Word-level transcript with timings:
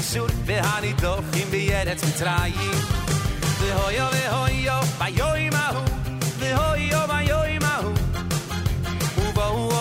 שולף, 0.00 0.34
בי 0.44 0.62
хаני 0.62 0.92
דאָפ, 0.92 1.24
בי 1.50 1.56
יעדט 1.56 1.96
צו 1.96 2.06
טראיען. 2.18 2.78
דיי 3.60 3.72
הוי 3.72 3.94
יאָ, 3.94 4.82
וויי 4.98 5.12
יאָ 5.18 5.36
ימאו. 5.36 5.80
דיי 6.38 6.54
הוי 6.54 6.80
יאָ, 6.80 7.06
וויי 7.08 7.26
יאָ 7.28 7.46
ימאו. 7.48 7.92
פובאו 9.14 9.72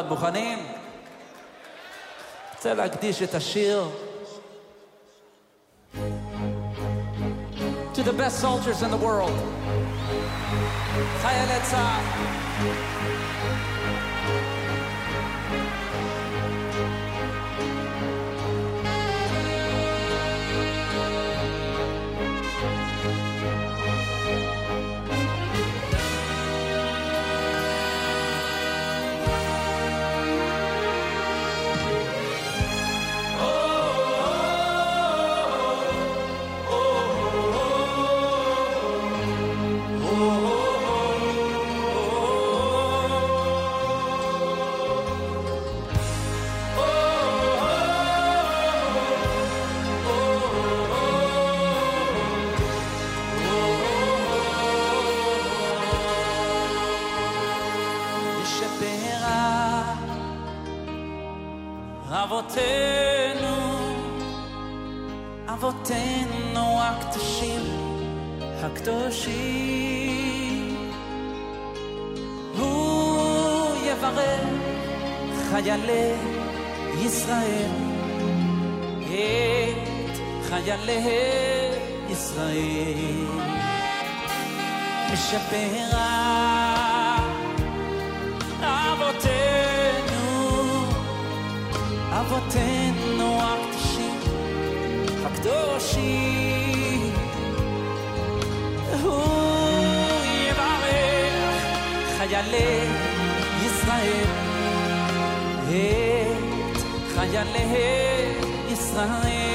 לבד, 0.00 0.08
מוכנים? 0.08 0.58
רוצה 2.54 2.74
להקדיש 2.74 3.22
את 3.22 3.34
השיר 3.34 3.88
to 7.94 8.02
the 8.02 8.12
best 8.12 8.40
soldiers 8.40 8.82
in 8.82 8.90
the 8.90 9.02
world. 9.04 9.38
חיילי 11.22 11.60
צה"ל 11.70 12.89
חיילי 75.80 76.12
ישראל, 77.06 77.70
את 79.00 80.18
חיילי 80.48 81.00
ישראל. 82.10 83.26
משפרה 85.12 86.36
אבותינו, 88.60 90.18
אבותינו 92.12 93.38
הקדושים, 93.42 94.20
הקדושים. 95.24 97.12
הוא 99.02 99.22
יברך 100.48 101.64
חיילי 102.18 102.86
ישראל. 103.64 104.39
את 105.70 106.82
חיילי 107.14 107.66
ישראל. 108.72 109.49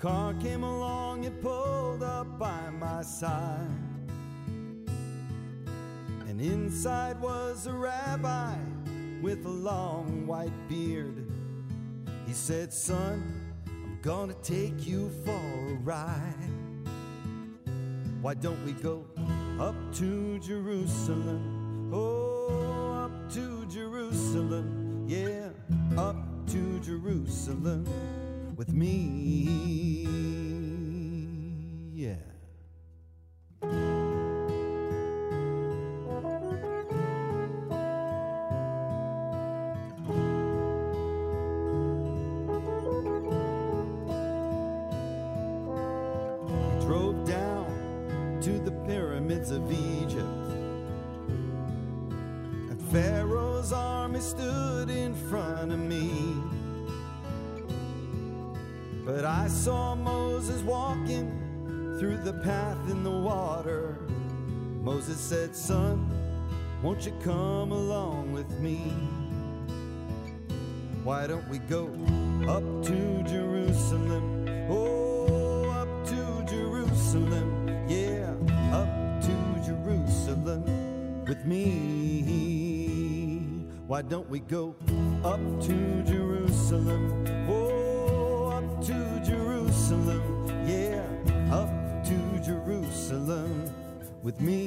car 0.00 0.32
came 0.40 0.62
along, 0.62 1.24
it 1.24 1.42
pulled 1.42 2.02
up 2.02 2.38
by 2.38 2.70
my 2.70 3.02
side. 3.02 3.68
And 6.26 6.40
inside 6.40 7.20
was 7.20 7.66
a 7.66 7.72
rabbi 7.72 8.56
with 9.20 9.44
a 9.44 9.50
long 9.50 10.26
white 10.26 10.68
beard. 10.68 11.30
He 12.26 12.32
said, 12.32 12.72
Son, 12.72 13.52
I'm 13.66 13.98
gonna 14.00 14.34
take 14.42 14.86
you 14.86 15.10
for 15.22 15.32
a 15.32 15.74
ride. 15.82 16.34
Why 18.22 18.32
don't 18.34 18.64
we 18.64 18.72
go 18.72 19.04
up 19.58 19.76
to 19.96 20.38
Jerusalem? 20.38 21.90
Oh, 21.92 23.04
up 23.04 23.32
to 23.34 23.66
Jerusalem, 23.66 25.04
yeah, 25.06 25.50
up 25.98 26.16
to 26.46 26.80
Jerusalem 26.80 27.84
with 28.60 28.74
me. 28.74 30.04
Yeah. 31.94 32.29
Won't 66.82 67.04
you 67.04 67.12
come 67.22 67.72
along 67.72 68.32
with 68.32 68.50
me? 68.58 68.78
Why 71.04 71.26
don't 71.26 71.46
we 71.50 71.58
go 71.58 71.90
up 72.48 72.64
to 72.86 73.22
Jerusalem? 73.28 74.48
Oh, 74.70 75.68
up 75.68 76.06
to 76.06 76.42
Jerusalem, 76.48 77.68
yeah, 77.86 78.32
up 78.72 79.20
to 79.20 79.62
Jerusalem 79.62 80.64
with 81.26 81.44
me. 81.44 82.70
Why 83.86 84.00
don't 84.00 84.30
we 84.30 84.40
go 84.40 84.74
up 85.22 85.40
to 85.66 86.02
Jerusalem? 86.04 87.26
Oh, 87.46 88.52
up 88.56 88.80
to 88.86 89.22
Jerusalem, 89.22 90.22
yeah, 90.66 91.04
up 91.52 91.68
to 92.06 92.40
Jerusalem 92.42 93.70
with 94.22 94.40
me. 94.40 94.59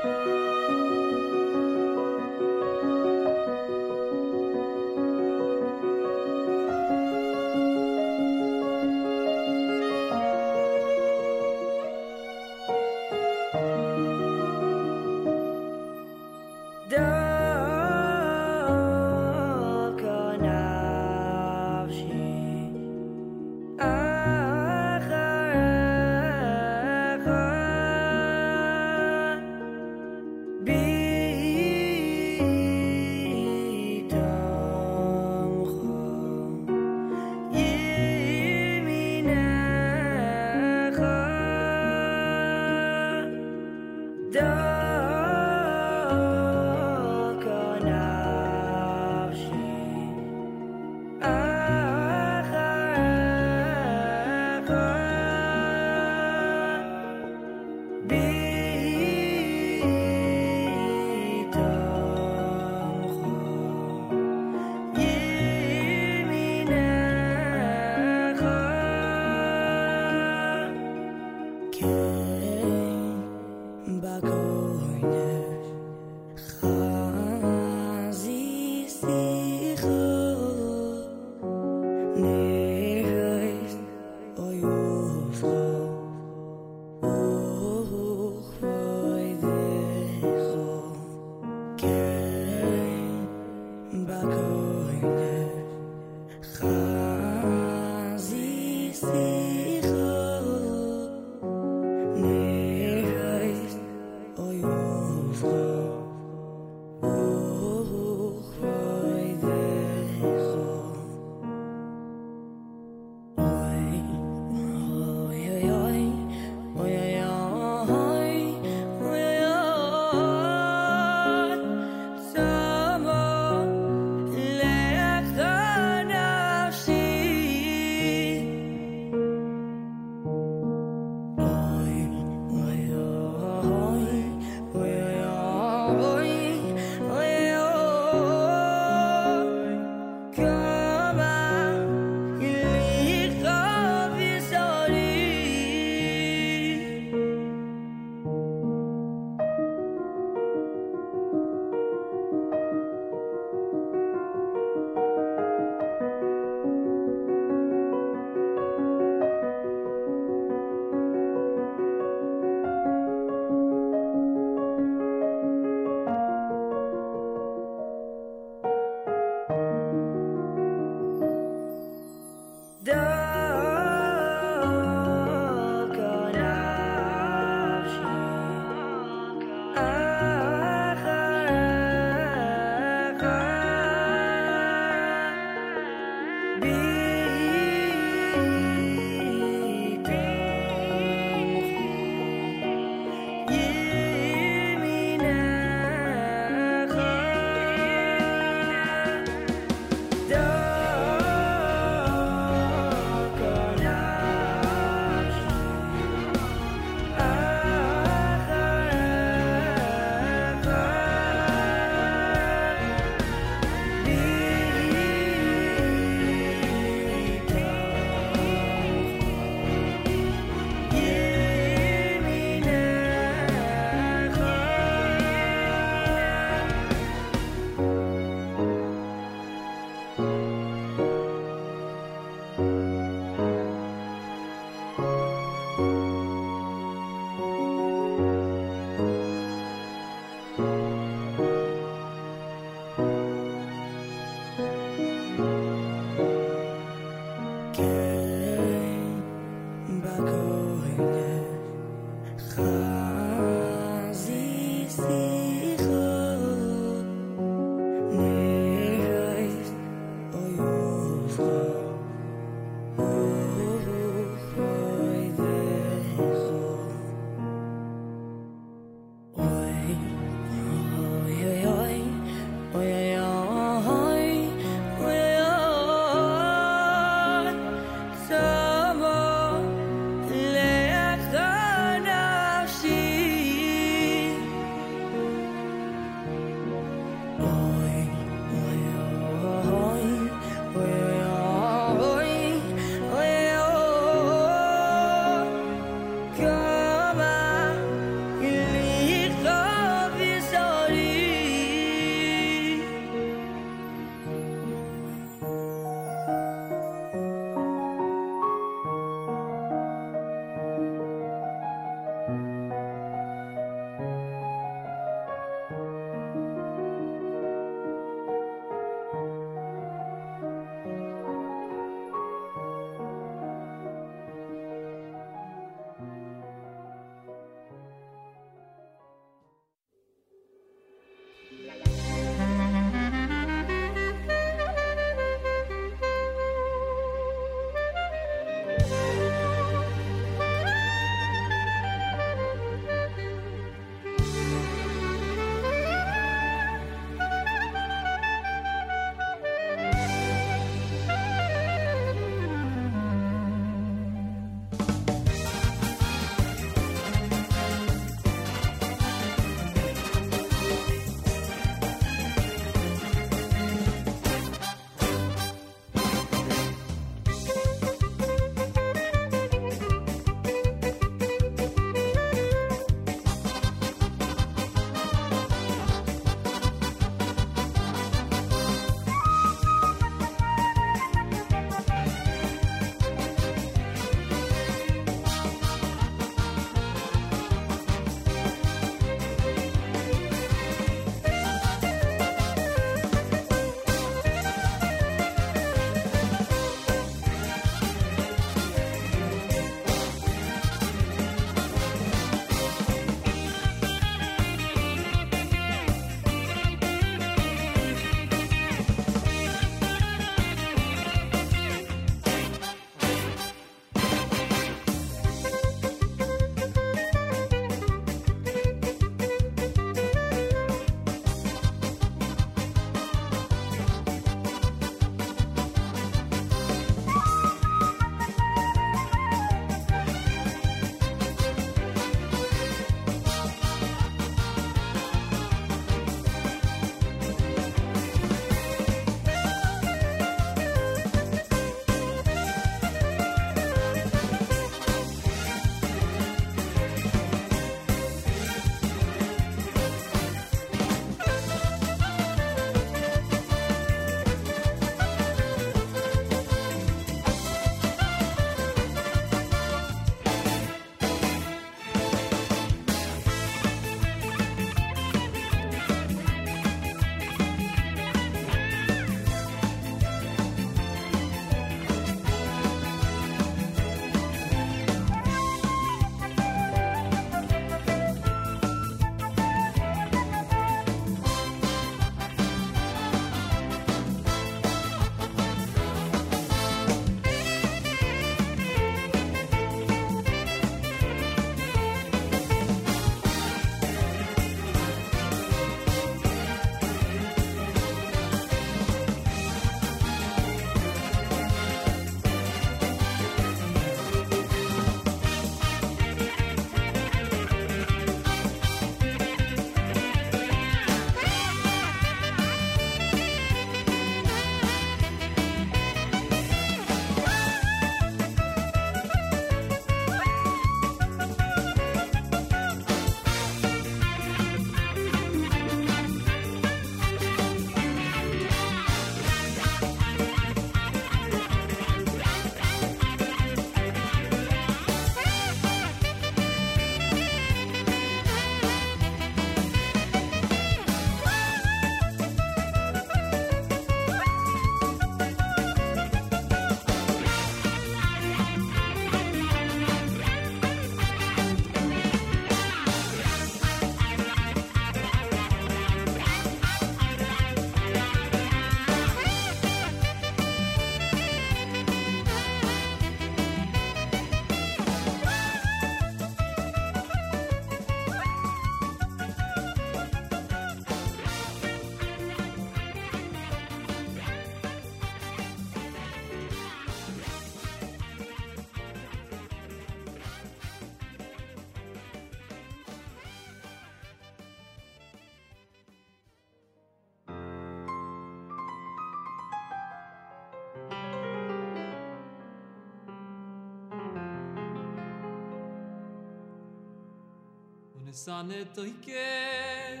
Sane 598.24 598.64
toike 598.74 600.00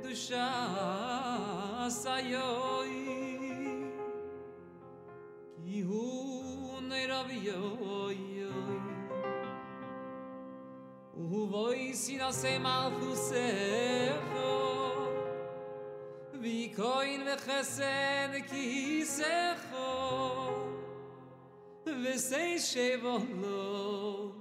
Dusha 0.00 0.48
sayoi. 1.90 3.00
Ki 5.64 5.80
hu 5.88 6.02
neraviyoi 6.88 8.46
U 11.16 11.46
voi 11.50 11.92
sina 11.94 12.30
se 12.32 12.58
malchusecho 12.66 14.52
Vi 16.34 16.58
koin 16.76 17.20
ve 17.26 17.36
chesed 17.44 18.32
ki 18.50 19.04
secho 19.16 19.90
Ve 21.86 22.14
sei 22.18 22.58
shevolo 22.58 24.32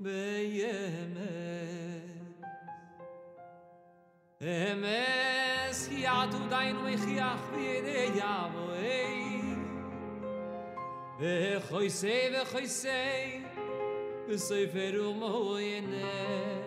beyemes 0.00 1.77
Emes 4.40 5.90
ya 5.90 6.28
tu 6.30 6.38
dai 6.48 6.72
no 6.72 6.86
ich 6.86 7.04
ya 7.10 7.36
khide 7.50 8.16
ya 8.16 8.48
wo 8.54 8.70
ey 8.72 9.42
Ve 11.18 11.60
khoy 11.68 11.90
se 11.90 12.30
ve 12.30 12.44
khoy 12.44 12.66
se 12.68 13.42
ve 14.28 14.38
se 14.38 14.68
fer 14.68 14.94
u 14.94 15.12
moye 15.12 15.80
ne 15.80 16.62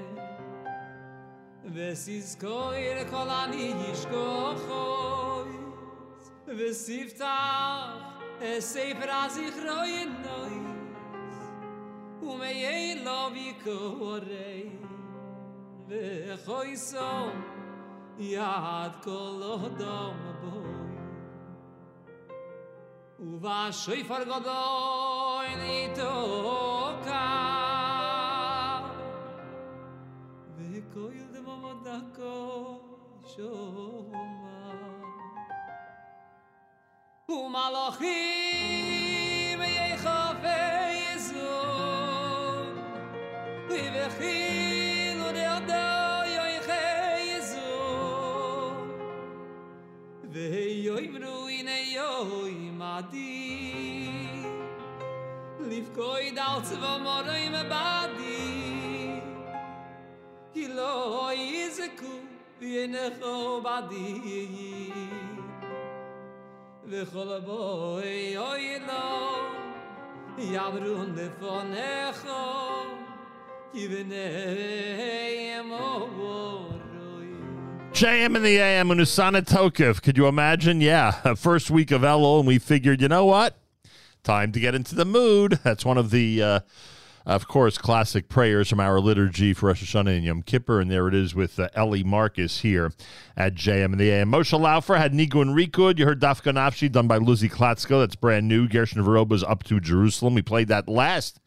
Ve 1.64 1.96
kolani 3.10 3.74
dis 3.80 4.06
khoy 4.68 5.52
Ve 6.48 6.74
sif 6.74 7.18
ta 7.18 8.20
se 8.60 8.94
praz 8.96 9.38
ich 9.38 9.56
roye 9.64 10.08
ey 12.52 13.00
love 13.06 13.56
Ve 15.88 16.38
khoy 16.46 16.76
יד 18.22 18.96
כל 19.04 19.42
אדם 19.66 20.14
בוי 20.42 20.72
ובשויפר 23.20 24.24
גדוי 24.24 25.56
ניתוקה 25.56 27.12
וכל 30.58 31.12
דמו 31.34 31.74
דקו 31.84 32.80
שומע. 33.28 34.32
ומלאכים 37.30 38.10
יחפה 39.62 40.62
יזון 41.16 42.68
ובחילו 43.70 45.32
דעדו 45.32 46.11
ויאמרו 50.32 51.48
הנה 51.48 51.80
יוי 51.80 52.72
מדי 52.72 54.10
לפקוי 55.60 56.32
דל 56.32 56.60
צבא 56.64 56.98
מורי 57.04 57.50
מבדי 57.50 59.20
כי 60.54 60.68
לא 60.68 61.30
יזכו 61.34 62.18
וינכו 62.60 63.62
בדי 63.62 64.90
וכל 66.86 67.32
הבוי 67.34 68.38
אוי 68.38 68.80
לא 68.88 69.38
יברון 70.38 71.16
לפונכו 71.16 72.72
כי 73.72 73.88
בני 73.88 75.60
אמורוי 75.60 76.61
JM 78.02 78.36
in 78.36 78.42
the 78.42 78.58
AM 78.58 78.90
and 78.90 79.00
Unesaneh 79.00 79.46
Tokef. 79.46 80.02
Could 80.02 80.18
you 80.18 80.26
imagine? 80.26 80.82
Yeah, 80.82 81.12
first 81.36 81.70
week 81.70 81.92
of 81.92 82.02
Elul, 82.02 82.40
and 82.40 82.48
we 82.48 82.58
figured, 82.58 83.00
you 83.00 83.08
know 83.08 83.26
what? 83.26 83.60
Time 84.24 84.52
to 84.54 84.60
get 84.60 84.74
into 84.74 84.96
the 84.96 85.06
mood. 85.06 85.60
That's 85.64 85.86
one 85.86 86.00
of 86.00 86.10
the, 86.10 86.42
uh, 86.42 86.60
of 87.28 87.48
course, 87.48 87.78
classic 87.78 88.28
prayers 88.28 88.70
from 88.70 88.80
our 88.80 89.00
liturgy 89.00 89.54
for 89.54 89.68
Rosh 89.68 89.84
Hashanah 89.84 90.16
and 90.18 90.26
Yom 90.26 90.42
Kippur. 90.42 90.80
And 90.80 90.90
there 90.90 91.08
it 91.10 91.14
is 91.14 91.36
with 91.36 91.60
uh, 91.60 91.70
Ellie 91.76 92.04
Marcus 92.04 92.62
here 92.62 92.92
at 93.38 93.54
JM 93.54 93.94
in 93.94 94.00
the 94.00 94.10
AM. 94.10 94.32
Moshe 94.32 94.60
Laufer 94.60 94.98
had 94.98 95.14
Nigun 95.14 95.54
Rikud. 95.54 96.00
You 96.00 96.06
heard 96.06 96.20
Dafka 96.20 96.52
Nafshi 96.52 96.92
done 96.92 97.08
by 97.08 97.18
Lizzie 97.18 97.50
Klatsko. 97.50 98.02
That's 98.02 98.16
brand 98.16 98.48
new. 98.48 98.68
Gershon 98.68 99.04
Veroba's 99.04 99.44
Up 99.44 99.62
to 99.66 99.80
Jerusalem. 99.80 100.34
We 100.34 100.42
played 100.42 100.70
that 100.70 100.90
last 100.90 101.40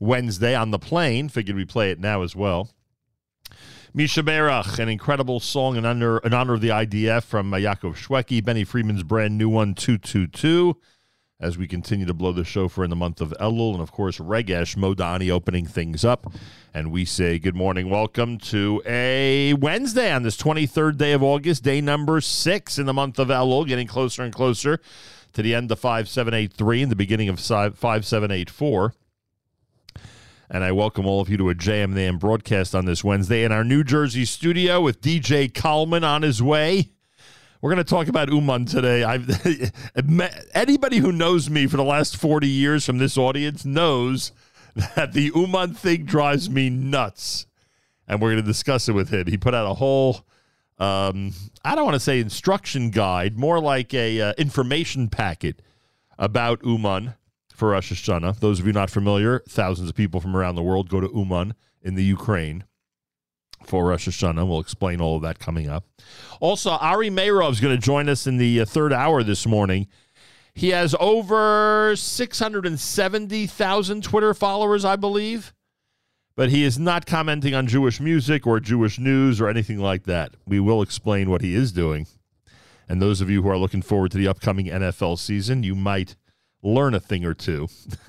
Wednesday 0.00 0.56
on 0.56 0.72
the 0.72 0.80
plane. 0.80 1.28
Figured 1.28 1.56
we 1.56 1.64
play 1.64 1.92
it 1.92 2.00
now 2.00 2.22
as 2.22 2.34
well. 2.34 2.68
Mi 3.92 4.04
Shebeirach, 4.04 4.78
an 4.78 4.88
incredible 4.88 5.40
song 5.40 5.74
in 5.74 5.84
honor, 5.84 6.18
in 6.18 6.32
honor 6.32 6.54
of 6.54 6.60
the 6.60 6.68
IDF 6.68 7.24
from 7.24 7.52
uh, 7.52 7.56
Yaakov 7.56 7.96
Shweki, 7.96 8.44
Benny 8.44 8.62
Friedman's 8.62 9.02
brand 9.02 9.36
new 9.36 9.48
one, 9.48 9.74
222, 9.74 10.76
as 11.40 11.58
we 11.58 11.66
continue 11.66 12.06
to 12.06 12.14
blow 12.14 12.30
the 12.30 12.44
shofar 12.44 12.84
in 12.84 12.90
the 12.90 12.94
month 12.94 13.20
of 13.20 13.34
Elul. 13.40 13.72
And 13.72 13.82
of 13.82 13.90
course, 13.90 14.18
Regesh 14.18 14.76
Modani 14.76 15.28
opening 15.28 15.66
things 15.66 16.04
up. 16.04 16.32
And 16.72 16.92
we 16.92 17.04
say 17.04 17.40
good 17.40 17.56
morning, 17.56 17.90
welcome 17.90 18.38
to 18.38 18.80
a 18.86 19.54
Wednesday 19.54 20.12
on 20.12 20.22
this 20.22 20.36
23rd 20.36 20.96
day 20.96 21.10
of 21.10 21.24
August, 21.24 21.64
day 21.64 21.80
number 21.80 22.20
six 22.20 22.78
in 22.78 22.86
the 22.86 22.94
month 22.94 23.18
of 23.18 23.26
Elul, 23.26 23.66
getting 23.66 23.88
closer 23.88 24.22
and 24.22 24.32
closer 24.32 24.78
to 25.32 25.42
the 25.42 25.52
end 25.52 25.72
of 25.72 25.80
5783 25.80 26.82
and 26.82 26.92
the 26.92 26.96
beginning 26.96 27.28
of 27.28 27.40
5784. 27.40 28.94
And 30.52 30.64
I 30.64 30.72
welcome 30.72 31.06
all 31.06 31.20
of 31.20 31.28
you 31.28 31.36
to 31.36 31.50
a 31.50 31.54
JMN 31.54 32.18
broadcast 32.18 32.74
on 32.74 32.84
this 32.84 33.04
Wednesday 33.04 33.44
in 33.44 33.52
our 33.52 33.62
New 33.62 33.84
Jersey 33.84 34.24
studio 34.24 34.80
with 34.80 35.00
DJ 35.00 35.48
KLMN 35.48 36.02
on 36.02 36.22
his 36.22 36.42
way. 36.42 36.90
We're 37.60 37.70
going 37.70 37.84
to 37.84 37.88
talk 37.88 38.08
about 38.08 38.32
Uman 38.32 38.64
today. 38.64 39.04
I've, 39.04 39.30
anybody 40.52 40.96
who 40.96 41.12
knows 41.12 41.48
me 41.48 41.68
for 41.68 41.76
the 41.76 41.84
last 41.84 42.16
40 42.16 42.48
years 42.48 42.84
from 42.84 42.98
this 42.98 43.16
audience 43.16 43.64
knows 43.64 44.32
that 44.96 45.12
the 45.12 45.30
Uman 45.36 45.74
thing 45.74 46.04
drives 46.04 46.50
me 46.50 46.68
nuts. 46.68 47.46
And 48.08 48.20
we're 48.20 48.32
going 48.32 48.42
to 48.42 48.48
discuss 48.48 48.88
it 48.88 48.92
with 48.92 49.10
him. 49.10 49.28
He 49.28 49.36
put 49.36 49.54
out 49.54 49.70
a 49.70 49.74
whole, 49.74 50.26
um, 50.80 51.32
I 51.64 51.76
don't 51.76 51.84
want 51.84 51.94
to 51.94 52.00
say 52.00 52.18
instruction 52.18 52.90
guide, 52.90 53.38
more 53.38 53.60
like 53.60 53.94
a 53.94 54.20
uh, 54.20 54.32
information 54.36 55.10
packet 55.10 55.62
about 56.18 56.64
Uman 56.64 57.14
for 57.60 57.68
Rosh 57.68 57.92
Hashanah. 57.92 58.40
Those 58.40 58.58
of 58.58 58.66
you 58.66 58.72
not 58.72 58.90
familiar, 58.90 59.44
thousands 59.46 59.90
of 59.90 59.94
people 59.94 60.18
from 60.18 60.34
around 60.34 60.54
the 60.54 60.62
world 60.62 60.88
go 60.88 60.98
to 60.98 61.10
Uman 61.14 61.52
in 61.82 61.94
the 61.94 62.02
Ukraine 62.02 62.64
for 63.66 63.86
Rosh 63.86 64.08
Hashanah. 64.08 64.48
We'll 64.48 64.60
explain 64.60 65.02
all 65.02 65.16
of 65.16 65.22
that 65.22 65.38
coming 65.38 65.68
up. 65.68 65.84
Also, 66.40 66.70
Ari 66.70 67.10
Meirov 67.10 67.52
is 67.52 67.60
going 67.60 67.76
to 67.76 67.80
join 67.80 68.08
us 68.08 68.26
in 68.26 68.38
the 68.38 68.62
uh, 68.62 68.64
third 68.64 68.94
hour 68.94 69.22
this 69.22 69.46
morning. 69.46 69.88
He 70.54 70.70
has 70.70 70.96
over 70.98 71.94
670,000 71.96 74.02
Twitter 74.02 74.32
followers, 74.32 74.86
I 74.86 74.96
believe, 74.96 75.52
but 76.34 76.48
he 76.48 76.64
is 76.64 76.78
not 76.78 77.04
commenting 77.04 77.54
on 77.54 77.66
Jewish 77.66 78.00
music 78.00 78.46
or 78.46 78.58
Jewish 78.58 78.98
news 78.98 79.38
or 79.38 79.50
anything 79.50 79.78
like 79.78 80.04
that. 80.04 80.32
We 80.46 80.60
will 80.60 80.80
explain 80.80 81.28
what 81.28 81.42
he 81.42 81.54
is 81.54 81.72
doing. 81.72 82.06
And 82.88 83.02
those 83.02 83.20
of 83.20 83.28
you 83.28 83.42
who 83.42 83.50
are 83.50 83.58
looking 83.58 83.82
forward 83.82 84.12
to 84.12 84.18
the 84.18 84.28
upcoming 84.28 84.64
NFL 84.66 85.18
season, 85.18 85.62
you 85.62 85.74
might 85.74 86.16
learn 86.62 86.94
a 86.94 87.00
thing 87.00 87.24
or 87.24 87.34
two. 87.34 87.68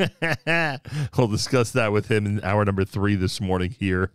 we'll 1.18 1.28
discuss 1.28 1.72
that 1.72 1.92
with 1.92 2.10
him 2.10 2.26
in 2.26 2.44
hour 2.44 2.66
number 2.66 2.86
three 2.86 3.16
this 3.16 3.40
morning 3.40 3.76
here 3.80 4.12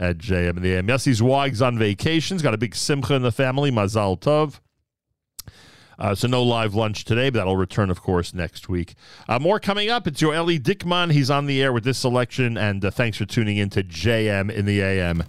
at 0.00 0.18
JM 0.18 0.50
and 0.50 0.62
the 0.62 0.74
AM. 0.74 0.86
Yossi 0.86 1.20
Wag's 1.20 1.62
on 1.62 1.78
vacation. 1.78 2.36
He's 2.36 2.42
got 2.42 2.54
a 2.54 2.58
big 2.58 2.74
simcha 2.74 3.14
in 3.14 3.22
the 3.22 3.32
family. 3.32 3.70
Mazal 3.70 4.18
Tov. 4.18 4.60
Uh, 5.98 6.14
so 6.14 6.28
no 6.28 6.44
live 6.44 6.74
lunch 6.74 7.04
today, 7.04 7.28
but 7.28 7.38
that'll 7.38 7.56
return, 7.56 7.90
of 7.90 8.00
course, 8.00 8.32
next 8.32 8.68
week. 8.68 8.94
Uh, 9.28 9.38
more 9.40 9.58
coming 9.58 9.90
up. 9.90 10.06
It's 10.06 10.22
your 10.22 10.32
Eli 10.32 10.58
Dickman. 10.58 11.10
He's 11.10 11.28
on 11.28 11.46
the 11.46 11.60
air 11.60 11.72
with 11.72 11.82
this 11.82 11.98
selection, 11.98 12.56
and 12.56 12.84
uh, 12.84 12.90
thanks 12.92 13.18
for 13.18 13.24
tuning 13.24 13.56
in 13.56 13.68
to 13.70 13.82
JM 13.82 14.52
in 14.52 14.64
the 14.64 14.80
AM. 14.80 15.24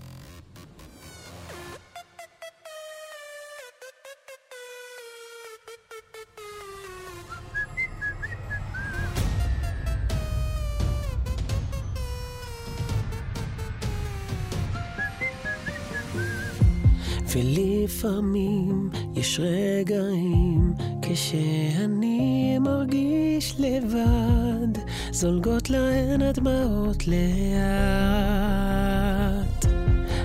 ולפעמים 17.31 18.89
יש 19.15 19.39
רגעים 19.39 20.73
כשאני 21.01 22.57
מרגיש 22.59 23.55
לבד, 23.59 24.81
זולגות 25.11 25.69
להן 25.69 26.21
הדמעות 26.21 27.07
לאט. 27.07 27.19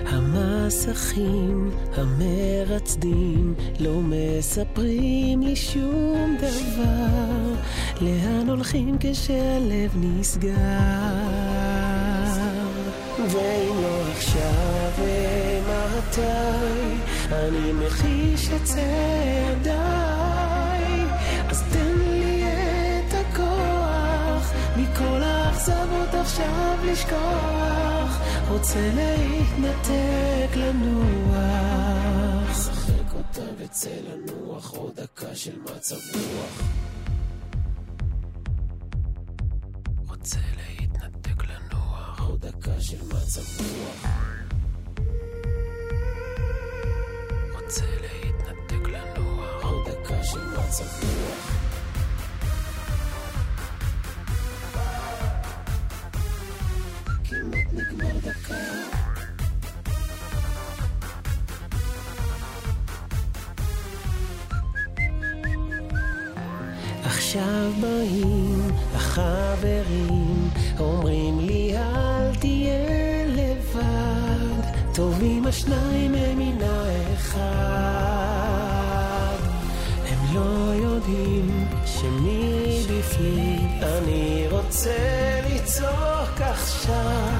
המסכים 0.05 1.71
המרצדים 1.93 3.53
לא 3.79 4.01
מספרים 4.03 5.41
לי 5.41 5.55
שום 5.55 6.35
דבר, 6.37 7.53
לאן 8.01 8.49
הולכים 8.49 8.97
כשהלב 8.99 9.91
נסגר. 9.95 10.51
ואם 13.29 13.81
לא 13.81 14.01
עכשיו, 14.11 14.91
מתי? 15.67 16.21
אני 17.31 17.71
מחיש 17.71 18.49
את 18.49 18.63
צעדיי, 18.63 19.75
אז 21.49 21.63
תן 21.71 21.93
לי 21.97 22.43
את 22.43 23.13
הכוח, 23.13 24.53
מכל 24.77 25.23
האכזבות 25.23 26.13
עכשיו 26.13 26.77
לשכוח, 26.85 28.19
רוצה 28.49 28.89
להתנתק 28.95 30.55
לנוח. 30.55 31.45
שחק 32.57 33.13
אותה 33.13 33.41
וצא 33.57 33.89
לנוח, 33.89 34.73
עוד 34.73 34.95
דקה 34.95 35.35
של 35.35 35.55
מצב 35.63 35.95
רוח. 36.13 36.61
רוצה 40.07 40.37
להתנתק 40.39 40.64
לנוח, 42.24 42.24
עוד 42.24 42.46
דקה 42.46 42.80
של 42.80 42.96
מצב 43.06 43.62
רוח. 43.62 44.06
רוצה 47.54 47.84
להתנתק 48.00 48.88
לנוח, 48.88 49.64
עוד 49.64 49.88
דקה 49.88 50.24
של 50.24 50.38
מצב 50.38 50.84
רוח. 51.02 51.50
כמעט 57.24 57.72
נגמר 57.72 58.18
דקה. 58.18 58.54
עכשיו 67.04 67.72
באים 67.80 68.70
החברים, 68.94 70.50
אומרים 70.78 71.40
לי 71.40 71.76
אל 71.76 71.80
תהיה 71.80 72.13
לבד, 72.13 72.13
טובים 74.95 75.45
השניים 75.45 76.15
הם 76.15 76.37
מן 76.37 76.61
האחד. 76.61 77.41
הם 80.07 80.35
לא 80.35 80.73
יודעים 80.75 81.67
שמבפנים 81.85 83.69
אני 83.81 84.47
רוצה 84.49 85.41
לצעוק 85.49 86.41
עכשיו, 86.41 87.33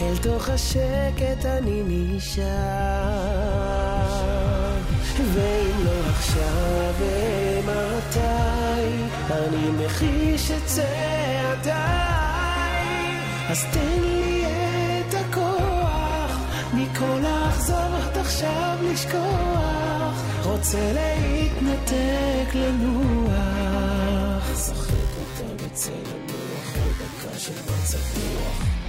אל 0.00 0.16
תוך 0.22 0.48
השקט 0.48 1.44
אני 1.44 1.82
נשאר. 1.86 2.44
ואם 5.34 5.84
לא 5.84 6.08
עכשיו, 6.10 6.94
מתי? 7.64 8.20
אני 9.30 9.70
מחיש 9.84 10.50
את 10.50 10.66
צעדיי, 10.66 11.76
אז 13.48 13.64
תן 13.72 14.00
לי 14.00 14.45
מכל 16.96 17.24
האכזבות 17.24 18.16
עכשיו 18.16 18.78
לשכוח, 18.82 20.22
רוצה 20.44 20.92
להתנתק 20.92 22.54
לנוח. 22.54 23.36
שחק 24.66 24.94
אותה 25.20 25.64
עוד 26.74 26.92
דקה 26.98 27.38
של 27.38 27.52
מצב 27.52 27.98
רוח. 27.98 28.85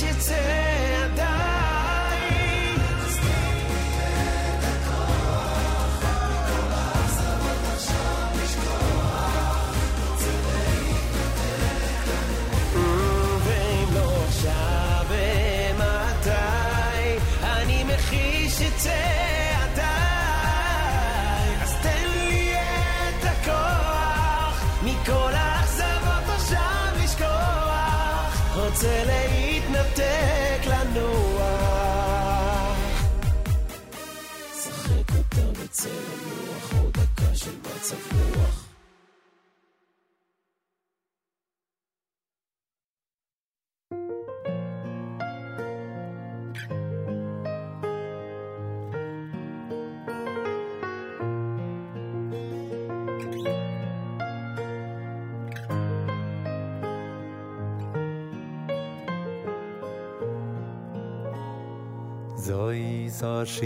she 0.00 0.57
So 63.44 63.62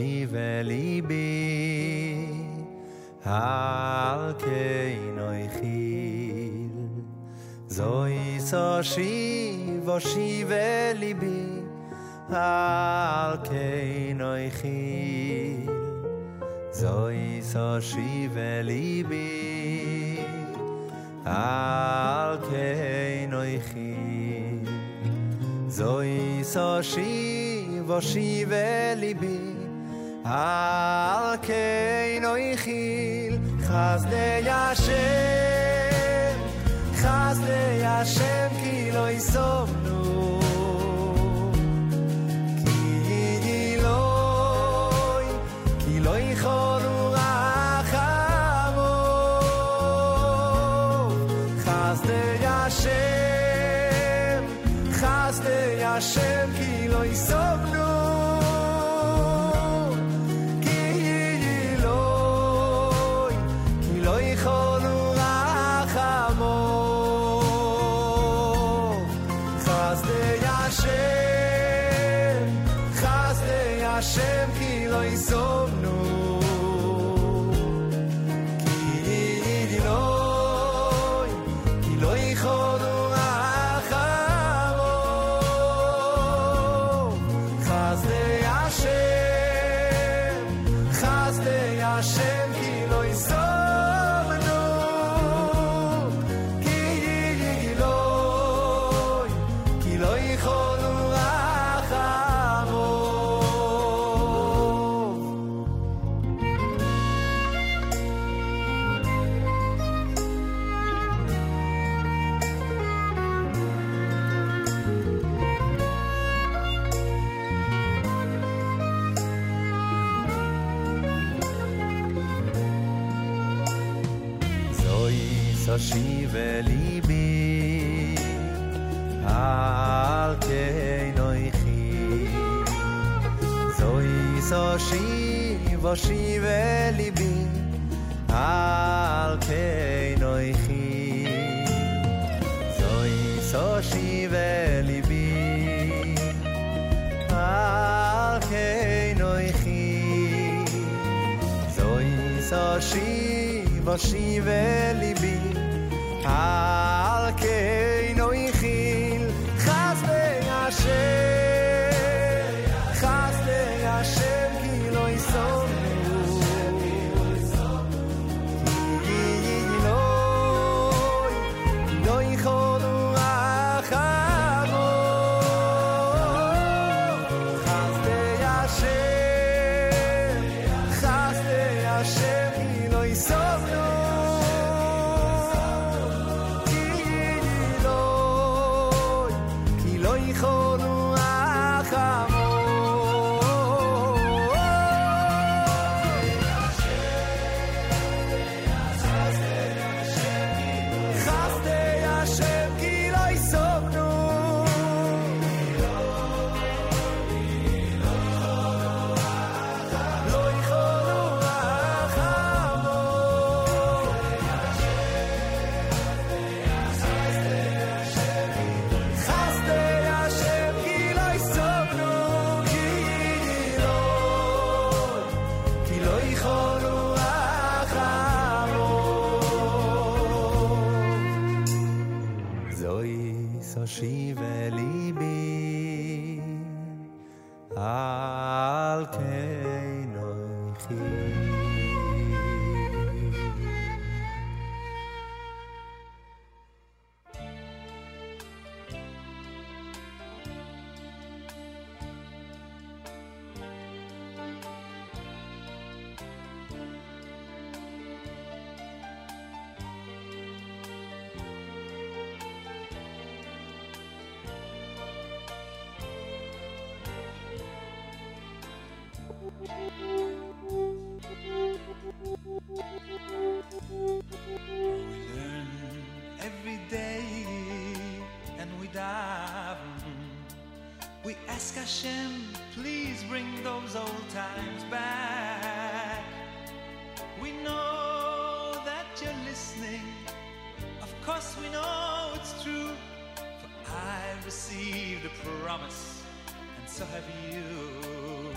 inside 296.93 297.09
have 297.09 297.30
you. 297.51 298.53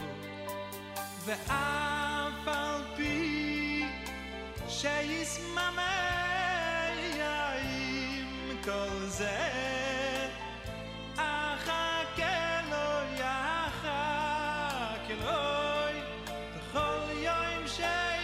The 1.25 1.37
afal 1.47 2.81
pi 2.97 3.87
she 4.67 4.97
is 5.21 5.39
mama 5.55 5.91
im 7.63 8.57
kol 8.65 8.95
ze. 9.09 9.37
Acha 11.17 11.85
kelo 12.17 12.87
ya 13.21 13.37
acha 13.63 14.01
kelo 15.07 15.41
bechol 16.53 17.03
yoim 17.27 17.63
she 17.75 18.15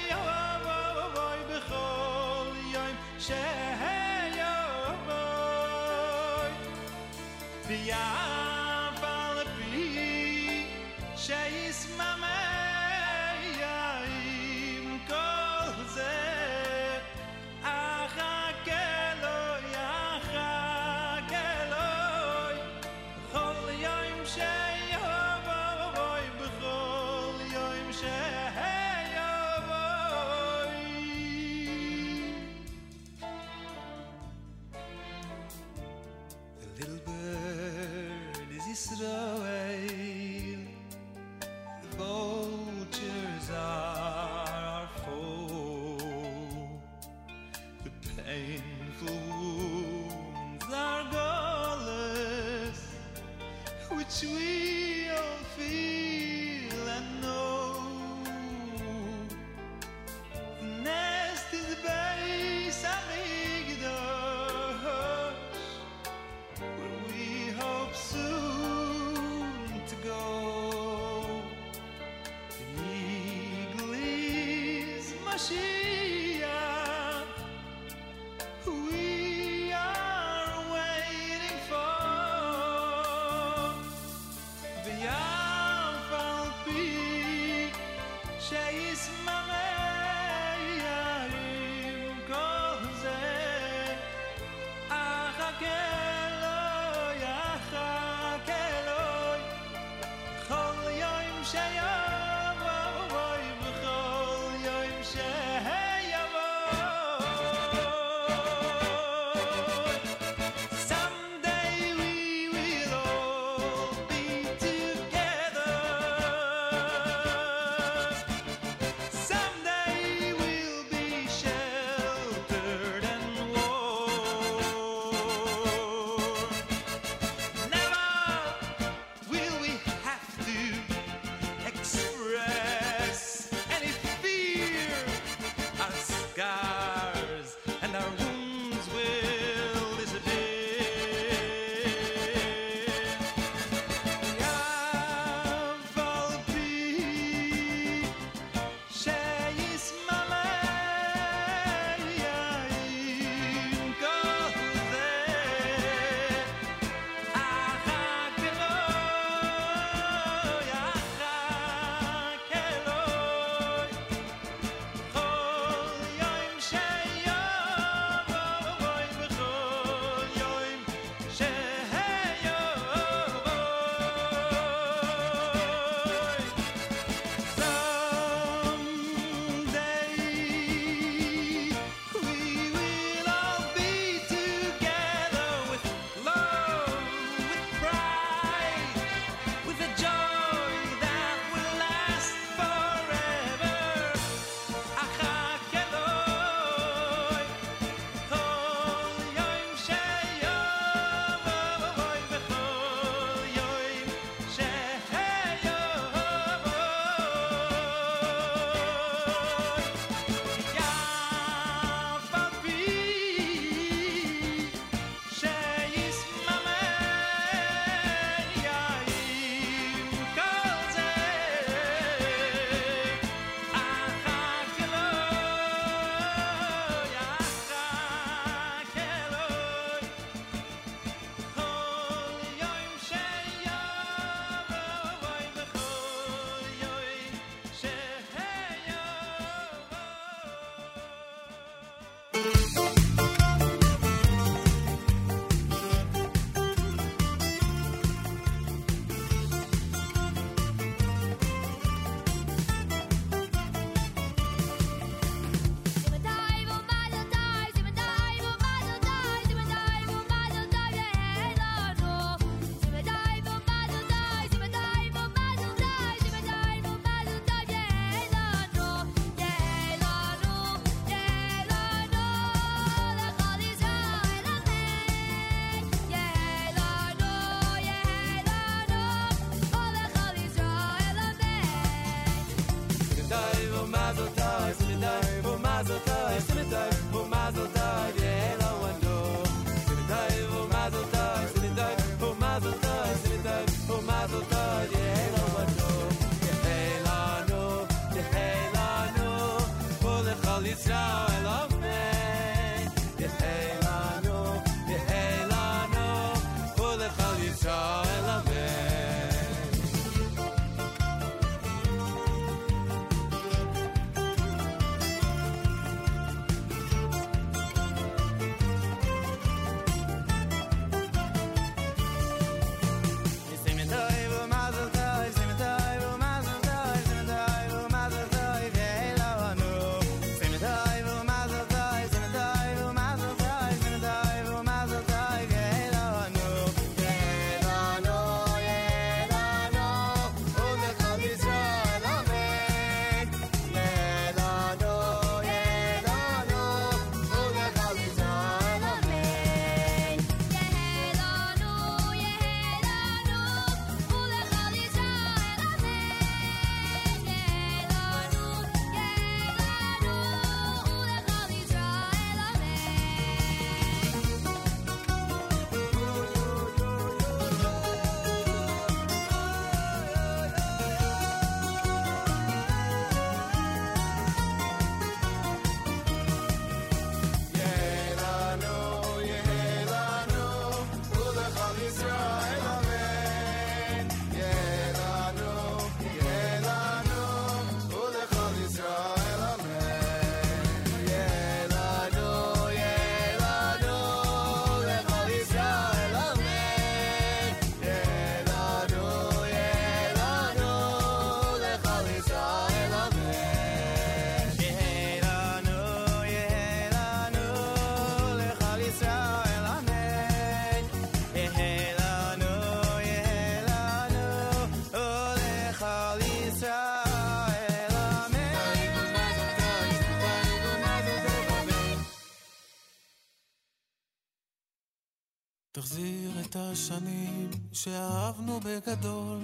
שאהבנו 427.84 428.60
בגדול, 428.60 429.40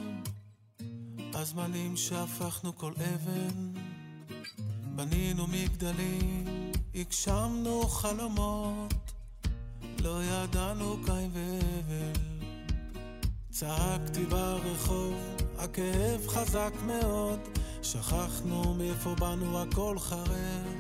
הזמנים 1.33 1.97
שהפכנו 1.97 2.75
כל 2.75 2.91
אבן, 2.91 3.73
בנינו 4.95 5.47
מגדלים, 5.47 6.45
הגשמנו 6.95 7.81
חלומות, 7.87 8.93
לא 9.99 10.23
ידענו 10.23 10.95
קין 11.05 11.31
והבל. 11.33 12.19
צעקתי 13.49 14.25
ברחוב, 14.25 15.15
הכאב 15.57 16.27
חזק 16.27 16.73
מאוד, 16.85 17.39
שכחנו 17.83 18.73
מאיפה 18.73 19.15
באנו 19.15 19.61
הכל 19.61 19.99
חרב. 19.99 20.77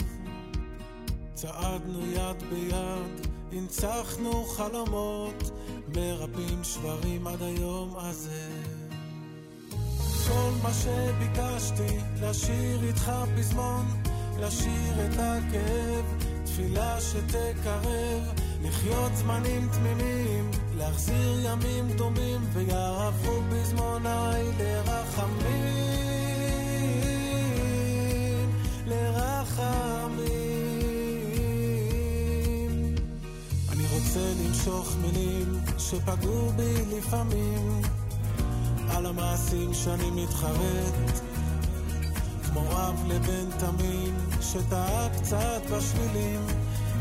צעדנו 1.33 2.05
יד 2.05 2.43
ביד, 2.49 3.27
הנצחנו 3.51 4.45
חלומות, 4.45 5.51
מרפאים 5.95 6.63
שברים 6.63 7.27
עד 7.27 7.41
היום 7.41 7.95
הזה. 7.97 8.47
כל 10.27 10.51
מה 10.63 10.69
שביקשתי, 10.73 11.97
לשיר 12.21 12.83
איתך 12.83 13.11
פזמון, 13.37 13.85
לשיר 14.39 15.05
את 15.05 15.13
הכאב, 15.13 16.05
תפילה 16.45 17.01
שתקרב, 17.01 18.33
לחיות 18.61 19.15
זמנים 19.15 19.69
תמימים, 19.71 20.51
להחזיר 20.77 21.39
ימים 21.43 21.91
דומים, 21.97 22.41
ויעברו 22.53 23.41
פזמוני 23.51 24.51
לרחמים, 24.59 25.47
לרחמים. 28.87 30.36
רוצה 34.17 34.43
למשוך 34.43 34.95
מילים 35.01 35.59
שפגעו 35.77 36.51
בי 36.55 36.97
לפעמים, 36.97 37.81
על 38.89 39.05
המעשים 39.05 39.73
שאני 39.73 40.11
מתחרט, 40.11 41.21
כמו 42.43 42.61
אב 42.61 43.03
לבן 43.07 43.49
תמים 43.59 44.15
שטעה 44.41 45.07
קצת 45.09 45.61
בשבילים, 45.71 46.41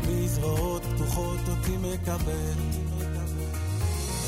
בזרועות 0.07 0.81
פתוחות 0.83 1.39
אותי 1.49 1.77
מקבל. 1.77 2.53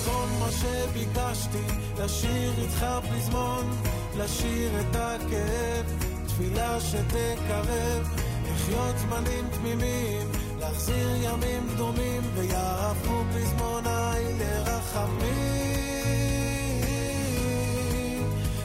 כל 0.06 0.26
מה 0.40 0.50
שביקשתי, 0.52 1.66
לשיר 2.04 2.54
איתך 2.58 2.86
פזמון, 3.10 3.82
לשיר 4.18 4.80
את 4.80 4.96
הכאב, 4.96 5.86
תפילה 6.28 6.82
שתקרב, 6.82 8.08
לחיות 8.52 8.96
זמנים 8.98 9.46
תמימים, 9.52 10.28
להחזיר 10.70 11.10
ימים 11.24 11.68
דומים, 11.78 12.22
ויעפו 12.36 13.24
פזמוני 13.36 14.34
לרחמים, 14.40 15.70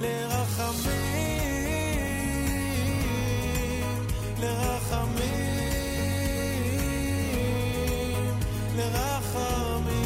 לרחמים, 0.01 0.97
לרחמים, 4.41 5.37
לרחמים. 8.77 10.06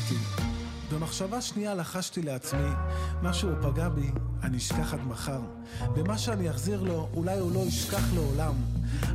שנפגעתי. 0.00 0.44
במחשבה 0.92 1.40
שנייה 1.40 1.74
לחשתי 1.74 2.22
לעצמי, 2.22 2.70
מה 3.22 3.32
שהוא 3.32 3.52
פגע 3.62 3.88
בי, 3.88 4.10
אני 4.42 4.56
אשכח 4.56 4.94
עד 4.94 5.00
מחר. 5.06 5.40
ומה 5.96 6.18
שאני 6.18 6.50
אחזיר 6.50 6.82
לו, 6.82 7.08
אולי 7.14 7.38
הוא 7.38 7.52
לא 7.52 7.60
ישכח 7.60 8.14
לעולם. 8.14 8.54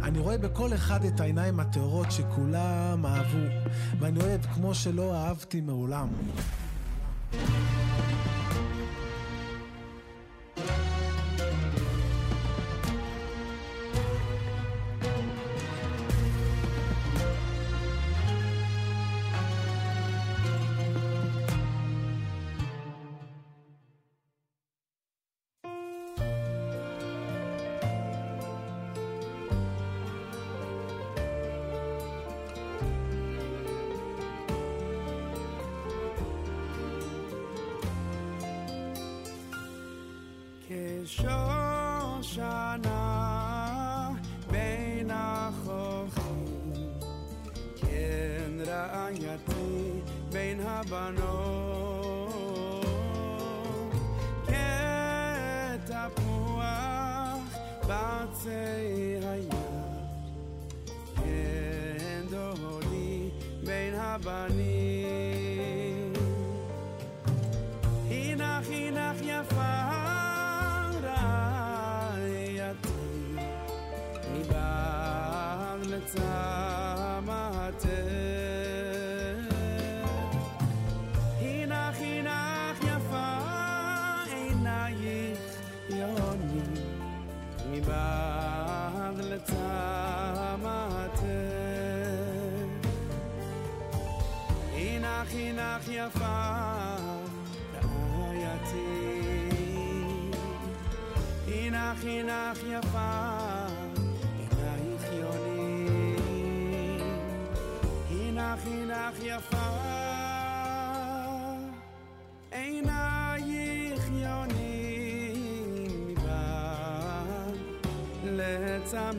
אני 0.03 0.19
רואה 0.19 0.37
בכל 0.37 0.73
אחד 0.73 1.05
את 1.05 1.19
העיניים 1.19 1.59
הטהורות 1.59 2.11
שכולם 2.11 3.05
אהבו, 3.05 3.69
ואני 3.99 4.19
אוהב 4.19 4.41
כמו 4.41 4.75
שלא 4.75 5.15
אהבתי 5.15 5.61
מעולם. 5.61 6.07
Rabbanim. 64.25 65.08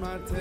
לצמתך 0.10 0.36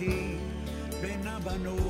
רעייתי 0.00 0.36
בין 1.00 1.26
הבנות. 1.26 1.86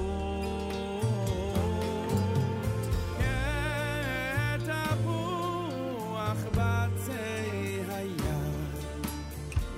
כתפוח 4.59 6.41
בצי 6.51 7.81
היד, 7.89 8.21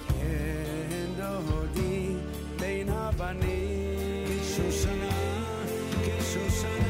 כן 0.09 1.07
דודי 1.17 2.17
בין 2.59 2.89
הבנים. 2.89 4.41
כשושנה, 4.41 5.11
כשושנה, 6.05 6.89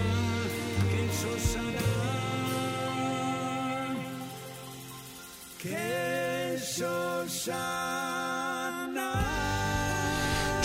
כשושנה. 6.59 7.78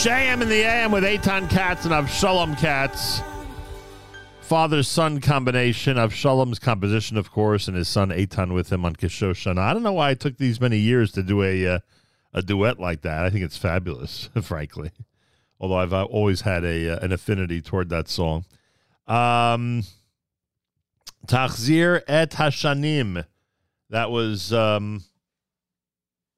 JM 0.03 0.41
in 0.41 0.49
the 0.49 0.63
AM 0.63 0.91
with 0.91 1.05
Eitan 1.05 1.49
Katz 1.49 1.85
and 1.85 1.93
Avshalom 1.93 2.57
Katz. 2.57 3.21
Father 4.41 4.83
son 4.83 5.21
combination 5.21 5.97
of 5.97 6.11
Shalom's 6.11 6.59
composition, 6.59 7.15
of 7.15 7.31
course, 7.31 7.69
and 7.69 7.77
his 7.77 7.87
son 7.87 8.09
Eitan 8.09 8.53
with 8.53 8.69
him 8.69 8.83
on 8.83 8.97
Kishoshana. 8.97 9.59
I 9.59 9.73
don't 9.73 9.81
know 9.81 9.93
why 9.93 10.11
it 10.11 10.19
took 10.19 10.37
these 10.37 10.59
many 10.59 10.75
years 10.75 11.13
to 11.13 11.23
do 11.23 11.41
a 11.41 11.75
uh, 11.75 11.79
a 12.33 12.41
duet 12.41 12.81
like 12.81 13.03
that. 13.03 13.23
I 13.23 13.29
think 13.29 13.45
it's 13.45 13.55
fabulous, 13.55 14.29
frankly. 14.41 14.91
Although 15.57 15.77
I've 15.77 15.93
uh, 15.93 16.03
always 16.03 16.41
had 16.41 16.65
a 16.65 16.97
uh, 16.97 16.99
an 16.99 17.13
affinity 17.13 17.61
toward 17.61 17.87
that 17.87 18.09
song. 18.09 18.43
Um, 19.07 19.83
Tachzir 21.27 22.01
et 22.09 22.31
Hashanim. 22.31 23.25
That 23.89 24.11
was 24.11 24.51
um, 24.51 25.05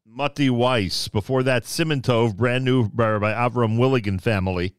Matti 0.06 0.50
Weiss. 0.50 1.08
Before 1.08 1.44
that, 1.44 1.64
Siman 1.64 2.02
Tov, 2.02 2.36
brand 2.36 2.64
new 2.64 2.88
by, 2.90 3.18
by 3.18 3.34
Avram 3.34 3.78
Willigan 3.78 4.20
family. 4.22 4.76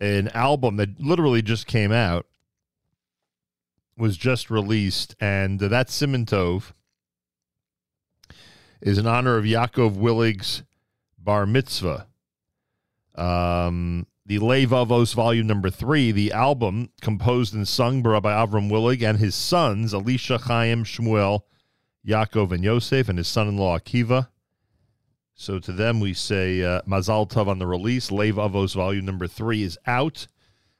An 0.00 0.28
album 0.28 0.76
that 0.76 1.00
literally 1.00 1.42
just 1.42 1.66
came 1.66 1.92
out, 1.92 2.26
was 3.96 4.16
just 4.16 4.48
released, 4.48 5.14
and 5.20 5.58
that 5.60 5.88
Siman 5.88 6.24
Tov 6.24 6.72
is 8.80 8.96
in 8.96 9.06
honor 9.06 9.36
of 9.36 9.44
Yaakov 9.44 9.96
Willig's 9.96 10.62
bar 11.18 11.46
mitzvah. 11.46 12.06
Um, 13.16 14.06
the 14.24 14.38
Levavos 14.38 15.14
Volume 15.14 15.48
Number 15.48 15.68
Three, 15.68 16.12
the 16.12 16.32
album 16.32 16.90
composed 17.00 17.54
and 17.54 17.66
sung 17.66 18.02
by 18.02 18.10
Avram 18.10 18.70
Willig 18.70 19.02
and 19.02 19.18
his 19.18 19.34
sons 19.34 19.92
Elisha, 19.92 20.38
Chaim, 20.38 20.84
Shmuel, 20.84 21.40
Yaakov, 22.06 22.52
and 22.52 22.64
Yosef, 22.64 23.08
and 23.08 23.18
his 23.18 23.28
son-in-law 23.28 23.78
Akiva. 23.78 24.28
So 25.34 25.58
to 25.60 25.72
them 25.72 26.00
we 26.00 26.14
say 26.14 26.62
uh, 26.62 26.82
Mazal 26.82 27.30
Tov 27.30 27.46
on 27.46 27.58
the 27.58 27.66
release. 27.66 28.10
Lev 28.10 28.34
Avos 28.34 28.74
Volume 28.74 29.04
Number 29.04 29.26
Three 29.26 29.62
is 29.62 29.78
out, 29.86 30.26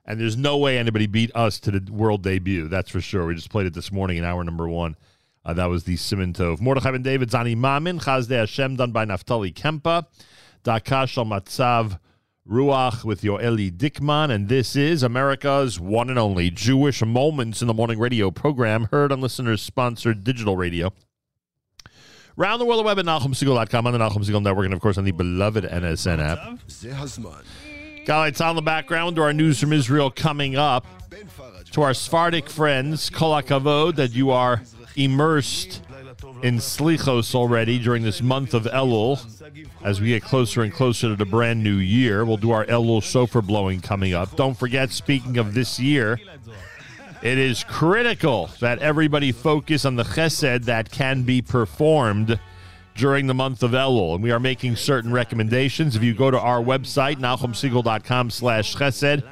and 0.05 0.21
there's 0.21 0.37
no 0.37 0.59
way 0.59 0.79
anybody 0.79 1.07
beat 1.07 1.31
us 1.35 1.61
to 1.61 1.71
the 1.71 1.93
world 1.93 2.23
debut. 2.23 2.67
That's 2.67 2.91
for 2.91 3.01
sure. 3.01 3.27
We 3.27 3.35
just 3.37 3.51
played 3.51 3.67
it 3.67 3.75
this 3.75 3.93
morning 3.93 4.17
in 4.17 4.25
hour 4.25 4.43
number 4.43 4.69
one. 4.69 4.97
Uh, 5.45 5.55
that 5.55 5.67
was 5.67 5.85
the 5.85 5.95
Siman 5.95 6.33
Tov. 6.33 6.61
Mordechai 6.61 6.91
ben 6.91 7.03
David, 7.03 7.31
Zani 7.31 7.57
Mamin, 7.57 8.01
Chazde 8.01 8.37
Hashem, 8.37 8.77
done 8.77 8.91
by 8.91 9.05
Naftali 9.05 9.55
Kempeh, 9.55 10.05
Dakash 10.65 11.17
al 11.17 11.25
Matzav 11.25 12.01
Ruach 12.51 13.05
with 13.05 13.21
Yoeli 13.21 13.71
Dickman, 13.71 14.31
and 14.31 14.49
this 14.49 14.75
is 14.75 15.03
America's 15.03 15.79
one 15.79 16.11
and 16.11 16.19
only 16.19 16.51
Jewish 16.51 17.03
Moments 17.03 17.61
in 17.61 17.69
the 17.69 17.75
Morning 17.75 17.99
radio 17.99 18.31
program, 18.31 18.89
heard 18.91 19.13
on 19.13 19.21
listeners 19.21 19.63
sponsored 19.63 20.25
digital 20.25 20.57
radio. 20.57 20.93
Round 22.39 22.61
the 22.61 22.65
world, 22.65 22.79
the 22.79 22.85
web 22.85 23.01
at 23.01 23.05
NachumSegal.com, 23.05 23.89
on 23.89 23.93
the 23.93 23.99
Nachum 23.99 24.25
Segal 24.25 24.41
Network, 24.41 24.67
and 24.67 24.73
of 24.73 24.81
course 24.81 24.97
on 24.97 25.03
the 25.03 25.11
beloved 25.11 25.65
NSN 25.65 26.21
app. 26.21 26.39
Guys, 28.07 28.41
on 28.41 28.55
the 28.55 28.63
background 28.63 29.17
to 29.17 29.23
our 29.23 29.33
news 29.33 29.59
from 29.59 29.73
Israel 29.73 30.09
coming 30.09 30.55
up. 30.55 30.87
To 31.73 31.83
our 31.83 31.93
Sephardic 31.93 32.49
friends, 32.49 33.11
kolakavod 33.11 33.97
that 33.97 34.13
you 34.13 34.31
are 34.31 34.63
immersed 34.95 35.83
in 36.45 36.59
Slichos 36.59 37.35
already 37.35 37.81
during 37.81 38.05
this 38.05 38.23
month 38.23 38.55
of 38.55 38.63
Elul. 38.67 39.19
As 39.83 40.01
we 40.01 40.07
get 40.09 40.23
closer 40.23 40.63
and 40.63 40.73
closer 40.73 41.09
to 41.09 41.17
the 41.17 41.27
brand 41.27 41.65
new 41.65 41.75
year, 41.75 42.25
we'll 42.25 42.37
do 42.37 42.53
our 42.53 42.65
Elul 42.67 43.03
shofar 43.03 43.43
blowing 43.43 43.81
coming 43.81 44.15
up. 44.15 44.37
Don't 44.37 44.57
forget, 44.57 44.93
speaking 44.93 45.39
of 45.39 45.55
this 45.55 45.81
year, 45.81 46.21
it 47.23 47.39
is 47.39 47.65
critical 47.65 48.51
that 48.61 48.79
everybody 48.79 49.33
focus 49.33 49.85
on 49.85 49.97
the 49.97 50.05
chesed 50.05 50.65
that 50.65 50.91
can 50.91 51.23
be 51.23 51.43
performed 51.43 52.39
during 52.95 53.27
the 53.27 53.35
month 53.35 53.63
of 53.63 53.73
Elul. 53.73 54.15
And 54.15 54.23
we 54.23 54.31
are 54.31 54.41
making 54.41 54.77
certain 54.77 55.13
recommendations. 55.13 55.97
If 55.97 56.03
you 56.03 56.15
go 56.15 56.31
to 56.31 56.39
our 56.39 56.61
website, 56.61 57.17
nachumsegal.com 57.17 58.31
slash 58.31 58.77
chesed, 58.77 59.23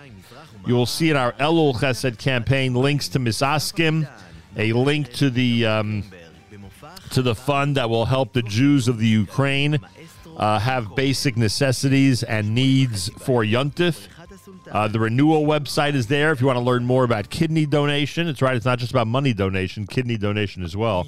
you 0.66 0.74
will 0.74 0.86
see 0.86 1.10
in 1.10 1.16
our 1.16 1.32
Elul 1.32 1.74
chesed 1.74 2.18
campaign 2.18 2.74
links 2.74 3.08
to 3.08 3.18
Misaskim, 3.18 4.08
a 4.56 4.72
link 4.72 5.12
to 5.14 5.30
the 5.30 5.66
um, 5.66 6.04
to 7.10 7.22
the 7.22 7.34
fund 7.34 7.76
that 7.76 7.88
will 7.88 8.06
help 8.06 8.32
the 8.32 8.42
Jews 8.42 8.88
of 8.88 8.98
the 8.98 9.06
Ukraine 9.06 9.78
uh, 10.36 10.58
have 10.58 10.94
basic 10.94 11.36
necessities 11.36 12.22
and 12.22 12.54
needs 12.54 13.08
for 13.18 13.42
Yuntif. 13.42 14.08
Uh, 14.70 14.88
the 14.88 14.98
renewal 14.98 15.44
website 15.44 15.94
is 15.94 16.08
there 16.08 16.32
if 16.32 16.40
you 16.40 16.46
want 16.46 16.56
to 16.56 16.64
learn 16.64 16.84
more 16.84 17.04
about 17.04 17.30
kidney 17.30 17.66
donation. 17.66 18.26
It's 18.28 18.42
right, 18.42 18.56
it's 18.56 18.64
not 18.64 18.78
just 18.78 18.90
about 18.90 19.06
money 19.06 19.32
donation, 19.32 19.86
kidney 19.86 20.16
donation 20.16 20.62
as 20.62 20.76
well. 20.76 21.06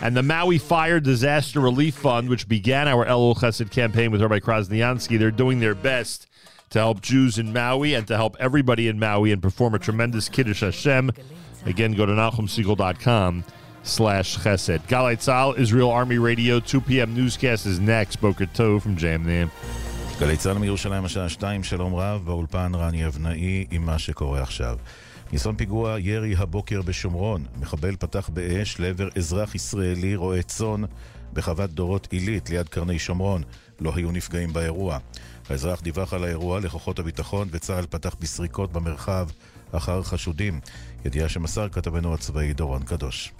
And 0.00 0.16
the 0.16 0.22
Maui 0.22 0.58
Fire 0.58 1.00
Disaster 1.00 1.60
Relief 1.60 1.94
Fund, 1.94 2.28
which 2.28 2.48
began 2.48 2.88
our 2.88 3.04
Elul 3.04 3.36
Chesed 3.36 3.70
campaign 3.70 4.10
with 4.10 4.22
Rabbi 4.22 4.38
Krasniansky, 4.38 5.18
they're 5.18 5.30
doing 5.30 5.60
their 5.60 5.74
best 5.74 6.28
to 6.70 6.78
help 6.78 7.00
Jews 7.00 7.38
in 7.38 7.52
Maui 7.52 7.94
and 7.94 8.06
to 8.06 8.16
help 8.16 8.36
everybody 8.38 8.86
in 8.88 8.98
Maui 8.98 9.32
and 9.32 9.42
perform 9.42 9.74
a 9.74 9.78
tremendous 9.78 10.28
Kiddush 10.28 10.60
Hashem. 10.60 11.10
Again, 11.66 11.92
go 11.92 12.06
to 12.06 12.12
NachumSegal.com 12.12 13.44
slash 13.82 14.38
chesed. 14.38 14.86
Galei 14.86 15.16
Tzahal, 15.16 15.58
Israel 15.58 15.90
Army 15.90 16.18
Radio, 16.18 16.60
2 16.60 16.80
p.m. 16.80 17.14
newscast 17.14 17.66
is 17.66 17.80
next. 17.80 18.16
Boker 18.16 18.46
Tov 18.46 18.82
from 18.82 18.96
Jam 18.96 19.26
Name. 19.26 19.50
גלי 20.20 20.36
צה"ל 20.36 20.58
מירושלים 20.58 21.04
השעה 21.04 21.28
שתיים, 21.28 21.64
שלום 21.64 21.94
רב, 21.94 22.22
באולפן 22.24 22.72
רני 22.74 23.06
אבנאי 23.06 23.66
עם 23.70 23.86
מה 23.86 23.98
שקורה 23.98 24.42
עכשיו. 24.42 24.78
ניסיון 25.32 25.56
פיגוע 25.56 25.96
ירי 26.00 26.36
הבוקר 26.36 26.82
בשומרון. 26.82 27.44
מחבל 27.60 27.96
פתח 27.96 28.28
באש 28.28 28.80
לעבר 28.80 29.08
אזרח 29.16 29.54
ישראלי 29.54 30.16
רועה 30.16 30.42
צאן 30.42 30.82
בחוות 31.32 31.70
דורות 31.70 32.08
עילית 32.10 32.50
ליד 32.50 32.68
קרני 32.68 32.98
שומרון. 32.98 33.42
לא 33.80 33.92
היו 33.94 34.12
נפגעים 34.12 34.52
באירוע. 34.52 34.98
האזרח 35.48 35.80
דיווח 35.80 36.14
על 36.14 36.24
האירוע 36.24 36.60
לכוחות 36.60 36.98
הביטחון 36.98 37.48
וצה"ל 37.50 37.86
פתח 37.86 38.16
בסריקות 38.20 38.72
במרחב 38.72 39.28
אחר 39.72 40.02
חשודים. 40.02 40.60
ידיעה 41.04 41.28
שמסר 41.28 41.68
כתבנו 41.68 42.14
הצבאי 42.14 42.52
דורון 42.52 42.82
קדוש. 42.82 43.32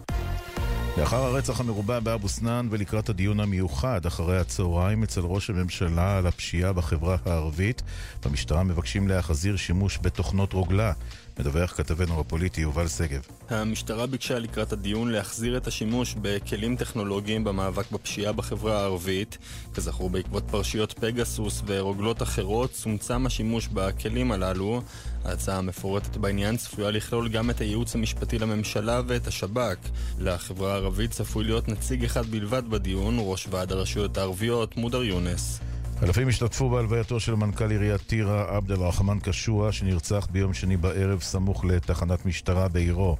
לאחר 1.00 1.16
הרצח 1.24 1.60
המרובע 1.60 2.00
באבו 2.00 2.28
סנאן 2.28 2.68
ולקראת 2.70 3.08
הדיון 3.08 3.40
המיוחד 3.40 4.06
אחרי 4.06 4.38
הצהריים 4.38 5.02
אצל 5.02 5.20
ראש 5.20 5.50
הממשלה 5.50 6.18
על 6.18 6.26
הפשיעה 6.26 6.72
בחברה 6.72 7.16
הערבית, 7.26 7.82
במשטרה 8.24 8.62
מבקשים 8.62 9.08
להחזיר 9.08 9.56
שימוש 9.56 9.98
בתוכנות 10.02 10.52
רוגלה. 10.52 10.92
מדווח 11.40 11.72
כתבנו 11.72 12.20
הפוליטי 12.20 12.60
יובל 12.60 12.88
שגב. 12.88 13.20
המשטרה 13.50 14.06
ביקשה 14.06 14.38
לקראת 14.38 14.72
הדיון 14.72 15.10
להחזיר 15.10 15.56
את 15.56 15.66
השימוש 15.66 16.14
בכלים 16.22 16.76
טכנולוגיים 16.76 17.44
במאבק 17.44 17.90
בפשיעה 17.90 18.32
בחברה 18.32 18.80
הערבית. 18.80 19.38
כזכור, 19.74 20.10
בעקבות 20.10 20.44
פרשיות 20.50 20.92
פגסוס 20.92 21.62
ורוגלות 21.66 22.22
אחרות, 22.22 22.72
צומצם 22.72 23.26
השימוש 23.26 23.68
בכלים 23.68 24.32
הללו. 24.32 24.82
ההצעה 25.24 25.58
המפורטת 25.58 26.16
בעניין 26.16 26.56
צפויה 26.56 26.90
לכלול 26.90 27.28
גם 27.28 27.50
את 27.50 27.60
הייעוץ 27.60 27.94
המשפטי 27.94 28.38
לממשלה 28.38 29.00
ואת 29.06 29.26
השב"כ. 29.26 29.78
לחברה 30.18 30.72
הערבית 30.72 31.10
צפוי 31.10 31.44
להיות 31.44 31.68
נציג 31.68 32.04
אחד 32.04 32.26
בלבד 32.26 32.62
בדיון, 32.70 33.16
ראש 33.18 33.48
ועד 33.50 33.72
הרשויות 33.72 34.18
הערביות, 34.18 34.76
מודר 34.76 35.02
יונס. 35.02 35.60
אלפים 36.02 36.28
השתתפו 36.28 36.70
בהלווייתו 36.70 37.20
של 37.20 37.34
מנכ"ל 37.34 37.70
עיריית 37.70 38.00
טירה, 38.00 38.56
עבד 38.56 38.72
אל-רחמן 38.72 39.18
קשוע, 39.22 39.72
שנרצח 39.72 40.28
ביום 40.30 40.54
שני 40.54 40.76
בערב 40.76 41.20
סמוך 41.20 41.64
לתחנת 41.64 42.26
משטרה 42.26 42.68
בעירו. 42.68 43.16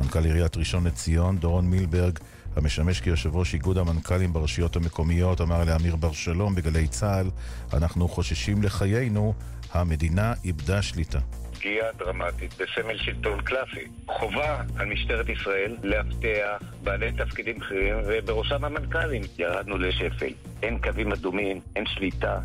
מנכ"ל 0.00 0.24
עיריית 0.24 0.56
ראשון 0.56 0.86
לציון, 0.86 1.38
דורון 1.38 1.66
מילברג, 1.66 2.18
המשמש 2.56 3.00
כיושב 3.00 3.36
ראש 3.36 3.54
איגוד 3.54 3.78
המנכ"לים 3.78 4.32
ברשויות 4.32 4.76
המקומיות, 4.76 5.40
אמר 5.40 5.64
לאמיר 5.64 5.96
בר 5.96 6.12
שלום 6.12 6.54
בגלי 6.54 6.88
צה"ל, 6.88 7.30
אנחנו 7.72 8.08
חוששים 8.08 8.62
לחיינו, 8.62 9.34
המדינה 9.72 10.34
איבדה 10.44 10.82
שליטה. 10.82 11.18
פגיעה 11.58 11.92
דרמטית 11.98 12.54
בסמל 12.54 12.98
שלטון 12.98 13.40
קלאסי. 13.40 13.88
חובה 14.06 14.62
על 14.76 14.86
משטרת 14.86 15.28
ישראל 15.28 15.76
לאבטח 15.82 16.66
בעלי 16.82 17.12
תפקידים 17.12 17.58
בכירים 17.58 17.96
ובראשם 18.06 18.64
המנכ"לים. 18.64 19.22
ירדנו 19.38 19.78
לשפל. 19.78 20.32
אין 20.62 20.78
קווים 20.78 21.12
אדומים, 21.12 21.60
אין 21.76 21.84
שליטה. 21.86 22.38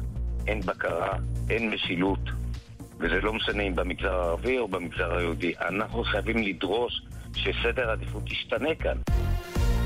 אין 0.47 0.61
בקרה, 0.61 1.17
אין 1.49 1.69
משילות, 1.69 2.19
וזה 2.99 3.21
לא 3.21 3.33
משנה 3.33 3.63
אם 3.63 3.75
במגזר 3.75 4.13
הערבי 4.13 4.57
או 4.57 4.67
במגזר 4.67 5.13
היהודי. 5.17 5.53
אנחנו 5.69 6.03
חייבים 6.03 6.37
לדרוש 6.37 7.01
שסדר 7.35 7.89
העדיפות 7.89 8.31
ישתנה 8.31 8.75
כאן. 8.79 8.97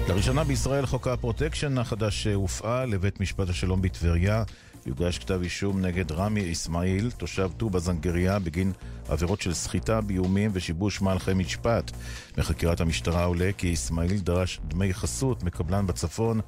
לראשונה 0.09 0.43
בישראל 0.43 0.85
חוק 0.85 1.07
הפרוטקשן 1.07 1.77
החדש 1.77 2.27
הופעל 2.27 2.89
לבית 2.89 3.19
משפט 3.19 3.49
השלום 3.49 3.81
בטבריה. 3.81 4.43
יוגש 4.87 5.17
כתב 5.17 5.39
אישום 5.43 5.81
נגד 5.81 6.11
רמי 6.11 6.51
אסמאעיל, 6.51 7.11
תושב 7.11 7.51
טובא 7.57 7.79
זנגריה, 7.79 8.39
בגין 8.39 8.71
עבירות 9.09 9.41
של 9.41 9.53
סחיטה 9.53 10.01
באיומים 10.01 10.51
ושיבוש 10.53 11.01
מהלכי 11.01 11.33
משפט. 11.33 11.91
מחקירת 12.37 12.81
המשטרה 12.81 13.23
עולה 13.23 13.49
כי 13.57 13.73
אסמאעיל 13.73 14.19
דרש 14.19 14.59
דמי 14.67 14.93
חסות 14.93 15.43
מקבלן 15.43 15.87
בצפון 15.87 16.41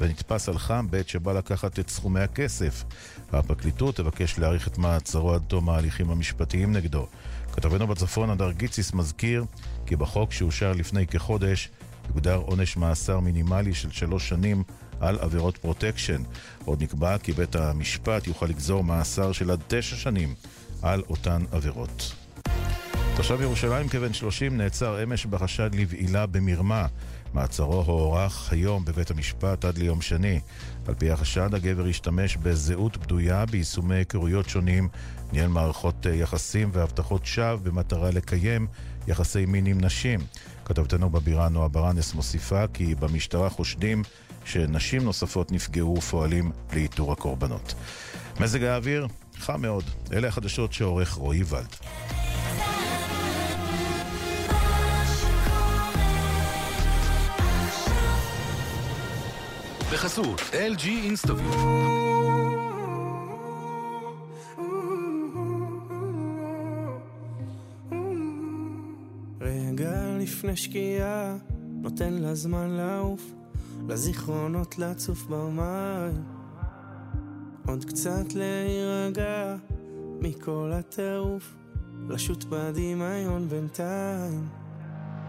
ונתפס 0.00 0.48
על 0.48 0.58
חם 0.58 0.86
בעת 0.90 1.08
שבא 1.08 1.32
לקחת 1.32 1.78
את 1.78 1.90
סכומי 1.90 2.20
הכסף. 2.20 2.84
הפרקליטות 3.32 3.96
תבקש 3.96 4.38
להאריך 4.38 4.68
את 4.68 4.78
מעצרו 4.78 5.32
עד 5.32 5.42
תום 5.48 5.68
ההליכים 5.68 6.10
המשפטיים 6.10 6.72
נגדו. 6.72 7.06
כתבנו 7.52 7.86
בצפון, 7.86 8.30
הדר 8.30 8.52
גיציס, 8.52 8.92
מזכיר 8.92 9.44
כי 9.86 9.96
בחוק 9.96 10.32
שאושר 10.32 10.72
לפני 10.72 11.06
כחודש 11.06 11.70
יוגדר 12.08 12.36
עונש 12.36 12.76
מאסר 12.76 13.20
מינימלי 13.20 13.74
של 13.74 13.90
שלוש 13.90 14.28
שנים 14.28 14.62
על 15.00 15.18
עבירות 15.20 15.56
פרוטקשן. 15.56 16.22
עוד 16.64 16.82
נקבע 16.82 17.18
כי 17.18 17.32
בית 17.32 17.56
המשפט 17.56 18.26
יוכל 18.26 18.46
לגזור 18.46 18.84
מאסר 18.84 19.32
של 19.32 19.50
עד 19.50 19.60
תשע 19.68 19.96
שנים 19.96 20.34
על 20.82 21.02
אותן 21.10 21.44
עבירות. 21.52 22.12
תושב 23.16 23.40
ירושלים 23.40 23.88
כבן 23.88 24.12
30 24.12 24.56
נעצר 24.56 25.02
אמש 25.02 25.26
בחשד 25.26 25.74
לבעילה 25.74 26.26
במרמה. 26.26 26.86
מעצרו 27.34 27.82
הוארך 27.82 28.52
היום 28.52 28.84
בבית 28.84 29.10
המשפט 29.10 29.64
עד 29.64 29.78
ליום 29.78 30.02
שני. 30.02 30.40
על 30.86 30.94
פי 30.94 31.10
החשד, 31.10 31.54
הגבר 31.54 31.86
השתמש 31.86 32.36
בזהות 32.36 32.96
בדויה 32.96 33.46
ביישומי 33.46 33.94
היכרויות 33.94 34.48
שונים, 34.48 34.88
ניהל 35.32 35.48
מערכות 35.48 36.06
יחסים 36.14 36.70
והבטחות 36.72 37.26
שווא 37.26 37.56
במטרה 37.62 38.10
לקיים 38.10 38.66
יחסי 39.06 39.46
מין 39.46 39.66
עם 39.66 39.80
נשים. 39.80 40.20
כתבתנו 40.64 41.10
בבירה 41.10 41.48
נועה 41.48 41.68
ברנס 41.68 42.14
מוסיפה 42.14 42.66
כי 42.66 42.94
במשטרה 42.94 43.50
חושדים 43.50 44.02
שנשים 44.44 45.04
נוספות 45.04 45.52
נפגעו 45.52 45.94
ופועלים 45.98 46.50
לאיתור 46.72 47.12
הקורבנות. 47.12 47.74
מזג 48.40 48.62
האוויר 48.62 49.06
חם 49.36 49.62
מאוד. 49.62 49.84
אלה 50.12 50.28
החדשות 50.28 50.72
שעורך 50.72 51.12
רועי 51.12 51.42
ולד. 51.42 51.74
בחסות 59.92 60.40
LG 60.40 60.86
אינסטוביוט 60.86 61.54
רגע 69.40 70.16
לפני 70.20 70.56
שקיעה, 70.56 71.36
נותן 71.82 72.12
לה 72.12 72.34
זמן 72.34 72.70
לעוף, 72.70 73.32
לזיכרונות 73.88 74.78
לצוף 74.78 75.26
במים. 75.26 76.24
עוד 77.66 77.84
קצת 77.84 78.34
להירגע 78.34 79.56
מכל 80.20 80.70
הטירוף, 80.74 81.54
לשוט 82.08 82.44
בדמיון 82.44 83.48
בינתיים. 83.48 84.48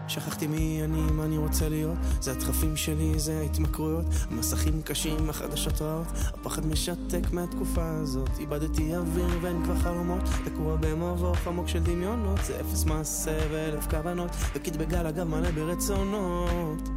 שכחתי 0.08 0.46
מי 0.46 0.80
אני, 0.84 1.00
מה 1.00 1.24
אני 1.24 1.38
רוצה 1.38 1.68
להיות 1.68 1.98
זה 2.20 2.32
הדחפים 2.32 2.76
שלי, 2.76 3.18
זה 3.18 3.38
ההתמכרויות 3.38 4.04
המסכים 4.30 4.82
קשים, 4.82 5.30
החדשות 5.30 5.82
רעות 5.82 6.06
הפחד 6.12 6.66
משתק 6.66 7.32
מהתקופה 7.32 7.88
הזאת 7.88 8.30
איבדתי 8.38 8.96
אוויר 8.96 9.38
ואין 9.42 9.64
כבר 9.64 9.76
חלומות 9.76 10.22
תקוע 10.44 10.76
במבוך 10.76 11.46
עמוק 11.46 11.68
של 11.68 11.82
דמיונות 11.82 12.38
זה 12.44 12.60
אפס 12.60 12.84
מעשה 12.84 13.38
ואלף 13.50 13.86
כוונות 13.90 14.30
וקיד 14.54 14.76
בגל 14.76 15.06
אגב 15.06 15.28
מלא 15.28 15.50
ברצונות 15.50 16.88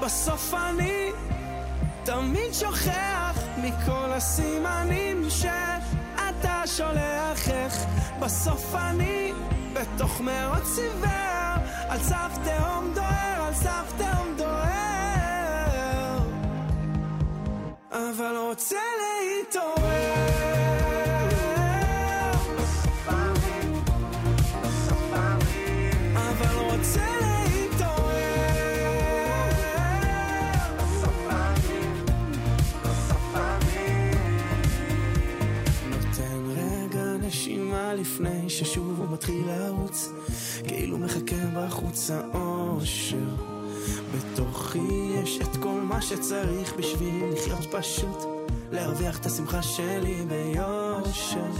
בסוף 0.00 0.54
אני 0.54 1.10
תמיד 2.04 2.52
שוכח 2.52 3.38
מכל 3.56 4.12
הסימנים 4.12 5.30
שאתה 5.30 6.62
שולח 6.66 7.48
איך 7.48 7.84
בסוף 8.20 8.74
אני 8.74 9.32
בתוך 9.72 10.20
מרוץ 10.20 10.78
עיוור, 10.78 11.64
על 11.88 11.98
סף 11.98 12.38
תהום 12.44 12.94
דוהר, 12.94 13.42
על 13.46 13.54
סף 13.54 13.92
תהום 13.96 14.34
דוהר. 14.36 16.18
אבל 17.90 18.36
רוצה 18.36 18.76
להתעורר. 19.10 20.27
לפני 38.00 38.50
ששוב 38.50 38.94
הוא 38.98 39.12
מתחיל 39.12 39.46
לרוץ 39.46 40.08
כאילו 40.64 40.98
מחכה 40.98 41.36
בחוץ 41.56 42.10
האושר. 42.10 43.28
בתוכי 44.14 45.12
יש 45.24 45.38
את 45.40 45.56
כל 45.56 45.80
מה 45.82 46.02
שצריך 46.02 46.74
בשביל 46.78 47.24
לחיות 47.32 47.66
פשוט 47.70 48.18
להרוויח 48.72 49.18
את 49.18 49.26
השמחה 49.26 49.62
שלי 49.62 50.26
ביושר. 50.28 51.50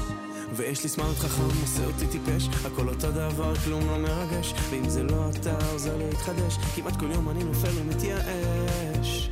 ויש 0.53 0.83
לי 0.83 0.89
סמארט 0.89 1.17
חכם, 1.17 1.43
עושה 1.63 1.85
אותי 1.87 2.07
טיפש 2.07 2.49
הכל 2.65 2.89
אותו 2.89 3.13
דבר, 3.13 3.55
כלום 3.57 3.87
לא 3.87 3.99
מרגש. 3.99 4.55
ואם 4.71 4.89
זה 4.89 5.03
לא 5.03 5.31
אתה, 5.31 5.57
עוזר 5.73 5.97
להתחדש 5.97 6.57
כמעט 6.77 6.97
כל 6.97 7.11
יום 7.11 7.29
אני 7.29 7.45
נופל 7.45 7.71
ומתייאש. 7.75 9.31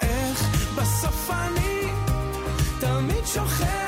איך 0.00 0.68
בסוף 0.76 1.30
אני 1.30 1.90
תמיד 2.80 3.26
שוכח 3.26 3.85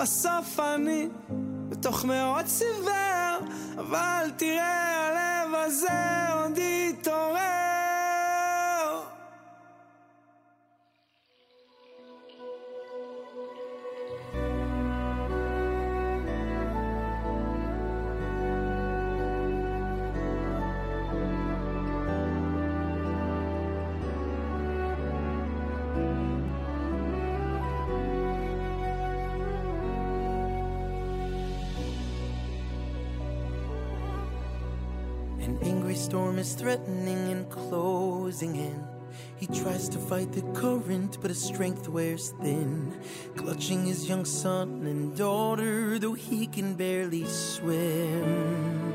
בסוף 0.00 0.60
אני 0.60 1.08
בתוך 1.68 2.04
מרוץ 2.04 2.62
עיוור 2.62 3.50
אבל 3.78 4.30
תראה 4.36 5.08
הלב 5.08 5.54
הזה 5.54 6.28
עוד 6.34 6.58
יתעורר 6.58 7.59
threatening 36.60 37.32
and 37.32 37.48
closing 37.48 38.54
in. 38.54 38.84
He 39.36 39.46
tries 39.46 39.88
to 39.88 39.98
fight 39.98 40.30
the 40.32 40.42
current, 40.52 41.16
but 41.22 41.30
his 41.30 41.42
strength 41.42 41.88
wears 41.88 42.34
thin. 42.42 43.00
Clutching 43.34 43.86
his 43.86 44.06
young 44.06 44.26
son 44.26 44.84
and 44.84 45.16
daughter, 45.16 45.98
though 45.98 46.12
he 46.12 46.46
can 46.46 46.74
barely 46.74 47.24
swim. 47.24 48.92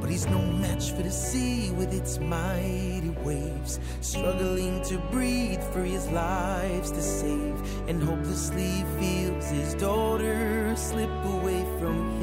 But 0.00 0.08
he's 0.08 0.26
no 0.26 0.40
match 0.40 0.92
for 0.92 1.02
the 1.02 1.10
sea 1.10 1.70
with 1.72 1.92
its 1.92 2.18
mighty 2.20 3.10
waves, 3.22 3.78
struggling 4.00 4.82
to 4.84 4.96
breathe 5.12 5.62
for 5.74 5.82
his 5.82 6.08
lives 6.08 6.90
to 6.90 7.02
save, 7.02 7.60
and 7.86 8.02
hopelessly 8.02 8.82
feels 8.98 9.50
his 9.50 9.74
daughter 9.74 10.74
slip 10.74 11.10
away 11.36 11.62
from 11.78 12.12
him. 12.12 12.15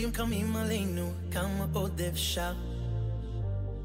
יום 0.00 0.12
קמים 0.12 0.56
עלינו, 0.56 1.12
כמה 1.32 1.66
עוד 1.72 2.00
אפשר? 2.00 2.52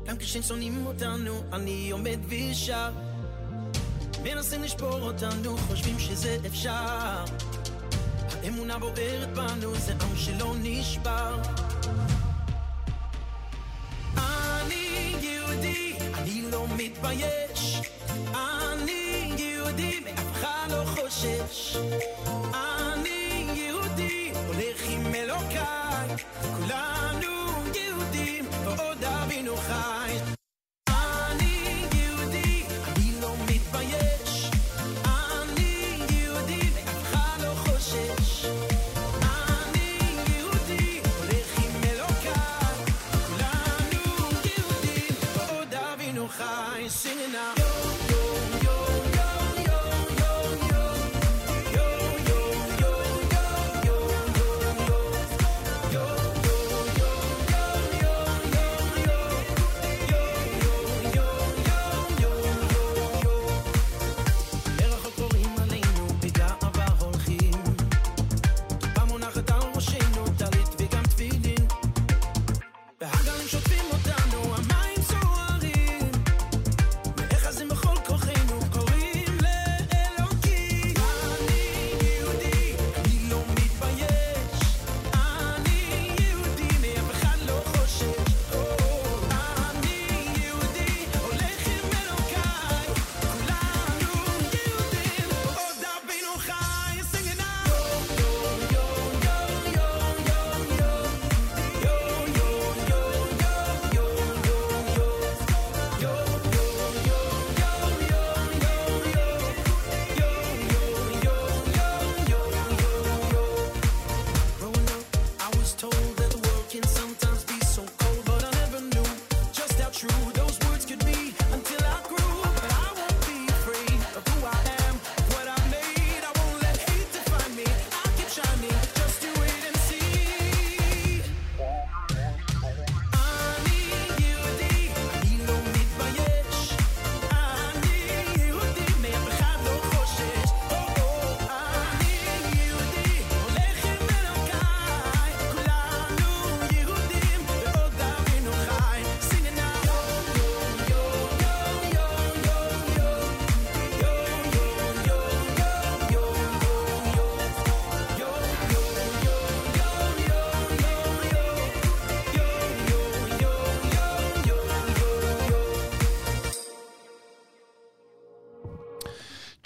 גם 0.06 0.18
כשהם 0.18 0.42
שונאים 0.42 0.86
אותנו, 0.86 1.42
אני 1.54 1.92
עומד 1.92 2.20
וישר. 2.28 2.92
מנסים 4.24 4.64
לשבור 4.64 5.02
אותנו, 5.02 5.58
חושבים 5.58 6.00
שזה 6.00 6.38
אפשר. 6.46 7.26
האמונה 8.44 8.80
בוערת 8.80 9.34
בנו, 9.34 9.76
זה 9.76 9.94
עם 9.94 10.16
שלא 10.16 10.54
נשבר. 10.62 11.42
אני 14.18 15.16
יהודי, 15.22 15.98
אני 16.14 16.42
לא 16.52 16.68
מתבייש. 16.78 17.44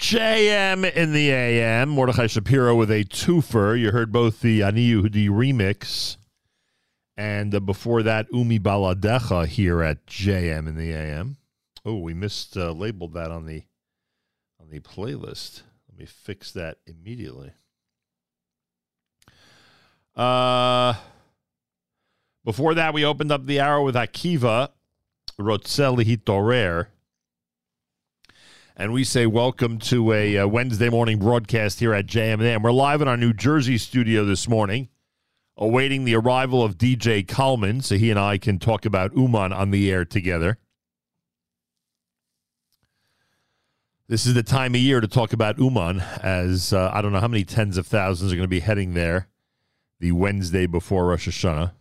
JM 0.09 0.91
in 0.93 1.13
the 1.13 1.29
AM. 1.29 1.89
Mordechai 1.89 2.25
Shapiro 2.25 2.73
with 2.73 2.89
a 2.89 3.03
twofer. 3.03 3.79
You 3.79 3.91
heard 3.91 4.11
both 4.11 4.41
the 4.41 4.63
Ani 4.63 4.89
Yehudi 4.89 5.29
remix 5.29 6.17
and 7.15 7.53
uh, 7.53 7.59
before 7.59 8.01
that 8.01 8.25
Umi 8.33 8.59
Baladecha 8.59 9.45
here 9.45 9.83
at 9.83 10.07
JM 10.07 10.67
in 10.67 10.75
the 10.75 10.91
AM. 10.93 11.37
Oh, 11.85 11.99
we 11.99 12.15
missed 12.15 12.57
uh, 12.57 12.71
labeled 12.71 13.13
that 13.13 13.29
on 13.29 13.45
the 13.45 13.61
on 14.59 14.71
the 14.71 14.79
playlist. 14.79 15.61
Let 15.87 15.99
me 15.99 16.07
fix 16.07 16.53
that 16.53 16.79
immediately. 16.87 17.51
Uh 20.15 20.95
before 22.43 22.73
that 22.73 22.95
we 22.95 23.05
opened 23.05 23.31
up 23.31 23.45
the 23.45 23.59
hour 23.59 23.79
with 23.79 23.93
Akiva 23.93 24.69
Rotzeli 25.39 26.03
Hitorer. 26.03 26.87
And 28.79 28.93
we 28.93 29.03
say 29.03 29.25
welcome 29.25 29.77
to 29.79 30.13
a 30.13 30.37
uh, 30.37 30.47
Wednesday 30.47 30.87
morning 30.87 31.19
broadcast 31.19 31.81
here 31.81 31.93
at 31.93 32.05
JMN. 32.05 32.63
We're 32.63 32.71
live 32.71 33.01
in 33.01 33.09
our 33.09 33.17
New 33.17 33.33
Jersey 33.33 33.77
studio 33.77 34.23
this 34.23 34.47
morning, 34.47 34.87
awaiting 35.57 36.05
the 36.05 36.15
arrival 36.15 36.63
of 36.63 36.77
DJ 36.77 37.25
KLMN 37.25 37.83
so 37.83 37.97
he 37.97 38.09
and 38.09 38.17
I 38.17 38.37
can 38.37 38.57
talk 38.57 38.85
about 38.85 39.13
Uman 39.17 39.51
on 39.51 39.71
the 39.71 39.91
air 39.91 40.05
together. 40.05 40.59
This 44.07 44.25
is 44.25 44.33
the 44.33 44.43
time 44.43 44.75
of 44.75 44.79
year 44.79 45.01
to 45.01 45.09
talk 45.09 45.33
about 45.33 45.59
Uman, 45.59 45.99
as 46.23 46.71
uh, 46.71 46.89
I 46.93 47.01
don't 47.01 47.11
know 47.11 47.19
how 47.19 47.27
many 47.27 47.43
tens 47.43 47.75
of 47.75 47.85
thousands 47.85 48.31
are 48.31 48.37
going 48.37 48.45
to 48.45 48.47
be 48.47 48.61
heading 48.61 48.93
there 48.93 49.27
the 49.99 50.13
Wednesday 50.13 50.67
before 50.67 51.07
Rosh 51.07 51.27
Hashanah. 51.27 51.73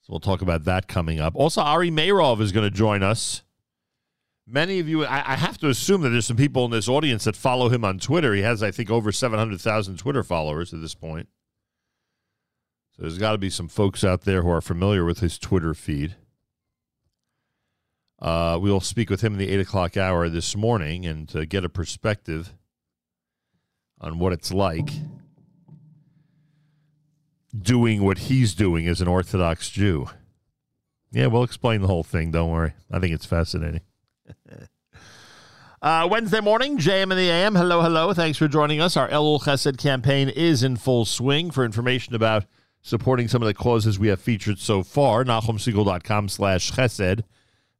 So 0.00 0.06
we'll 0.08 0.20
talk 0.20 0.40
about 0.40 0.64
that 0.64 0.88
coming 0.88 1.20
up. 1.20 1.34
Also, 1.36 1.60
Ari 1.60 1.90
Meirov 1.90 2.40
is 2.40 2.52
going 2.52 2.64
to 2.64 2.74
join 2.74 3.02
us. 3.02 3.42
Many 4.52 4.80
of 4.80 4.86
you, 4.88 5.06
I, 5.06 5.32
I 5.32 5.36
have 5.36 5.56
to 5.58 5.70
assume 5.70 6.02
that 6.02 6.10
there's 6.10 6.26
some 6.26 6.36
people 6.36 6.66
in 6.66 6.70
this 6.70 6.86
audience 6.86 7.24
that 7.24 7.36
follow 7.36 7.70
him 7.70 7.86
on 7.86 7.98
Twitter. 7.98 8.34
He 8.34 8.42
has, 8.42 8.62
I 8.62 8.70
think, 8.70 8.90
over 8.90 9.10
700,000 9.10 9.96
Twitter 9.96 10.22
followers 10.22 10.74
at 10.74 10.82
this 10.82 10.94
point. 10.94 11.28
So 12.94 13.00
there's 13.00 13.16
got 13.16 13.32
to 13.32 13.38
be 13.38 13.48
some 13.48 13.66
folks 13.66 14.04
out 14.04 14.22
there 14.22 14.42
who 14.42 14.50
are 14.50 14.60
familiar 14.60 15.06
with 15.06 15.20
his 15.20 15.38
Twitter 15.38 15.72
feed. 15.72 16.16
Uh, 18.20 18.58
we'll 18.60 18.80
speak 18.80 19.08
with 19.08 19.22
him 19.22 19.32
in 19.32 19.38
the 19.38 19.48
8 19.48 19.60
o'clock 19.60 19.96
hour 19.96 20.28
this 20.28 20.54
morning 20.54 21.06
and 21.06 21.26
to 21.30 21.46
get 21.46 21.64
a 21.64 21.70
perspective 21.70 22.52
on 24.02 24.18
what 24.18 24.34
it's 24.34 24.52
like 24.52 24.90
doing 27.58 28.02
what 28.04 28.18
he's 28.18 28.54
doing 28.54 28.86
as 28.86 29.00
an 29.00 29.08
Orthodox 29.08 29.70
Jew. 29.70 30.10
Yeah, 31.10 31.28
we'll 31.28 31.42
explain 31.42 31.80
the 31.80 31.86
whole 31.88 32.04
thing. 32.04 32.32
Don't 32.32 32.50
worry. 32.50 32.74
I 32.90 32.98
think 32.98 33.14
it's 33.14 33.26
fascinating. 33.26 33.80
Uh, 35.82 36.06
Wednesday 36.08 36.40
morning, 36.40 36.78
JM 36.78 37.10
in 37.10 37.16
the 37.16 37.28
AM. 37.28 37.56
Hello, 37.56 37.82
hello. 37.82 38.14
Thanks 38.14 38.38
for 38.38 38.46
joining 38.46 38.80
us. 38.80 38.96
Our 38.96 39.08
Elul 39.08 39.42
Chesed 39.42 39.78
campaign 39.78 40.28
is 40.28 40.62
in 40.62 40.76
full 40.76 41.04
swing. 41.04 41.50
For 41.50 41.64
information 41.64 42.14
about 42.14 42.44
supporting 42.82 43.26
some 43.26 43.42
of 43.42 43.48
the 43.48 43.54
causes 43.54 43.98
we 43.98 44.06
have 44.06 44.20
featured 44.20 44.60
so 44.60 44.84
far, 44.84 45.24
NachumSegal.com 45.24 46.28
slash 46.28 46.70
chesed. 46.70 47.24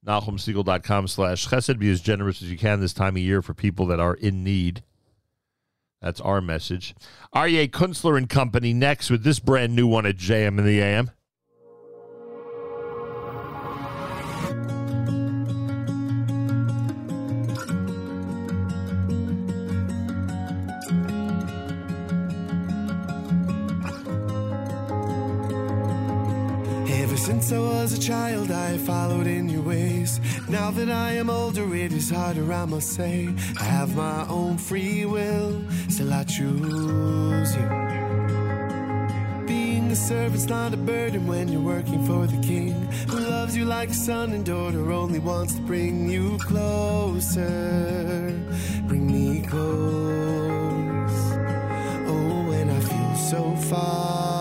NachumSegal.com 0.05 1.07
slash 1.07 1.47
chesed. 1.47 1.79
Be 1.79 1.93
as 1.93 2.01
generous 2.01 2.43
as 2.43 2.51
you 2.51 2.59
can 2.59 2.81
this 2.81 2.93
time 2.93 3.15
of 3.15 3.23
year 3.23 3.41
for 3.41 3.55
people 3.55 3.87
that 3.87 4.01
are 4.01 4.15
in 4.15 4.43
need. 4.43 4.83
That's 6.01 6.21
our 6.21 6.41
message. 6.41 6.97
Aryeh 7.33 7.71
Kunstler 7.71 8.19
and 8.19 8.29
Company 8.29 8.73
next 8.73 9.11
with 9.11 9.23
this 9.23 9.39
brand 9.39 9.77
new 9.77 9.87
one 9.87 10.07
at 10.07 10.17
JM 10.17 10.59
in 10.59 10.65
the 10.65 10.81
AM. 10.81 11.13
Was 27.83 27.99
a 27.99 28.01
child, 28.01 28.53
I 28.53 28.79
followed 28.79 29.27
in 29.27 29.49
your 29.49 29.63
ways. 29.63 30.21
Now 30.49 30.71
that 30.71 30.89
I 30.89 31.15
am 31.15 31.29
older, 31.29 31.75
it 31.75 31.93
is 31.93 32.11
harder, 32.11 32.53
I 32.53 32.65
must 32.65 32.91
say. 32.91 33.29
I 33.59 33.65
have 33.65 33.97
my 33.97 34.25
own 34.29 34.57
free 34.57 35.05
will, 35.05 35.61
still 35.89 36.13
I 36.13 36.23
choose 36.23 37.57
you. 37.57 37.69
Being 39.49 39.91
a 39.91 39.97
servant's 39.97 40.47
not 40.47 40.73
a 40.75 40.77
burden 40.77 41.27
when 41.27 41.49
you're 41.49 41.61
working 41.61 42.07
for 42.07 42.29
the 42.29 42.41
king, 42.47 42.75
who 43.09 43.19
loves 43.19 43.57
you 43.57 43.65
like 43.65 43.89
a 43.89 43.95
son 43.95 44.31
and 44.31 44.47
daughter, 44.47 44.93
only 44.93 45.19
wants 45.19 45.55
to 45.55 45.63
bring 45.63 46.09
you 46.09 46.39
closer. 46.39 47.51
Bring 48.87 49.07
me 49.11 49.43
close. 49.43 51.19
Oh, 52.13 52.45
when 52.49 52.71
I 52.71 52.79
feel 52.79 53.17
so 53.17 53.57
far 53.69 54.32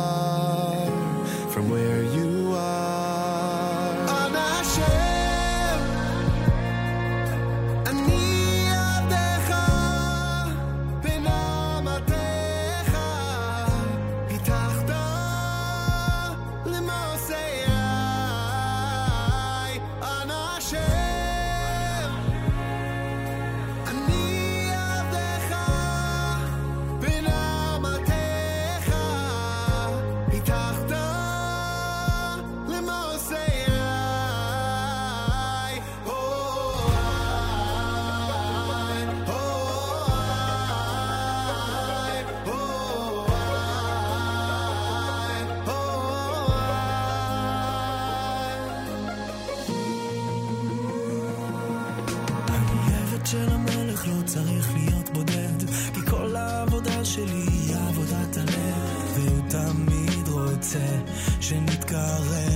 שנתקרב. 61.51 62.50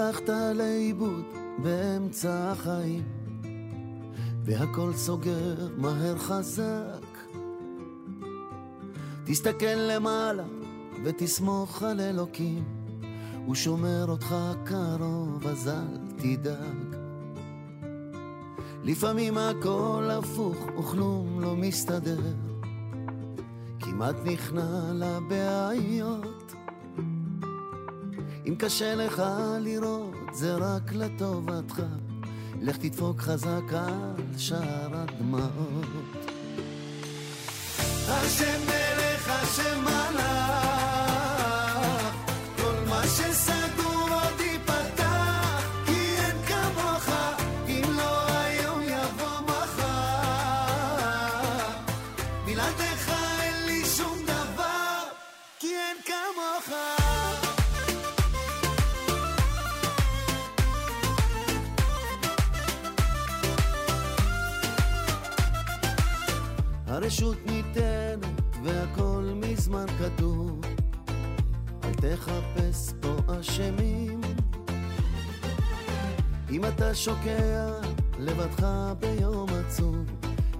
הלכת 0.00 0.28
לאיבוד 0.54 1.24
באמצע 1.58 2.52
החיים, 2.52 3.02
והכל 4.44 4.92
סוגר 4.92 5.68
מהר 5.76 6.18
חזק, 6.18 7.06
תסתכל 9.24 9.66
למעלה 9.66 10.44
ותסמוך 11.04 11.82
על 11.82 12.00
אלוקים, 12.00 12.64
הוא 13.46 13.54
שומר 13.54 14.04
אותך 14.08 14.34
קרוב, 14.64 15.46
אז 15.46 15.68
אל 15.68 15.98
תדאג. 16.16 16.96
לפעמים 18.84 19.38
הכל 19.38 20.08
הפוך 20.10 20.56
וכלום 20.78 21.40
לא 21.40 21.56
מסתדר, 21.56 22.20
כמעט 23.80 24.16
נכנע 24.24 24.92
לבעיות. 24.94 26.39
אם 28.50 28.54
קשה 28.58 28.94
לך 28.94 29.22
לראות, 29.60 30.14
זה 30.32 30.54
רק 30.54 30.92
לטובתך. 30.92 31.82
לך 32.60 32.76
תדפוק 32.76 33.20
חזק 33.20 33.72
על 33.72 34.14
שער 34.38 34.90
הדמעות. 34.92 36.26
השם 38.08 38.60
מלך, 38.66 39.28
השם 39.28 39.84
מלך, 39.84 40.49
הרשות 67.02 67.38
ניתנת 67.46 68.40
והכל 68.64 69.32
מזמן 69.36 69.86
כתוב. 69.98 70.60
אל 71.84 71.94
תחפש 71.94 72.92
פה 73.00 73.16
אשמים. 73.40 74.20
אם 76.50 76.64
אתה 76.64 76.94
שוקע 76.94 77.72
לבדך 78.18 78.66
ביום 78.98 79.48
עצוב 79.50 80.06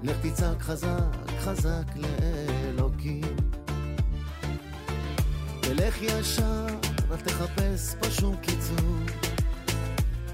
לך 0.03 0.17
תצעק 0.27 0.63
חזק 0.63 1.17
חזק 1.39 1.87
לאלוקים. 1.97 3.37
תלך 5.61 6.03
ישר 6.03 6.67
אל 7.11 7.17
תחפש 7.17 7.95
פה 8.01 8.11
שום 8.11 8.37
קיצור. 8.37 8.97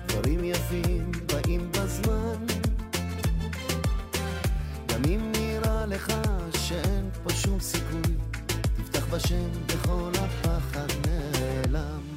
דברים 0.06 0.44
יפים 0.44 1.10
באים 1.26 1.70
בזמן. 1.72 2.46
גם 4.88 5.02
אם 5.08 5.35
לך 5.88 6.12
שאין 6.58 7.10
פה 7.22 7.30
שום 7.30 7.60
סיכוי, 7.60 8.14
תפתח 8.76 9.06
בשם 9.06 9.50
וכל 9.68 10.10
הפחד 10.14 10.86
נעלם. 11.06 12.15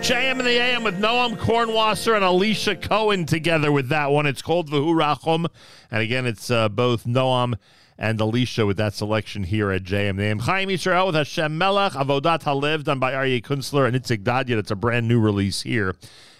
JM 0.00 0.38
and 0.38 0.40
the 0.40 0.58
AM 0.58 0.82
with 0.82 0.98
Noam 0.98 1.36
Kornwasser 1.36 2.16
and 2.16 2.24
Alicia 2.24 2.76
Cohen 2.76 3.26
together 3.26 3.70
with 3.70 3.90
that 3.90 4.10
one. 4.10 4.24
It's 4.24 4.40
called 4.40 4.70
Vahu 4.70 4.94
Rachum. 4.94 5.46
And 5.90 6.02
again, 6.02 6.24
it's 6.24 6.50
uh, 6.50 6.70
both 6.70 7.04
Noam 7.04 7.56
and 8.00 8.18
Alicia 8.18 8.64
with 8.64 8.78
that 8.78 8.94
selection 8.94 9.44
here 9.44 9.70
at 9.70 9.84
JM. 9.84 10.16
The. 10.16 10.42
Chaim 10.42 10.70
Yisrael 10.70 11.06
with 11.06 11.14
Hashem 11.14 11.58
Melech, 11.58 11.92
Avodat 11.92 12.42
Halev, 12.42 12.82
done 12.82 12.98
by 12.98 13.12
Aryeh 13.12 13.44
Kunstler 13.44 13.86
and 13.86 13.94
Itzik 13.94 14.24
Dadyat. 14.24 14.58
It's 14.58 14.70
a 14.70 14.74
brand 14.74 15.06
new 15.06 15.20
release 15.20 15.60
here 15.60 15.94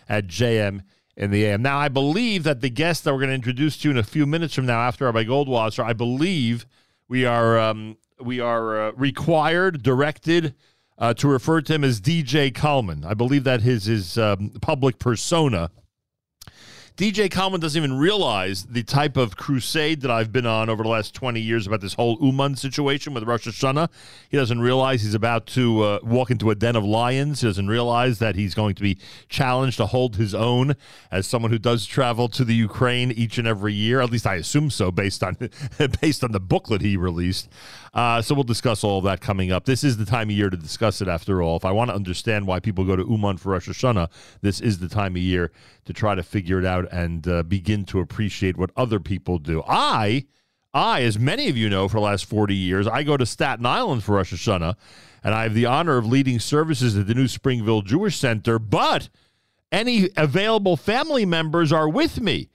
at 0.09 0.27
JM 0.27 0.81
in 1.19 1.31
the 1.31 1.45
AM. 1.45 1.61
Now, 1.61 1.79
I 1.79 1.89
believe 1.89 2.45
that 2.45 2.63
the 2.63 2.71
guest 2.71 3.05
that 3.05 3.13
we're 3.13 3.21
going 3.21 3.29
to 3.29 3.35
introduce 3.35 3.77
to 3.79 3.89
you 3.89 3.91
in 3.93 3.99
a 3.99 4.03
few 4.03 4.25
minutes 4.25 4.55
from 4.55 4.65
now 4.65 4.81
after 4.81 5.05
Rabbi 5.05 5.25
Goldwasser, 5.25 5.85
I 5.85 5.93
believe 5.93 6.65
we 7.09 7.27
are 7.27 7.59
um, 7.59 7.99
we 8.19 8.41
are 8.41 8.89
uh, 8.89 8.93
required, 8.93 9.83
directed 9.83 10.55
uh, 10.97 11.13
to 11.13 11.29
refer 11.29 11.61
to 11.61 11.75
him 11.75 11.85
as 11.85 12.01
DJ 12.01 12.51
KLMN. 12.53 13.05
I 13.05 13.13
believe 13.13 13.45
that 13.45 13.61
his 13.61 13.85
his 13.85 14.17
um, 14.17 14.53
public 14.63 14.99
persona. 14.99 15.71
DJ 16.97 17.31
KLMN 17.31 17.61
doesn't 17.61 17.83
even 17.83 17.99
realize 17.99 18.65
the 18.65 18.83
type 18.83 19.17
of 19.17 19.37
crusade 19.37 20.03
that 20.03 20.11
I've 20.11 20.33
been 20.33 20.45
on 20.45 20.69
over 20.69 20.83
the 20.83 20.89
last 20.89 21.15
20 21.15 21.41
years 21.41 21.67
about 21.67 21.81
this 21.81 21.95
whole 21.95 22.19
Uman 22.21 22.57
situation 22.57 23.15
with 23.15 23.25
Rosh 23.25 23.49
Hashanah. 23.49 23.89
He 24.29 24.37
doesn't 24.37 24.61
realize 24.61 25.03
he's 25.03 25.15
about 25.15 25.47
to 25.47 25.83
uh, 25.83 25.99
walk 26.03 26.31
into 26.31 26.51
a 26.51 26.55
den 26.55 26.77
of 26.77 26.85
lions. 26.85 27.41
He 27.41 27.47
doesn't 27.47 27.69
realize 27.69 28.19
that 28.19 28.37
he's 28.37 28.55
going 28.55 28.75
to 28.75 28.83
be 28.83 28.99
challenged 29.29 29.79
to 29.79 29.87
hold 29.87 30.17
his 30.17 30.35
own 30.35 30.75
as 31.11 31.27
someone 31.27 31.51
who 31.51 31.59
does 31.59 31.87
travel 31.87 32.29
to 32.29 32.45
the 32.45 32.55
Ukraine 32.55 33.13
each 33.13 33.39
and 33.39 33.49
every 33.49 33.73
year. 33.73 34.01
At 34.01 34.11
least 34.11 34.27
I 34.27 34.35
assume 34.35 34.69
so, 34.69 34.91
based 34.91 35.23
on 35.23 35.37
based 36.01 36.23
on 36.23 36.33
the 36.33 36.41
booklet 36.41 36.83
he 36.83 36.97
released. 36.97 37.49
Uh, 37.93 38.23
so 38.23 38.37
we'll 38.37 38.45
discuss 38.45 38.85
all 38.85 38.99
of 38.99 39.05
that 39.05 39.21
coming 39.21 39.51
up. 39.51 39.65
This 39.65 39.83
is 39.83 39.97
the 39.97 40.05
time 40.05 40.31
of 40.31 40.37
year 40.37 40.49
to 40.49 40.57
discuss 40.57 41.01
it. 41.01 41.09
After 41.09 41.43
all, 41.43 41.57
if 41.57 41.65
I 41.65 41.73
want 41.73 41.91
to 41.91 41.95
understand 41.95 42.47
why 42.47 42.61
people 42.61 42.85
go 42.85 42.95
to 42.95 43.03
Uman 43.03 43.37
for 43.37 43.51
Rosh 43.51 43.69
Hashanah, 43.69 44.09
this 44.43 44.61
is 44.61 44.79
the 44.79 44.89
time 44.89 45.17
of 45.17 45.23
year 45.23 45.51
to 45.87 45.93
try 45.93 46.15
to 46.15 46.23
figure 46.23 46.61
it 46.61 46.65
out 46.65 46.87
and 46.93 47.27
uh, 47.27 47.43
begin 47.43 47.85
to 47.87 47.99
appreciate 47.99 48.57
what 48.57 48.71
other 48.77 49.01
people 49.01 49.39
do. 49.39 49.65
I, 49.67 50.27
I, 50.73 51.03
as 51.03 51.19
many 51.19 51.49
of 51.49 51.57
you 51.57 51.69
know, 51.69 51.89
for 51.89 51.97
the 51.97 52.03
last 52.03 52.27
forty 52.27 52.55
years, 52.55 52.87
I 52.87 53.03
go 53.03 53.17
to 53.17 53.27
Staten 53.27 53.67
Island 53.67 54.05
for 54.05 54.15
Rosh 54.15 54.33
Hashanah, 54.33 54.77
and 55.25 55.35
I 55.35 55.43
have 55.43 55.55
the 55.55 55.67
honor 55.67 55.97
of 55.97 56.07
leading 56.07 56.39
services 56.39 56.97
at 56.97 57.09
the 57.09 57.15
New 57.15 57.27
Springville 57.27 57.83
Jewish 57.83 58.17
Center. 58.17 58.61
But 58.61 59.09
any 59.73 60.11
available 60.17 60.77
family 60.77 61.27
members 61.27 61.73
are 61.73 61.89
with 61.89 62.21
me. 62.21 62.51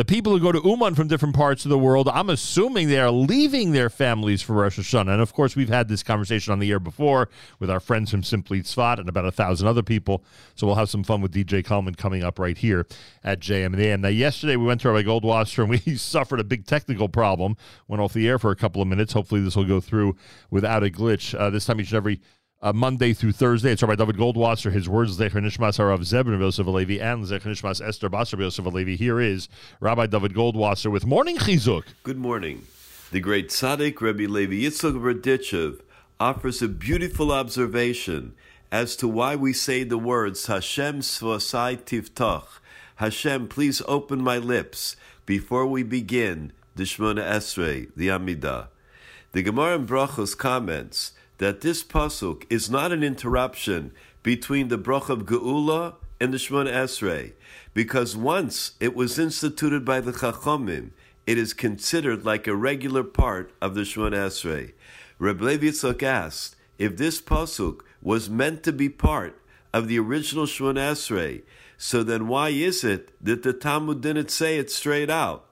The 0.00 0.04
people 0.06 0.32
who 0.32 0.40
go 0.40 0.50
to 0.50 0.66
Uman 0.66 0.94
from 0.94 1.08
different 1.08 1.34
parts 1.34 1.66
of 1.66 1.68
the 1.68 1.76
world, 1.76 2.08
I'm 2.08 2.30
assuming 2.30 2.88
they 2.88 2.98
are 2.98 3.10
leaving 3.10 3.72
their 3.72 3.90
families 3.90 4.40
for 4.40 4.54
Rosh 4.54 4.78
Hashanah. 4.78 5.12
And 5.12 5.20
of 5.20 5.34
course, 5.34 5.54
we've 5.54 5.68
had 5.68 5.88
this 5.88 6.02
conversation 6.02 6.54
on 6.54 6.58
the 6.58 6.70
air 6.70 6.80
before 6.80 7.28
with 7.58 7.68
our 7.68 7.80
friends 7.80 8.10
from 8.10 8.22
Simply 8.22 8.62
Tzfat 8.62 8.98
and 8.98 9.10
about 9.10 9.26
a 9.26 9.30
thousand 9.30 9.68
other 9.68 9.82
people. 9.82 10.24
So 10.54 10.66
we'll 10.66 10.76
have 10.76 10.88
some 10.88 11.04
fun 11.04 11.20
with 11.20 11.34
DJ 11.34 11.62
KLMN 11.62 11.98
coming 11.98 12.24
up 12.24 12.38
right 12.38 12.56
here 12.56 12.86
at 13.22 13.40
JM 13.40 13.66
and 13.66 13.78
AM. 13.78 14.00
Now, 14.00 14.08
yesterday 14.08 14.56
we 14.56 14.64
went 14.64 14.80
to 14.80 14.90
Rabbi 14.90 15.06
Goldwasser 15.06 15.58
and 15.58 15.68
we 15.68 15.78
suffered 15.98 16.40
a 16.40 16.44
big 16.44 16.64
technical 16.64 17.10
problem. 17.10 17.58
Went 17.86 18.00
off 18.00 18.14
the 18.14 18.26
air 18.26 18.38
for 18.38 18.50
a 18.50 18.56
couple 18.56 18.80
of 18.80 18.88
minutes. 18.88 19.12
Hopefully, 19.12 19.42
this 19.42 19.54
will 19.54 19.64
go 19.64 19.80
through 19.80 20.16
without 20.50 20.82
a 20.82 20.88
glitch. 20.88 21.38
Uh, 21.38 21.50
this 21.50 21.66
time, 21.66 21.78
each 21.78 21.90
and 21.90 21.98
every 21.98 22.22
uh, 22.62 22.72
Monday 22.72 23.12
through 23.12 23.32
Thursday. 23.32 23.72
It's 23.72 23.82
Rabbi 23.82 23.96
David 23.96 24.16
Goldwasser. 24.16 24.70
His 24.70 24.88
words, 24.88 25.18
Zecher 25.18 25.32
Nishmas 25.32 25.78
Harav 25.78 26.00
Zebin 26.00 26.38
Yosef 26.38 26.66
Alevi 26.66 27.00
and 27.00 27.24
Zecher 27.24 27.50
Nishmas 27.50 27.86
Esther 27.86 28.10
Basar 28.10 28.38
Yosef 28.38 28.64
Alevi. 28.64 28.96
Here 28.96 29.20
is 29.20 29.48
Rabbi 29.80 30.06
David 30.06 30.34
Goldwasser 30.34 30.90
with 30.90 31.06
Morning 31.06 31.38
Chizuk. 31.38 31.84
Good 32.02 32.18
morning. 32.18 32.66
The 33.10 33.20
great 33.20 33.48
tzaddik 33.48 34.00
Rabbi 34.00 34.26
Levi 34.26 34.54
Yitzchak 34.54 35.00
Berdichev 35.00 35.80
offers 36.18 36.62
a 36.62 36.68
beautiful 36.68 37.32
observation 37.32 38.34
as 38.70 38.94
to 38.96 39.08
why 39.08 39.34
we 39.34 39.52
say 39.52 39.82
the 39.82 39.98
words 39.98 40.46
Hashem 40.46 41.00
Svosai 41.00 41.78
Tiftach. 41.78 42.46
Hashem, 42.96 43.48
please 43.48 43.82
open 43.88 44.22
my 44.22 44.36
lips 44.36 44.94
before 45.24 45.66
we 45.66 45.82
begin 45.82 46.52
the 46.76 46.84
Shemona 46.84 47.24
Esrei, 47.24 47.88
the 47.96 48.08
Amidah. 48.08 48.68
The 49.32 49.42
Gemara 49.42 49.76
in 49.76 49.86
Brachos 49.86 50.36
comments 50.36 51.12
that 51.40 51.62
this 51.62 51.82
pasuk 51.82 52.44
is 52.50 52.68
not 52.68 52.92
an 52.92 53.02
interruption 53.02 53.92
between 54.22 54.68
the 54.68 54.76
brach 54.76 55.08
of 55.08 55.24
Geula 55.24 55.94
and 56.20 56.34
the 56.34 56.36
Shemona 56.36 56.70
Esrei, 56.70 57.32
because 57.72 58.14
once 58.14 58.72
it 58.78 58.94
was 58.94 59.18
instituted 59.18 59.82
by 59.82 60.02
the 60.02 60.12
Chachomim, 60.12 60.90
it 61.26 61.38
is 61.38 61.54
considered 61.54 62.26
like 62.26 62.46
a 62.46 62.54
regular 62.54 63.02
part 63.02 63.54
of 63.58 63.74
the 63.74 63.80
Shemona 63.80 64.26
Esrei. 64.26 64.74
Reb 65.18 65.40
Levi 65.40 65.68
Yitzchak 65.68 66.02
asked 66.02 66.56
if 66.78 66.98
this 66.98 67.22
pasuk 67.22 67.80
was 68.02 68.28
meant 68.28 68.62
to 68.64 68.72
be 68.72 68.90
part 68.90 69.40
of 69.72 69.88
the 69.88 69.98
original 69.98 70.44
Shemona 70.44 70.92
Esrei, 70.92 71.40
so 71.78 72.02
then 72.02 72.28
why 72.28 72.50
is 72.50 72.84
it 72.84 73.12
that 73.18 73.42
the 73.42 73.54
Talmud 73.54 74.02
didn't 74.02 74.30
say 74.30 74.58
it 74.58 74.70
straight 74.70 75.08
out? 75.08 75.46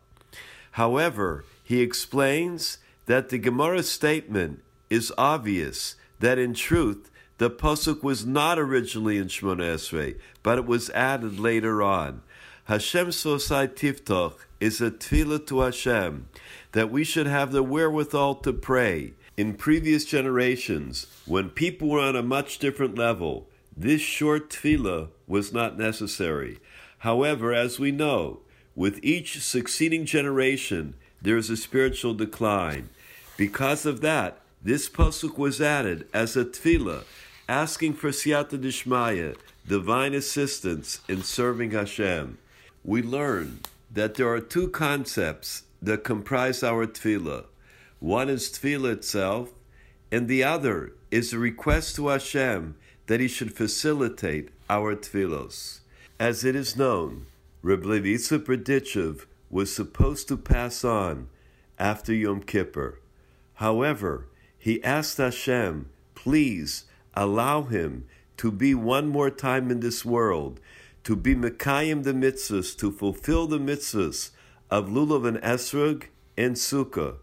However, 0.73 1.47
he 1.65 1.81
explains 1.81 2.77
that 3.07 3.31
the 3.31 3.39
Gemara 3.39 3.83
statement 3.83 4.63
is 4.91 5.13
obvious 5.19 5.95
that 6.21 6.39
in 6.39 6.55
truth 6.55 7.11
the 7.39 7.51
pasuk 7.51 8.03
was 8.03 8.27
not 8.27 8.59
originally 8.59 9.17
in 9.17 9.29
Shemona 9.29 9.75
Esrei, 9.75 10.19
but 10.43 10.59
it 10.59 10.67
was 10.67 10.91
added 10.91 11.39
later 11.39 11.83
on. 11.83 12.23
Hashem 12.65 13.09
Sosai 13.09 13.69
Tiftoch 13.69 14.35
is 14.61 14.81
a 14.81 14.91
tefillah 14.91 15.47
to 15.47 15.61
Hashem 15.61 16.29
that 16.73 16.91
we 16.91 17.05
should 17.05 17.27
have 17.27 17.53
the 17.53 17.63
wherewithal 17.63 18.35
to 18.37 18.53
pray. 18.53 19.15
In 19.37 19.55
previous 19.55 20.05
generations, 20.05 21.07
when 21.27 21.51
people 21.51 21.89
were 21.89 22.01
on 22.01 22.17
a 22.17 22.23
much 22.23 22.59
different 22.59 22.99
level, 22.99 23.49
this 23.77 24.01
short 24.01 24.51
tefillah 24.51 25.09
was 25.27 25.53
not 25.53 25.79
necessary. 25.79 26.59
However, 26.99 27.55
as 27.55 27.79
we 27.79 27.93
know, 27.93 28.41
with 28.75 28.99
each 29.03 29.41
succeeding 29.41 30.05
generation, 30.05 30.95
there 31.23 31.37
is 31.37 31.51
a 31.51 31.57
spiritual 31.57 32.15
decline. 32.15 32.89
Because 33.37 33.87
of 33.87 34.01
that, 34.01 34.41
this 34.63 34.89
pasuk 34.89 35.39
was 35.39 35.61
added 35.61 36.09
as 36.13 36.37
a 36.37 36.45
tefillah, 36.45 37.05
asking 37.49 37.95
for 37.95 38.11
siyata 38.11 38.59
dishmaya, 38.59 39.37
divine 39.67 40.15
assistance 40.15 41.01
in 41.09 41.23
serving 41.23 41.71
Hashem. 41.71 42.39
We 42.85 43.03
learn 43.03 43.61
that 43.93 44.15
there 44.15 44.29
are 44.29 44.41
two 44.41 44.69
concepts 44.69 45.63
that 45.81 46.05
comprise 46.05 46.63
our 46.63 46.87
tefillah. 46.87 47.45
One 48.01 48.29
is 48.29 48.51
tefillah 48.51 48.93
itself, 48.93 49.51
and 50.11 50.27
the 50.27 50.43
other 50.43 50.93
is 51.11 51.33
a 51.33 51.39
request 51.39 51.97
to 51.97 52.09
Hashem 52.09 52.75
that 53.07 53.21
He 53.21 53.29
should 53.29 53.57
facilitate 53.57 54.51
our 54.69 54.95
tefillos. 54.97 55.81
As 56.19 56.45
it 56.45 56.57
is 56.57 56.77
known, 56.77 57.27
Reb 57.63 57.85
Levi 57.85 58.09
Yitzchak 58.09 58.45
Berdichev 58.45 59.27
was 59.51 59.75
supposed 59.75 60.29
to 60.29 60.37
pass 60.37 60.85
on 60.85 61.29
after 61.79 62.13
Yom 62.13 62.43
Kippur. 62.43 63.01
However, 63.55 64.27
he 64.69 64.85
asked 64.85 65.17
Hashem, 65.17 65.89
please 66.15 66.85
allow 67.15 67.63
him 67.63 68.05
to 68.37 68.53
be 68.53 68.75
one 68.75 69.09
more 69.09 69.31
time 69.31 69.71
in 69.71 69.81
this 69.81 70.05
world, 70.05 70.61
to 71.05 71.17
be 71.17 71.35
Mekayim 71.35 72.03
the 72.05 72.13
mitzvahs, 72.13 72.77
to 72.77 72.93
fulfill 72.93 73.47
the 73.47 73.59
mitzvahs 73.59 74.31
of 74.71 74.91
Lulav 74.91 75.27
and 75.27 75.39
Esrog 75.39 76.09
and 76.37 76.55
Sukkah. 76.57 77.17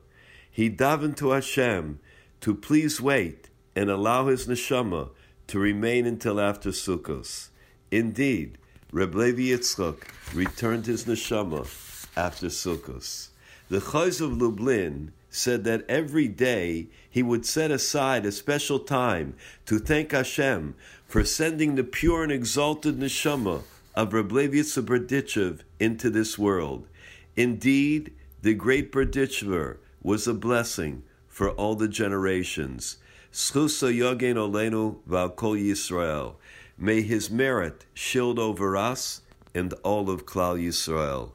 He 0.49 0.71
davened 0.71 1.17
to 1.17 1.29
Hashem 1.29 1.99
to 2.41 2.55
please 2.55 2.99
wait 2.99 3.51
and 3.75 3.91
allow 3.91 4.25
his 4.25 4.47
neshama 4.47 5.11
to 5.45 5.59
remain 5.59 6.07
until 6.07 6.41
after 6.41 6.69
Sukkos. 6.69 7.49
Indeed, 7.91 8.57
Reb 8.91 9.13
Levi 9.13 9.55
Yitzchak 9.55 10.01
returned 10.33 10.87
his 10.87 11.05
neshama 11.05 11.67
after 12.17 12.47
Sukkos. 12.47 13.27
The 13.69 13.81
Chozeh 13.81 14.21
of 14.21 14.35
Lublin 14.35 15.11
said 15.35 15.65
that 15.65 15.85
every 15.89 16.27
day 16.27 16.87
he 17.09 17.21
would 17.21 17.45
set 17.45 17.69
aside 17.69 18.25
a 18.25 18.31
special 18.31 18.79
time 18.79 19.35
to 19.65 19.77
thank 19.77 20.11
Hashem 20.11 20.75
for 21.05 21.25
sending 21.25 21.75
the 21.75 21.83
pure 21.83 22.23
and 22.23 22.31
exalted 22.31 22.97
neshama 22.97 23.63
of 23.95 24.13
Levi 24.13 24.57
Yitzchak 24.57 24.85
Berdichev 24.85 25.59
into 25.79 26.09
this 26.09 26.37
world. 26.37 26.87
Indeed, 27.35 28.13
the 28.41 28.53
great 28.53 28.91
Berdichever 28.91 29.77
was 30.01 30.25
a 30.25 30.33
blessing 30.33 31.03
for 31.27 31.49
all 31.51 31.75
the 31.75 31.89
generations. 31.89 32.97
Schusa 33.33 33.93
Yogen 33.93 34.35
Olenu 34.35 34.99
Valkol 35.09 35.61
Yisrael. 35.61 36.35
May 36.77 37.01
his 37.01 37.29
merit 37.29 37.85
shield 37.93 38.39
over 38.39 38.77
us 38.77 39.21
and 39.53 39.73
all 39.83 40.09
of 40.09 40.25
Klal 40.25 40.57
Yisrael. 40.57 41.31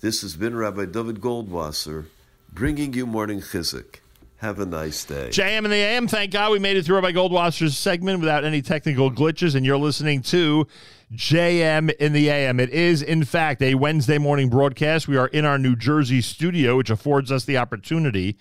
This 0.00 0.22
has 0.22 0.36
been 0.36 0.56
Rabbi 0.56 0.84
David 0.84 1.20
Goldwasser 1.20 2.06
bringing 2.52 2.92
you 2.92 3.06
morning 3.06 3.40
chizuk. 3.40 3.96
Have 4.36 4.58
a 4.58 4.66
nice 4.66 5.04
day. 5.04 5.28
JM 5.28 5.58
and 5.58 5.72
the 5.72 5.76
AM. 5.76 6.08
Thank 6.08 6.32
God 6.32 6.50
we 6.50 6.58
made 6.58 6.76
it 6.76 6.84
through 6.84 6.96
Rabbi 6.96 7.12
Goldwasser's 7.12 7.78
segment 7.78 8.20
without 8.20 8.44
any 8.44 8.60
technical 8.60 9.10
glitches, 9.10 9.54
and 9.54 9.64
you're 9.64 9.78
listening 9.78 10.20
to 10.22 10.66
JM 11.14 11.94
in 11.96 12.12
the 12.12 12.28
AM. 12.28 12.58
It 12.58 12.70
is, 12.70 13.02
in 13.02 13.24
fact, 13.24 13.62
a 13.62 13.76
Wednesday 13.76 14.18
morning 14.18 14.48
broadcast. 14.48 15.06
We 15.06 15.16
are 15.16 15.28
in 15.28 15.44
our 15.44 15.58
New 15.58 15.76
Jersey 15.76 16.20
studio, 16.20 16.76
which 16.76 16.90
affords 16.90 17.30
us 17.30 17.44
the 17.44 17.56
opportunity 17.56 18.36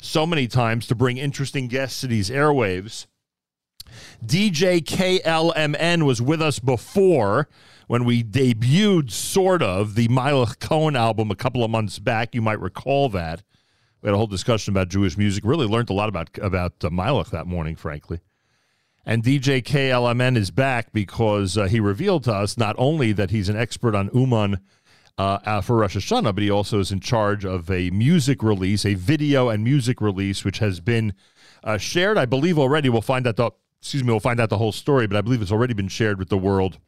so 0.00 0.26
many 0.26 0.46
times 0.46 0.86
to 0.88 0.94
bring 0.94 1.16
interesting 1.16 1.68
guests 1.68 2.02
to 2.02 2.06
these 2.06 2.28
airwaves. 2.28 3.06
DJ 4.24 4.82
KLMN 4.82 6.04
was 6.04 6.20
with 6.20 6.42
us 6.42 6.58
before 6.58 7.48
when 7.90 8.04
we 8.04 8.22
debuted, 8.22 9.10
sort 9.10 9.60
of, 9.60 9.96
the 9.96 10.06
Meilech 10.06 10.60
Kohn 10.60 10.94
album 10.94 11.32
a 11.32 11.34
couple 11.34 11.64
of 11.64 11.72
months 11.72 11.98
back. 11.98 12.36
You 12.36 12.40
might 12.40 12.60
recall 12.60 13.08
that. 13.08 13.42
We 14.00 14.06
had 14.06 14.14
a 14.14 14.16
whole 14.16 14.28
discussion 14.28 14.72
about 14.72 14.90
Jewish 14.90 15.18
music. 15.18 15.42
Really 15.44 15.66
learned 15.66 15.90
a 15.90 15.92
lot 15.92 16.08
about 16.08 16.28
about 16.40 16.84
uh, 16.84 17.22
that 17.32 17.48
morning, 17.48 17.74
frankly. 17.74 18.20
And 19.04 19.24
DJ 19.24 19.60
KLMN 19.60 20.36
is 20.36 20.52
back 20.52 20.92
because 20.92 21.58
uh, 21.58 21.64
he 21.64 21.80
revealed 21.80 22.22
to 22.24 22.32
us 22.32 22.56
not 22.56 22.76
only 22.78 23.10
that 23.10 23.32
he's 23.32 23.48
an 23.48 23.56
expert 23.56 23.96
on 23.96 24.08
Uman 24.14 24.60
uh, 25.18 25.40
uh, 25.44 25.60
for 25.60 25.78
Rosh 25.78 25.96
Hashanah, 25.96 26.32
but 26.32 26.44
he 26.44 26.50
also 26.50 26.78
is 26.78 26.92
in 26.92 27.00
charge 27.00 27.44
of 27.44 27.68
a 27.72 27.90
music 27.90 28.40
release, 28.40 28.86
a 28.86 28.94
video 28.94 29.48
and 29.48 29.64
music 29.64 30.00
release, 30.00 30.44
which 30.44 30.60
has 30.60 30.78
been 30.78 31.12
uh, 31.64 31.76
shared, 31.76 32.18
I 32.18 32.26
believe, 32.26 32.56
already. 32.56 32.88
We'll 32.88 33.02
find 33.02 33.26
out 33.26 33.34
the 33.34 33.50
excuse 33.80 34.04
me, 34.04 34.12
we'll 34.12 34.20
find 34.20 34.38
out 34.38 34.48
the 34.48 34.58
whole 34.58 34.70
story, 34.70 35.08
but 35.08 35.16
I 35.16 35.22
believe 35.22 35.42
it's 35.42 35.50
already 35.50 35.74
been 35.74 35.88
shared 35.88 36.20
with 36.20 36.28
the 36.28 36.38
world 36.38 36.78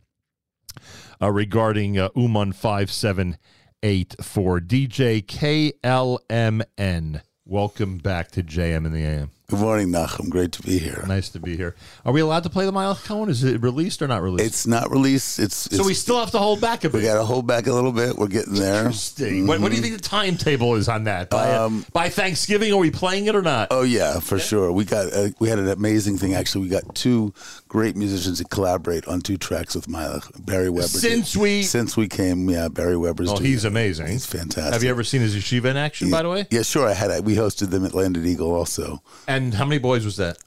uh, 1.21 1.31
regarding 1.31 1.99
uh, 1.99 2.09
Uman 2.17 2.53
five 2.53 2.91
seven 2.91 3.39
eight 3.83 4.15
four 4.21 4.61
DJ 4.61 5.25
KLMN. 5.25 7.23
Welcome 7.45 7.99
back 7.99 8.31
to 8.33 8.43
JM 8.43 8.87
in 8.87 8.93
the 8.93 9.05
AM. 9.05 9.31
Good 9.53 9.61
morning, 9.61 9.89
Nachum. 9.89 10.31
Great 10.31 10.51
to 10.53 10.63
be 10.63 10.79
here. 10.79 11.05
Nice 11.07 11.29
to 11.29 11.39
be 11.39 11.59
here. 11.59 11.77
Are 12.07 12.13
we 12.15 12.23
allowed 12.23 12.45
to 12.45 12.49
play 12.49 12.65
the 12.65 12.73
Meilech 12.73 13.05
Kohn? 13.05 13.29
Is 13.29 13.45
it 13.45 13.61
released 13.61 14.01
or 14.01 14.09
not 14.09 14.23
released? 14.23 14.47
It's 14.47 14.67
not 14.67 14.91
released. 14.91 15.39
It's, 15.39 15.55
so 15.55 15.85
we 15.85 15.93
still 15.93 16.19
have 16.19 16.31
to 16.31 16.39
hold 16.39 16.63
back 16.63 16.85
a 16.85 16.89
bit. 16.89 17.03
we 17.03 17.07
got 17.07 17.17
to 17.17 17.25
hold 17.25 17.47
back 17.47 17.67
a 17.67 17.73
little 17.75 17.93
bit. 17.93 18.17
We're 18.17 18.29
getting 18.29 18.55
there. 18.55 18.79
Interesting. 18.87 19.47
What, 19.47 19.61
what 19.61 19.69
do 19.69 19.77
you 19.77 19.83
think 19.83 19.95
the 19.95 20.01
timetable 20.01 20.77
is 20.77 20.89
on 20.89 21.05
that? 21.05 21.29
By, 21.29 21.51
Um, 21.53 21.85
by 21.93 22.09
Thanksgiving, 22.09 22.73
are 22.73 22.79
we 22.79 22.91
playing 22.91 23.27
it 23.27 23.35
or 23.37 23.43
not? 23.43 23.69
Oh 23.71 23.83
yeah, 23.83 24.21
for 24.21 24.39
sure. 24.39 24.73
We 24.73 24.87
got 24.87 25.13
uh, 25.13 25.29
we 25.39 25.51
had 25.51 25.59
an 25.59 25.69
amazing 25.69 26.17
thing. 26.17 26.33
Actually, 26.33 26.63
we 26.63 26.69
got 26.71 26.95
two 26.95 27.35
great 27.69 27.95
musicians 27.95 28.39
to 28.39 28.45
collaborate 28.45 29.07
on 29.07 29.21
two 29.21 29.37
tracks 29.37 29.75
with 29.75 29.87
Miley 29.87 30.21
Beri 30.47 30.71
Weber. 30.71 30.89
Since 30.89 31.37
we 31.37 31.63
since 31.63 31.95
we 31.95 32.09
came, 32.09 32.49
yeah, 32.49 32.69
Beri 32.69 32.97
Weber's. 32.97 33.31
Oh, 33.31 33.37
doing 33.37 33.51
he's 33.51 33.67
amazing. 33.67 34.07
He's 34.07 34.25
fantastic. 34.25 34.73
Have 34.73 34.83
you 34.83 34.89
ever 34.89 35.05
seen 35.05 35.21
his 35.21 35.37
yeshiva 35.37 35.67
in 35.67 35.77
action, 35.77 36.11
by 36.11 36.23
the 36.23 36.31
way? 36.31 36.47
Yeah, 36.51 36.63
sure. 36.63 36.89
I 36.89 36.95
had. 36.95 37.27
We 37.27 37.37
hosted 37.37 37.69
them 37.69 37.85
at 37.85 37.93
Landed 37.93 38.25
Eagle 38.25 38.55
also. 38.55 39.03
And 39.29 39.42
how 39.51 39.65
many 39.65 39.79
boys 39.79 40.05
was 40.05 40.17
that? 40.19 40.39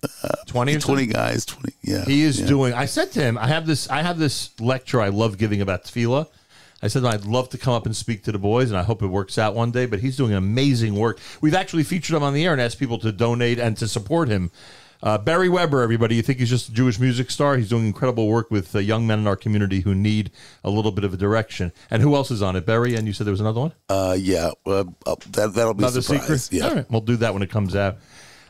Twenty. 0.47 0.75
or 0.75 0.79
Twenty 0.79 1.07
guys. 1.07 1.45
Twenty. 1.45 1.73
Yeah. 1.81 2.05
He 2.05 2.23
is 2.23 2.39
yeah. 2.39 2.47
doing. 2.47 2.73
I 2.73 2.85
said 2.85 3.11
to 3.13 3.21
him, 3.21 3.37
I 3.37 3.47
have 3.47 3.65
this. 3.67 3.89
I 3.89 4.01
have 4.01 4.17
this 4.17 4.51
lecture 4.59 5.01
I 5.01 5.09
love 5.09 5.37
giving 5.37 5.61
about 5.61 5.83
tefillah. 5.85 6.27
I 6.83 6.87
said 6.87 7.03
I'd 7.03 7.25
love 7.25 7.49
to 7.49 7.57
come 7.57 7.73
up 7.73 7.85
and 7.85 7.95
speak 7.95 8.23
to 8.25 8.31
the 8.31 8.37
boys, 8.37 8.69
and 8.69 8.77
I 8.77 8.83
hope 8.83 9.01
it 9.01 9.07
works 9.07 9.37
out 9.37 9.55
one 9.55 9.71
day. 9.71 9.85
But 9.85 9.99
he's 9.99 10.17
doing 10.17 10.33
amazing 10.33 10.95
work. 10.95 11.19
We've 11.41 11.55
actually 11.55 11.83
featured 11.83 12.15
him 12.15 12.23
on 12.23 12.33
the 12.33 12.45
air 12.45 12.51
and 12.53 12.61
asked 12.61 12.79
people 12.79 12.99
to 12.99 13.11
donate 13.11 13.59
and 13.59 13.75
to 13.77 13.87
support 13.87 14.29
him. 14.29 14.51
Uh, 15.03 15.17
Beri 15.19 15.49
Weber, 15.49 15.81
everybody, 15.83 16.15
you 16.15 16.23
think 16.23 16.39
he's 16.39 16.49
just 16.49 16.69
a 16.69 16.71
Jewish 16.71 16.99
music 16.99 17.29
star? 17.29 17.57
He's 17.57 17.69
doing 17.69 17.85
incredible 17.85 18.27
work 18.27 18.49
with 18.49 18.75
uh, 18.75 18.79
young 18.79 19.05
men 19.05 19.19
in 19.19 19.27
our 19.27 19.35
community 19.35 19.81
who 19.81 19.93
need 19.93 20.31
a 20.63 20.69
little 20.71 20.91
bit 20.91 21.03
of 21.03 21.13
a 21.13 21.17
direction. 21.17 21.71
And 21.91 22.01
who 22.01 22.15
else 22.15 22.31
is 22.31 22.41
on 22.41 22.55
it? 22.55 22.65
Beri, 22.65 22.95
and 22.95 23.05
you 23.05 23.13
said 23.13 23.27
there 23.27 23.31
was 23.31 23.41
another 23.41 23.59
one. 23.59 23.73
Uh, 23.87 24.15
yeah. 24.17 24.51
Uh, 24.65 24.85
uh, 25.05 25.15
that 25.31 25.53
that'll 25.53 25.75
be 25.75 25.83
Another 25.83 26.01
surprise. 26.01 26.45
secret. 26.45 26.63
Yeah. 26.63 26.73
Right, 26.73 26.91
we'll 26.91 27.01
do 27.01 27.17
that 27.17 27.33
when 27.33 27.43
it 27.43 27.51
comes 27.51 27.75
out. 27.75 27.97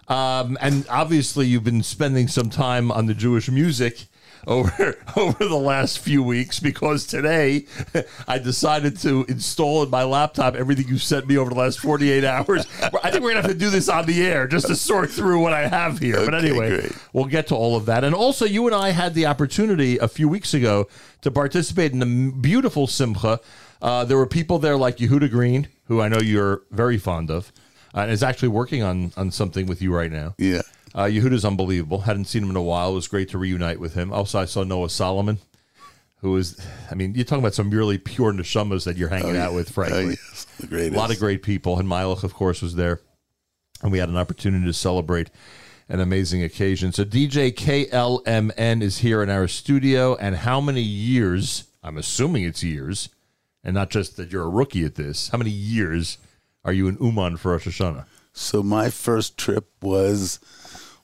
Um, 0.07 0.57
and 0.61 0.85
obviously, 0.89 1.47
you've 1.47 1.63
been 1.63 1.83
spending 1.83 2.27
some 2.27 2.49
time 2.49 2.91
on 2.91 3.05
the 3.07 3.13
Jewish 3.13 3.49
music 3.49 4.05
over 4.47 4.95
over 5.15 5.45
the 5.45 5.55
last 5.55 5.97
few 5.99 6.21
weeks 6.21 6.59
because 6.59 7.07
today 7.07 7.65
I 8.27 8.37
decided 8.37 8.97
to 8.99 9.25
install 9.27 9.81
in 9.81 9.89
my 9.89 10.03
laptop 10.03 10.53
everything 10.53 10.87
you 10.87 10.99
sent 10.99 11.27
me 11.27 11.35
over 11.37 11.49
the 11.49 11.55
last 11.55 11.79
48 11.79 12.23
hours. 12.23 12.67
I 13.03 13.09
think 13.09 13.23
we're 13.23 13.31
gonna 13.33 13.41
have 13.41 13.51
to 13.51 13.57
do 13.57 13.71
this 13.71 13.89
on 13.89 14.05
the 14.05 14.23
air 14.25 14.47
just 14.47 14.67
to 14.67 14.75
sort 14.75 15.09
through 15.09 15.41
what 15.41 15.53
I 15.53 15.67
have 15.67 15.97
here. 15.97 16.23
but 16.23 16.35
anyway, 16.35 16.69
great. 16.81 16.91
we'll 17.13 17.25
get 17.25 17.47
to 17.47 17.55
all 17.55 17.75
of 17.75 17.87
that. 17.87 18.03
And 18.03 18.13
also, 18.13 18.45
you 18.45 18.67
and 18.67 18.75
I 18.75 18.91
had 18.91 19.15
the 19.15 19.25
opportunity 19.25 19.97
a 19.97 20.07
few 20.07 20.29
weeks 20.29 20.53
ago 20.53 20.87
to 21.21 21.31
participate 21.31 21.93
in 21.93 22.01
a 22.03 22.05
m- 22.05 22.39
beautiful 22.41 22.85
simcha. 22.85 23.39
Uh, 23.81 24.05
there 24.05 24.17
were 24.17 24.27
people 24.27 24.59
there 24.59 24.77
like 24.77 24.97
Yehuda 24.97 25.29
Green, 25.31 25.67
who 25.87 26.01
I 26.01 26.07
know 26.07 26.19
you're 26.19 26.61
very 26.71 26.97
fond 26.99 27.29
of, 27.31 27.51
and 27.95 28.11
is 28.11 28.21
actually 28.23 28.49
working 28.49 28.83
on 28.83 29.11
on 29.17 29.31
something 29.31 29.65
with 29.65 29.81
you 29.81 29.91
right 29.95 30.11
now. 30.11 30.35
Yeah. 30.37 30.61
Uh, 30.93 31.03
Yehuda's 31.05 31.43
unbelievable. 31.43 32.01
Hadn't 32.01 32.25
seen 32.25 32.43
him 32.43 32.49
in 32.51 32.55
a 32.55 32.61
while. 32.61 32.91
It 32.91 32.95
was 32.95 33.07
great 33.07 33.29
to 33.29 33.37
reunite 33.37 33.79
with 33.79 33.95
him. 33.95 34.13
Also, 34.13 34.39
I 34.39 34.45
saw 34.45 34.63
Noah 34.63 34.89
Solomon, 34.89 35.39
who 36.21 36.37
is, 36.37 36.57
I 36.89 36.95
mean, 36.95 37.13
you're 37.15 37.25
talking 37.25 37.43
about 37.43 37.53
some 37.53 37.69
really 37.69 37.97
pure 37.97 38.31
neshamas 38.31 38.85
that 38.85 38.95
you're 38.95 39.09
hanging 39.09 39.35
Oh, 39.35 39.41
out 39.41 39.51
yeah. 39.51 39.55
with, 39.57 39.69
frankly. 39.71 40.05
Oh, 40.05 40.09
yes. 40.09 40.45
The 40.59 40.87
A 40.87 40.89
lot 40.91 41.11
of 41.11 41.19
great 41.19 41.43
people. 41.43 41.77
And 41.79 41.89
Meilech, 41.89 42.23
of 42.23 42.33
course, 42.33 42.61
was 42.61 42.75
there. 42.75 43.01
And 43.83 43.91
we 43.91 43.97
had 43.99 44.07
an 44.07 44.15
opportunity 44.15 44.65
to 44.65 44.71
celebrate 44.73 45.29
an 45.89 45.99
amazing 45.99 46.43
occasion. 46.43 46.93
So 46.93 47.03
DJ 47.03 47.51
KLMN 47.53 48.81
is 48.81 48.99
here 48.99 49.21
in 49.21 49.29
our 49.29 49.49
studio. 49.49 50.15
And 50.15 50.37
how 50.37 50.61
many 50.61 50.81
years, 50.81 51.65
I'm 51.83 51.97
assuming 51.97 52.43
it's 52.45 52.63
years, 52.63 53.09
and 53.65 53.73
not 53.73 53.89
just 53.89 54.15
that 54.15 54.31
you're 54.31 54.43
a 54.43 54.49
rookie 54.49 54.85
at 54.85 54.95
this, 54.95 55.27
how 55.29 55.37
many 55.37 55.49
years 55.51 56.17
are 56.65 56.73
you 56.73 56.87
in 56.89 56.97
Uman 56.99 57.37
for 57.37 57.51
Rosh 57.53 57.67
Hashanah? 57.67 58.05
So 58.33 58.61
my 58.61 58.89
first 58.89 59.37
trip 59.37 59.69
was 59.81 60.39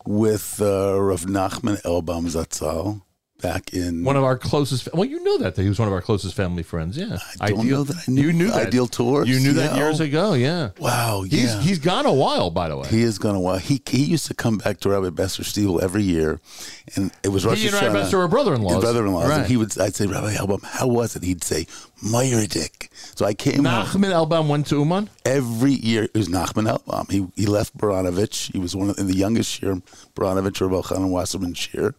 with 0.05 0.61
uh, 0.61 0.99
Rav 1.01 1.21
Nachman 1.21 1.81
Elbaum 1.83 2.25
Zatzal 2.25 3.03
back 3.41 3.73
in. 3.73 4.03
One 4.03 4.15
of 4.17 4.23
our 4.23 4.37
closest. 4.37 4.89
Well, 4.93 5.05
you 5.05 5.23
know 5.23 5.37
that 5.39 5.55
that 5.55 5.61
he 5.63 5.69
was 5.69 5.79
one 5.79 5.87
of 5.87 5.93
our 5.93 6.01
closest 6.01 6.35
family 6.35 6.61
friends. 6.63 6.97
Yeah, 6.97 7.17
I 7.39 7.49
don't 7.51 7.67
know 7.69 7.83
that 7.83 7.95
I 8.07 8.11
knew 8.11 8.21
You 8.23 8.33
knew 8.33 8.47
that. 8.51 8.67
Ideal 8.67 8.85
Tours. 8.87 9.27
You 9.29 9.39
knew 9.39 9.53
that 9.53 9.71
Yeah. 9.75 9.77
years 9.77 9.99
ago. 9.99 10.33
Yeah. 10.33 10.71
Wow. 10.79 11.21
He's 11.23 11.53
he's 11.63 11.79
gone 11.79 12.05
a 12.05 12.13
while, 12.13 12.49
by 12.51 12.67
the 12.69 12.77
way. 12.77 12.87
He 12.89 13.01
is 13.01 13.17
gone 13.17 13.35
a 13.35 13.39
while. 13.39 13.57
He 13.57 13.81
he 13.87 14.03
used 14.03 14.27
to 14.27 14.33
come 14.33 14.57
back 14.57 14.79
to 14.81 14.89
Rabbi 14.89 15.09
Besser 15.09 15.43
Stiebel 15.43 15.81
every 15.81 16.03
year, 16.03 16.39
and 16.95 17.11
it 17.23 17.29
was 17.29 17.45
Rosh 17.45 17.59
He 17.59 17.67
and 17.67 17.75
Rabbi. 17.75 17.93
Besser 17.93 18.17
were 18.17 18.27
brother-in-laws. 18.27 18.73
His 18.75 18.83
brother-in-laws. 18.83 19.29
Right. 19.29 19.39
And 19.39 19.47
he 19.47 19.57
would. 19.57 19.79
I'd 19.79 19.95
say, 19.95 20.05
Rabbi 20.05 20.33
Elbaum, 20.35 20.63
how 20.63 20.87
was 20.87 21.15
it? 21.15 21.23
He'd 21.23 21.43
say, 21.43 21.65
Meyerdick. 22.03 22.89
So 23.15 23.25
I 23.25 23.33
came 23.33 23.65
home 23.65 23.85
Nachman 23.85 24.11
Elbaum 24.11 24.47
went 24.47 24.67
to 24.67 24.77
Uman. 24.79 25.09
every 25.25 25.73
year. 25.73 26.03
It 26.03 26.13
was 26.13 26.29
Nachman 26.29 26.67
Elbaum. 26.77 27.11
He 27.11 27.27
he 27.35 27.45
left 27.45 27.77
Baranovich. 27.77 28.51
He 28.51 28.59
was 28.59 28.75
one 28.75 28.89
of 28.89 28.97
in 28.97 29.07
the 29.07 29.15
youngest 29.15 29.61
year. 29.61 29.81
Baranovich, 30.15 30.59
Rabbi 30.61 30.75
Chanan 30.87 31.09
Wasserman 31.09 31.53
Shir. 31.53 31.93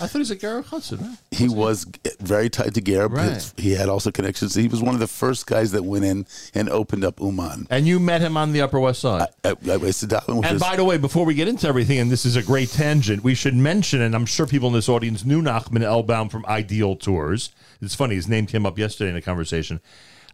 I 0.00 0.06
thought 0.06 0.12
he 0.12 0.18
was 0.18 0.30
a 0.30 0.36
Gareth 0.36 0.66
Hudson, 0.66 0.98
right? 1.00 1.16
He 1.30 1.48
was 1.48 1.86
very 2.20 2.50
tied 2.50 2.74
to 2.74 2.80
Gareb. 2.82 3.10
Right. 3.12 3.52
He 3.56 3.72
had 3.72 3.88
also 3.88 4.10
connections. 4.10 4.54
He 4.54 4.66
was 4.66 4.82
one 4.82 4.94
of 4.94 5.00
the 5.00 5.06
first 5.06 5.46
guys 5.46 5.70
that 5.72 5.84
went 5.84 6.04
in 6.04 6.26
and 6.54 6.68
opened 6.68 7.04
up 7.04 7.20
Uman. 7.20 7.68
And 7.70 7.86
you 7.86 8.00
met 8.00 8.20
him 8.20 8.36
on 8.36 8.52
the 8.52 8.62
Upper 8.62 8.80
West 8.80 9.00
Side. 9.00 9.28
At 9.44 9.62
Weissadaven, 9.62 10.38
which 10.38 10.46
and 10.46 10.56
is- 10.56 10.60
by 10.62 10.76
the 10.76 10.84
way, 10.84 10.98
before 10.98 11.24
we 11.24 11.34
get 11.34 11.46
into 11.48 11.68
everything, 11.68 11.98
and 11.98 12.10
this 12.10 12.26
is 12.26 12.36
a 12.36 12.42
great 12.42 12.70
tangent, 12.70 13.22
we 13.22 13.34
should 13.34 13.54
mention, 13.54 14.00
and 14.02 14.14
I'm 14.14 14.26
sure 14.26 14.46
people 14.46 14.68
in 14.68 14.74
this 14.74 14.88
audience 14.88 15.24
knew 15.24 15.40
Nachman 15.40 15.82
Elbaum 15.82 16.30
from 16.30 16.44
Ideal 16.46 16.96
Tours. 16.96 17.50
It's 17.80 17.94
funny, 17.94 18.16
his 18.16 18.28
name 18.28 18.46
came 18.46 18.66
up 18.66 18.78
yesterday 18.78 19.10
in 19.10 19.16
a 19.16 19.22
conversation. 19.22 19.80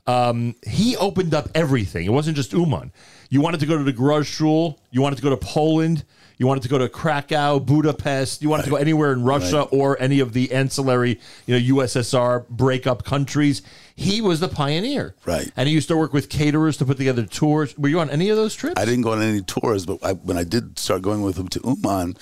Um, 0.09 0.55
he 0.67 0.97
opened 0.97 1.35
up 1.35 1.49
everything. 1.55 2.07
It 2.07 2.11
wasn't 2.13 2.35
just 2.37 2.53
Uman. 2.55 2.93
You 3.29 3.43
wanted 3.43 3.61
to 3.61 3.67
go 3.67 3.77
to 3.77 3.85
the 3.85 3.93
Garage 3.93 4.27
Shul, 4.29 4.79
you 4.91 5.03
wanted 5.03 5.17
to 5.17 5.23
go 5.23 5.29
to 5.29 5.37
Poland, 5.37 6.03
you 6.39 6.47
wanted 6.47 6.63
to 6.63 6.69
go 6.71 6.79
to 6.79 6.89
Krakow, 6.89 7.59
Budapest, 7.59 8.41
you 8.41 8.49
wanted 8.49 8.63
to 8.63 8.71
go 8.71 8.77
anywhere 8.77 9.13
in 9.13 9.23
Russia 9.23 9.59
Right. 9.59 9.69
or 9.71 10.01
any 10.01 10.21
of 10.21 10.33
the 10.33 10.51
ancillary, 10.53 11.21
you 11.47 11.55
know, 11.61 11.83
USSR 11.83 12.47
breakup 12.49 13.05
countries. 13.05 13.61
He 13.97 14.23
was 14.23 14.41
the 14.41 14.49
pioneer. 14.49 15.15
Right. 15.27 15.51
And 15.57 15.69
he 15.69 15.75
used 15.75 15.89
to 15.89 15.97
work 15.97 16.15
with 16.15 16.31
caterers 16.31 16.79
to 16.79 16.87
put 16.87 16.97
together 16.97 17.25
tours. 17.27 17.77
Were 17.77 17.89
you 17.89 18.01
on 18.01 18.09
any 18.09 18.31
of 18.31 18.37
those 18.39 18.55
trips? 18.55 18.81
I 18.81 18.87
didn't 18.87 19.03
go 19.03 19.13
on 19.13 19.21
any 19.21 19.43
tours, 19.43 19.85
but 19.85 19.99
I, 20.03 20.13
when 20.15 20.39
I 20.39 20.45
did 20.45 20.79
start 20.79 21.03
going 21.03 21.21
with 21.21 21.37
him 21.37 21.49
to 21.49 21.61
Uman, 21.65 22.17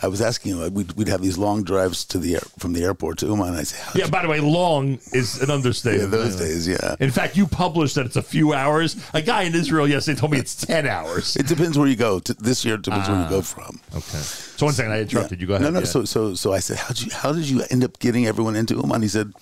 I 0.00 0.08
was 0.08 0.20
asking 0.20 0.56
him. 0.56 0.74
We'd, 0.74 0.92
we'd 0.92 1.08
have 1.08 1.22
these 1.22 1.36
long 1.38 1.64
drives 1.64 2.04
to 2.06 2.18
the 2.18 2.34
air, 2.34 2.40
from 2.58 2.72
the 2.72 2.82
airport 2.84 3.18
to 3.18 3.26
Uman. 3.26 3.48
And 3.48 3.56
I 3.56 3.62
say, 3.64 3.98
Yeah, 3.98 4.08
by 4.08 4.22
the 4.22 4.28
way, 4.28 4.38
long 4.40 4.98
is 5.12 5.40
an 5.42 5.50
understatement. 5.50 6.12
Yeah, 6.12 6.18
those 6.18 6.36
days, 6.36 6.68
yeah. 6.68 6.94
In 7.00 7.10
fact, 7.10 7.36
you 7.36 7.46
published 7.46 7.96
that 7.96 8.06
it's 8.06 8.16
a 8.16 8.22
few 8.22 8.52
hours. 8.54 8.96
A 9.12 9.20
guy 9.22 9.42
in 9.42 9.54
Israel 9.54 9.88
yesterday 9.88 10.18
told 10.20 10.32
me 10.32 10.38
it's 10.38 10.54
10 10.54 10.86
hours. 10.86 11.34
It 11.36 11.46
depends 11.48 11.76
where 11.76 11.88
you 11.88 11.96
go. 11.96 12.20
T- 12.20 12.34
This 12.38 12.64
year 12.64 12.74
it 12.76 12.82
depends 12.82 13.08
where 13.08 13.18
you 13.18 13.24
Ah, 13.24 13.28
go 13.30 13.42
from. 13.42 13.80
Okay. 13.94 14.18
So 14.18 14.66
one 14.66 14.74
second, 14.74 14.92
I 14.92 15.00
interrupted 15.00 15.40
you. 15.40 15.46
Go 15.46 15.54
ahead. 15.54 15.64
No, 15.64 15.70
no. 15.70 15.80
Yeah. 15.80 15.84
So, 15.86 16.04
so, 16.04 16.34
so 16.34 16.52
I 16.52 16.60
said, 16.60 16.76
how 16.78 16.88
did 16.88 17.02
you, 17.02 17.10
how 17.12 17.32
did 17.32 17.48
you 17.48 17.62
end 17.70 17.82
up 17.84 17.98
getting 17.98 18.26
everyone 18.26 18.54
into 18.56 18.74
Uman? 18.74 19.02
He 19.02 19.08
said, 19.08 19.32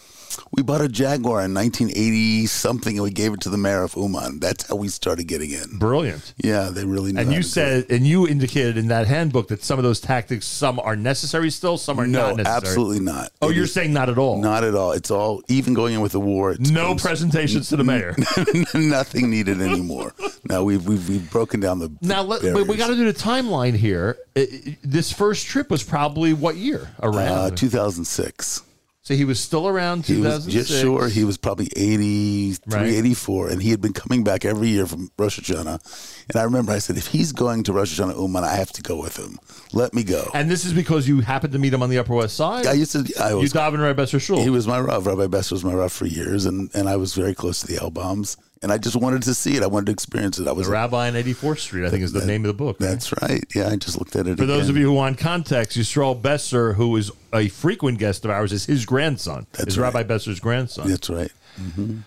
we 0.52 0.62
bought 0.62 0.80
a 0.80 0.88
Jaguar 0.88 1.42
in 1.44 1.54
1980 1.54 2.46
something, 2.46 2.96
and 2.96 3.02
we 3.04 3.10
gave 3.10 3.32
it 3.32 3.40
to 3.42 3.50
the 3.50 3.56
mayor 3.56 3.82
of 3.82 3.94
Uman. 3.96 4.40
That's 4.40 4.68
how 4.68 4.76
we 4.76 4.88
started 4.88 5.24
getting 5.24 5.50
in. 5.50 5.78
Brilliant. 5.78 6.34
Yeah, 6.38 6.70
they 6.70 6.84
really. 6.84 7.12
Knew 7.12 7.20
and 7.20 7.32
you 7.32 7.42
said, 7.42 7.86
and 7.90 8.06
you 8.06 8.26
indicated 8.28 8.76
in 8.76 8.88
that 8.88 9.06
handbook 9.06 9.48
that 9.48 9.62
some 9.62 9.78
of 9.78 9.82
those 9.84 10.00
tactics, 10.00 10.46
some 10.46 10.78
are 10.80 10.96
necessary 10.96 11.50
still, 11.50 11.76
some 11.78 11.98
are 12.00 12.04
it. 12.04 12.08
no, 12.08 12.28
not 12.28 12.36
necessary. 12.38 12.56
absolutely 12.56 13.00
not. 13.00 13.30
Oh, 13.42 13.50
It 13.50 13.56
you're 13.56 13.66
saying 13.66 13.92
not 13.92 14.08
at 14.08 14.18
all? 14.18 14.40
Not 14.40 14.64
at 14.64 14.74
all. 14.74 14.92
It's 14.92 15.10
all 15.10 15.42
even 15.48 15.74
going 15.74 15.94
in 15.94 16.00
with 16.00 16.12
the 16.12 16.20
war. 16.20 16.52
It's 16.52 16.70
No 16.70 16.94
presentations 16.94 17.68
to 17.70 17.76
the 17.76 17.84
mayor. 17.84 18.14
nothing 18.74 19.30
needed 19.30 19.60
anymore. 19.60 20.14
now 20.48 20.62
we've 20.62 20.86
we've, 20.86 21.08
we've 21.08 21.30
broken 21.30 21.60
down 21.60 21.78
the 21.78 21.90
Now, 22.00 22.22
let, 22.22 22.42
but 22.42 22.66
we 22.66 22.76
got 22.76 22.88
to 22.88 22.94
do 22.96 23.04
the 23.10 23.18
timeline 23.18 23.74
here. 23.74 24.16
I- 24.36 24.40
I- 24.66 24.76
this 24.82 25.12
first 25.12 25.46
trip 25.46 25.70
was 25.70 25.82
probably 25.82 26.32
what 26.32 26.56
year? 26.56 26.88
Around 27.02 27.38
uh, 27.38 27.50
2006. 27.50 28.62
So 29.06 29.14
he 29.14 29.24
was 29.24 29.38
still 29.38 29.68
around 29.68 30.04
He 30.04 30.16
was 30.16 30.46
just 30.46 30.68
sure 30.68 31.06
he 31.06 31.22
was 31.22 31.38
probably 31.38 31.68
83, 31.76 32.58
Right. 32.76 32.88
84, 32.88 33.50
and 33.50 33.62
he 33.62 33.70
had 33.70 33.80
been 33.80 33.92
coming 33.92 34.24
back 34.24 34.44
every 34.44 34.66
year 34.66 34.84
from 34.84 35.12
Rosh 35.16 35.38
Hashanah. 35.38 36.24
And 36.28 36.36
I 36.36 36.42
remember 36.42 36.72
I 36.72 36.78
said, 36.78 36.96
if 36.96 37.06
he's 37.06 37.30
going 37.30 37.62
to 37.62 37.72
Rosh 37.72 38.00
Hashanah 38.00 38.20
Uman, 38.20 38.42
I 38.42 38.56
have 38.56 38.72
to 38.72 38.82
go 38.82 39.00
with 39.00 39.16
him. 39.16 39.38
Let 39.72 39.94
me 39.94 40.02
go. 40.02 40.28
And 40.34 40.50
this 40.50 40.64
is 40.64 40.72
because 40.72 41.06
you 41.06 41.20
happened 41.20 41.52
to 41.52 41.60
meet 41.60 41.72
him 41.72 41.84
on 41.84 41.88
the 41.88 41.98
Upper 41.98 42.14
West 42.14 42.36
Side. 42.36 42.66
I 42.66 42.72
used 42.72 42.90
to. 42.92 43.04
I 43.22 43.30
you 43.30 43.36
was. 43.36 43.52
daven 43.52 43.78
Rabbi 43.78 43.92
Besser 43.92 44.18
Shul. 44.18 44.42
He 44.42 44.50
was 44.50 44.66
my 44.66 44.80
Rav. 44.80 45.06
Rabbi 45.06 45.28
Best 45.28 45.52
was 45.52 45.64
my 45.64 45.72
Rav 45.72 45.92
for 45.92 46.06
years, 46.06 46.44
and, 46.44 46.68
and 46.74 46.88
I 46.88 46.96
was 46.96 47.14
very 47.14 47.32
close 47.32 47.60
to 47.60 47.68
the 47.68 47.74
Elbaums. 47.74 48.36
And 48.66 48.72
I 48.72 48.78
just 48.78 48.96
wanted 48.96 49.22
to 49.22 49.32
see 49.32 49.56
it. 49.56 49.62
I 49.62 49.68
wanted 49.68 49.86
to 49.86 49.92
experience 49.92 50.40
it. 50.40 50.48
I 50.48 50.50
was 50.50 50.66
the 50.66 50.72
rabbi 50.72 51.06
on 51.06 51.14
84th 51.14 51.60
Street, 51.60 51.86
I 51.86 51.88
think 51.90 52.02
is 52.02 52.10
the 52.10 52.26
name 52.26 52.44
of 52.44 52.48
the 52.48 52.52
book. 52.64 52.78
That's 52.80 53.12
right. 53.22 53.44
Yeah, 53.54 53.68
I 53.68 53.76
just 53.76 53.96
looked 53.96 54.16
at 54.16 54.26
it. 54.26 54.38
For 54.38 54.44
those 54.44 54.68
of 54.68 54.76
you 54.76 54.86
who 54.86 54.92
want 54.92 55.18
context, 55.18 55.78
Yisrael 55.78 56.20
Besser, 56.20 56.72
who 56.72 56.96
is 56.96 57.12
a 57.32 57.46
frequent 57.46 58.00
guest 58.00 58.24
of 58.24 58.32
ours, 58.32 58.52
is 58.52 58.66
his 58.66 58.84
grandson. 58.84 59.46
That's 59.52 59.68
is 59.68 59.78
right. 59.78 59.94
Rabbi 59.94 60.02
Besser's 60.02 60.40
grandson. 60.40 60.88
That's 60.90 61.08
right. 61.08 61.30
hmm 61.56 61.98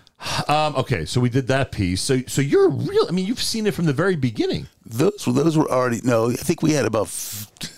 Um, 0.48 0.76
okay, 0.76 1.06
so 1.06 1.18
we 1.18 1.30
did 1.30 1.46
that 1.46 1.72
piece. 1.72 2.02
So, 2.02 2.20
so 2.26 2.42
you're 2.42 2.68
real. 2.68 3.06
I 3.08 3.12
mean, 3.12 3.24
you've 3.24 3.42
seen 3.42 3.66
it 3.66 3.72
from 3.72 3.86
the 3.86 3.94
very 3.94 4.16
beginning. 4.16 4.66
Those 4.90 5.24
those 5.24 5.56
were 5.56 5.70
already 5.70 6.00
no. 6.02 6.30
I 6.30 6.34
think 6.34 6.62
we 6.62 6.72
had 6.72 6.84
about 6.84 7.08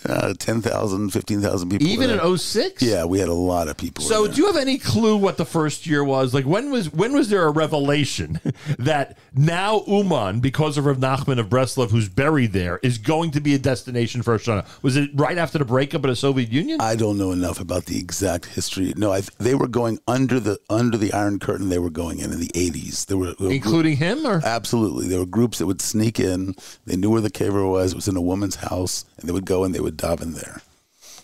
uh, 0.05 0.33
10,000, 0.37 1.09
15,000 1.09 1.69
people. 1.69 1.87
Even 1.87 2.09
there. 2.09 2.25
in 2.25 2.37
06? 2.37 2.81
Yeah, 2.81 3.05
we 3.05 3.19
had 3.19 3.29
a 3.29 3.33
lot 3.33 3.67
of 3.67 3.77
people. 3.77 4.03
So, 4.03 4.27
do 4.27 4.41
you 4.41 4.47
have 4.47 4.55
any 4.55 4.77
clue 4.77 5.17
what 5.17 5.37
the 5.37 5.45
first 5.45 5.85
year 5.87 6.03
was? 6.03 6.33
Like, 6.33 6.45
when 6.45 6.71
was 6.71 6.91
when 6.91 7.13
was 7.13 7.29
there 7.29 7.45
a 7.45 7.51
revelation 7.51 8.39
that 8.79 9.17
now 9.33 9.83
Uman, 9.87 10.39
because 10.39 10.77
of 10.77 10.85
Rav 10.85 10.97
Nachman 10.97 11.39
of 11.39 11.49
Breslov, 11.49 11.91
who's 11.91 12.09
buried 12.09 12.53
there, 12.53 12.79
is 12.83 12.97
going 12.97 13.31
to 13.31 13.41
be 13.41 13.53
a 13.53 13.59
destination 13.59 14.21
for 14.21 14.37
Hashanah? 14.37 14.65
Was 14.83 14.95
it 14.95 15.09
right 15.13 15.37
after 15.37 15.57
the 15.57 15.65
breakup 15.65 16.03
of 16.03 16.09
the 16.09 16.15
Soviet 16.15 16.51
Union? 16.51 16.81
I 16.81 16.95
don't 16.95 17.17
know 17.17 17.31
enough 17.31 17.59
about 17.59 17.85
the 17.85 17.97
exact 17.97 18.45
history. 18.45 18.93
No, 18.95 19.11
I, 19.11 19.21
they 19.37 19.55
were 19.55 19.67
going 19.67 19.99
under 20.07 20.39
the 20.39 20.59
under 20.69 20.97
the 20.97 21.13
Iron 21.13 21.39
Curtain. 21.39 21.69
They 21.69 21.79
were 21.79 21.89
going 21.89 22.19
in 22.19 22.31
in 22.31 22.39
the 22.39 22.51
eighties. 22.55 23.05
There 23.05 23.17
were 23.17 23.33
there 23.33 23.47
were 23.47 23.53
Including 23.53 23.97
him, 23.97 24.25
or 24.25 24.41
absolutely, 24.43 25.07
there 25.07 25.19
were 25.19 25.25
groups 25.25 25.59
that 25.59 25.67
would 25.67 25.81
sneak 25.81 26.19
in. 26.19 26.55
They 26.85 26.95
knew 27.03 27.09
where 27.11 27.21
the 27.21 27.29
kever 27.29 27.69
was. 27.69 27.91
It 27.91 27.95
was 27.95 28.07
in 28.07 28.15
a 28.17 28.21
woman's 28.21 28.55
house, 28.55 29.05
and 29.17 29.27
they 29.27 29.33
would 29.33 29.45
go 29.45 29.63
and 29.63 29.73
they 29.75 29.79
would 29.79 29.97
daven 29.97 30.33
there. 30.35 30.61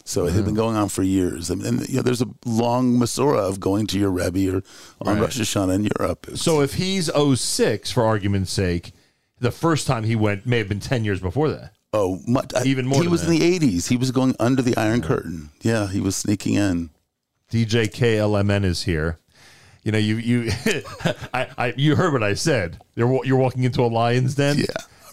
So 0.06 0.26
it 0.26 0.30
had 0.32 0.38
Mm-hmm. 0.38 0.46
been 0.46 0.56
going 0.56 0.76
on 0.76 0.90
for 0.90 1.04
years. 1.04 1.50
And, 1.52 1.62
you 1.88 1.98
know, 1.98 2.02
there's 2.02 2.22
a 2.22 2.28
long 2.46 2.98
Masorah 2.98 3.48
of 3.48 3.60
going 3.60 3.86
to 3.88 4.00
your 4.00 4.10
Rebbe 4.10 4.56
or 4.58 4.64
on 5.02 5.16
Right. 5.16 5.22
Rosh 5.22 5.40
Hashanah 5.40 5.76
in 5.76 5.90
Europe. 6.00 6.28
So, 6.36 6.62
if 6.62 6.74
he's 6.76 7.10
06, 7.14 7.92
for 7.92 8.04
argument's 8.06 8.52
sake, 8.52 8.92
the 9.40 9.52
first 9.52 9.86
time 9.88 10.04
he 10.06 10.16
went 10.16 10.46
may 10.48 10.58
have 10.58 10.68
been 10.68 10.80
10 10.80 11.06
years 11.06 11.20
before 11.20 11.50
that. 11.50 11.74
Oh, 11.94 12.20
much, 12.28 12.52
Even 12.66 12.86
more 12.88 12.98
He 13.00 13.04
than 13.04 13.12
was 13.12 13.26
that. 13.26 13.32
in 13.34 13.40
the 13.40 13.60
'80s. 13.60 13.88
He 13.88 13.98
was 13.98 14.12
going 14.12 14.36
under 14.40 14.62
the 14.62 14.78
Iron 14.78 15.02
Curtain. 15.02 15.50
Yeah, 15.62 15.88
he 15.88 16.00
was 16.00 16.16
sneaking 16.16 16.54
in. 16.54 16.92
DJ 17.52 17.88
KLMN 17.88 18.64
is 18.64 18.84
here. 18.84 19.18
You 19.84 19.92
know, 19.94 19.98
you 19.98 20.18
you 20.18 20.52
I, 21.34 21.48
I 21.58 21.74
you 21.78 21.96
heard 21.96 22.14
what 22.14 22.22
I 22.22 22.36
said. 22.36 22.80
You're 22.96 23.08
wa- 23.08 23.24
you're 23.24 23.38
walking 23.40 23.64
into 23.64 23.82
a 23.82 23.88
lion's 23.88 24.36
den. 24.36 24.60
Yeah. 24.60 24.66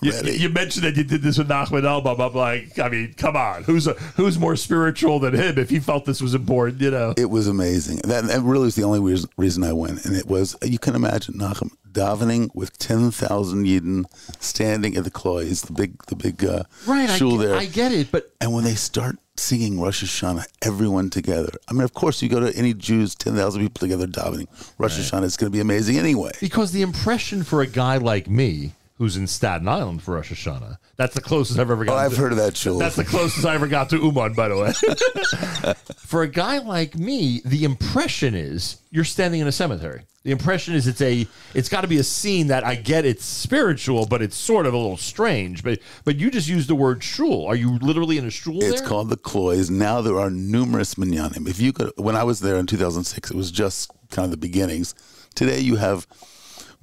You, 0.03 0.13
you 0.33 0.49
mentioned 0.49 0.85
that 0.85 0.97
you 0.97 1.05
did 1.05 1.23
this 1.23 1.39
with 1.39 1.49
Nachman 1.49 1.83
Elbaum. 1.83 2.21
I'm 2.21 2.35
like, 2.35 2.79
I 2.79 2.89
mean, 2.89 3.15
come 3.17 3.37
on, 3.37 3.63
who's 3.65 3.87
a, 3.87 3.93
who's 4.17 4.39
more 4.39 4.57
spiritual 4.57 5.19
than 5.21 5.35
him? 5.35 5.59
If 5.59 5.71
he 5.71 5.79
felt 5.81 6.05
this 6.05 6.21
was 6.21 6.35
important, 6.35 6.81
you 6.83 6.91
know. 6.91 7.15
It 7.17 7.31
was 7.31 7.49
amazing. 7.49 7.99
That, 8.05 8.25
that 8.25 8.43
really 8.43 8.65
was 8.67 8.75
the 8.75 8.85
only 8.85 9.01
reason, 9.01 9.31
reason 9.37 9.65
I 9.65 9.73
went. 9.73 10.05
And 10.05 10.15
it 10.17 10.27
was, 10.27 10.57
you 10.63 10.79
can 10.79 10.95
imagine 10.95 11.35
Nachum 11.35 11.71
davening 11.93 12.51
with 12.55 12.77
10,000 12.79 13.65
Yidden 13.65 14.05
standing 14.39 14.97
at 14.97 15.05
the 15.05 15.11
Klois, 15.11 15.65
the 15.67 15.73
big, 15.73 16.03
the 16.07 16.17
big 16.17 16.45
uh, 16.45 16.65
Right, 16.87 17.09
I 17.09 17.17
shul 17.17 17.39
get- 17.39 17.47
there. 17.47 17.57
I 17.57 17.65
get 17.65 17.93
it, 17.93 18.13
but 18.13 18.31
and 18.41 18.53
when 18.53 18.65
they 18.65 18.75
start 18.75 19.17
singing 19.39 19.81
Rosh 19.81 20.03
Hashanah, 20.05 20.47
everyone 20.63 21.11
together. 21.11 21.51
I 21.69 21.73
mean, 21.73 21.83
of 21.83 21.93
course, 21.95 22.23
you 22.23 22.29
go 22.29 22.41
to 22.41 22.55
any 22.57 22.73
Jews, 22.75 23.15
10,000 23.15 23.61
people 23.63 23.81
together 23.81 24.07
davening 24.07 24.47
Rosh 24.79 24.99
Hashanah. 24.99 25.25
It's 25.25 25.37
going 25.37 25.51
to 25.51 25.55
be 25.57 25.61
amazing 25.61 25.99
anyway. 25.99 26.33
Because 26.41 26.73
the 26.73 26.83
impression 26.83 27.43
for 27.45 27.61
a 27.63 27.67
guy 27.67 27.97
like 27.99 28.29
me, 28.29 28.73
who's 28.99 29.17
in 29.17 29.27
Staten 29.27 29.69
Island 29.69 30.03
for 30.03 30.15
Rosh 30.15 30.33
Hashanah, 30.33 30.79
that's 30.97 31.15
the 31.15 31.21
closest 31.21 31.59
I've 31.59 31.71
ever 31.71 31.85
got. 31.85 31.95
Oh, 31.95 31.99
I've 31.99 32.17
heard 32.17 32.33
of 32.33 32.39
that 32.39 32.57
shul. 32.57 32.79
That's 32.79 32.97
the 32.97 33.05
closest 33.05 33.45
I 33.45 33.55
ever 33.55 33.67
got 33.67 33.91
to 33.91 33.99
Uman, 33.99 34.33
by 34.35 34.49
the 34.49 34.57
way. 34.57 35.75
for 35.97 36.23
a 36.23 36.29
guy 36.29 36.59
like 36.59 36.97
me, 36.97 37.41
the 37.45 37.65
impression 37.65 38.35
is 38.35 38.79
you're 38.91 39.05
standing 39.05 39.41
in 39.41 39.47
a 39.47 39.53
cemetery. 39.53 40.03
The 40.23 40.33
impression 40.33 40.75
is 40.75 40.89
it's 40.89 41.01
a 41.03 41.25
it's 41.55 41.69
got 41.69 41.83
to 41.83 41.87
be 41.87 41.99
a 41.99 42.03
scene 42.03 42.49
that 42.49 42.65
I 42.65 42.75
get 42.75 43.05
it's 43.05 43.25
spiritual, 43.25 44.07
but 44.07 44.23
it's 44.23 44.35
sort 44.35 44.67
of 44.67 44.75
a 44.75 44.77
little 44.77 44.97
strange. 44.97 45.63
But 45.63 45.79
but 46.05 46.17
you 46.17 46.33
just 46.33 46.49
used 46.49 46.69
the 46.69 46.75
word 46.75 47.05
shul. 47.05 47.47
Are 47.47 47.55
you 47.55 47.79
literally 47.79 48.19
in 48.19 48.27
a 48.27 48.31
shul 48.31 48.61
It's 48.61 48.81
there? 48.81 48.89
called 48.89 49.09
the 49.09 49.17
Klois. 49.17 49.71
Now 49.71 50.01
there 50.01 50.19
are 50.19 50.29
numerous 50.31 50.97
minyanim. 50.97 51.49
If 51.49 51.61
you 51.61 51.73
could, 51.73 51.93
when 51.97 52.17
I 52.17 52.25
was 52.25 52.41
there 52.41 52.57
in 52.57 52.67
2006, 52.67 53.31
it 53.31 53.37
was 53.37 53.53
just 53.53 53.93
kind 54.11 54.25
of 54.25 54.33
the 54.33 54.37
beginnings. 54.37 54.97
Today 55.37 55.61
you 55.61 55.77
have 55.77 56.09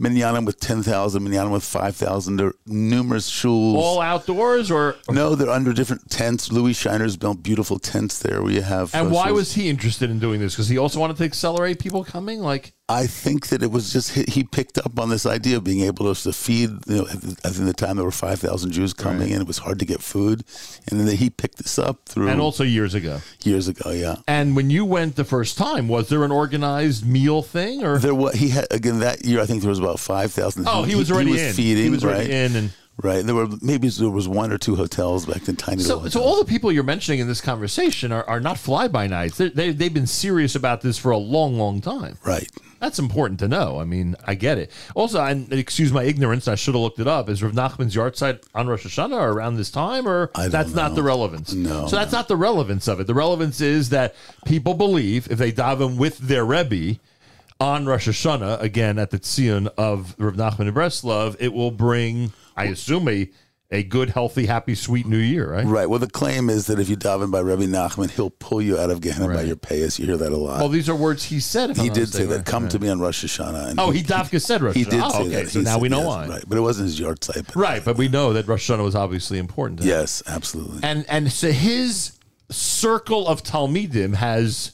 minyanim 0.04 0.46
with 0.46 0.60
10,000, 0.60 1.22
minyanim 1.24 1.52
with 1.52 1.64
5,000. 1.64 2.38
There 2.38 2.48
are 2.48 2.56
numerous 2.66 3.30
shuls. 3.30 3.76
All 3.76 4.02
outdoors 4.02 4.70
or 4.70 4.96
no, 5.10 5.36
they're 5.36 5.50
under 5.50 5.74
different 5.74 6.10
tents. 6.10 6.52
Laser 6.52 6.90
Shiner's 6.90 7.18
built 7.18 7.42
beautiful 7.42 7.80
tents 7.80 8.20
there 8.20 8.42
where 8.42 8.52
you 8.52 8.62
have. 8.62 8.94
and 8.94 9.08
uh, 9.08 9.12
why 9.12 9.30
shuls. 9.30 9.36
was 9.36 9.54
he 9.54 9.70
interested 9.70 10.10
in 10.10 10.20
doing 10.20 10.40
this? 10.40 10.54
Because 10.54 10.68
he 10.68 10.78
also 10.78 11.00
wanted 11.00 11.18
to 11.18 11.24
accelerate 11.24 11.80
people 11.80 12.04
coming. 12.04 12.40
Like 12.40 12.74
I 12.90 13.08
think 13.08 13.48
that 13.48 13.64
it 13.64 13.72
was 13.72 13.94
just 13.94 14.12
he, 14.12 14.24
he 14.28 14.44
picked 14.44 14.78
up 14.78 15.00
on 15.00 15.10
this 15.10 15.26
idea 15.26 15.56
of 15.56 15.64
being 15.64 15.82
able 15.82 16.14
to 16.14 16.34
feed. 16.34 16.70
You 16.86 16.96
know, 16.98 17.08
at 17.08 17.22
the, 17.22 17.62
the 17.64 17.74
time 17.74 17.96
there 17.96 18.04
were 18.06 18.12
five 18.12 18.40
thousand 18.42 18.72
Jews 18.72 18.94
coming, 18.94 19.32
and 19.32 19.42
it 19.42 19.48
was 19.48 19.60
hard 19.60 19.80
to 19.80 19.86
get 19.86 20.02
food, 20.02 20.44
and 20.92 21.00
then 21.00 21.16
he 21.16 21.30
picked 21.30 21.60
this 21.60 21.80
up 21.80 22.06
through. 22.06 22.28
and 22.28 22.42
also 22.42 22.64
years 22.66 22.94
ago. 22.94 23.22
years 23.44 23.70
ago, 23.70 23.92
yeah. 23.92 24.18
And 24.28 24.54
when 24.56 24.70
you 24.70 24.84
went 24.84 25.16
the 25.16 25.24
first 25.24 25.58
time, 25.58 25.88
was 25.88 26.10
there 26.10 26.26
an 26.26 26.32
organized 26.32 27.08
meal 27.08 27.42
thing 27.42 27.84
or 27.86 28.00
There 28.00 28.14
was 28.14 28.36
he 28.36 28.50
had 28.50 28.68
again 28.70 29.00
that 29.00 29.24
year. 29.24 29.40
I 29.40 29.46
think 29.46 29.62
there 29.62 29.70
was 29.70 29.80
about 29.80 30.00
five 30.00 30.34
thousand. 30.34 30.68
Oh, 30.68 30.84
he 30.84 30.96
was 30.96 31.10
already 31.10 31.40
in. 31.40 31.54
feeding. 31.54 31.86
He 31.86 31.90
was 31.90 32.04
already 32.04 32.24
right? 32.26 32.30
in 32.32 32.56
and- 32.58 32.74
right. 33.02 33.26
There 33.26 33.34
were 33.34 33.48
maybe 33.62 33.88
there 33.88 34.10
was 34.10 34.28
one 34.28 34.52
or 34.52 34.58
two 34.58 34.76
hotels 34.76 35.26
back 35.26 35.44
then, 35.44 35.56
tiny 35.56 35.82
So, 35.84 35.96
little. 35.96 36.12
so 36.12 36.22
all 36.22 36.38
the 36.38 36.46
people 36.46 36.70
you're 36.70 36.84
mentioning 36.84 37.22
in 37.22 37.28
this 37.30 37.40
conversation 37.42 38.12
are, 38.12 38.26
are 38.26 38.42
not 38.42 38.58
fly 38.58 38.90
by 38.90 39.08
nights. 39.08 39.38
They, 39.38 39.50
they, 39.50 39.72
they've 39.72 39.94
been 39.94 40.06
serious 40.06 40.54
about 40.56 40.82
this 40.82 40.98
for 40.98 41.12
a 41.12 41.18
long, 41.18 41.58
long 41.58 41.80
time. 41.82 42.18
Right. 42.26 42.50
That's 42.84 43.00
important 43.00 43.40
to 43.40 43.48
know. 43.48 43.80
I 43.80 43.86
mean, 43.86 44.18
I 44.28 44.36
get 44.36 44.58
it. 44.58 44.70
Also, 44.94 45.24
and 45.24 45.54
excuse 45.54 45.94
my 45.94 46.04
ignorance, 46.04 46.50
I 46.50 46.56
should 46.56 46.74
have 46.74 46.82
looked 46.82 47.00
it 47.00 47.08
up. 47.08 47.30
Is 47.30 47.42
Rav 47.42 47.54
Nachman's 47.54 47.96
yahrzeit 47.96 48.44
on 48.54 48.68
Rosh 48.68 48.86
Hashanah 48.86 49.14
or 49.14 49.30
around 49.32 49.56
this 49.56 49.72
time, 49.72 50.06
or 50.06 50.30
that's 50.50 50.74
not 50.74 50.94
the 50.94 51.02
relevance? 51.02 51.54
No, 51.54 51.88
So 51.88 51.96
that's 51.96 52.12
not 52.12 52.28
the 52.28 52.36
relevance 52.36 52.90
of 52.90 53.00
it. 53.00 53.08
The 53.08 53.14
relevance 53.14 53.62
is 53.62 53.88
that 53.92 54.16
people 54.46 54.74
believe 54.74 55.32
if 55.32 55.38
they 55.38 55.54
daven 55.54 55.96
with 55.96 56.18
their 56.18 56.44
Rebbe 56.44 57.00
on 57.58 57.86
Rosh 57.86 58.10
Hashanah, 58.10 58.60
again 58.62 59.00
at 59.00 59.12
the 59.12 59.20
Tzion 59.20 59.70
of 59.78 60.14
Rav 60.18 60.34
Nachman 60.34 60.68
of 60.68 60.76
Breslov, 60.76 61.38
it 61.40 61.54
will 61.54 61.72
bring, 61.72 62.34
I 62.58 62.66
assume, 62.66 63.08
a, 63.08 63.30
a 63.74 63.84
good, 63.84 64.12
healthy, 64.12 64.46
happy, 64.46 64.76
sweet 64.76 65.06
new 65.08 65.18
year, 65.18 65.52
right? 65.52 65.66
Right. 65.66 65.90
Well, 65.90 66.00
the 66.00 66.08
claim 66.10 66.50
is 66.50 66.68
that 66.68 66.80
if 66.80 66.88
you 66.88 66.96
daven 66.96 67.32
by 67.32 67.40
Rebbe 67.40 67.64
Nachman, 67.64 68.10
he'll 68.12 68.30
pull 68.30 68.62
you 68.62 68.78
out 68.78 68.90
of 68.92 69.02
Gehenna 69.02 69.34
by 69.34 69.42
your 69.42 69.56
payas. 69.56 69.98
You 70.00 70.06
hear 70.06 70.18
that 70.18 70.32
a 70.32 70.38
lot. 70.38 70.60
Well, 70.60 70.70
these 70.70 70.88
are 70.88 70.96
words 70.96 71.24
he 71.26 71.40
said. 71.40 71.76
He 71.76 71.90
did 71.90 72.08
say 72.10 72.26
that. 72.26 72.36
right? 72.38 72.46
Come 72.46 72.70
to 72.70 72.78
me 72.80 72.88
on 72.88 73.00
Rosh 73.00 73.26
Hashanah. 73.26 73.76
Oh, 73.80 73.90
he 73.92 74.04
Dafka 74.04 74.40
said 74.42 74.62
Rosh 74.62 74.76
Hashanah. 74.76 74.78
He 74.78 74.84
did 74.86 75.02
Oh, 75.04 75.22
okay, 75.22 75.30
that. 75.44 75.50
so 75.50 75.60
He 75.60 75.66
now 75.66 75.74
said- 75.74 75.82
we 75.82 75.90
know 75.90 75.98
yes, 76.00 76.08
why. 76.08 76.28
Right, 76.28 76.44
but 76.48 76.58
it 76.58 76.62
wasn't 76.62 76.88
his 76.90 77.00
yahrzeit. 77.00 77.48
But 77.48 77.56
Right, 77.56 77.84
but 77.84 77.98
we 77.98 78.08
know 78.08 78.32
that 78.34 78.48
Rosh 78.48 78.70
Hashanah 78.70 78.84
was 78.84 78.96
obviously 78.96 79.40
important. 79.40 79.80
To 79.80 79.86
him. 79.86 79.90
yes, 79.90 80.22
absolutely. 80.28 80.80
and 80.84 81.04
and 81.10 81.32
so 81.32 81.52
his 81.52 82.12
circle 82.52 83.28
of 83.28 83.42
Talmidim 83.42 84.14
has 84.16 84.73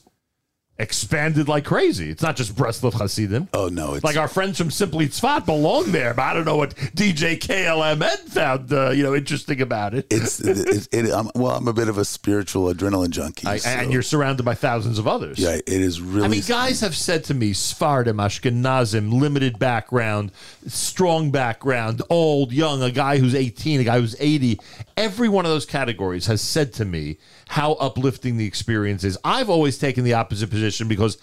expanded 0.80 1.50
like 1.50 1.66
crazy. 1.66 2.10
It's 2.10 2.24
not 2.24 2.38
just 2.38 2.56
Breslov 2.56 2.94
Hasidim. 2.94 3.50
Oh 3.54 3.68
no, 3.68 3.96
it's 3.96 4.04
like 4.04 4.16
our 4.16 4.30
friends 4.30 4.58
from 4.58 4.72
Simply 4.72 5.08
Tzfat 5.08 5.46
belong 5.46 5.92
there, 5.92 6.14
but 6.14 6.24
I 6.24 6.34
don't 6.34 6.46
know 6.46 6.56
what 6.56 6.74
DJ 6.76 7.38
KLMN 7.38 8.18
found 8.30 8.72
uh, 8.72 8.92
you 8.92 9.04
know 9.04 9.14
interesting 9.14 9.62
about 9.62 9.94
it. 9.94 10.08
It's 10.10 10.40
it, 10.40 10.58
it, 10.58 10.88
it, 11.08 11.14
I'm, 11.14 11.30
well, 11.36 11.52
I'm 11.58 11.68
a 11.68 11.74
bit 11.74 11.90
of 11.90 11.98
a 11.98 12.06
spiritual 12.06 12.74
adrenaline 12.74 13.10
junkie. 13.10 13.46
I, 13.46 13.58
so- 13.58 13.70
and 13.70 13.92
you're 13.92 14.02
surrounded 14.02 14.44
by 14.44 14.56
thousands 14.56 14.98
of 14.98 15.08
others. 15.08 15.38
yeah, 15.38 15.56
it 15.56 15.68
is 15.68 16.02
really. 16.02 16.26
I 16.26 16.30
mean, 16.30 16.44
guys 16.48 16.80
have 16.80 16.96
said 16.96 17.26
to 17.26 17.34
me, 17.34 17.52
Sfardim, 17.52 18.16
Ashkenazim, 18.16 19.20
limited 19.20 19.60
background, 19.60 20.32
strong 20.68 21.30
background, 21.30 22.02
old, 22.10 22.54
young, 22.54 22.82
a 22.82 22.92
guy 22.92 23.18
who's 23.18 23.36
18, 23.36 23.82
a 23.82 23.84
guy 23.84 24.00
who's 24.00 24.16
80. 24.18 24.60
Every 24.96 25.28
one 25.28 25.46
of 25.46 25.52
those 25.52 25.66
categories 25.66 26.28
has 26.28 26.42
said 26.42 26.74
to 26.74 26.86
me 26.86 27.18
how 27.50 27.74
uplifting 27.74 28.38
the 28.38 28.46
experience 28.46 29.04
is. 29.04 29.18
I've 29.24 29.50
always 29.50 29.78
taken 29.78 30.04
the 30.04 30.14
opposite 30.14 30.50
position 30.50 30.69
because 30.88 31.18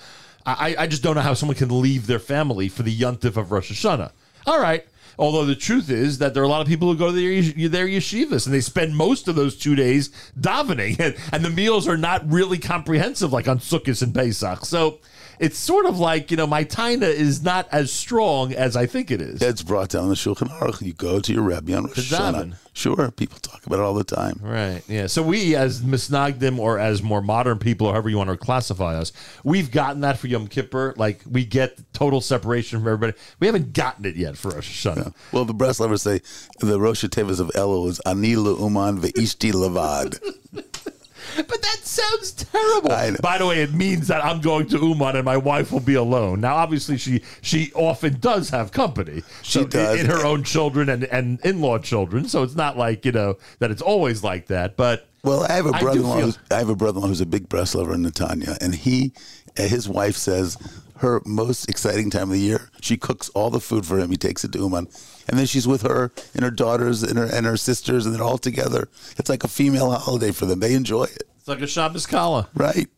I, 0.44 0.76
I 0.78 0.86
just 0.86 1.02
don't 1.02 1.16
know 1.16 1.22
how 1.22 1.34
someone 1.34 1.56
can 1.56 1.80
leave 1.80 2.06
their 2.06 2.18
family 2.18 2.68
for 2.68 2.82
the 2.82 2.96
yuntif 2.96 3.36
of 3.36 3.50
Rosh 3.50 3.72
Hashanah. 3.72 4.12
All 4.46 4.60
right. 4.60 4.86
Although 5.18 5.46
the 5.46 5.56
truth 5.56 5.90
is 5.90 6.18
that 6.18 6.34
there 6.34 6.42
are 6.42 6.46
a 6.46 6.48
lot 6.48 6.60
of 6.60 6.68
people 6.68 6.88
who 6.88 6.98
go 6.98 7.10
to 7.10 7.12
their, 7.12 7.68
their 7.68 7.86
yeshivas 7.86 8.46
and 8.46 8.54
they 8.54 8.60
spend 8.60 8.96
most 8.96 9.28
of 9.28 9.34
those 9.34 9.56
two 9.56 9.74
days 9.74 10.10
davening, 10.38 10.98
and, 11.00 11.16
and 11.32 11.44
the 11.44 11.50
meals 11.50 11.88
are 11.88 11.96
not 11.96 12.30
really 12.30 12.58
comprehensive 12.58 13.32
like 13.32 13.48
on 13.48 13.58
Sukkot 13.58 14.02
and 14.02 14.14
Pesach. 14.14 14.64
So 14.64 14.98
it's 15.38 15.58
sort 15.58 15.86
of 15.86 15.98
like 15.98 16.30
you 16.30 16.36
know 16.36 16.46
my 16.46 16.64
taina 16.64 17.02
is 17.02 17.42
not 17.42 17.68
as 17.72 17.92
strong 17.92 18.52
as 18.52 18.76
I 18.76 18.86
think 18.86 19.10
it 19.10 19.20
is. 19.20 19.42
It's 19.42 19.62
brought 19.62 19.90
down 19.90 20.08
the 20.08 20.14
Shulchan 20.14 20.48
Aruch. 20.58 20.82
You 20.82 20.92
go 20.92 21.20
to 21.20 21.32
your 21.32 21.42
Rebbe 21.42 21.74
on 21.74 21.84
Rosh 21.84 22.12
Hashanah. 22.12 22.56
Sure, 22.72 23.10
people 23.10 23.38
talk 23.38 23.64
about 23.64 23.78
it 23.78 23.82
all 23.82 23.94
the 23.94 24.04
time. 24.04 24.38
Right. 24.42 24.82
Yeah. 24.86 25.06
So 25.06 25.22
we, 25.22 25.56
as 25.56 25.80
misnagdim 25.80 26.58
or 26.58 26.78
as 26.78 27.02
more 27.02 27.22
modern 27.22 27.58
people, 27.58 27.86
or 27.86 27.94
however 27.94 28.10
you 28.10 28.18
want 28.18 28.28
to 28.28 28.36
classify 28.36 28.96
us, 28.96 29.12
we've 29.44 29.70
gotten 29.70 30.02
that 30.02 30.18
for 30.18 30.26
Yom 30.26 30.46
Kippur. 30.46 30.94
Like 30.98 31.22
we 31.28 31.46
get 31.46 31.78
total 31.94 32.20
separation 32.20 32.78
from 32.78 32.88
everybody. 32.88 33.16
We 33.40 33.46
haven't 33.46 33.72
gotten 33.72 34.04
it 34.04 34.16
yet 34.16 34.36
for 34.36 34.50
Rosh 34.50 34.86
Hashanah. 34.86 35.14
Well, 35.32 35.46
the 35.46 35.54
Breslovers 35.54 36.00
say 36.00 36.20
the 36.60 36.78
Rosh 36.78 37.04
Tevas 37.04 37.40
of 37.40 37.48
Elul 37.54 37.88
is 37.88 38.00
Ani 38.00 38.32
Uman 38.32 39.00
ve'ishti 39.00 39.52
levad. 39.52 40.18
But 41.36 41.62
that 41.62 41.78
sounds 41.82 42.32
terrible. 42.32 42.92
I. 42.92 43.14
By 43.22 43.38
the 43.38 43.46
way, 43.46 43.62
it 43.62 43.72
means 43.74 44.08
that 44.08 44.24
I'm 44.24 44.40
going 44.40 44.66
to 44.68 44.78
Uman 44.78 45.16
and 45.16 45.24
my 45.24 45.36
wife 45.36 45.72
will 45.72 45.80
be 45.80 45.94
alone. 45.94 46.40
Now, 46.40 46.56
obviously, 46.56 46.96
she 46.98 47.22
she 47.42 47.72
often 47.74 48.18
does 48.20 48.50
have 48.50 48.72
company. 48.72 49.22
She 49.42 49.60
So 49.60 49.66
does. 49.66 50.00
in 50.00 50.06
her 50.06 50.24
own 50.24 50.44
children 50.44 50.88
and 50.88 51.04
and 51.04 51.40
in 51.44 51.60
law 51.60 51.78
children. 51.78 52.28
So 52.28 52.42
it's 52.42 52.54
not 52.56 52.76
like 52.78 53.04
you 53.04 53.12
know 53.12 53.36
that 53.58 53.70
it's 53.70 53.82
always 53.82 54.22
like 54.24 54.46
that. 54.46 54.76
But 54.76 55.08
Well, 55.24 55.44
I 55.48 55.52
have 55.52 55.66
a 55.66 55.70
I 55.74 55.80
brother-in-law. 55.80 56.16
feel- 56.20 56.34
I 56.50 56.54
have 56.58 56.68
a 56.68 56.76
brother-in-law 56.76 57.08
who's 57.08 57.20
a 57.20 57.26
big 57.26 57.48
Breslover 57.48 57.94
in 57.94 58.04
Netanya, 58.04 58.56
and 58.60 58.74
he, 58.74 59.12
his 59.56 59.88
wife 59.88 60.16
says 60.16 60.56
her 60.98 61.22
most 61.24 61.68
exciting 61.68 62.10
time 62.10 62.24
of 62.24 62.30
the 62.30 62.40
year. 62.40 62.70
She 62.80 62.96
cooks 62.96 63.28
all 63.30 63.50
the 63.50 63.60
food 63.60 63.86
for 63.86 63.98
him. 63.98 64.10
He 64.10 64.16
takes 64.16 64.44
it 64.44 64.52
to 64.52 64.58
Uman, 64.58 64.88
and 65.28 65.38
then 65.38 65.46
she's 65.46 65.66
with 65.66 65.82
her 65.82 66.12
and 66.34 66.42
her 66.42 66.50
daughters 66.50 67.02
and 67.02 67.18
her 67.18 67.26
and 67.26 67.46
her 67.46 67.56
sisters, 67.56 68.06
and 68.06 68.14
they're 68.14 68.22
all 68.22 68.38
together. 68.38 68.88
It's 69.18 69.28
like 69.28 69.44
a 69.44 69.48
female 69.48 69.90
holiday 69.92 70.32
for 70.32 70.46
them. 70.46 70.60
They 70.60 70.74
enjoy 70.74 71.04
it. 71.04 71.24
It's 71.38 71.48
like 71.48 71.60
a 71.60 71.66
Shabbos 71.66 72.06
Kala. 72.06 72.48
Right. 72.54 72.88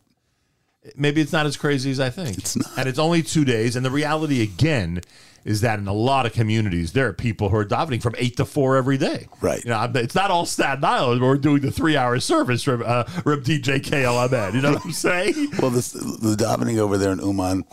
Maybe 0.95 1.21
it's 1.21 1.33
not 1.33 1.45
as 1.45 1.57
crazy 1.57 1.91
as 1.91 1.99
I 1.99 2.09
think. 2.09 2.37
It's 2.37 2.55
not. 2.55 2.71
And 2.77 2.89
it's 2.89 2.99
only 2.99 3.21
two 3.21 3.45
days. 3.45 3.75
And 3.75 3.85
the 3.85 3.91
reality, 3.91 4.41
again, 4.41 5.01
is 5.49 5.61
that 5.61 5.79
in 5.79 5.87
a 5.87 5.93
lot 5.93 6.27
of 6.27 6.31
communities, 6.31 6.93
there 6.93 7.07
are 7.07 7.13
people 7.13 7.49
who 7.49 7.55
are 7.57 7.65
davening 7.65 7.99
from 7.99 8.13
8 8.19 8.37
to 8.37 8.45
4 8.45 8.77
every 8.77 8.99
day. 8.99 9.27
Right. 9.41 9.63
You 9.63 9.71
know, 9.71 9.91
it's 9.95 10.13
not 10.13 10.29
all 10.29 10.45
Staten 10.45 10.85
Island. 10.85 11.23
We're 11.23 11.37
doing 11.37 11.63
the 11.63 11.71
three 11.71 11.97
hour 11.97 12.19
service 12.19 12.61
from, 12.61 12.83
uh, 12.85 13.05
from 13.05 13.43
DJ 13.43 13.79
KLMN. 13.79 14.53
You 14.53 14.61
know 14.61 14.73
what 14.73 14.85
I'm 14.85 14.91
saying? 14.93 15.53
Well, 15.59 15.71
this, 15.71 15.93
the 15.93 16.35
davening 16.37 16.77
over 16.77 16.99
there 16.99 17.11
in 17.11 17.19
Uman, 17.19 17.65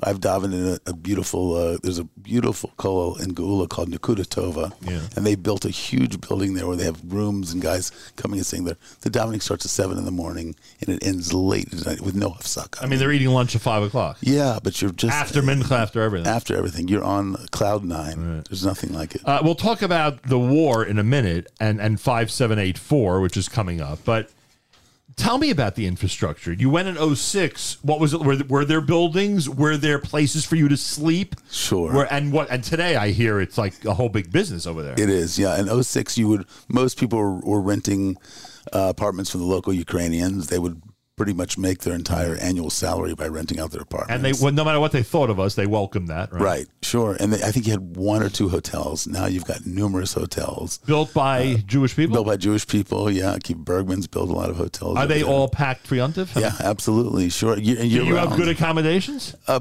I've 0.00 0.20
davened 0.20 0.54
in 0.54 0.66
a, 0.86 0.90
a 0.90 0.92
beautiful. 0.94 1.54
Uh, 1.54 1.78
there's 1.82 1.98
a 1.98 2.04
beautiful 2.04 2.70
kollel 2.78 3.20
in 3.20 3.34
Geula 3.34 3.68
called 3.68 3.90
Nakuda 3.90 4.24
Tova, 4.26 4.72
Yeah. 4.88 5.00
and 5.16 5.26
they 5.26 5.34
built 5.34 5.64
a 5.64 5.70
huge 5.70 6.20
building 6.20 6.54
there 6.54 6.66
where 6.68 6.76
they 6.76 6.84
have 6.84 7.00
rooms 7.12 7.52
and 7.52 7.60
guys 7.60 7.90
coming 8.16 8.38
and 8.38 8.46
singing 8.46 8.66
there. 8.66 8.76
The 9.00 9.10
davening 9.10 9.42
starts 9.42 9.64
at 9.64 9.70
seven 9.70 9.98
in 9.98 10.04
the 10.04 10.10
morning 10.12 10.54
and 10.80 10.88
it 10.90 11.04
ends 11.04 11.32
late 11.32 11.72
at 11.74 11.84
night 11.86 12.00
with 12.00 12.14
no 12.14 12.30
hafsaka. 12.30 12.82
I 12.82 12.86
mean, 12.86 12.98
they're 13.00 13.10
eating 13.12 13.28
lunch 13.30 13.56
at 13.56 13.60
5 13.62 13.82
o'clock. 13.82 14.18
Yeah, 14.20 14.58
but 14.62 14.80
you're 14.80 14.92
just 14.92 15.14
After 15.16 15.42
mincha, 15.42 15.72
after 15.72 16.00
everything. 16.02 16.28
After 16.28 16.56
everything, 16.56 16.86
you're 16.88 17.04
on 17.04 17.34
cloud 17.50 17.84
nine. 17.84 18.44
There's 18.48 18.64
nothing 18.64 18.92
like 18.92 19.14
it. 19.16 19.22
Uh, 19.24 19.40
we'll 19.42 19.54
talk 19.56 19.82
about 19.82 20.22
the 20.22 20.38
war 20.38 20.84
in 20.84 20.98
a 20.98 21.04
minute 21.04 21.50
and, 21.58 21.80
and 21.80 22.00
5784, 22.00 23.20
which 23.20 23.36
is 23.36 23.48
coming 23.48 23.80
up. 23.80 23.98
But 24.04 24.30
tell 25.18 25.36
me 25.38 25.50
about 25.50 25.74
the 25.74 25.86
infrastructure. 25.86 26.52
You 26.52 26.70
went 26.70 26.88
in 26.88 27.16
06. 27.16 27.78
What 27.82 28.00
was 28.00 28.14
it? 28.14 28.20
Were, 28.20 28.38
were 28.48 28.64
there 28.64 28.80
buildings? 28.80 29.48
Were 29.48 29.76
there 29.76 29.98
places 29.98 30.46
for 30.46 30.56
you 30.56 30.68
to 30.68 30.76
sleep? 30.76 31.36
Sure. 31.50 32.06
And 32.10 32.32
what? 32.32 32.50
And 32.50 32.64
today 32.64 32.96
I 32.96 33.10
hear 33.10 33.40
it's 33.40 33.58
like 33.58 33.84
a 33.84 33.94
whole 33.94 34.08
big 34.08 34.32
business 34.32 34.66
over 34.66 34.82
there. 34.82 34.94
It 34.94 35.10
is, 35.10 35.38
yeah. 35.38 35.58
In 35.58 35.82
06, 35.82 36.16
you 36.16 36.28
would 36.28 36.46
most 36.68 36.98
people 36.98 37.18
were, 37.18 37.40
were 37.40 37.60
renting 37.60 38.16
uh, 38.72 38.88
apartments 38.88 39.30
from 39.30 39.40
the 39.40 39.46
local 39.46 39.72
Ukrainians. 39.72 40.46
They 40.46 40.58
would 40.58 40.80
pretty 41.18 41.34
much 41.34 41.58
make 41.58 41.80
their 41.80 41.94
entire 41.94 42.36
annual 42.36 42.70
salary 42.70 43.14
by 43.14 43.26
renting 43.26 43.60
out 43.60 43.72
their 43.72 43.82
apartment. 43.82 44.12
and 44.12 44.24
they, 44.24 44.32
well, 44.42 44.52
no 44.52 44.64
matter 44.64 44.80
what 44.80 44.92
they 44.92 45.02
thought 45.02 45.28
of 45.28 45.38
us, 45.38 45.54
they 45.56 45.66
welcomed 45.66 46.08
that. 46.08 46.32
Right. 46.32 46.40
Right, 46.48 46.66
sure. 46.82 47.14
And 47.20 47.32
they, 47.34 47.42
I 47.42 47.50
think 47.52 47.66
you 47.66 47.72
had 47.72 47.96
one 47.96 48.22
or 48.22 48.30
two 48.30 48.48
hotels. 48.48 49.06
Now 49.06 49.26
you've 49.26 49.44
got 49.44 49.66
numerous 49.66 50.14
hotels. 50.14 50.78
Built 50.78 51.12
by 51.12 51.62
Jewish 51.66 51.94
people? 51.94 52.14
Built 52.14 52.26
by 52.26 52.36
Jewish 52.38 52.66
people, 52.66 53.10
yeah. 53.10 53.36
Keep 53.42 53.58
Bergman's 53.58 54.06
built 54.06 54.30
a 54.30 54.32
lot 54.32 54.48
of 54.48 54.56
hotels. 54.56 54.96
Are 54.96 55.06
they 55.06 55.20
there. 55.22 55.30
all 55.30 55.48
packed 55.48 55.90
Yontif? 55.90 56.40
Yeah, 56.40 56.52
absolutely. 56.60 57.28
Sure. 57.28 57.58
Year 57.58 57.82
you 57.82 58.14
have 58.14 58.34
good 58.36 58.48
accommodations? 58.48 59.34
Uh, 59.46 59.60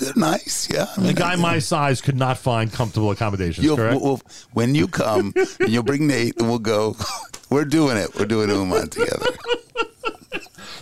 they're 0.00 0.12
nice, 0.16 0.68
yeah. 0.70 0.86
I 0.96 1.00
A 1.00 1.04
mean, 1.04 1.14
guy 1.14 1.36
my 1.36 1.58
size 1.60 2.00
could 2.00 2.16
not 2.16 2.38
find 2.38 2.72
comfortable 2.72 3.10
accommodations, 3.12 3.66
correct? 3.66 3.94
we'll- 4.00 4.04
we'll- 4.04 4.22
when 4.52 4.74
you 4.74 4.88
come, 4.88 5.32
and 5.60 5.68
you'll 5.68 5.82
bring 5.84 6.06
Nate, 6.06 6.38
and 6.38 6.48
we'll 6.48 6.58
go. 6.58 6.96
We're 7.50 7.64
doing 7.64 7.96
it. 7.96 8.12
We're 8.18 8.26
doing 8.26 8.48
Uman 8.50 8.88
together. 8.88 9.26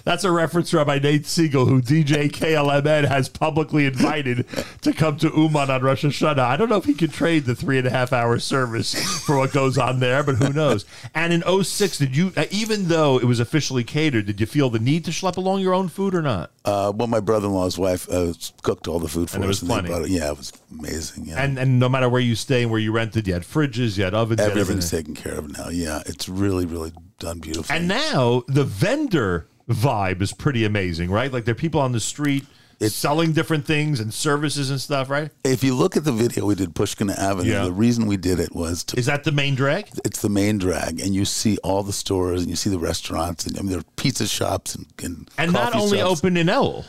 That's 0.05 0.23
a 0.25 0.31
reference 0.31 0.69
to 0.71 0.77
Rabbi 0.77 0.99
Nate 0.99 1.25
Siegel, 1.27 1.65
who 1.65 1.81
DJ 1.81 2.31
KLMN 2.31 3.09
has 3.09 3.29
publicly 3.31 3.87
invited 3.87 4.47
to 4.83 4.93
come 4.93 5.17
to 5.17 5.29
Uman 5.35 5.71
on 5.71 5.81
Rosh 5.83 6.05
Hashanah. 6.05 6.39
I 6.41 6.57
don't 6.59 6.69
know 6.69 6.77
if 6.77 6.85
he 6.85 6.93
could 6.93 7.13
trade 7.13 7.47
the 7.47 7.55
three 7.55 7.79
and 7.79 7.87
a 7.87 7.91
half 7.91 8.13
hour 8.13 8.39
service 8.39 8.95
for 9.25 9.39
what 9.39 9.53
goes 9.53 9.79
on 9.79 10.01
there, 10.01 10.23
but 10.23 10.35
who 10.37 10.53
knows? 10.53 10.85
And 11.15 11.33
in 11.33 11.43
06, 11.65 11.97
did 11.99 12.15
you, 12.15 12.33
uh, 12.37 12.45
even 12.51 12.89
though 12.89 13.19
it 13.19 13.25
was 13.25 13.41
officially 13.41 13.83
catered, 13.83 14.27
did 14.27 14.41
you 14.41 14.47
feel 14.47 14.69
the 14.69 14.79
need 14.79 15.07
to 15.07 15.11
schlep 15.11 15.39
along 15.39 15.61
your 15.61 15.73
own 15.73 15.89
food 15.89 16.15
or 16.15 16.21
not? 16.23 16.51
Uh, 16.67 16.93
well, 16.95 17.09
my 17.09 17.21
brother-in-law's 17.21 17.79
wife 17.79 18.07
uh, 18.11 18.35
cooked 18.63 18.87
all 18.87 18.99
the 18.99 19.09
food 19.09 19.31
for 19.31 19.37
And 19.37 19.45
there 19.45 19.51
us. 19.51 19.63
was 19.63 19.69
they 19.69 19.81
plenty. 19.83 20.05
it- 20.05 20.11
yeah, 20.11 20.31
it 20.31 20.37
was 20.37 20.53
amazing. 20.71 21.25
Yeah, 21.29 21.43
And 21.43 21.59
and 21.59 21.79
no 21.79 21.89
matter 21.89 22.09
where 22.11 22.21
you 22.21 22.35
stay 22.35 22.63
and 22.63 22.71
where 22.71 22.81
you 22.81 22.93
rented, 22.93 23.27
you 23.27 23.33
had 23.33 23.43
fridges, 23.43 23.97
you 23.97 24.05
had 24.05 24.13
ovens, 24.15 24.39
you 24.41 24.45
had 24.49 24.59
everything's 24.59 24.93
everything. 24.93 25.15
taken 25.15 25.31
care 25.33 25.39
of 25.39 25.57
now. 25.57 25.69
Yeah, 25.71 26.03
it's 26.05 26.29
really, 26.29 26.67
really 26.67 26.93
done 27.19 27.39
beautifully. 27.39 27.75
And 27.77 27.89
now 27.89 28.43
the 28.49 28.65
vendor 28.65 29.47
vibe 29.69 30.20
is 30.23 30.32
pretty 30.32 30.65
amazing, 30.65 31.11
right? 31.11 31.32
Like 31.32 31.45
there 31.45 31.53
are 31.53 31.57
people 31.57 31.81
on 31.81 31.93
the 31.93 32.01
street 32.01 32.45
selling 32.81 33.32
different 33.32 33.65
things 33.65 33.99
and 33.99 34.12
services 34.12 34.69
and 34.70 34.78
stuff, 34.78 35.09
right? 35.09 35.31
If 35.43 35.65
you 35.65 35.74
look 35.74 35.97
at 35.97 36.05
the 36.05 36.12
video 36.12 36.45
we 36.45 36.55
did, 36.55 36.74
Pushkin 36.74 37.09
Avenue, 37.09 37.51
Yeah. 37.51 37.65
the 37.65 37.73
reason 37.73 38.07
we 38.07 38.19
did 38.19 38.39
it 38.39 38.55
was 38.55 38.85
to. 38.85 38.99
Is 38.99 39.07
that 39.07 39.24
the 39.24 39.32
main 39.32 39.55
drag? 39.55 39.89
It's 40.05 40.20
the 40.20 40.28
main 40.28 40.59
drag, 40.59 41.01
and 41.01 41.15
you 41.15 41.24
see 41.24 41.57
all 41.65 41.82
the 41.82 41.95
stores 41.95 42.43
and 42.43 42.51
you 42.51 42.57
see 42.57 42.69
the 42.69 42.78
restaurants, 42.78 43.47
and 43.47 43.57
I 43.59 43.62
mean, 43.62 43.70
there 43.70 43.78
are 43.78 43.85
pizza 43.97 44.27
shops 44.27 44.74
and 44.74 44.85
and, 45.03 45.31
And 45.39 45.53
not 45.53 45.74
only 45.74 45.99
shops. 45.99 46.19
open 46.20 46.36
in 46.36 46.49
Elul. 46.49 46.85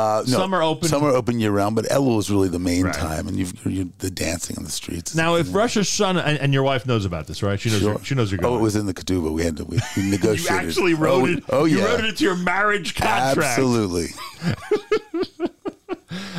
Uh, 0.00 0.24
no, 0.26 0.38
some 0.38 0.54
are 0.54 0.62
open. 0.62 0.88
Some 0.88 1.04
are 1.04 1.10
open 1.10 1.40
year 1.40 1.50
round, 1.50 1.76
but 1.76 1.84
Elul 1.86 2.18
is 2.18 2.30
really 2.30 2.48
the 2.48 2.58
main 2.58 2.84
Right. 2.84 2.94
time, 2.94 3.28
and 3.28 3.36
you've 3.36 3.66
you 3.66 3.92
the 3.98 4.10
dancing 4.10 4.56
on 4.56 4.64
the 4.64 4.70
streets. 4.70 5.14
Now, 5.14 5.36
if 5.36 5.54
Rosh 5.54 5.76
Hashanah, 5.76 6.22
and, 6.24 6.38
and 6.38 6.54
your 6.54 6.62
wife 6.62 6.86
knows 6.86 7.04
about 7.04 7.26
this, 7.26 7.42
right? 7.42 7.60
She 7.60 7.68
knows. 7.68 7.80
Sure. 7.80 7.92
You're, 7.92 8.04
she 8.04 8.14
knows 8.14 8.32
you're 8.32 8.38
going. 8.38 8.54
Oh, 8.54 8.58
it 8.58 8.62
was 8.62 8.76
in 8.76 8.86
the 8.86 8.94
ketubah. 8.94 9.30
We 9.30 9.44
had 9.44 9.58
to 9.58 9.64
we, 9.64 9.78
we 9.96 10.02
you 10.04 10.10
negotiated. 10.10 10.68
actually 10.68 10.94
wrote 10.94 11.28
oh, 11.28 11.32
it. 11.32 11.44
Oh 11.50 11.64
yeah. 11.66 11.76
you 11.76 11.84
wrote 11.84 12.00
it 12.00 12.06
into 12.06 12.24
your 12.24 12.36
marriage 12.36 12.94
contract. 12.94 13.38
absolutely. 13.38 14.08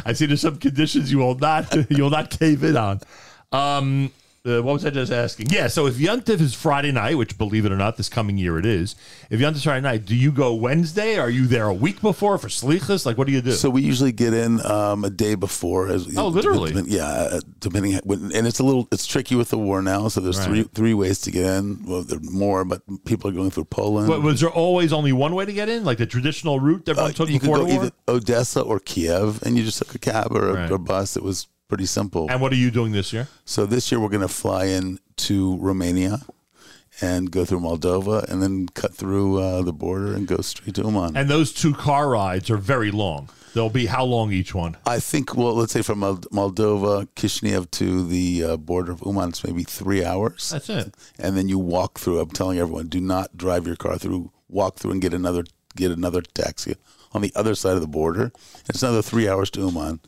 I 0.06 0.14
see 0.14 0.26
there's 0.26 0.42
some 0.42 0.58
conditions 0.58 1.12
you 1.12 1.20
will 1.20 1.38
not 1.38 1.76
you 1.92 2.04
will 2.04 2.10
not 2.10 2.32
cave 2.32 2.64
in 2.64 2.78
on. 2.78 3.00
Um, 3.52 4.12
uh, 4.46 4.62
what 4.64 4.74
was 4.74 4.86
I 4.86 4.90
just 4.90 5.12
asking? 5.12 5.50
Yeah, 5.52 5.68
so 5.68 5.86
if 5.86 5.96
Yontif 5.96 6.42
is 6.42 6.54
Friday 6.56 6.92
night, 6.92 7.16
which 7.18 7.38
believe 7.38 7.66
it 7.66 7.72
or 7.72 7.78
not, 7.78 7.98
this 7.98 8.10
coming 8.10 8.38
year 8.38 8.58
it 8.58 8.66
is. 8.66 8.96
If 9.30 9.40
Yontif's 9.40 9.64
Friday 9.64 9.82
night, 9.82 10.06
do 10.06 10.16
you 10.16 10.32
go 10.32 10.54
Wednesday? 10.56 11.18
Are 11.20 11.30
you 11.30 11.46
there 11.46 11.68
a 11.68 11.74
week 11.74 12.02
before 12.02 12.38
for 12.40 12.48
slichas? 12.48 13.06
Like, 13.06 13.18
what 13.18 13.28
do 13.28 13.34
you 13.34 13.42
do? 13.42 13.52
So 13.52 13.70
we 13.70 13.84
usually 13.84 14.12
get 14.12 14.34
in 14.34 14.66
um, 14.66 15.04
a 15.06 15.10
day 15.12 15.36
before. 15.36 15.90
As, 15.90 16.18
Oh, 16.18 16.28
literally? 16.30 16.74
Yeah, 16.88 17.06
uh, 17.06 17.40
depending, 17.60 17.94
when, 18.04 18.32
and 18.36 18.48
it's 18.48 18.60
a 18.60 18.64
little, 18.64 18.88
it's 18.92 19.06
tricky 19.06 19.36
with 19.36 19.50
the 19.50 19.58
war 19.60 19.82
now. 19.82 20.08
So 20.08 20.22
there's 20.22 20.40
Right. 20.40 20.48
three 20.48 20.64
three 20.74 20.94
ways 20.96 21.20
to 21.22 21.32
get 21.32 21.46
in. 21.46 21.86
Well, 21.86 22.02
there 22.02 22.18
are 22.18 22.32
more, 22.32 22.66
but 22.66 22.82
people 23.06 23.30
are 23.30 23.34
going 23.34 23.52
through 23.52 23.66
Poland. 23.66 24.08
But 24.08 24.22
was 24.24 24.40
there 24.42 24.50
always 24.50 24.92
only 24.92 25.12
one 25.12 25.36
way 25.36 25.46
to 25.46 25.54
get 25.54 25.70
in, 25.70 25.84
like 25.86 26.00
the 26.00 26.06
traditional 26.08 26.60
route 26.60 26.86
that 26.86 26.92
everyone 26.92 27.14
took 27.14 27.30
Uh, 27.30 27.32
you 27.34 27.40
could 27.40 27.46
before 27.46 27.58
go 27.60 27.66
the 27.68 27.76
war? 27.76 27.84
either 27.86 27.92
Odessa 28.08 28.62
or 28.62 28.80
Kiev, 28.80 29.44
and 29.44 29.56
you 29.58 29.64
just 29.64 29.78
took 29.78 29.94
a 29.94 30.00
cab 30.00 30.32
or 30.36 30.50
a, 30.50 30.54
Right. 30.54 30.72
or 30.72 30.78
bus. 30.80 31.16
It 31.16 31.22
was 31.24 31.48
pretty 31.72 31.86
simple. 31.86 32.30
And 32.30 32.42
what 32.42 32.52
are 32.52 32.58
you 32.58 32.70
doing 32.70 32.92
this 32.92 33.14
year? 33.14 33.30
So 33.46 33.66
this 33.66 33.90
year 33.90 34.02
we're 34.02 34.10
going 34.10 34.28
to 34.28 34.28
fly 34.28 34.66
in 34.66 35.00
to 35.28 35.58
Romania 35.60 36.20
and 37.00 37.32
go 37.32 37.46
through 37.46 37.62
Moldova, 37.62 38.28
and 38.30 38.44
then 38.44 38.68
cut 38.68 38.94
through 38.94 39.40
uh, 39.40 39.62
the 39.62 39.72
border 39.72 40.14
and 40.14 40.28
go 40.28 40.42
straight 40.42 40.76
to 40.76 40.82
Uman. 40.82 41.16
And 41.16 41.30
those 41.30 41.54
two 41.54 41.74
car 41.74 42.10
rides 42.10 42.50
are 42.50 42.58
very 42.58 42.92
long. 42.92 43.30
They'll 43.54 43.70
be 43.70 43.86
how 43.86 44.04
long 44.04 44.34
each 44.34 44.54
one? 44.54 44.76
I 44.86 45.00
think, 45.00 45.34
well, 45.34 45.56
let's 45.56 45.72
say 45.72 45.82
from 45.82 46.02
Moldova, 46.02 47.08
Kishinev 47.16 47.72
to 47.72 48.06
the 48.06 48.44
uh, 48.44 48.58
border 48.58 48.92
of 48.92 49.02
Uman, 49.06 49.30
it's 49.30 49.44
maybe 49.46 49.64
three 49.64 50.04
hours. 50.04 50.50
That's 50.50 50.70
it. 50.70 50.94
And 51.18 51.38
then 51.38 51.48
you 51.48 51.58
walk 51.58 52.00
through. 52.00 52.20
I'm 52.20 52.30
telling 52.32 52.60
everyone, 52.60 52.88
do 52.88 53.00
not 53.00 53.38
drive 53.38 53.66
your 53.66 53.78
car 53.78 53.98
through. 53.98 54.32
Walk 54.50 54.76
through 54.76 54.92
and 54.92 55.02
get 55.02 55.14
another 55.14 55.46
get 55.78 55.92
another 55.92 56.22
taxi 56.22 56.76
on 57.14 57.22
the 57.22 57.32
other 57.34 57.56
side 57.56 57.76
of 57.76 57.82
the 57.82 57.88
border. 57.88 58.34
It's 58.68 58.84
another 58.84 59.02
three 59.02 59.30
hours 59.30 59.50
to 59.52 59.62
Uman. 59.62 60.02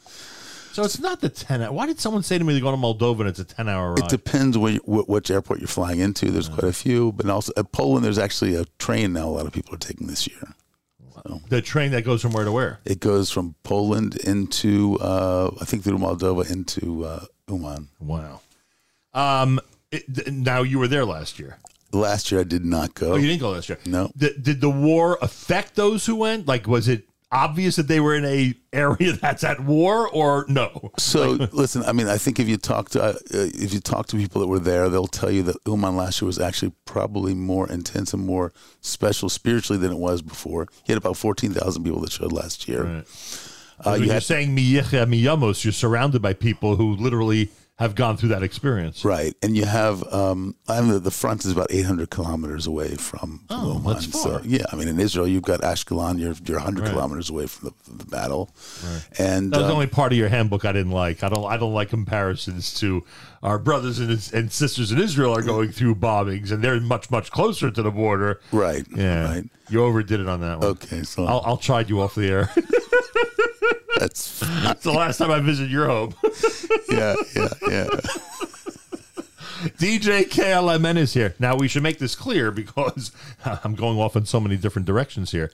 So 0.73 0.83
it's 0.83 0.99
not 0.99 1.21
the 1.21 1.29
ten. 1.29 1.61
hour- 1.61 1.71
Why 1.71 1.85
did 1.85 1.99
someone 1.99 2.23
say 2.23 2.37
to 2.39 2.43
me 2.43 2.53
they're 2.53 2.61
going 2.61 2.75
to 2.75 2.81
Moldova 2.81 3.19
and 3.21 3.29
it's 3.29 3.39
a 3.39 3.43
ten 3.43 3.69
hour 3.69 3.91
ride? 3.91 3.99
It 3.99 4.09
depends 4.09 4.57
where 4.57 4.73
you, 4.73 4.79
which 4.85 5.29
airport 5.29 5.59
you're 5.59 5.67
flying 5.67 5.99
into. 5.99 6.31
There's 6.31 6.49
quite 6.49 6.63
a 6.63 6.73
few, 6.73 7.11
but 7.11 7.29
also 7.29 7.53
at 7.55 7.71
Poland, 7.71 8.03
there's 8.03 8.17
actually 8.17 8.55
a 8.55 8.65
train 8.79 9.13
now. 9.13 9.27
A 9.27 9.29
lot 9.29 9.45
of 9.45 9.53
people 9.53 9.75
are 9.75 9.77
taking 9.77 10.07
this 10.07 10.27
year. 10.27 10.55
the 11.49 11.61
train 11.61 11.91
that 11.91 12.03
goes 12.03 12.23
from 12.23 12.33
where 12.33 12.43
to 12.43 12.51
where? 12.51 12.79
It 12.85 12.99
goes 12.99 13.29
from 13.29 13.53
Poland 13.63 14.15
into, 14.17 14.97
uh, 14.99 15.51
I 15.61 15.65
think, 15.65 15.83
through 15.83 15.99
Moldova 15.99 16.49
into 16.51 17.05
uh, 17.05 17.25
Uman. 17.47 17.89
Wow. 17.99 18.41
Um, 19.13 19.59
it, 19.91 20.33
now 20.33 20.63
you 20.63 20.79
were 20.79 20.87
there 20.87 21.05
last 21.05 21.37
year. 21.37 21.57
Last 21.91 22.31
year 22.31 22.41
I 22.41 22.45
did 22.45 22.65
not 22.65 22.95
go. 22.95 23.13
Oh, 23.13 23.15
you 23.17 23.27
didn't 23.27 23.41
go 23.41 23.51
last 23.51 23.69
year. 23.69 23.77
No. 23.85 24.09
Did, 24.17 24.41
did 24.41 24.59
the 24.59 24.71
war 24.71 25.19
affect 25.21 25.75
those 25.75 26.07
who 26.07 26.15
went? 26.15 26.47
Like, 26.47 26.65
was 26.67 26.87
it 26.87 27.07
obvious 27.33 27.75
that 27.77 27.87
they 27.87 27.99
were 27.99 28.15
in 28.15 28.25
a 28.25 28.53
area 28.71 29.13
that's 29.21 29.43
at 29.43 29.59
war, 29.59 30.07
or 30.09 30.45
no? 30.47 30.91
So 30.97 31.31
listen, 31.51 31.83
I 31.83 31.91
mean, 31.91 32.07
I 32.07 32.17
think 32.17 32.39
if 32.39 32.47
you 32.47 32.57
talk 32.57 32.89
to 32.91 33.03
uh, 33.03 33.13
if 33.31 33.73
you 33.73 33.79
talk 33.79 34.07
to 34.07 34.17
people 34.17 34.41
that 34.41 34.47
were 34.47 34.59
there, 34.59 34.89
they'll 34.89 35.07
tell 35.07 35.31
you 35.31 35.43
that 35.43 35.57
Uman 35.65 35.95
last 35.95 36.21
year 36.21 36.27
was 36.27 36.39
actually 36.39 36.73
probably 36.85 37.33
more 37.33 37.69
intense 37.69 38.13
and 38.13 38.25
more 38.25 38.53
special 38.81 39.29
spiritually 39.29 39.79
than 39.79 39.91
it 39.91 39.97
was 39.99 40.21
before. 40.21 40.67
He 40.83 40.93
had 40.93 40.97
about 40.97 41.17
fourteen 41.17 41.51
thousand 41.53 41.83
people 41.83 42.01
that 42.01 42.11
showed 42.11 42.31
last 42.31 42.67
year. 42.67 42.83
Right. 42.83 43.39
Uh, 43.85 43.93
you 43.95 44.05
you're 44.05 44.13
had- 44.13 44.23
saying 44.23 44.55
miyamos, 44.55 45.63
you're 45.63 45.73
surrounded 45.73 46.21
by 46.21 46.33
people 46.33 46.75
who 46.75 46.95
literally 46.95 47.49
have 47.79 47.95
gone 47.95 48.15
through 48.17 48.29
that 48.29 48.43
experience. 48.43 49.03
Right, 49.03 49.33
and 49.41 49.57
you 49.57 49.65
have 49.65 50.03
um, 50.13 50.55
I'm 50.67 50.89
the, 50.89 50.99
the 50.99 51.11
front 51.11 51.43
is 51.43 51.51
about 51.51 51.67
800 51.71 52.09
kilometers 52.11 52.67
away 52.67 52.95
from, 52.95 53.45
Oh, 53.49 53.79
that's 53.85 54.21
So 54.21 54.41
yeah, 54.43 54.65
I 54.71 54.75
mean 54.75 54.87
in 54.87 54.99
Israel 54.99 55.27
you've 55.27 55.43
got 55.43 55.61
Ashkelon, 55.61 56.19
you're 56.19 56.35
you're 56.45 56.57
100 56.57 56.81
Right. 56.83 56.91
kilometers 56.91 57.29
away 57.31 57.47
from 57.47 57.69
the, 57.69 57.75
from 57.83 57.97
the 57.97 58.05
battle, 58.05 58.51
and 59.17 59.51
That 59.51 59.57
was 59.57 59.65
the 59.65 59.71
um, 59.71 59.75
only 59.75 59.87
part 59.87 60.11
of 60.11 60.17
your 60.19 60.29
handbook 60.29 60.65
I 60.65 60.71
didn't 60.71 60.91
like. 60.91 61.23
I 61.23 61.29
don't. 61.29 61.45
I 61.45 61.57
don't 61.57 61.73
like 61.73 61.89
comparisons 61.89 62.73
to 62.75 63.03
our 63.41 63.57
brothers 63.57 63.99
and, 63.99 64.11
and 64.33 64.51
sisters 64.51 64.91
in 64.91 64.99
Israel 65.01 65.33
are 65.35 65.41
going 65.41 65.71
through 65.71 65.95
bombings, 65.95 66.51
and 66.51 66.63
they're 66.63 66.79
much 66.79 67.09
much 67.09 67.31
closer 67.31 67.71
to 67.71 67.81
the 67.81 67.91
border. 67.91 68.39
Right. 68.51 68.85
Yeah. 68.95 69.25
Right. 69.25 69.49
You 69.69 69.83
overdid 69.83 70.19
it 70.19 70.27
on 70.27 70.41
that 70.41 70.59
one. 70.59 70.67
Okay. 70.69 71.03
So 71.03 71.25
I'll, 71.25 71.41
I'll 71.45 71.57
chide 71.57 71.89
you 71.89 72.01
off 72.01 72.13
the 72.15 72.27
air. 72.29 72.49
That's 73.99 74.41
It's 74.41 74.83
the 74.83 74.91
last 74.91 75.17
time 75.17 75.31
I 75.31 75.39
visit 75.39 75.69
your 75.69 75.87
home. 75.87 76.15
yeah, 76.89 77.15
yeah, 77.35 77.47
yeah. 77.69 77.87
DJ 79.77 80.23
KLMN 80.27 80.97
is 80.97 81.13
here. 81.13 81.35
Now 81.39 81.55
we 81.55 81.67
should 81.67 81.83
make 81.83 81.99
this 81.99 82.15
clear 82.15 82.51
because 82.51 83.11
I'm 83.45 83.75
going 83.75 83.97
off 83.97 84.15
in 84.15 84.25
so 84.25 84.39
many 84.39 84.57
different 84.57 84.85
directions 84.85 85.31
here. 85.31 85.51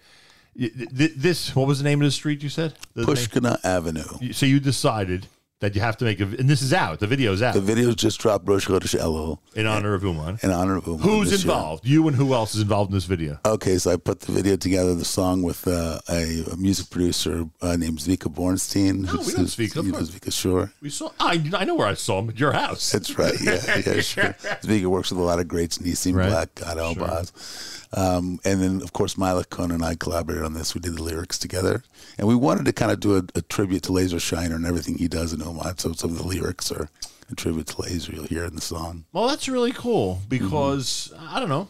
Y- 0.59 0.69
th- 0.97 1.13
This, 1.15 1.55
what 1.55 1.67
was 1.67 1.77
the 1.79 1.83
name 1.83 2.01
of 2.01 2.05
the 2.05 2.11
street 2.11 2.41
you 2.41 2.49
said? 2.49 2.73
The 2.95 3.05
name- 3.05 3.15
Pushkina 3.15 3.59
Avenue. 3.63 4.31
So 4.33 4.45
you 4.45 4.59
decided 4.59 5.27
that 5.59 5.75
you 5.75 5.81
have 5.81 5.97
to 5.97 6.05
make 6.05 6.19
a, 6.19 6.23
and 6.23 6.49
this 6.49 6.61
is 6.61 6.73
out. 6.73 6.99
The 6.99 7.07
video's 7.07 7.41
out 7.41 7.53
The 7.53 7.61
video 7.61 7.91
just 7.91 8.19
dropped 8.19 8.47
Rosh 8.47 8.67
Chodesh 8.67 8.97
Elul 8.97 9.39
in 9.55 9.67
honor 9.67 9.93
of 9.93 10.03
Uman. 10.03 10.39
in 10.41 10.51
honor 10.51 10.77
of 10.77 10.87
Uman. 10.87 11.01
Who's 11.01 11.31
this 11.31 11.43
year. 11.43 11.51
involved? 11.53 11.85
You 11.85 12.07
and 12.07 12.15
who 12.15 12.33
else 12.33 12.55
is 12.55 12.61
involved 12.61 12.91
in 12.91 12.95
this 12.95 13.05
video? 13.05 13.39
Okay, 13.45 13.77
so 13.77 13.91
I 13.91 13.97
put 13.97 14.21
the 14.21 14.31
video 14.31 14.55
together, 14.55 14.95
the 14.95 15.05
song 15.05 15.41
with 15.43 15.67
uh, 15.67 15.99
a, 16.09 16.43
a 16.51 16.55
music 16.55 16.89
producer 16.89 17.45
uh, 17.61 17.75
named 17.75 17.99
Zvika 17.99 18.33
Bornstein. 18.33 19.05
Oh, 19.09 19.17
we 19.17 19.33
know 19.33 19.47
Zvika, 19.49 19.83
You 19.83 19.91
know. 19.91 19.99
Zvika, 19.99 20.31
sure. 20.31 20.71
We 20.81 20.89
saw. 20.89 21.11
I, 21.19 21.43
I 21.53 21.65
know 21.65 21.75
where 21.75 21.87
I 21.87 21.93
saw 21.95 22.19
him 22.19 22.29
at 22.29 22.39
your 22.39 22.53
house. 22.53 22.91
That's 22.91 23.17
right. 23.17 23.35
Yeah, 23.41 23.53
yeah, 23.85 24.01
sure. 24.01 24.35
Zvika 24.63 24.85
works 24.85 25.11
with 25.11 25.19
a 25.19 25.23
lot 25.23 25.39
of 25.39 25.47
greats, 25.47 25.79
Nissim 25.79 26.15
Right. 26.15 26.29
Black, 26.29 26.55
Gad 26.55 26.77
Elbaz. 26.77 27.75
Um, 27.91 28.39
and 28.45 28.61
then, 28.61 28.81
of 28.83 28.93
course, 28.93 29.15
Meilech 29.15 29.49
Kohn 29.49 29.71
and 29.71 29.83
I 29.83 29.95
collaborated 29.95 30.43
on 30.43 30.53
this. 30.53 30.75
We 30.75 30.81
did 30.81 30.95
the 30.95 31.03
lyrics 31.03 31.39
together. 31.39 31.83
And 32.19 32.27
we 32.27 32.35
wanted 32.35 32.65
to 32.65 32.73
kind 32.73 32.91
of 32.91 32.99
do 32.99 33.17
a, 33.17 33.23
a 33.35 33.41
tribute 33.41 33.83
to 33.83 33.93
Laser 33.93 34.19
Shiner 34.19 34.55
and 34.55 34.65
everything 34.65 34.97
he 34.97 35.07
does 35.07 35.33
in 35.33 35.41
So 35.77 35.93
some 35.93 36.11
of 36.11 36.17
the 36.17 36.27
lyrics 36.27 36.71
are 36.71 36.89
a 37.31 37.35
tribute 37.35 37.67
to 37.67 37.81
Laser. 37.81 38.13
You'll 38.13 38.25
hear 38.25 38.45
in 38.45 38.55
the 38.55 38.61
song. 38.61 39.05
Well, 39.13 39.27
that's 39.27 39.47
really 39.47 39.71
cool 39.71 40.19
because 40.27 41.13
I 41.17 41.39
don't 41.39 41.49
know. 41.49 41.67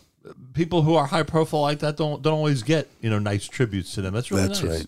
People 0.53 0.81
who 0.81 0.95
are 0.95 1.05
high 1.05 1.23
profile 1.23 1.61
like 1.61 1.79
that 1.79 1.97
don't 1.97 2.21
don't 2.21 2.33
always 2.33 2.63
get 2.63 2.89
you 3.01 3.09
know 3.09 3.19
nice 3.19 3.47
tributes 3.47 3.93
to 3.95 4.01
them. 4.01 4.13
That's 4.13 4.31
really 4.31 4.47
That's 4.47 4.63
nice. 4.63 4.77
right. 4.79 4.87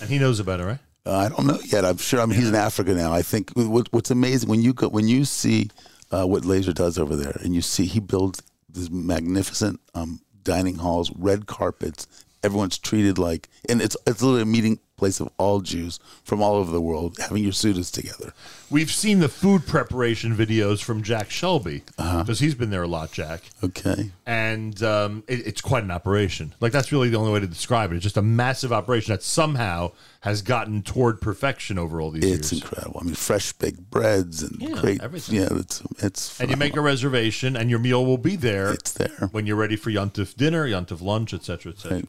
And 0.00 0.10
he 0.10 0.18
knows 0.18 0.38
about 0.40 0.60
it, 0.60 0.64
right? 0.64 0.78
Uh, 1.06 1.16
I 1.16 1.28
don't 1.28 1.46
know 1.46 1.58
yet. 1.64 1.84
I'm 1.84 1.96
sure. 1.96 2.20
I 2.20 2.26
mean, 2.26 2.38
he's 2.38 2.48
in 2.48 2.54
Africa 2.54 2.94
now. 2.94 3.12
I 3.12 3.22
think 3.22 3.50
what, 3.54 3.88
what's 3.92 4.10
amazing 4.10 4.48
when 4.48 4.62
you 4.62 4.74
go 4.74 4.88
when 4.88 5.08
you 5.08 5.24
see 5.24 5.70
uh, 6.10 6.26
what 6.26 6.44
Laser 6.44 6.72
does 6.72 6.98
over 6.98 7.16
there, 7.16 7.38
and 7.42 7.54
you 7.54 7.62
see 7.62 7.86
he 7.86 8.00
builds 8.00 8.42
these 8.68 8.90
magnificent 8.90 9.80
um, 9.94 10.20
dining 10.42 10.76
halls, 10.76 11.10
red 11.16 11.46
carpets. 11.46 12.06
Everyone's 12.42 12.78
treated 12.78 13.18
like, 13.18 13.48
and 13.68 13.80
it's 13.80 13.96
it's 14.06 14.22
literally 14.22 14.42
a 14.42 14.46
meeting 14.46 14.78
place 14.98 15.20
of 15.20 15.30
all 15.38 15.60
Jews 15.60 15.98
from 16.24 16.42
all 16.42 16.54
over 16.56 16.70
the 16.70 16.80
world 16.80 17.16
having 17.18 17.42
your 17.42 17.52
sudas 17.52 17.90
together. 17.92 18.32
We've 18.70 18.90
seen 18.90 19.20
the 19.20 19.28
food 19.30 19.66
preparation 19.66 20.36
videos 20.36 20.82
from 20.82 21.02
Jack 21.02 21.30
Shelby 21.30 21.82
Uh-huh. 21.96 22.22
because 22.22 22.40
he's 22.40 22.54
been 22.54 22.68
there 22.70 22.82
a 22.82 22.88
lot, 22.88 23.12
Jack. 23.12 23.40
Okay. 23.64 24.10
And 24.26 24.82
um, 24.82 25.24
it, 25.26 25.46
it's 25.46 25.60
quite 25.62 25.84
an 25.84 25.90
operation. 25.90 26.54
Like 26.60 26.72
that's 26.72 26.92
really 26.92 27.08
the 27.08 27.16
only 27.16 27.32
way 27.32 27.40
to 27.40 27.46
describe 27.46 27.92
it. 27.92 27.96
It's 27.96 28.02
just 28.02 28.16
a 28.18 28.22
massive 28.22 28.72
operation 28.72 29.12
that 29.14 29.22
somehow 29.22 29.92
has 30.20 30.42
gotten 30.42 30.82
toward 30.82 31.20
perfection 31.20 31.78
over 31.78 32.00
all 32.00 32.10
these 32.10 32.24
years. 32.24 32.38
It's 32.40 32.52
years. 32.52 32.62
incredible. 32.62 33.00
I 33.00 33.04
mean, 33.04 33.14
fresh 33.14 33.52
baked 33.52 33.88
breads 33.90 34.42
and 34.42 34.60
Yeah, 34.60 34.80
great. 34.80 35.00
everything. 35.02 35.36
Yeah, 35.36 35.48
it's 35.52 35.80
it's. 35.98 36.40
And 36.40 36.50
you 36.50 36.56
make 36.56 36.76
a 36.76 36.80
reservation, 36.80 37.56
and 37.56 37.70
your 37.70 37.78
meal 37.78 38.04
will 38.04 38.18
be 38.18 38.34
there. 38.36 38.72
It's 38.72 38.92
there 38.92 39.28
when 39.30 39.46
you're 39.46 39.56
ready 39.56 39.76
for 39.76 39.90
Yontif 39.90 40.34
dinner, 40.34 40.66
Yontif 40.66 41.00
lunch, 41.00 41.32
etc., 41.32 41.72
etc. 41.72 42.02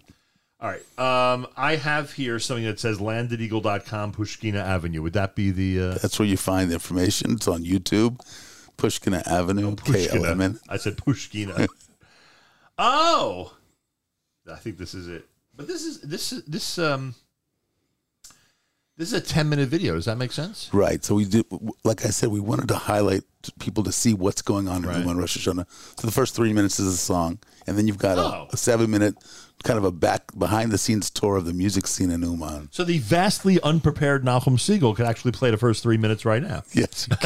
All 0.62 0.70
right. 0.70 1.00
Um, 1.00 1.48
I 1.56 1.78
have 1.78 2.12
here 2.12 2.38
something 2.38 2.66
that 2.66 2.80
says 2.80 3.00
landedeagle.com, 3.00 4.12
Pushkina 4.12 4.62
Avenue. 4.62 5.02
Would 5.02 5.14
that 5.14 5.34
be 5.36 5.52
the? 5.52 5.80
Uh, 5.80 5.98
That's 6.00 6.20
where 6.20 6.28
you 6.28 6.36
find 6.36 6.70
the 6.70 6.74
information. 6.74 7.34
It's 7.34 7.48
on 7.48 7.64
YouTube. 7.64 8.20
Pushkina 8.78 9.26
Avenue, 9.26 9.76
KLMN. 9.76 10.60
I 10.68 10.78
said 10.78 10.98
Pushkina. 10.98 11.68
oh, 12.78 13.54
I 14.52 14.56
think 14.56 14.78
this 14.78 14.94
is 14.94 15.08
it. 15.08 15.26
But 15.56 15.68
this 15.68 15.84
is 15.84 16.02
this 16.02 16.32
is 16.32 16.44
this 16.46 16.78
um 16.78 17.16
this 19.00 19.14
is 19.14 19.14
a 19.14 19.22
ten 19.22 19.48
minute 19.48 19.70
video. 19.70 19.96
Does 19.96 20.06
that 20.06 20.18
make 20.18 20.34
sense? 20.34 20.70
Right. 20.74 21.04
So 21.04 21.16
we 21.16 21.24
did, 21.26 21.46
like 21.86 22.06
I 22.06 22.10
said, 22.10 22.30
we 22.30 22.42
wanted 22.42 22.68
to 22.68 22.76
highlight 22.76 23.24
to 23.44 23.52
people 23.54 23.84
to 23.86 23.92
see 23.94 24.14
what's 24.14 24.42
going 24.42 24.68
on 24.68 24.82
right. 24.82 24.98
in 24.98 25.04
Uman 25.04 25.18
Rosh 25.18 25.38
Hashanah. 25.38 25.66
So 26.00 26.06
the 26.06 26.12
first 26.12 26.36
three 26.36 26.52
minutes 26.52 26.80
is 26.82 26.94
a 26.94 26.98
song, 26.98 27.40
and 27.66 27.78
then 27.78 27.88
you've 27.88 27.98
got 27.98 28.18
Oh. 28.18 28.48
a, 28.52 28.54
a 28.54 28.58
seven 28.58 28.92
minute 28.92 29.16
kind 29.64 29.78
of 29.78 29.86
a 29.86 29.92
back 29.92 30.38
behind 30.38 30.72
the 30.72 30.78
scenes 30.78 31.10
tour 31.10 31.38
of 31.38 31.46
the 31.46 31.54
music 31.54 31.88
scene 31.88 32.12
in 32.12 32.22
Uman. 32.22 32.68
So 32.72 32.84
the 32.84 32.98
vastly 33.00 33.60
unprepared 33.62 34.24
Nachum 34.26 34.58
Segal 34.58 34.96
could 34.96 35.06
actually 35.06 35.32
play 35.32 35.50
the 35.50 35.58
first 35.58 35.82
three 35.82 35.98
minutes 35.98 36.26
right 36.26 36.44
now. 36.44 36.64
Yes. 36.74 37.08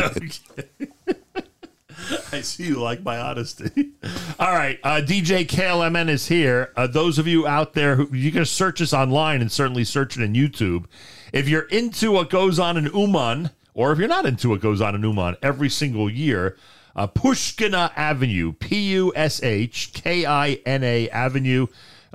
I 2.31 2.41
see 2.41 2.65
you 2.65 2.81
like 2.81 3.03
my 3.03 3.17
honesty. 3.17 3.91
All 4.39 4.51
right, 4.51 4.79
uh, 4.83 5.01
DJ 5.05 5.47
KLMN 5.47 6.09
is 6.09 6.27
here. 6.27 6.73
Uh, 6.75 6.87
those 6.87 7.17
of 7.17 7.27
you 7.27 7.47
out 7.47 7.73
there 7.73 7.95
who 7.95 8.15
you 8.15 8.31
can 8.31 8.45
search 8.45 8.81
us 8.81 8.93
online 8.93 9.41
and 9.41 9.51
certainly 9.51 9.83
search 9.83 10.17
it 10.17 10.23
in 10.23 10.33
YouTube. 10.33 10.85
If 11.34 11.49
you're 11.49 11.64
into 11.64 12.11
what 12.11 12.30
goes 12.30 12.60
on 12.60 12.77
in 12.77 12.85
Uman, 12.93 13.49
or 13.73 13.91
if 13.91 13.97
you're 13.97 14.07
not 14.07 14.27
into 14.27 14.49
what 14.49 14.61
goes 14.61 14.81
on 14.81 14.93
in 14.93 15.01
Uman 15.01 15.35
every 15.41 15.68
single 15.68 16.07
year, 16.07 16.55
uh, 16.95 17.07
Pushkina 17.07 17.91
Avenue, 17.95 18.53
P 18.53 18.91
U 18.91 19.11
S 19.15 19.41
H 19.41 19.91
K 19.93 20.27
I 20.27 20.60
N 20.64 20.84
A 20.84 21.10
Avenue. 21.10 21.65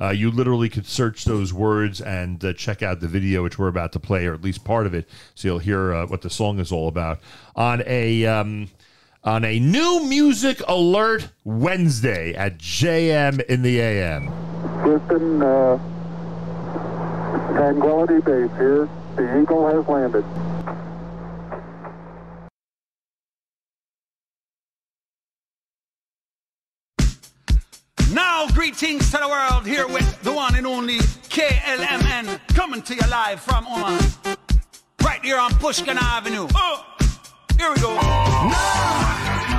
Uh, 0.01 0.11
you 0.11 0.31
literally 0.31 0.69
could 0.69 0.86
search 0.86 1.24
those 1.24 1.53
words 1.53 2.01
and 2.01 2.45
uh, 2.45 2.53
check 2.53 2.81
out 2.81 3.01
the 3.01 3.09
video, 3.09 3.43
which 3.43 3.59
we're 3.59 3.66
about 3.66 3.90
to 3.90 3.99
play, 3.99 4.24
or 4.27 4.35
at 4.35 4.40
least 4.40 4.62
part 4.62 4.86
of 4.86 4.95
it, 4.95 5.09
so 5.35 5.49
you'll 5.49 5.59
hear 5.59 5.93
uh, 5.93 6.07
what 6.07 6.23
the 6.23 6.31
song 6.31 6.61
is 6.61 6.70
all 6.70 6.86
about 6.86 7.19
on 7.57 7.82
a 7.86 8.24
um, 8.24 8.69
on 9.24 9.45
a 9.45 9.59
new 9.59 10.05
music 10.05 10.62
alert 10.69 11.28
Wednesday 11.43 12.35
at 12.35 12.59
JM 12.59 13.45
in 13.47 13.62
the 13.62 13.81
AM. 13.81 14.28
Houston, 14.85 15.43
uh, 15.43 15.77
Tranquility 17.57 18.20
Base 18.20 18.57
here. 18.57 18.89
The 19.19 19.40
Eagle 19.40 19.66
has 19.66 19.85
landed. 19.89 20.24
Now, 28.15 28.47
greetings 28.55 29.11
to 29.11 29.16
the 29.16 29.27
world 29.27 29.66
here 29.66 29.89
with 29.89 30.23
the 30.23 30.32
one 30.32 30.55
and 30.55 30.69
only 30.69 30.99
KLMN 30.99 32.39
coming 32.55 32.81
to 32.82 32.95
you 32.95 33.01
live 33.11 33.40
from 33.40 33.66
Uman. 33.66 33.99
Right 35.03 35.20
here 35.24 35.39
on 35.39 35.51
Pushkin 35.55 35.99
Avenue. 35.99 36.47
Oh, 36.55 36.86
here 37.59 37.70
we 37.74 37.81
go. 37.81 37.99
I'm 38.01 39.57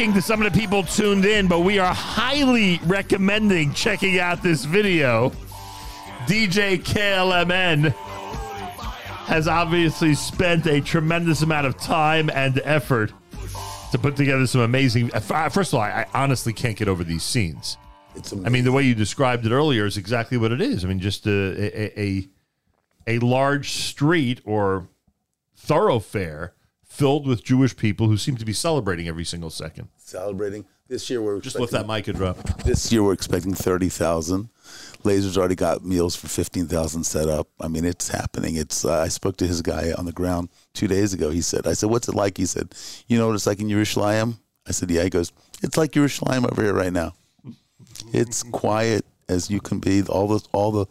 shocking 0.00 0.14
to 0.14 0.22
some 0.22 0.40
of 0.40 0.50
the 0.50 0.58
people 0.58 0.82
tuned 0.82 1.26
in, 1.26 1.46
but 1.46 1.60
we 1.60 1.78
are 1.78 1.92
highly 1.92 2.80
recommending 2.86 3.70
checking 3.74 4.18
out 4.18 4.42
this 4.42 4.64
video. 4.64 5.28
DJ 6.24 6.82
KLMN 6.82 7.92
has 9.26 9.46
obviously 9.46 10.14
spent 10.14 10.64
a 10.66 10.80
tremendous 10.80 11.42
amount 11.42 11.66
of 11.66 11.76
time 11.76 12.30
and 12.30 12.62
effort 12.64 13.12
to 13.92 13.98
put 13.98 14.16
together 14.16 14.46
some 14.46 14.62
amazing. 14.62 15.12
uh, 15.12 15.50
First 15.50 15.74
of 15.74 15.80
all, 15.80 15.82
I, 15.82 16.06
I 16.14 16.22
honestly 16.22 16.54
can't 16.54 16.78
get 16.78 16.88
over 16.88 17.04
these 17.04 17.22
scenes. 17.22 17.76
It's 18.16 18.32
I 18.32 18.48
mean, 18.48 18.64
the 18.64 18.72
way 18.72 18.84
you 18.84 18.94
described 18.94 19.44
it 19.44 19.52
earlier 19.52 19.84
is 19.84 19.98
exactly 19.98 20.38
what 20.38 20.50
it 20.50 20.62
is. 20.62 20.82
I 20.82 20.88
mean, 20.88 21.00
just 21.00 21.26
a 21.26 21.30
a, 21.30 22.00
a, 22.00 22.28
a 23.06 23.18
large 23.18 23.70
street 23.72 24.40
or 24.46 24.88
thoroughfare 25.56 26.54
filled 26.90 27.26
with 27.26 27.42
Jewish 27.42 27.74
people 27.74 28.08
who 28.08 28.18
seem 28.18 28.36
to 28.36 28.44
be 28.44 28.52
celebrating 28.52 29.08
every 29.08 29.24
single 29.24 29.48
second. 29.48 29.88
Celebrating 29.96 30.66
this 30.88 31.08
year, 31.08 31.22
we're 31.22 31.40
Just 31.40 31.58
lift 31.58 31.72
that 31.72 31.86
mic 31.86 32.04
drop. 32.06 32.36
This 32.64 32.90
year, 32.92 33.02
we're 33.02 33.12
expecting 33.12 33.54
thirty 33.54 33.88
thousand. 33.88 34.50
Lasers 35.04 35.38
already 35.38 35.54
got 35.54 35.84
meals 35.84 36.16
for 36.16 36.26
fifteen 36.26 36.66
thousand 36.66 37.04
set 37.04 37.28
up. 37.28 37.48
I 37.60 37.68
mean, 37.68 37.84
it's 37.84 38.08
happening. 38.08 38.56
It's. 38.56 38.84
Uh, 38.84 39.00
I 39.00 39.08
spoke 39.08 39.36
to 39.38 39.46
his 39.46 39.62
guy 39.62 39.92
on 39.92 40.04
the 40.04 40.12
ground 40.12 40.50
two 40.74 40.88
days 40.88 41.14
ago. 41.14 41.30
He 41.30 41.40
said, 41.40 41.66
"I 41.66 41.74
said, 41.74 41.90
what's 41.90 42.08
it 42.08 42.16
like?" 42.16 42.36
He 42.36 42.44
said, 42.44 42.74
"You 43.06 43.18
know 43.18 43.28
what 43.28 43.34
it's 43.34 43.46
like 43.46 43.60
in 43.60 43.68
Yerushalayim." 43.68 44.34
I 44.66 44.72
said, 44.72 44.90
"Yeah." 44.90 45.04
He 45.04 45.10
goes, 45.10 45.32
"It's 45.62 45.76
like 45.76 45.92
Yerushalayim 45.92 46.50
over 46.50 46.60
here 46.60 46.74
right 46.74 46.92
now. 46.92 47.14
It's 48.12 48.42
quiet 48.62 49.06
as 49.28 49.48
you 49.48 49.60
can 49.60 49.78
be. 49.78 50.02
All 50.02 50.26
the 50.26 50.44
all 50.52 50.72
the 50.72 50.86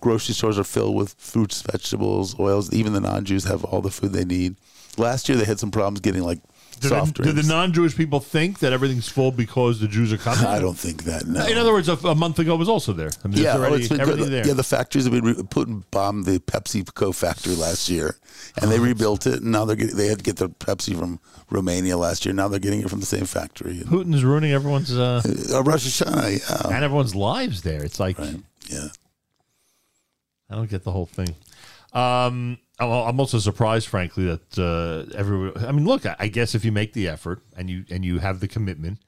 grocery 0.00 0.34
stores 0.34 0.58
are 0.58 0.64
filled 0.64 0.94
with 0.94 1.14
fruits, 1.18 1.62
vegetables, 1.62 2.38
oils. 2.38 2.72
Even 2.72 2.92
the 2.92 3.00
non-Jews 3.00 3.44
have 3.44 3.64
all 3.64 3.80
the 3.80 3.90
food 3.90 4.12
they 4.12 4.24
need. 4.24 4.56
Last 4.98 5.28
year, 5.28 5.38
they 5.38 5.44
had 5.44 5.58
some 5.58 5.70
problems 5.70 6.00
getting 6.00 6.22
like 6.22 6.38
Do, 6.80 6.88
soft 6.88 7.16
the, 7.16 7.22
do 7.22 7.32
drinks. 7.32 7.48
the 7.48 7.54
non-Jewish 7.54 7.96
people 7.96 8.20
think 8.20 8.58
that 8.58 8.72
everything's 8.74 9.08
full 9.08 9.30
because 9.32 9.80
the 9.80 9.88
Jews 9.88 10.12
are 10.12 10.16
coming? 10.28 10.44
I 10.44 10.58
don't 10.58 10.76
think 10.76 11.04
that. 11.04 11.26
No. 11.26 11.46
In 11.46 11.56
other 11.56 11.72
words, 11.72 11.88
a, 11.88 11.94
a 12.06 12.14
month 12.14 12.38
ago 12.38 12.56
was 12.56 12.68
also 12.68 12.92
there. 12.92 13.10
I 13.24 13.28
mean, 13.28 13.38
yeah, 13.42 13.56
there's 13.56 13.72
oh, 13.72 13.74
it's 13.76 13.88
been 13.88 14.00
everything 14.00 14.24
good. 14.24 14.32
there. 14.32 14.46
Yeah, 14.48 14.52
the 14.52 14.62
factories 14.62 15.04
have 15.04 15.12
been 15.14 15.24
re- 15.24 15.42
put 15.48 15.68
and 15.68 15.90
bombed 15.90 16.26
the 16.26 16.40
PepsiCo 16.40 17.14
factory 17.14 17.54
last 17.54 17.88
year, 17.88 18.16
and 18.60 18.70
they 18.70 18.78
rebuilt 18.78 19.26
it. 19.26 19.40
And 19.42 19.52
now 19.52 19.64
they're 19.64 19.76
getting, 19.76 19.96
they 19.96 20.08
had 20.08 20.18
to 20.18 20.24
get 20.24 20.36
their 20.36 20.48
Pepsi 20.48 20.98
from 20.98 21.20
Romania 21.50 21.96
last 21.96 22.26
year. 22.26 22.34
Now 22.34 22.48
they're 22.48 22.60
getting 22.60 22.80
it 22.80 22.90
from 22.90 23.00
the 23.00 23.06
same 23.06 23.24
factory. 23.24 23.76
Putin's 23.84 24.24
ruining 24.24 24.52
everyone's 24.52 24.92
uh, 24.94 25.22
uh, 25.54 25.62
Rosh 25.62 26.02
Hashanah, 26.02 26.50
yeah. 26.68 26.74
and 26.74 26.84
everyone's 26.84 27.14
lives 27.14 27.62
there. 27.62 27.82
It's 27.82 27.98
like, 27.98 28.18
yeah, 28.68 28.88
I 30.50 30.54
don't 30.56 30.68
get 30.68 30.84
the 30.84 30.92
whole 30.92 31.06
thing. 31.06 31.34
Um, 31.94 32.58
I'm 32.78 32.90
I'm 32.90 33.20
also 33.20 33.38
surprised, 33.38 33.88
frankly, 33.88 34.24
that 34.24 34.58
uh, 34.58 35.16
every. 35.16 35.52
I 35.56 35.72
mean, 35.72 35.84
look, 35.84 36.02
I 36.06 36.28
guess 36.28 36.54
if 36.54 36.64
you 36.64 36.72
make 36.72 36.92
the 36.92 37.08
effort 37.08 37.42
and 37.56 37.68
you 37.68 37.84
and 37.90 38.04
you 38.04 38.18
have 38.18 38.40
the 38.40 38.48
commitment 38.48 38.98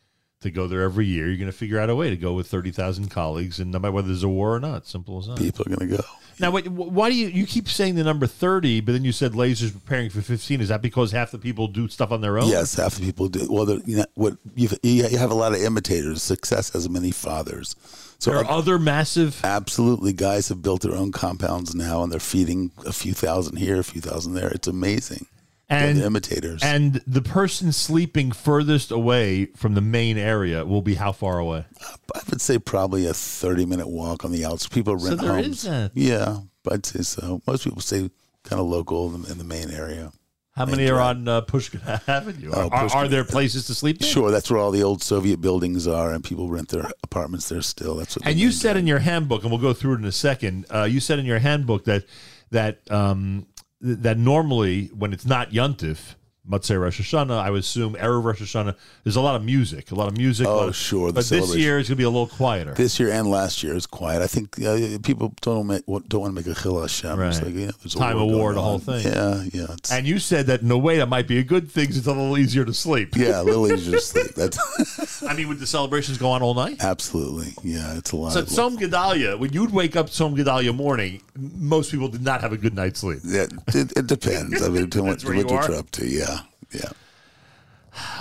to 0.40 0.50
go 0.50 0.66
there 0.66 0.82
every 0.82 1.06
year, 1.06 1.26
you're 1.26 1.38
going 1.38 1.50
to 1.50 1.56
figure 1.56 1.80
out 1.80 1.88
a 1.88 1.96
way 1.96 2.10
to 2.10 2.16
go 2.16 2.34
with 2.34 2.46
thirty 2.46 2.70
thousand 2.70 3.10
colleagues, 3.10 3.58
and 3.58 3.72
no 3.72 3.78
matter 3.78 3.92
whether 3.92 4.08
there's 4.08 4.22
a 4.22 4.28
war 4.28 4.54
or 4.54 4.60
not, 4.60 4.86
simple 4.86 5.18
as 5.18 5.26
that. 5.26 5.38
People 5.38 5.64
are 5.66 5.76
going 5.76 5.90
to 5.90 5.96
go. 5.96 6.02
Now, 6.40 6.50
wait, 6.50 6.68
why 6.68 7.10
do 7.10 7.16
you 7.16 7.28
you 7.28 7.46
keep 7.46 7.68
saying 7.68 7.94
the 7.94 8.04
number 8.04 8.26
thirty, 8.26 8.80
but 8.80 8.92
then 8.92 9.04
you 9.04 9.12
said 9.12 9.32
lasers 9.32 9.72
preparing 9.72 10.10
for 10.10 10.20
fifteen? 10.20 10.60
Is 10.60 10.68
that 10.68 10.82
because 10.82 11.12
half 11.12 11.30
the 11.30 11.38
people 11.38 11.68
do 11.68 11.88
stuff 11.88 12.12
on 12.12 12.20
their 12.20 12.38
own? 12.38 12.48
Yes, 12.48 12.74
half 12.74 12.96
the 12.96 13.06
people 13.06 13.28
do. 13.28 13.46
Well, 13.50 13.80
you 13.86 13.98
know, 13.98 14.06
what 14.14 14.36
you've, 14.54 14.74
you 14.82 15.04
have 15.16 15.30
a 15.30 15.34
lot 15.34 15.52
of 15.54 15.62
imitators. 15.62 16.22
Success 16.22 16.70
has 16.70 16.88
many 16.90 17.12
fathers. 17.12 17.76
So 18.24 18.30
There 18.30 18.40
are 18.40 18.51
other 18.51 18.78
massive. 18.78 19.38
Absolutely, 19.44 20.14
guys 20.14 20.48
have 20.48 20.62
built 20.62 20.80
their 20.80 20.94
own 20.94 21.12
compounds 21.12 21.74
now, 21.74 22.02
and 22.02 22.10
they're 22.10 22.18
feeding 22.18 22.70
a 22.86 22.92
few 22.92 23.12
thousand 23.12 23.56
here, 23.56 23.78
a 23.78 23.84
few 23.84 24.01
thousand 24.01 24.32
there. 24.32 24.48
It's 24.48 24.66
amazing. 24.66 25.26
And 25.68 25.98
the 25.98 26.06
imitators. 26.06 26.62
And 26.62 27.02
the 27.06 27.20
person 27.20 27.70
sleeping 27.70 28.32
furthest 28.32 28.90
away 28.90 29.48
from 29.56 29.74
the 29.74 29.82
main 29.82 30.16
area 30.16 30.64
will 30.64 30.80
be 30.80 30.94
how 30.94 31.12
far 31.12 31.38
away? 31.38 31.66
I 32.14 32.20
would 32.30 32.40
say 32.40 32.59
probably 32.59 33.06
a 33.06 33.12
thirty-minute 33.12 33.88
walk 33.88 34.24
on 34.24 34.32
the 34.32 34.46
outs. 34.46 34.68
People 34.68 34.98
So 34.98 35.06
rent 35.06 35.20
there 35.20 35.42
homes. 35.42 35.68
Yeah, 35.92 36.38
I'd 36.70 36.86
say 36.86 37.02
so. 37.02 37.42
Most 37.46 37.64
people 37.64 37.82
say 37.82 38.10
kind 38.42 38.59
of 38.59 38.64
local 38.64 39.14
in 39.14 39.36
the 39.36 39.44
main 39.44 39.70
area. 39.70 40.12
How 40.56 40.66
many 40.66 40.89
are 40.89 41.01
on 41.01 41.26
uh, 41.26 41.40
Pushkin 41.40 41.81
Avenue? 42.06 42.52
Oh, 42.55 42.68
are, 42.70 42.89
are 42.94 43.09
there 43.09 43.24
places 43.24 43.66
to 43.66 43.74
sleep? 43.74 44.01
in? 44.01 44.06
Sure, 44.06 44.31
that's 44.31 44.48
where 44.51 44.60
all 44.60 44.70
the 44.70 44.85
old 44.85 45.02
Soviet 45.02 45.40
buildings 45.40 45.89
are, 45.89 46.12
and 46.12 46.22
people 46.22 46.48
rent 46.48 46.68
their 46.68 46.89
apartments 47.02 47.48
there 47.48 47.62
still. 47.62 47.97
That's 47.97 48.16
what. 48.16 48.24
And 48.26 48.39
you 48.39 48.47
main 48.47 48.52
said 48.52 48.76
in 48.76 48.86
your 48.86 49.01
handbook, 49.01 49.43
and 49.43 49.51
we'll 49.51 49.60
go 49.60 49.72
through 49.72 49.94
it 49.94 49.98
in 49.98 50.05
a 50.05 50.12
second. 50.12 50.66
Uh, 50.72 50.85
you 50.85 51.01
said 51.01 51.18
in 51.18 51.24
your 51.26 51.40
handbook 51.40 51.85
that 51.86 52.05
that 52.51 52.89
um, 52.89 53.47
th- 53.82 53.98
that 53.98 54.16
normally 54.16 54.86
when 54.97 55.12
it's 55.12 55.26
not 55.26 55.51
Yuntif, 55.51 56.14
Matzeh 56.48 56.78
Rosh 56.78 57.00
Hashanah, 57.00 57.38
I 57.38 57.50
would 57.50 57.60
assume 57.60 57.94
Erev 57.94 58.22
Rosh 58.22 58.42
Hashanah, 58.42 58.74
there's 59.02 59.16
a 59.16 59.20
lot 59.22 59.34
of 59.34 59.42
music, 59.44 59.90
a 59.90 59.94
lot 59.94 60.08
of 60.08 60.16
music. 60.18 60.46
Oh, 60.46 60.68
of- 60.68 60.76
sure, 60.76 61.10
But 61.12 61.24
this 61.26 61.56
year 61.56 61.78
is 61.78 61.88
going 61.88 61.96
to 61.96 62.00
be 62.00 62.04
a 62.04 62.10
little 62.10 62.26
quieter. 62.26 62.74
This 62.74 63.00
year 63.00 63.10
and 63.10 63.28
last 63.30 63.62
year 63.62 63.74
is 63.74 63.86
quiet. 63.86 64.20
I 64.20 64.26
think 64.26 64.60
uh, 64.62 64.98
people 65.02 65.32
don't 65.40 65.66
make, 65.66 65.86
don't 65.86 66.20
want 66.20 66.36
to 66.36 66.42
make 66.42 66.46
a 66.46 66.60
chil 66.60 66.80
Hashem. 66.80 67.18
It's 67.22 67.38
Right. 67.38 67.46
like, 67.46 67.54
know, 67.54 67.72
there's 67.82 67.94
a 67.94 67.98
Time 67.98 68.18
of 68.18 68.28
war, 68.30 68.52
the 68.52 68.60
whole 68.60 68.78
thing. 68.78 69.04
Yeah, 69.06 69.42
yeah, 69.52 69.72
it's, 69.72 69.90
and 69.90 70.06
you 70.06 70.18
said 70.18 70.46
that 70.48 70.60
in 70.60 70.70
a 70.70 70.76
way 70.78 70.98
that 70.98 71.08
might 71.08 71.26
be 71.26 71.38
a 71.38 71.42
good 71.42 71.70
thing 71.70 71.88
it's 71.88 72.06
a 72.06 72.12
little 72.12 72.36
easier 72.36 72.64
to 72.64 72.74
sleep. 72.74 73.16
yeah. 73.16 73.40
A 73.40 73.42
little 73.42 73.70
easier 73.72 73.92
to 73.92 74.00
sleep. 74.00 74.34
That's 74.34 75.22
I 75.22 75.34
mean, 75.34 75.48
would 75.48 75.58
the 75.60 75.66
celebrations 75.66 76.18
go 76.18 76.30
on 76.30 76.42
all 76.42 76.54
night? 76.54 76.82
absolutely. 76.84 77.54
Yeah, 77.62 77.96
it's 77.96 78.12
a 78.12 78.16
lot. 78.16 78.32
So 78.32 78.40
of 78.40 78.46
at 78.74 78.78
Gedalia, 78.90 79.38
when 79.38 79.52
you'd 79.52 79.72
wake 79.72 79.96
up 79.96 80.06
Tzom 80.10 80.36
Gedalia 80.36 80.74
morning, 80.74 81.22
most 81.36 81.90
people 81.90 82.08
did 82.08 82.22
not 82.22 82.40
have 82.42 82.52
a 82.52 82.56
good 82.56 82.74
night's 82.74 83.00
sleep. 83.00 83.20
Yeah, 83.24 83.46
it, 83.68 83.92
it 83.96 84.06
depends. 84.06 84.62
I 84.62 84.68
mean, 84.68 84.90
to 84.90 85.02
what, 85.02 85.24
what 85.24 85.34
you 85.34 85.40
you're 85.48 85.58
are? 85.58 85.74
up 85.74 85.90
to. 85.92 86.06
Yeah, 86.06 86.34
yeah. 86.74 86.90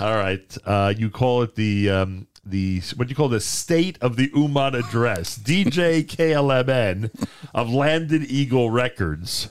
All 0.00 0.14
right. 0.16 0.56
Uh, 0.64 0.94
you 0.96 1.10
call 1.10 1.42
it 1.42 1.56
the 1.56 1.90
um, 1.90 2.26
the 2.44 2.80
what 2.96 3.08
do 3.08 3.10
you 3.12 3.16
call 3.16 3.28
the 3.28 3.40
State 3.40 3.98
of 4.00 4.16
the 4.16 4.30
Uman 4.34 4.74
Address? 4.74 5.38
DJ 5.44 6.04
KLMN 6.04 7.10
of 7.54 7.70
Landed 7.70 8.22
Eagle 8.30 8.70
Records. 8.70 9.48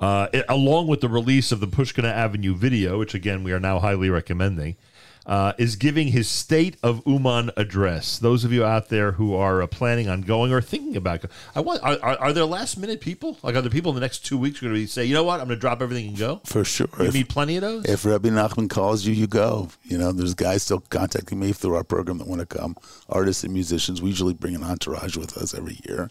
Uh, 0.00 0.28
it- 0.32 0.44
along 0.48 0.86
with 0.88 1.00
the 1.00 1.08
release 1.08 1.50
of 1.52 1.60
the 1.60 1.66
Pushkina 1.68 2.10
Avenue 2.12 2.54
video, 2.54 2.98
which 2.98 3.14
again 3.14 3.42
we 3.44 3.52
are 3.52 3.60
now 3.60 3.78
highly 3.78 4.10
recommending, 4.10 4.76
uh, 5.26 5.52
is 5.58 5.76
giving 5.76 6.08
his 6.08 6.28
State 6.28 6.76
of 6.82 7.02
Uman 7.06 7.50
address. 7.56 8.18
Those 8.18 8.44
of 8.44 8.52
you 8.52 8.64
out 8.64 8.88
there 8.88 9.12
who 9.12 9.34
are 9.34 9.62
uh, 9.62 9.66
planning 9.66 10.08
on 10.08 10.20
going 10.22 10.52
or 10.52 10.60
thinking 10.60 10.96
about, 10.96 11.22
go- 11.22 11.28
I 11.54 11.60
want 11.60 11.82
are, 11.82 11.98
are, 12.02 12.18
are 12.18 12.32
there 12.32 12.44
last 12.44 12.76
minute 12.76 13.00
people? 13.00 13.38
Like 13.42 13.54
are 13.54 13.62
there 13.62 13.70
people 13.70 13.90
in 13.92 13.94
the 13.94 14.00
next 14.00 14.26
two 14.26 14.36
weeks 14.36 14.60
going 14.60 14.72
to 14.72 14.78
be 14.78 14.86
say, 14.86 15.04
you 15.04 15.14
know 15.14 15.24
what, 15.24 15.40
I'm 15.40 15.46
going 15.46 15.56
to 15.56 15.60
drop 15.60 15.80
everything 15.80 16.08
and 16.08 16.18
go? 16.18 16.40
For 16.44 16.64
sure. 16.64 16.88
You 16.98 17.06
If- 17.06 17.14
meet 17.14 17.28
plenty 17.28 17.56
of 17.56 17.62
those. 17.62 17.84
If 17.86 18.04
Rabbi 18.04 18.28
Nachman 18.28 18.68
calls 18.68 19.04
you, 19.06 19.14
you 19.14 19.26
go. 19.26 19.68
You 19.84 19.98
know, 19.98 20.12
there's 20.12 20.34
guys 20.34 20.62
still 20.62 20.80
contacting 20.80 21.40
me 21.40 21.52
through 21.52 21.74
our 21.76 21.84
program 21.84 22.18
that 22.18 22.26
want 22.26 22.40
to 22.40 22.46
come. 22.46 22.76
Artists 23.08 23.44
and 23.44 23.52
musicians. 23.52 24.02
We 24.02 24.10
usually 24.10 24.34
bring 24.34 24.54
an 24.54 24.62
entourage 24.64 25.16
with 25.16 25.36
us 25.38 25.54
every 25.54 25.78
year. 25.88 26.10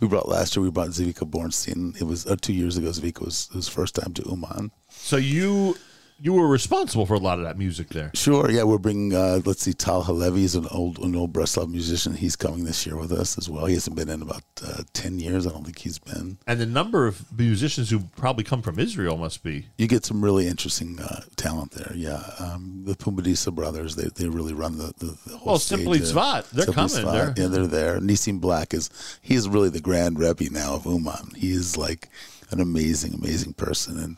We 0.00 0.08
brought 0.08 0.28
last 0.28 0.56
year. 0.56 0.62
We 0.62 0.70
brought 0.70 0.88
Zvika 0.88 1.28
Bornstein. 1.28 2.00
It 2.00 2.04
was 2.04 2.26
uh, 2.26 2.36
two 2.40 2.54
years 2.54 2.76
ago. 2.78 2.88
Zvika 2.88 3.20
was 3.24 3.48
his 3.52 3.68
first 3.68 3.94
time 3.96 4.14
to 4.14 4.22
Uman. 4.28 4.70
So 4.88 5.16
you 5.16 5.76
you 6.20 6.32
were 6.32 6.48
responsible 6.48 7.06
for 7.06 7.14
a 7.14 7.18
lot 7.18 7.38
of 7.38 7.44
that 7.44 7.56
music 7.56 7.88
there. 7.90 8.10
Sure, 8.14 8.50
yeah, 8.50 8.64
we're 8.64 8.78
bringing. 8.78 9.14
Uh, 9.14 9.40
let's 9.44 9.62
see, 9.62 9.72
Tal 9.72 10.02
Halevi 10.02 10.44
is 10.44 10.54
an 10.54 10.66
old, 10.70 10.98
an 10.98 11.14
old 11.14 11.32
Breslov 11.32 11.70
musician. 11.70 12.14
He's 12.14 12.34
coming 12.36 12.64
this 12.64 12.84
year 12.86 12.96
with 12.96 13.12
us 13.12 13.38
as 13.38 13.48
well. 13.48 13.66
He 13.66 13.74
hasn't 13.74 13.94
been 13.96 14.08
in 14.08 14.22
about 14.22 14.42
uh, 14.64 14.82
ten 14.92 15.18
years. 15.18 15.46
I 15.46 15.50
don't 15.50 15.64
think 15.64 15.78
he's 15.78 15.98
been. 15.98 16.38
And 16.46 16.58
the 16.60 16.66
number 16.66 17.06
of 17.06 17.24
musicians 17.38 17.90
who 17.90 18.00
probably 18.16 18.44
come 18.44 18.62
from 18.62 18.78
Israel 18.78 19.16
must 19.16 19.42
be. 19.42 19.66
You 19.78 19.86
get 19.86 20.04
some 20.04 20.24
really 20.24 20.48
interesting 20.48 20.98
uh, 21.00 21.20
talent 21.36 21.72
there. 21.72 21.92
Yeah, 21.94 22.22
um, 22.40 22.82
the 22.84 22.94
Pumbedisa 22.94 23.54
brothers, 23.54 23.94
they, 23.96 24.08
they 24.14 24.28
really 24.28 24.54
run 24.54 24.78
the, 24.78 24.92
the, 24.98 25.16
the 25.26 25.36
whole. 25.36 25.46
Well, 25.52 25.58
stage 25.58 25.78
Simply. 25.80 25.98
Tzfat, 26.00 26.50
they're 26.50 26.64
Simply 26.64 27.02
coming. 27.02 27.12
They're- 27.12 27.34
yeah, 27.36 27.46
they're 27.46 27.66
there. 27.66 28.00
Nissim 28.00 28.40
Black 28.40 28.74
is 28.74 28.90
he's 29.22 29.48
really 29.48 29.68
the 29.70 29.80
grand 29.80 30.18
rebbe 30.18 30.50
now 30.50 30.74
of 30.74 30.84
Uman. 30.86 31.30
He 31.36 31.52
is 31.52 31.76
like 31.76 32.08
an 32.50 32.60
amazing, 32.60 33.14
amazing 33.14 33.52
person. 33.52 33.98
And 33.98 34.16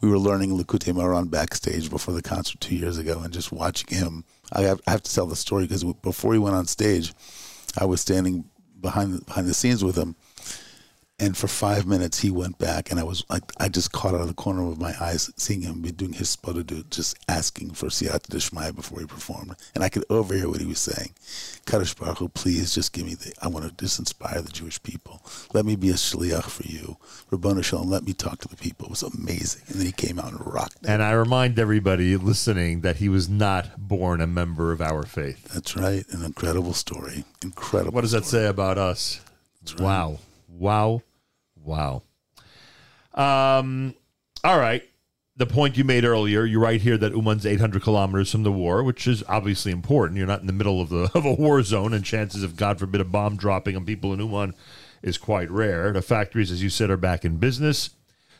we 0.00 0.10
were 0.10 0.18
learning 0.18 0.50
Likutei 0.50 0.92
Moharan 0.92 1.30
backstage 1.30 1.90
before 1.90 2.14
the 2.14 2.22
concert 2.22 2.60
two 2.60 2.76
years 2.76 2.98
ago, 2.98 3.20
and 3.20 3.32
just 3.32 3.52
watching 3.52 3.96
him. 3.96 4.24
I 4.52 4.62
have, 4.62 4.80
I 4.86 4.92
have 4.92 5.02
to 5.02 5.14
tell 5.14 5.26
the 5.26 5.36
story 5.36 5.64
because 5.64 5.84
before 5.84 6.32
he 6.32 6.38
went 6.38 6.56
on 6.56 6.66
stage, 6.66 7.12
I 7.78 7.84
was 7.84 8.00
standing 8.00 8.44
behind 8.80 9.24
behind 9.26 9.48
the 9.48 9.54
scenes 9.54 9.82
with 9.82 9.96
him. 9.96 10.16
And 11.18 11.34
for 11.34 11.48
five 11.48 11.86
minutes, 11.86 12.20
he 12.20 12.30
went 12.30 12.58
back, 12.58 12.90
and 12.90 13.00
I 13.00 13.02
was 13.02 13.24
like, 13.30 13.44
I 13.58 13.70
just 13.70 13.90
caught 13.90 14.14
out 14.14 14.20
of 14.20 14.28
the 14.28 14.34
corner 14.34 14.68
of 14.70 14.78
my 14.78 14.94
eyes 15.00 15.30
seeing 15.38 15.62
him 15.62 15.80
be 15.80 15.90
doing 15.90 16.12
his 16.12 16.36
spudadu, 16.36 16.88
just 16.90 17.16
asking 17.26 17.70
for 17.70 17.86
siyata 17.86 18.28
d'shmaya 18.28 18.76
before 18.76 19.00
he 19.00 19.06
performed, 19.06 19.56
and 19.74 19.82
I 19.82 19.88
could 19.88 20.04
overhear 20.10 20.50
what 20.50 20.60
he 20.60 20.66
was 20.66 20.78
saying. 20.78 21.14
Kadosh 21.64 21.98
Baruch 21.98 22.18
Hu, 22.18 22.28
please 22.28 22.74
just 22.74 22.92
give 22.92 23.06
me 23.06 23.14
the. 23.14 23.32
I 23.40 23.48
want 23.48 23.64
to 23.64 23.72
just 23.82 23.98
inspire 23.98 24.42
the 24.42 24.52
Jewish 24.52 24.82
people. 24.82 25.22
Let 25.54 25.64
me 25.64 25.74
be 25.74 25.88
a 25.88 25.94
shliach 25.94 26.50
for 26.50 26.64
you, 26.64 26.98
Rabbanu 27.30 27.64
Shalom. 27.64 27.88
Let 27.88 28.04
me 28.04 28.12
talk 28.12 28.40
to 28.40 28.48
the 28.48 28.56
people. 28.56 28.88
It 28.88 28.90
was 28.90 29.02
amazing, 29.02 29.62
and 29.68 29.76
then 29.76 29.86
he 29.86 29.92
came 29.92 30.18
out 30.18 30.32
and 30.32 30.46
rocked. 30.46 30.86
And 30.86 31.02
I 31.02 31.12
remind 31.12 31.58
everybody 31.58 32.14
listening 32.18 32.82
that 32.82 32.96
he 32.96 33.08
was 33.08 33.26
not 33.26 33.88
born 33.88 34.20
a 34.20 34.26
member 34.26 34.70
of 34.70 34.82
our 34.82 35.04
faith. 35.04 35.48
That's 35.54 35.76
right. 35.78 36.04
An 36.10 36.22
incredible 36.22 36.74
story. 36.74 37.24
Incredible. 37.42 37.92
What 37.92 38.02
does 38.02 38.12
that 38.12 38.26
say 38.26 38.46
about 38.48 38.76
us? 38.76 39.22
Wow. 39.78 40.18
Wow. 40.48 41.02
Wow. 41.66 42.02
Um, 43.14 43.94
all 44.44 44.58
right. 44.58 44.82
the 45.36 45.46
point 45.46 45.76
you 45.76 45.84
made 45.84 46.04
earlier, 46.04 46.44
you 46.44 46.58
write 46.60 46.80
here 46.80 46.96
that 46.96 47.12
Uman's 47.12 47.44
800 47.44 47.82
kilometers 47.82 48.30
from 48.30 48.42
the 48.42 48.52
war, 48.52 48.82
which 48.82 49.06
is 49.06 49.22
obviously 49.28 49.72
important. 49.72 50.16
You're 50.16 50.26
not 50.26 50.40
in 50.40 50.46
the 50.46 50.52
middle 50.52 50.80
of 50.80 50.88
the 50.88 51.10
of 51.14 51.24
a 51.26 51.32
war 51.32 51.62
zone, 51.62 51.92
and 51.92 52.04
chances 52.04 52.42
of 52.42 52.56
God 52.56 52.78
forbid 52.78 53.00
a 53.00 53.04
bomb 53.04 53.36
dropping 53.36 53.76
on 53.76 53.84
people 53.84 54.14
in 54.14 54.20
Uman 54.20 54.54
is 55.02 55.18
quite 55.18 55.50
rare. 55.50 55.92
The 55.92 56.02
factories, 56.02 56.50
as 56.50 56.62
you 56.62 56.70
said, 56.70 56.88
are 56.90 56.96
back 56.96 57.24
in 57.24 57.36
business. 57.36 57.90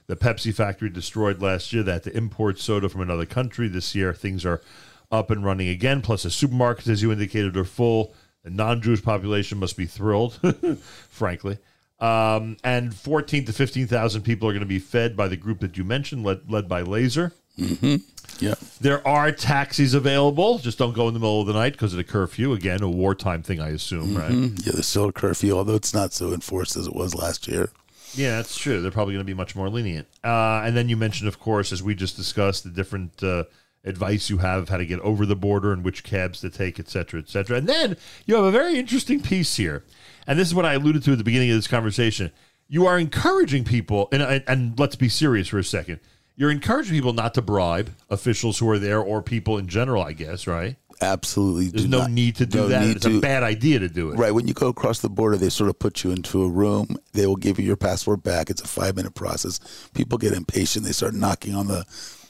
The 0.07 0.17
Pepsi 0.17 0.55
factory 0.55 0.89
destroyed 0.89 1.43
last 1.43 1.73
year. 1.73 1.83
That 1.83 2.05
to 2.05 2.17
import 2.17 2.59
soda 2.61 2.89
from 2.89 3.01
another 3.01 3.27
country 3.27 3.69
this 3.69 3.95
year. 3.95 4.15
Things 4.15 4.47
are 4.47 4.63
up 5.11 5.31
and 5.31 5.45
running 5.45 5.69
again. 5.69 6.01
Plus, 6.01 6.23
the 6.23 6.29
supermarkets, 6.29 6.89
as 6.89 7.03
you 7.03 7.13
indicated, 7.13 7.57
are 7.57 7.65
full. 7.65 8.15
The 8.43 8.51
non-Jewish 8.51 9.03
population 9.03 9.59
must 9.59 9.77
be 9.77 9.87
thrilled, 9.87 10.35
frankly. 11.11 11.59
Um, 11.99 12.57
and 12.63 12.95
14 12.95 13.47
to 13.47 13.53
15,000 13.53 14.23
people 14.23 14.49
are 14.49 14.53
going 14.53 14.61
to 14.61 14.67
be 14.67 14.79
fed 14.79 15.17
by 15.17 15.29
the 15.29 15.37
group 15.37 15.61
that 15.61 15.77
you 15.79 15.85
mentioned, 15.85 16.25
led, 16.25 16.51
led 16.51 16.69
by 16.69 16.83
Laser. 16.83 17.33
Mm-hmm. 17.59 17.97
Yeah. 18.39 18.55
There 18.83 19.07
are 19.09 19.33
taxis 19.33 19.95
available. 19.95 20.59
Just 20.59 20.77
don't 20.77 20.93
go 20.95 21.09
in 21.09 21.15
the 21.15 21.21
middle 21.21 21.41
of 21.41 21.47
the 21.47 21.55
night 21.55 21.73
because 21.73 21.95
of 21.95 21.97
the 21.97 22.05
curfew. 22.05 22.53
Again, 22.53 22.83
a 22.83 22.91
wartime 22.91 23.43
thing, 23.43 23.61
I 23.61 23.71
assume, 23.71 24.15
right? 24.15 24.31
Mhm. 24.31 24.67
Yeah, 24.67 24.73
there's 24.73 24.87
still 24.87 25.07
a 25.09 25.13
curfew, 25.13 25.57
although 25.57 25.75
it's 25.77 25.95
not 25.95 26.13
so 26.13 26.35
enforced 26.35 26.77
as 26.77 26.87
it 26.87 26.95
was 26.95 27.15
last 27.15 27.49
year. 27.49 27.71
Yeah, 28.15 28.37
that's 28.37 28.57
true. 28.59 28.83
They're 28.83 28.91
probably 28.91 29.15
going 29.15 29.25
to 29.25 29.31
be 29.31 29.35
much 29.35 29.57
more 29.57 29.71
lenient. 29.71 30.07
Uh, 30.23 30.63
and 30.65 30.77
then 30.77 30.91
you 30.91 30.97
mentioned, 30.99 31.29
of 31.29 31.41
course, 31.41 31.73
as 31.73 31.83
we 31.83 31.95
just 31.95 32.17
discussed, 32.17 32.65
the 32.65 32.71
different 32.71 33.23
uh, 33.23 33.45
advice 33.85 34.29
you 34.29 34.39
have 34.39 34.69
how 34.69 34.77
to 34.77 34.85
get 34.87 35.01
over 35.01 35.25
the 35.25 35.37
border 35.37 35.73
and 35.73 35.83
which 35.85 36.05
cabs 36.05 36.41
to 36.41 36.51
take, 36.51 36.79
et 36.79 36.89
cetera, 36.91 37.21
et 37.21 37.29
cetera. 37.31 37.57
And 37.57 37.67
then 37.67 37.97
you 38.27 38.35
have 38.35 38.45
a 38.45 38.51
very 38.51 38.79
interesting 38.79 39.21
piece 39.23 39.57
here. 39.57 39.83
And 40.27 40.39
this 40.39 40.49
is 40.49 40.55
what 40.55 40.65
I 40.65 40.75
alluded 40.75 41.03
to 41.05 41.13
at 41.13 41.19
the 41.19 41.25
beginning 41.25 41.51
of 41.51 41.57
this 41.57 41.69
conversation. 41.69 42.33
You 42.69 42.87
are 42.87 42.99
encouraging 42.99 43.65
people, 43.65 44.09
and, 44.11 44.23
and, 44.23 44.45
and 44.49 44.79
let's 44.79 44.97
be 44.97 45.09
serious 45.09 45.49
for 45.49 45.59
a 45.59 45.65
second. 45.65 46.01
You're 46.35 46.51
encouraging 46.51 46.95
people 46.95 47.13
not 47.13 47.35
to 47.35 47.43
bribe 47.43 47.91
officials 48.11 48.59
who 48.59 48.69
are 48.69 48.79
there 48.79 49.01
or 49.01 49.23
people 49.23 49.57
in 49.57 49.69
general, 49.69 50.03
I 50.03 50.13
guess, 50.13 50.47
right? 50.47 50.77
Absolutely. 51.01 51.69
There's 51.69 51.87
no 51.87 52.01
not- 52.01 52.11
need 52.11 52.37
to 52.37 52.47
do 52.47 52.59
no 52.59 52.69
that. 52.69 52.83
It's 52.85 53.05
to- 53.07 53.19
a 53.19 53.21
bad 53.21 53.43
idea 53.43 53.79
to 53.79 53.89
do 53.89 54.11
it. 54.11 54.17
Right. 54.17 54.33
When 54.35 54.49
you 54.49 54.55
go 54.55 54.69
across 54.69 55.01
the 55.01 55.09
border, 55.11 55.37
they 55.37 55.49
sort 55.51 55.71
of 55.71 55.79
put 55.79 56.03
you 56.05 56.11
into 56.11 56.43
a 56.43 56.49
room. 56.49 56.97
They 57.13 57.27
will 57.27 57.37
give 57.37 57.59
you 57.59 57.65
your 57.67 57.77
passport 57.77 58.23
back. 58.23 58.51
It's 58.51 58.63
a 58.63 58.67
five 58.67 58.97
minute 58.97 59.15
process. 59.15 59.61
People 59.95 60.19
get 60.19 60.33
impatient. 60.33 60.85
They 60.85 60.93
start 60.93 61.15
knocking 61.15 61.55
on 61.55 61.69
the. 61.69 61.85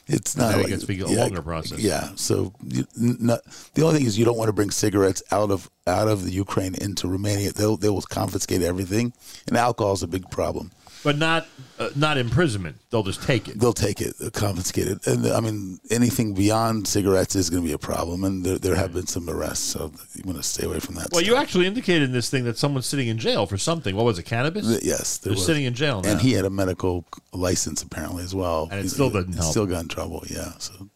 It's 0.09 0.37
not 0.37 0.55
like 0.57 0.87
be 0.87 1.01
a 1.01 1.07
yeah, 1.07 1.21
longer 1.21 1.41
process. 1.41 1.79
Yeah. 1.79 2.11
So 2.15 2.53
you, 2.65 2.85
not, 2.95 3.41
the 3.73 3.83
only 3.83 3.97
thing 3.97 4.07
is 4.07 4.17
you 4.17 4.23
don't 4.23 4.37
want 4.37 4.47
to 4.47 4.53
bring 4.53 4.71
cigarettes 4.71 5.21
out 5.31 5.51
of 5.51 5.69
out 5.85 6.07
of 6.07 6.23
the 6.23 6.31
Ukraine 6.31 6.75
into 6.75 7.07
Romania. 7.07 7.51
They'll 7.51 7.75
they 7.75 7.89
will 7.89 8.01
confiscate 8.01 8.61
everything, 8.61 9.13
and 9.47 9.57
alcohol 9.57 9.93
is 9.93 10.03
a 10.03 10.07
big 10.07 10.29
problem. 10.31 10.71
But 11.03 11.17
not 11.17 11.47
uh, 11.79 11.89
not 11.95 12.17
imprisonment. 12.17 12.77
They'll 12.89 13.03
just 13.03 13.21
take 13.23 13.47
it. 13.47 13.59
They'll 13.59 13.71
take 13.71 14.01
it, 14.01 14.17
they'll 14.17 14.31
confiscate 14.31 14.87
it, 14.87 15.05
and 15.07 15.27
I 15.27 15.39
mean 15.39 15.79
anything 15.91 16.33
beyond 16.33 16.87
cigarettes 16.87 17.35
is 17.35 17.49
going 17.49 17.61
to 17.61 17.67
be 17.67 17.73
a 17.73 17.77
problem. 17.77 18.23
And 18.23 18.43
there, 18.43 18.57
there 18.57 18.75
have 18.75 18.93
been 18.93 19.05
some 19.07 19.29
arrests, 19.29 19.63
so 19.63 19.91
you 20.15 20.23
want 20.25 20.37
to 20.37 20.43
stay 20.43 20.65
away 20.65 20.79
from 20.79 20.95
that. 20.95 21.09
Well, 21.11 21.21
you 21.21 21.35
actually 21.35 21.67
indicated 21.67 22.03
in 22.03 22.11
this 22.13 22.29
thing 22.29 22.43
that 22.45 22.57
someone's 22.57 22.87
sitting 22.87 23.07
in 23.07 23.17
jail 23.19 23.45
for 23.45 23.57
something. 23.57 23.95
What 23.95 24.05
was 24.05 24.17
it? 24.19 24.23
Cannabis? 24.23 24.67
Th- 24.67 24.83
Yes, 24.83 25.17
they're 25.19 25.33
was. 25.33 25.45
sitting 25.45 25.65
in 25.65 25.73
jail 25.75 26.01
now. 26.01 26.11
and 26.11 26.21
he 26.21 26.33
had 26.33 26.45
a 26.45 26.49
medical 26.49 27.05
license 27.31 27.83
apparently 27.83 28.23
as 28.23 28.33
well. 28.33 28.67
And 28.71 28.79
it 28.79 28.83
He- 28.83 28.89
still 28.89 29.09
he 29.09 29.13
doesn't 29.13 29.33
help. 29.33 29.51
Still 29.51 29.65
got 29.67 29.83
in 29.83 29.87
trouble. 29.89 30.23
Yeah, 30.27 30.53
so 30.57 30.89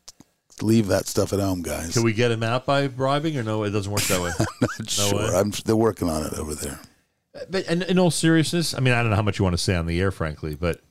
leave 0.61 0.87
that 0.87 1.07
stuff 1.07 1.31
at 1.31 1.39
home, 1.39 1.61
guys. 1.61 1.93
Can 1.93 2.03
we 2.03 2.13
get 2.13 2.31
him 2.31 2.43
out 2.43 2.65
by 2.65 2.87
bribing, 2.87 3.37
or 3.37 3.43
no? 3.43 3.63
It 3.63 3.69
doesn't 3.69 3.91
work 3.91 4.03
that 4.03 4.21
way. 4.21 4.31
Not 4.79 4.89
sure. 4.89 5.35
I'm, 5.35 5.51
they're 5.65 5.75
working 5.75 6.09
on 6.09 6.25
it 6.25 6.33
over 6.33 6.55
there. 6.55 6.79
But 7.49 7.65
in, 7.67 7.81
in 7.83 7.97
all 7.99 8.11
seriousness, 8.11 8.73
I 8.73 8.79
mean, 8.79 8.93
I 8.93 9.01
don't 9.01 9.09
know 9.09 9.15
how 9.15 9.21
much 9.21 9.39
you 9.39 9.43
want 9.43 9.53
to 9.53 9.61
say 9.63 9.75
on 9.75 9.85
the 9.85 9.99
air, 10.01 10.11
frankly, 10.11 10.55
but 10.55 10.81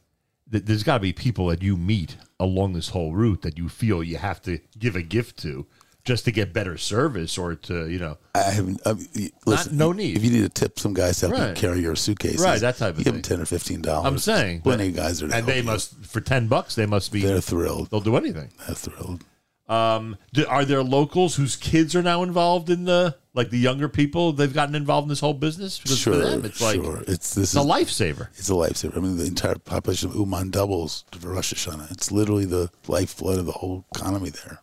th- 0.51 0.65
there's 0.65 0.83
got 0.83 0.95
to 0.95 1.01
be 1.01 1.13
people 1.13 1.47
that 1.49 1.63
you 1.63 1.77
meet 1.77 2.17
along 2.39 2.73
this 2.73 2.89
whole 2.91 3.13
route 3.13 3.43
that 3.43 3.59
you 3.59 3.69
feel 3.69 4.03
you 4.03 4.17
have 4.17 4.41
to 4.43 4.59
give 4.79 4.97
a 4.97 5.03
gift 5.03 5.39
to 5.43 5.67
just 6.03 6.25
to 6.25 6.33
get 6.33 6.55
better 6.55 6.79
service 6.79 7.37
or 7.37 7.55
to, 7.55 7.87
you 7.91 7.99
know, 7.99 8.17
I 8.35 8.39
haven't. 8.53 8.81
I 8.87 8.95
mean, 8.95 9.31
listen, 9.45 9.77
no 9.77 9.93
need. 9.93 10.17
If 10.17 10.25
you 10.25 10.31
need 10.31 10.43
to 10.43 10.49
tip 10.49 10.79
some 10.79 10.95
guys 10.95 11.21
to 11.21 11.29
help 11.29 11.49
you 11.49 11.55
carry 11.61 11.81
your 11.81 11.95
suitcases, 11.95 12.41
Right, 12.43 12.59
that 12.63 12.79
type 12.79 12.93
of 12.97 13.05
give 13.05 13.05
thing. 13.05 13.15
them 13.15 13.23
ten 13.23 13.41
or 13.43 13.45
fifteen 13.45 13.83
dollars. 13.83 14.07
I'm 14.11 14.19
saying, 14.19 14.63
plenty 14.63 14.89
of 14.89 14.97
guys 14.97 15.23
are. 15.23 15.31
and 15.31 15.47
they 15.47 15.59
you. 15.59 15.63
must 15.65 15.95
for 16.07 16.23
ten 16.23 16.49
bucks. 16.49 16.75
They 16.75 16.87
must 16.87 17.13
be. 17.13 17.21
They're 17.21 17.43
thrilled. 17.43 17.91
They'll 17.91 18.01
do 18.01 18.17
anything. 18.17 18.51
They're 18.67 18.75
thrilled. 18.75 19.25
Um, 19.71 20.17
do, 20.33 20.45
are 20.47 20.65
there 20.65 20.83
locals 20.83 21.37
whose 21.37 21.55
kids 21.55 21.95
are 21.95 22.03
now 22.03 22.25
involved 22.25 22.71
in 22.71 22.85
the 22.87 23.17
like 23.35 23.51
the 23.51 23.59
younger 23.59 23.89
people? 23.89 24.33
They've 24.33 24.53
gotten 24.53 24.75
involved 24.75 25.05
in 25.05 25.11
this 25.11 25.21
whole 25.21 25.33
business 25.33 25.79
because 25.79 25.99
Sure, 25.99 26.15
for 26.15 26.19
them 26.19 26.45
it's 26.45 26.61
like 26.61 26.75
sure. 26.83 27.05
It's 27.07 27.35
this 27.37 27.55
it's 27.55 27.57
a 27.57 27.61
is 27.61 27.67
lifesaver. 27.67 28.29
It's 28.37 28.51
a 28.51 28.55
lifesaver. 28.55 28.97
I 28.97 29.01
mean, 29.01 29.17
the 29.17 29.27
entire 29.27 29.55
population 29.55 30.11
of 30.11 30.17
Uman 30.17 30.51
doubles 30.51 31.05
for 31.13 31.29
Rosh 31.29 31.55
Hashanah. 31.55 31.93
It's 31.93 32.11
literally 32.11 32.47
the 32.47 32.69
lifeblood 32.89 33.39
of 33.39 33.47
the 33.47 33.53
whole 33.53 33.85
economy 33.95 34.31
there. 34.31 34.59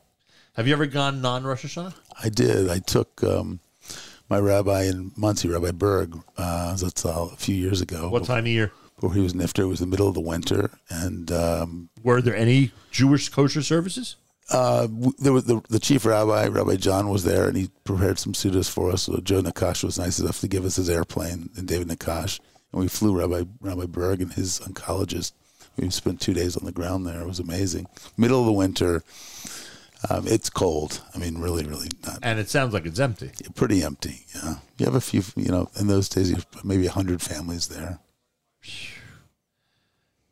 Have 0.55 0.67
you 0.67 0.73
ever 0.73 0.85
gone 0.85 1.21
non 1.21 1.45
Rosh 1.45 1.63
Hashanah? 1.65 1.93
I 2.21 2.27
did. 2.27 2.69
I 2.69 2.79
took 2.79 3.23
um, 3.23 3.61
my 4.27 4.39
rabbi 4.39 4.83
in 4.83 5.13
Monsey, 5.15 5.47
Rabbi 5.47 5.71
Berg, 5.71 6.17
uh, 6.37 6.73
Zatzal, 6.75 7.31
a 7.31 7.37
few 7.37 7.55
years 7.55 7.79
ago. 7.79 8.09
What 8.09 8.25
time 8.25 8.39
of 8.39 8.47
year? 8.47 8.73
Before 8.95 9.13
he 9.13 9.21
was 9.21 9.33
nifter, 9.33 9.59
it 9.59 9.67
was 9.67 9.79
the 9.79 9.85
middle 9.85 10.07
of 10.09 10.15
the 10.15 10.21
winter, 10.21 10.71
and 10.89 11.31
um, 11.31 11.89
Were 12.03 12.19
there 12.21 12.35
any 12.35 12.71
Jewish 12.91 13.29
kosher 13.29 13.61
services? 13.61 14.15
Uh, 14.49 14.87
there 15.19 15.33
was 15.33 15.45
the, 15.45 15.61
the 15.69 15.79
chief 15.79 16.05
rabbi, 16.05 16.47
Rabbi 16.47 16.75
John, 16.75 17.09
was 17.09 17.23
there, 17.23 17.47
and 17.47 17.57
he 17.57 17.69
prepared 17.83 18.19
some 18.19 18.33
sudas 18.33 18.69
for 18.69 18.91
us. 18.91 19.03
So 19.03 19.17
Joe 19.17 19.41
Nakash 19.41 19.83
was 19.83 19.99
nice 19.99 20.19
enough 20.19 20.39
to 20.41 20.47
give 20.47 20.65
us 20.65 20.75
his 20.77 20.89
airplane, 20.89 21.49
and 21.57 21.67
David 21.67 21.87
Nakash, 21.89 22.39
and 22.71 22.81
we 22.81 22.87
flew 22.87 23.17
Rabbi 23.17 23.43
Rabbi 23.61 23.85
Berg 23.85 24.21
and 24.21 24.33
his 24.33 24.59
oncologist. 24.61 25.33
We 25.77 25.89
spent 25.91 26.19
two 26.21 26.33
days 26.33 26.57
on 26.57 26.65
the 26.65 26.71
ground 26.71 27.05
there. 27.05 27.21
It 27.21 27.27
was 27.27 27.39
amazing. 27.39 27.87
Middle 28.17 28.39
of 28.39 28.45
the 28.47 28.51
winter. 28.53 29.03
Um, 30.09 30.27
it's 30.27 30.49
cold. 30.49 31.01
I 31.15 31.17
mean, 31.17 31.39
really, 31.39 31.65
really 31.65 31.89
not 32.05 32.19
And 32.21 32.37
it 32.39 32.49
sounds 32.49 32.71
like 32.71 32.85
it's 32.85 32.99
empty. 32.99 33.31
pretty 33.55 33.81
empty. 33.83 34.25
Yeah, 34.35 34.55
you 34.77 34.85
have 34.85 34.93
a 34.95 35.01
few. 35.01 35.23
You 35.35 35.51
know, 35.51 35.69
in 35.79 35.87
those 35.87 36.07
days, 36.07 36.29
you 36.29 36.35
have 36.35 36.45
maybe 36.63 36.85
a 36.85 36.91
hundred 36.91 37.21
families 37.21 37.67
there. 37.67 37.99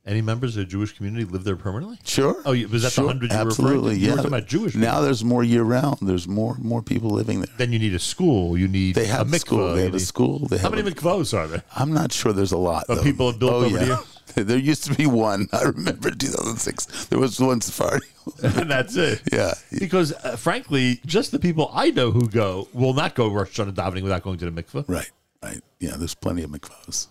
Any 0.07 0.21
members 0.21 0.55
of 0.55 0.61
the 0.65 0.65
Jewish 0.69 0.95
community 0.95 1.25
live 1.25 1.43
there 1.43 1.55
permanently? 1.55 1.97
Sure. 2.03 2.35
Oh, 2.45 2.51
was 2.67 2.83
that 2.83 2.91
Sure. 2.91 3.05
the 3.05 3.07
hundred 3.09 3.31
you 3.31 3.37
were 3.37 3.43
Absolutely. 3.47 3.75
referring 3.75 3.95
to? 3.95 3.99
You 3.99 4.05
Yeah. 4.05 4.11
were 4.11 4.17
talking 4.17 4.31
about 4.33 4.47
Jewish. 4.47 4.75
Now 4.75 5.01
there's 5.01 5.23
more 5.23 5.43
year 5.43 5.63
round. 5.63 5.97
There's 6.03 6.27
more 6.27 6.55
more 6.59 6.83
people 6.83 7.09
living 7.09 7.39
there. 7.39 7.49
Then 7.57 7.73
you 7.73 7.79
need 7.79 7.95
a 7.95 7.99
school. 7.99 8.55
You 8.57 8.67
need 8.67 8.93
They 8.95 9.07
have 9.07 9.31
a 9.31 9.35
a 9.35 9.39
school. 9.39 9.59
mikvah, 9.69 9.75
They 9.75 9.83
have 9.85 9.95
a 9.95 9.99
school. 9.99 10.47
They 10.47 10.57
How 10.59 10.69
many 10.69 10.83
a- 10.87 10.91
mikvahs 10.91 11.35
are 11.35 11.47
there? 11.47 11.63
I'm 11.75 11.91
not 11.91 12.11
sure 12.13 12.33
there's 12.33 12.51
a 12.51 12.57
lot. 12.57 12.85
But 12.87 12.95
though. 12.95 13.03
people 13.03 13.31
have 13.31 13.39
built 13.39 13.53
oh, 13.53 13.65
over 13.65 13.77
yeah. 13.79 13.85
here? 13.85 13.99
There 14.35 14.57
used 14.57 14.83
to 14.85 14.93
be 14.93 15.05
one. 15.05 15.47
I 15.53 15.61
remember 15.63 16.11
2006. 16.11 17.05
There 17.05 17.17
was 17.19 17.39
one 17.39 17.61
Sephardi. 17.61 18.05
and 18.43 18.69
that's 18.69 18.95
it. 18.97 19.21
Yeah. 19.31 19.53
Because 19.79 20.11
uh, 20.11 20.35
frankly, 20.35 20.99
just 21.05 21.31
the 21.31 21.39
people 21.39 21.71
I 21.73 21.91
know 21.91 22.11
who 22.11 22.27
go 22.27 22.67
will 22.73 22.93
not 22.93 23.15
go 23.15 23.29
Rosh 23.29 23.57
Hashanah 23.57 23.73
davening 23.73 24.03
without 24.03 24.23
going 24.23 24.37
to 24.39 24.49
the 24.49 24.63
mikvah. 24.63 24.83
Right. 24.89 25.09
Right. 25.41 25.61
Yeah. 25.79 25.95
There's 25.97 26.15
plenty 26.15 26.43
of 26.43 26.49
mikvahs. 26.49 27.07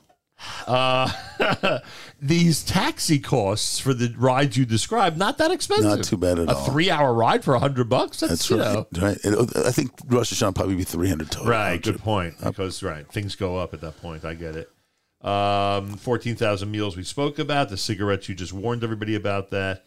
Uh, 0.66 1.10
these 2.20 2.62
taxi 2.64 3.18
costs 3.18 3.78
for 3.78 3.92
the 3.94 4.14
rides 4.16 4.56
you 4.56 4.64
described 4.64 5.18
not 5.18 5.38
that 5.38 5.50
expensive. 5.50 5.84
Not 5.84 6.04
too 6.04 6.16
bad 6.16 6.38
at 6.38 6.48
a 6.48 6.54
all. 6.54 6.64
three-hour 6.66 7.12
ride 7.12 7.44
for 7.44 7.54
a 7.54 7.58
hundred 7.58 7.88
bucks. 7.88 8.20
That's, 8.20 8.48
That's 8.48 8.50
you 8.50 8.60
right. 8.60 8.92
know. 8.92 9.06
Right. 9.06 9.24
And 9.24 9.66
I 9.66 9.70
think 9.70 9.90
Rosh 10.06 10.32
Hashanah 10.32 10.54
probably 10.54 10.76
be 10.76 10.84
300 10.84 11.30
total. 11.30 11.50
Right, 11.50 11.82
good 11.82 11.98
point. 12.00 12.34
Because 12.42 12.82
right, 12.82 13.06
things 13.12 13.36
go 13.36 13.58
up 13.58 13.74
at 13.74 13.80
that 13.82 14.00
point. 14.00 14.24
I 14.24 14.34
get 14.34 14.56
it. 14.56 14.70
Um, 15.26 15.96
fourteen 15.96 16.36
thousand 16.36 16.70
meals 16.70 16.96
we 16.98 17.02
spoke 17.02 17.38
about. 17.38 17.70
The 17.70 17.78
cigarettes 17.78 18.28
you 18.28 18.34
just 18.34 18.52
warned 18.52 18.84
everybody 18.84 19.14
about 19.14 19.50
that. 19.50 19.84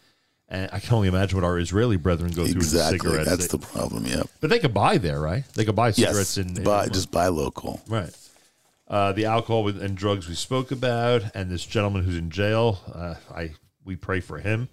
And 0.50 0.70
I 0.72 0.80
can 0.80 0.94
only 0.96 1.10
imagine 1.10 1.38
what 1.38 1.44
our 1.46 1.60
Israeli 1.60 1.98
brethren 1.98 2.30
go 2.32 2.46
through 2.46 2.56
with 2.56 2.56
Exactly. 2.64 2.98
cigarettes. 3.00 3.30
That's 3.30 3.48
They- 3.48 3.58
the 3.58 3.66
problem. 3.66 4.06
Yeah. 4.06 4.24
but 4.40 4.50
they 4.50 4.60
could 4.60 4.74
buy 4.74 4.98
there, 4.98 5.20
right? 5.20 5.44
They 5.56 5.66
could 5.66 5.76
buy 5.76 5.92
cigarettes 5.92 6.38
yes. 6.38 6.48
in, 6.48 6.56
in 6.58 6.64
buy, 6.64 6.88
just 6.88 7.12
buy 7.12 7.28
local. 7.28 7.82
right. 7.88 8.10
Uh, 8.88 9.12
the 9.12 9.26
alcohol 9.26 9.68
and 9.68 9.98
drugs 9.98 10.30
we 10.30 10.36
spoke 10.36 10.72
about, 10.72 11.24
and 11.36 11.50
this 11.52 11.66
gentleman 11.66 12.04
who's 12.04 12.18
in 12.18 12.30
jail. 12.30 12.80
Uh, 12.94 13.16
I 13.34 13.52
we 13.84 13.96
pray 13.96 14.20
for 14.22 14.40
him. 14.40 14.70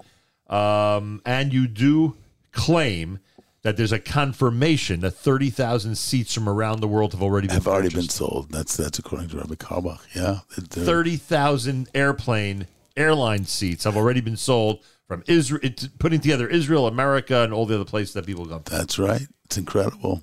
Um, 0.48 1.20
and 1.24 1.52
you 1.52 1.66
do 1.66 2.16
claim 2.52 3.18
that 3.62 3.76
there's 3.76 3.92
a 3.92 3.98
confirmation 3.98 5.00
that 5.00 5.12
thirty 5.12 5.50
thousand 5.50 5.96
seats 5.96 6.32
from 6.34 6.48
around 6.48 6.80
the 6.80 6.88
world 6.88 7.12
have 7.12 7.22
already 7.22 7.48
been 7.48 7.54
Have 7.54 7.66
already 7.66 7.88
been 7.88 8.08
sold. 8.08 8.50
That's 8.50 8.76
that's 8.76 8.98
according 8.98 9.30
to 9.30 9.38
Rabbi 9.38 9.54
Karbach. 9.54 10.00
Yeah. 10.14 10.40
They're- 10.56 10.84
Thirty 10.84 11.16
thousand 11.16 11.88
airplane 11.94 12.66
airline 12.96 13.44
seats 13.46 13.82
have 13.84 13.96
already 13.96 14.20
been 14.20 14.36
sold 14.36 14.84
from 15.08 15.22
Israel, 15.26 15.60
it's 15.64 15.86
putting 15.98 16.20
together 16.20 16.46
Israel, 16.48 16.86
America, 16.86 17.42
and 17.42 17.52
all 17.52 17.66
the 17.66 17.74
other 17.74 17.84
places 17.84 18.14
that 18.14 18.24
people 18.26 18.46
go. 18.46 18.62
That's 18.64 18.98
right. 18.98 19.22
It's 19.44 19.58
incredible. 19.58 20.22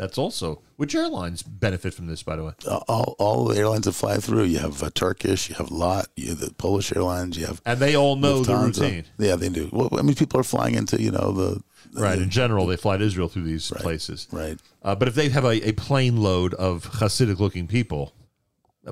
That's 0.00 0.16
also 0.16 0.62
which 0.76 0.94
airlines 0.94 1.42
benefit 1.42 1.92
from 1.92 2.06
this, 2.06 2.22
by 2.22 2.34
the 2.36 2.44
way. 2.44 2.52
all 2.88 3.16
all 3.18 3.44
the 3.44 3.58
airlines 3.58 3.84
that 3.84 3.92
fly 3.92 4.16
through. 4.16 4.44
You 4.44 4.60
have 4.60 4.82
uh, 4.82 4.88
Turkish, 4.94 5.50
you 5.50 5.56
have 5.56 5.70
Lot, 5.70 6.08
you 6.16 6.30
have 6.30 6.40
the 6.40 6.54
Polish 6.54 6.96
airlines, 6.96 7.36
you 7.36 7.44
have 7.44 7.60
And 7.66 7.80
they 7.80 7.94
all 7.94 8.16
know 8.16 8.42
the 8.42 8.56
routine. 8.56 9.04
Yeah, 9.18 9.36
they 9.36 9.50
do. 9.50 9.68
Well, 9.70 9.90
I 9.92 10.00
mean, 10.00 10.14
people 10.14 10.40
are 10.40 10.44
flying 10.44 10.74
into 10.74 11.02
you 11.02 11.10
know 11.10 11.32
the 11.32 11.62
Right. 11.92 12.18
In 12.18 12.30
general, 12.30 12.66
they 12.66 12.76
fly 12.76 12.96
to 12.96 13.04
Israel 13.04 13.28
through 13.28 13.44
these 13.44 13.70
places. 13.70 14.26
Right. 14.30 14.58
Uh, 14.82 14.94
but 14.94 15.08
if 15.08 15.14
they 15.14 15.28
have 15.28 15.44
a, 15.44 15.68
a 15.68 15.72
plane 15.72 16.16
load 16.18 16.54
of 16.54 16.84
Hasidic 16.84 17.38
looking 17.38 17.66
people, 17.66 18.14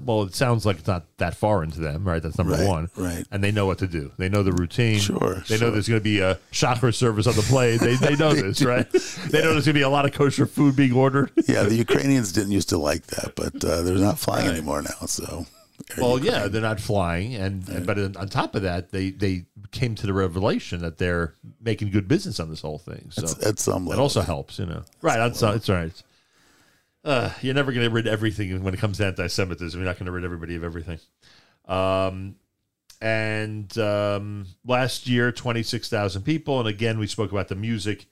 well, 0.04 0.22
it 0.22 0.34
sounds 0.34 0.64
like 0.66 0.78
it's 0.78 0.86
not 0.86 1.04
that 1.18 1.34
far 1.36 1.62
into 1.62 1.80
them, 1.80 2.04
right? 2.06 2.22
That's 2.22 2.38
number 2.38 2.54
Right, 2.54 2.66
one, 2.66 2.90
right. 2.96 3.24
And 3.30 3.42
they 3.42 3.50
know 3.52 3.66
what 3.66 3.78
to 3.78 3.86
do. 3.86 4.12
They 4.18 4.28
know 4.28 4.42
the 4.42 4.52
routine. 4.52 4.98
Sure, 4.98 5.42
They 5.48 5.58
know 5.58 5.70
there's 5.70 5.88
going 5.88 6.00
to 6.00 6.04
be 6.04 6.20
a 6.20 6.38
chakra 6.50 6.92
service 6.92 7.26
on 7.26 7.34
the 7.34 7.42
plate. 7.42 7.78
They, 7.80 7.96
they 7.96 8.16
know 8.16 8.32
They 8.34 8.42
this, 8.48 8.58
do. 8.58 8.68
right? 8.68 8.90
They 8.90 9.42
know 9.42 9.52
there's 9.52 9.64
going 9.64 9.64
to 9.64 9.72
be 9.74 9.82
a 9.82 9.88
lot 9.88 10.04
of 10.06 10.12
kosher 10.12 10.46
food 10.46 10.76
being 10.76 10.92
ordered. 10.92 11.30
Yeah, 11.46 11.62
the 11.64 11.74
Ukrainians 11.76 12.32
didn't 12.32 12.52
used 12.52 12.68
to 12.70 12.78
like 12.78 13.06
that, 13.08 13.34
but 13.36 13.64
uh, 13.64 13.82
they're 13.82 13.94
not 13.96 14.18
flying 14.18 14.46
anymore 14.48 14.82
now. 14.82 15.06
So, 15.06 15.46
Well, 15.96 16.18
yeah, 16.18 16.48
they're 16.48 16.60
not 16.62 16.80
flying, 16.80 17.34
and, 17.34 17.68
and 17.68 17.86
but 17.86 17.98
on 18.16 18.28
top 18.28 18.54
of 18.54 18.62
that, 18.62 18.90
they 18.90 19.10
they 19.10 19.46
came 19.70 19.94
to 19.94 20.06
the 20.06 20.12
revelation 20.14 20.80
that 20.80 20.96
they're 20.98 21.34
making 21.60 21.90
good 21.90 22.08
business 22.08 22.40
on 22.40 22.48
this 22.48 22.62
whole 22.62 22.78
thing. 22.78 23.08
So 23.10 23.24
At- 23.24 23.42
at 23.46 23.58
some 23.58 23.84
that 23.84 23.90
level. 23.90 24.02
also 24.04 24.22
helps, 24.22 24.58
you 24.58 24.66
know. 24.66 24.82
Right, 25.02 25.20
on 25.20 25.34
some, 25.34 25.54
it's 25.54 25.68
all 25.68 25.76
right. 25.76 26.02
Uh, 27.08 27.32
you're 27.40 27.54
never 27.54 27.72
going 27.72 27.86
to 27.88 27.90
rid 27.90 28.06
everything 28.06 28.62
when 28.62 28.74
it 28.74 28.80
comes 28.80 28.98
to 28.98 29.06
anti-Semitism. 29.06 29.80
You're 29.80 29.86
not 29.88 29.96
going 29.96 30.04
to 30.06 30.12
rid 30.12 30.24
everybody 30.24 30.56
of 30.56 30.62
everything. 30.62 30.98
Um, 31.66 32.36
and 33.00 33.76
um, 33.78 34.46
last 34.66 35.06
year, 35.06 35.32
twenty 35.32 35.62
six 35.62 35.88
thousand 35.88 36.22
people, 36.22 36.58
and 36.58 36.68
again, 36.68 36.98
we 36.98 37.06
spoke 37.06 37.32
about 37.32 37.48
the 37.48 37.54
music, 37.54 38.06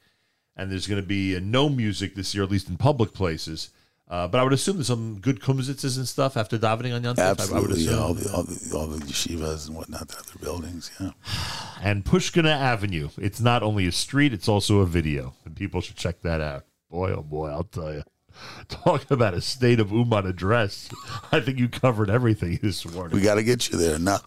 and 0.57 0.71
there's 0.71 0.87
going 0.87 1.01
to 1.03 1.07
be 1.07 1.37
uh, 1.37 1.41
no 1.43 1.69
music 1.69 2.15
this 2.15 2.35
year, 2.35 2.43
at 2.45 2.51
least 2.51 2.69
in 2.71 2.77
public 2.79 3.13
places. 3.13 3.69
Uh, 4.09 4.29
but 4.29 4.39
I 4.41 4.45
would 4.45 4.53
assume 4.53 4.77
there's 4.77 4.87
some 4.87 5.19
good 5.21 5.41
kumsitzes 5.41 5.97
and 5.99 6.07
stuff 6.07 6.37
after 6.37 6.57
davening 6.57 6.95
on 6.95 7.03
Yom 7.03 7.17
Tov. 7.17 7.19
I- 7.19 7.25
I 7.25 7.31
would 7.33 7.41
absolutely, 7.73 7.81
yeah, 7.83 7.99
all 7.99 8.15
the 8.15 8.33
all 8.33 8.43
the 8.45 8.73
all 8.77 8.87
the 8.87 9.05
yeshivas 9.05 9.67
and 9.67 9.77
whatnot, 9.77 10.09
the 10.09 10.17
other 10.19 10.39
buildings. 10.41 10.91
Yeah, 11.01 11.11
and 11.83 12.03
Pushkina 12.05 12.51
Avenue. 12.57 13.11
It's 13.19 13.41
not 13.41 13.63
only 13.63 13.87
a 13.87 13.93
street; 13.93 14.33
it's 14.33 14.49
also 14.49 14.79
a 14.79 14.87
video, 14.87 15.35
and 15.45 15.55
people 15.55 15.83
should 15.83 15.97
check 15.97 16.23
that 16.23 16.41
out. 16.41 16.65
Boy, 16.89 17.11
oh 17.11 17.23
boy, 17.23 17.49
I'll 17.51 17.65
tell 17.65 17.93
you. 17.93 18.03
Talk 18.69 19.11
about 19.11 19.35
a 19.35 19.41
state 19.41 19.81
of 19.81 19.91
Uman 19.93 20.27
address. 20.27 20.89
I 21.33 21.41
think 21.41 21.59
you 21.59 21.69
covered 21.69 22.11
everything 22.11 22.59
this 22.63 22.85
morning. 22.87 23.17
we 23.17 23.23
got 23.23 23.37
to 23.37 23.43
get 23.45 23.71
you 23.71 23.79
there. 23.79 23.99
Now, 23.99 24.19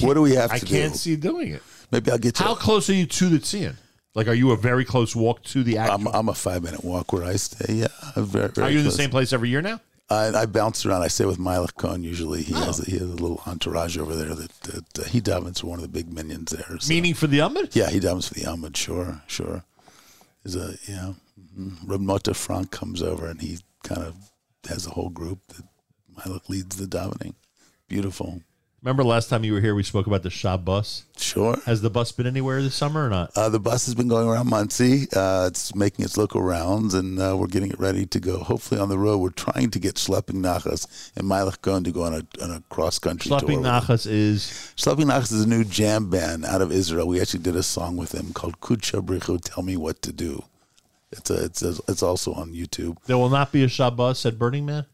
what 0.00 0.14
do, 0.14 0.20
we 0.22 0.34
have 0.34 0.50
I 0.52 0.58
to 0.58 0.66
can't 0.66 0.92
do? 0.92 0.98
see 0.98 1.16
doing 1.16 1.48
it. 1.52 1.62
Maybe 1.90 2.10
I'll 2.10 2.18
get 2.18 2.38
you. 2.38 2.44
How 2.46 2.54
close 2.54 2.90
are 2.90 2.94
you 2.94 3.06
to 3.06 3.28
the 3.28 3.38
Tzion? 3.38 3.76
Like, 4.14 4.28
are 4.28 4.34
you 4.34 4.50
a 4.52 4.56
very 4.56 4.84
close 4.84 5.14
walk 5.14 5.42
to 5.44 5.62
the 5.62 5.78
actual? 5.78 6.08
I'm, 6.08 6.14
I'm 6.14 6.28
a 6.28 6.34
five 6.34 6.62
minute 6.62 6.82
walk 6.84 7.12
where 7.12 7.24
I 7.24 7.36
stay. 7.36 7.74
Yeah, 7.74 7.88
I'm 8.16 8.24
very, 8.24 8.48
very 8.48 8.66
are 8.66 8.70
you 8.70 8.78
in 8.78 8.84
the 8.84 8.90
close. 8.90 8.96
same 8.96 9.10
place 9.10 9.32
every 9.32 9.48
year 9.50 9.60
now? 9.62 9.80
I, 10.08 10.28
I 10.28 10.46
bounce 10.46 10.86
around. 10.86 11.02
I 11.02 11.08
stay 11.08 11.24
with 11.26 11.38
Meilech 11.38 11.74
Kohn 11.74 12.02
usually. 12.04 12.42
He 12.42 12.54
has 12.54 12.80
a, 12.80 12.84
he 12.84 12.92
has 12.92 13.02
a 13.02 13.06
little 13.14 13.42
entourage 13.46 13.98
over 13.98 14.14
there 14.14 14.34
that, 14.34 14.52
that 14.62 14.98
uh, 15.00 15.04
he 15.08 15.20
davens 15.20 15.60
for 15.60 15.66
one 15.66 15.78
of 15.78 15.82
the 15.82 15.88
big 15.88 16.12
minions 16.12 16.52
there. 16.52 16.78
so- 16.78 16.88
Meaning 16.88 17.14
for 17.14 17.26
the 17.26 17.40
Amud? 17.40 17.74
Yeah, 17.74 17.90
he 17.90 17.98
davens 18.00 18.28
for 18.28 18.34
the 18.34 18.42
Amud. 18.42 18.76
Sure, 18.76 19.20
sure. 19.26 19.64
Is 20.44 20.54
a 20.56 20.74
yeah. 20.88 21.14
Mm-hmm. 21.38 21.90
Reb 21.90 22.36
Frank 22.36 22.70
comes 22.70 23.02
over 23.02 23.26
and 23.26 23.40
he 23.40 23.58
kind 23.82 24.02
of 24.02 24.30
has 24.68 24.86
a 24.86 24.90
whole 24.90 25.10
group 25.10 25.40
that 25.48 25.64
Meilech 26.16 26.48
leads 26.48 26.76
the 26.76 26.86
davening. 26.86 27.34
Beautiful. 27.88 28.42
Remember 28.82 29.02
last 29.02 29.28
time 29.28 29.42
you 29.42 29.52
were 29.52 29.60
here, 29.60 29.74
we 29.74 29.82
spoke 29.82 30.06
about 30.06 30.22
the 30.22 30.30
Shah 30.30 30.56
bus. 30.56 31.06
Sure. 31.16 31.58
Has 31.66 31.82
the 31.82 31.90
bus 31.90 32.12
been 32.12 32.26
anywhere 32.26 32.62
this 32.62 32.74
summer 32.76 33.06
or 33.06 33.08
not? 33.08 33.32
Uh, 33.34 33.48
the 33.48 33.58
bus 33.58 33.86
has 33.86 33.96
been 33.96 34.06
going 34.06 34.28
around 34.28 34.48
Monsey. 34.48 35.08
Uh, 35.12 35.46
it's 35.48 35.74
making 35.74 36.04
its 36.04 36.16
local 36.16 36.40
rounds, 36.40 36.94
and 36.94 37.18
uh, 37.18 37.36
we're 37.36 37.48
getting 37.48 37.70
it 37.70 37.80
ready 37.80 38.06
to 38.06 38.20
go. 38.20 38.38
Hopefully, 38.38 38.80
on 38.80 38.88
the 38.88 38.98
road, 38.98 39.18
we're 39.18 39.30
trying 39.30 39.70
to 39.70 39.80
get 39.80 39.96
Schlepping 39.96 40.36
Nachas 40.36 41.10
and 41.16 41.26
Meilech 41.26 41.62
Kohn 41.62 41.82
to 41.82 41.90
go 41.90 42.04
on 42.04 42.14
a 42.14 42.44
on 42.44 42.52
a 42.52 42.62
cross 42.68 43.00
country 43.00 43.28
tour. 43.28 43.40
Schlepping 43.40 43.62
Nachas 43.62 44.06
is 44.06 44.72
Schlepping 44.76 45.06
Nachas 45.06 45.32
is 45.32 45.42
a 45.44 45.48
new 45.48 45.64
jam 45.64 46.08
band 46.08 46.44
out 46.44 46.62
of 46.62 46.70
Israel. 46.70 47.08
We 47.08 47.20
actually 47.20 47.42
did 47.42 47.56
a 47.56 47.64
song 47.64 47.96
with 47.96 48.10
them 48.10 48.32
called 48.34 48.60
Kucha 48.60 49.04
Brichu, 49.04 49.40
Tell 49.42 49.64
Me 49.64 49.76
What 49.76 50.00
to 50.02 50.12
Do. 50.12 50.44
It's 51.16 51.30
a, 51.30 51.44
it's 51.44 51.62
a, 51.62 51.74
it's 51.88 52.02
also 52.02 52.32
on 52.34 52.52
YouTube. 52.52 52.98
There 53.06 53.18
will 53.18 53.30
not 53.30 53.52
be 53.52 53.64
a 53.64 53.68
Shah 53.68 53.90
bus 53.90 54.26
at 54.26 54.38
Burning 54.38 54.66
Man, 54.66 54.86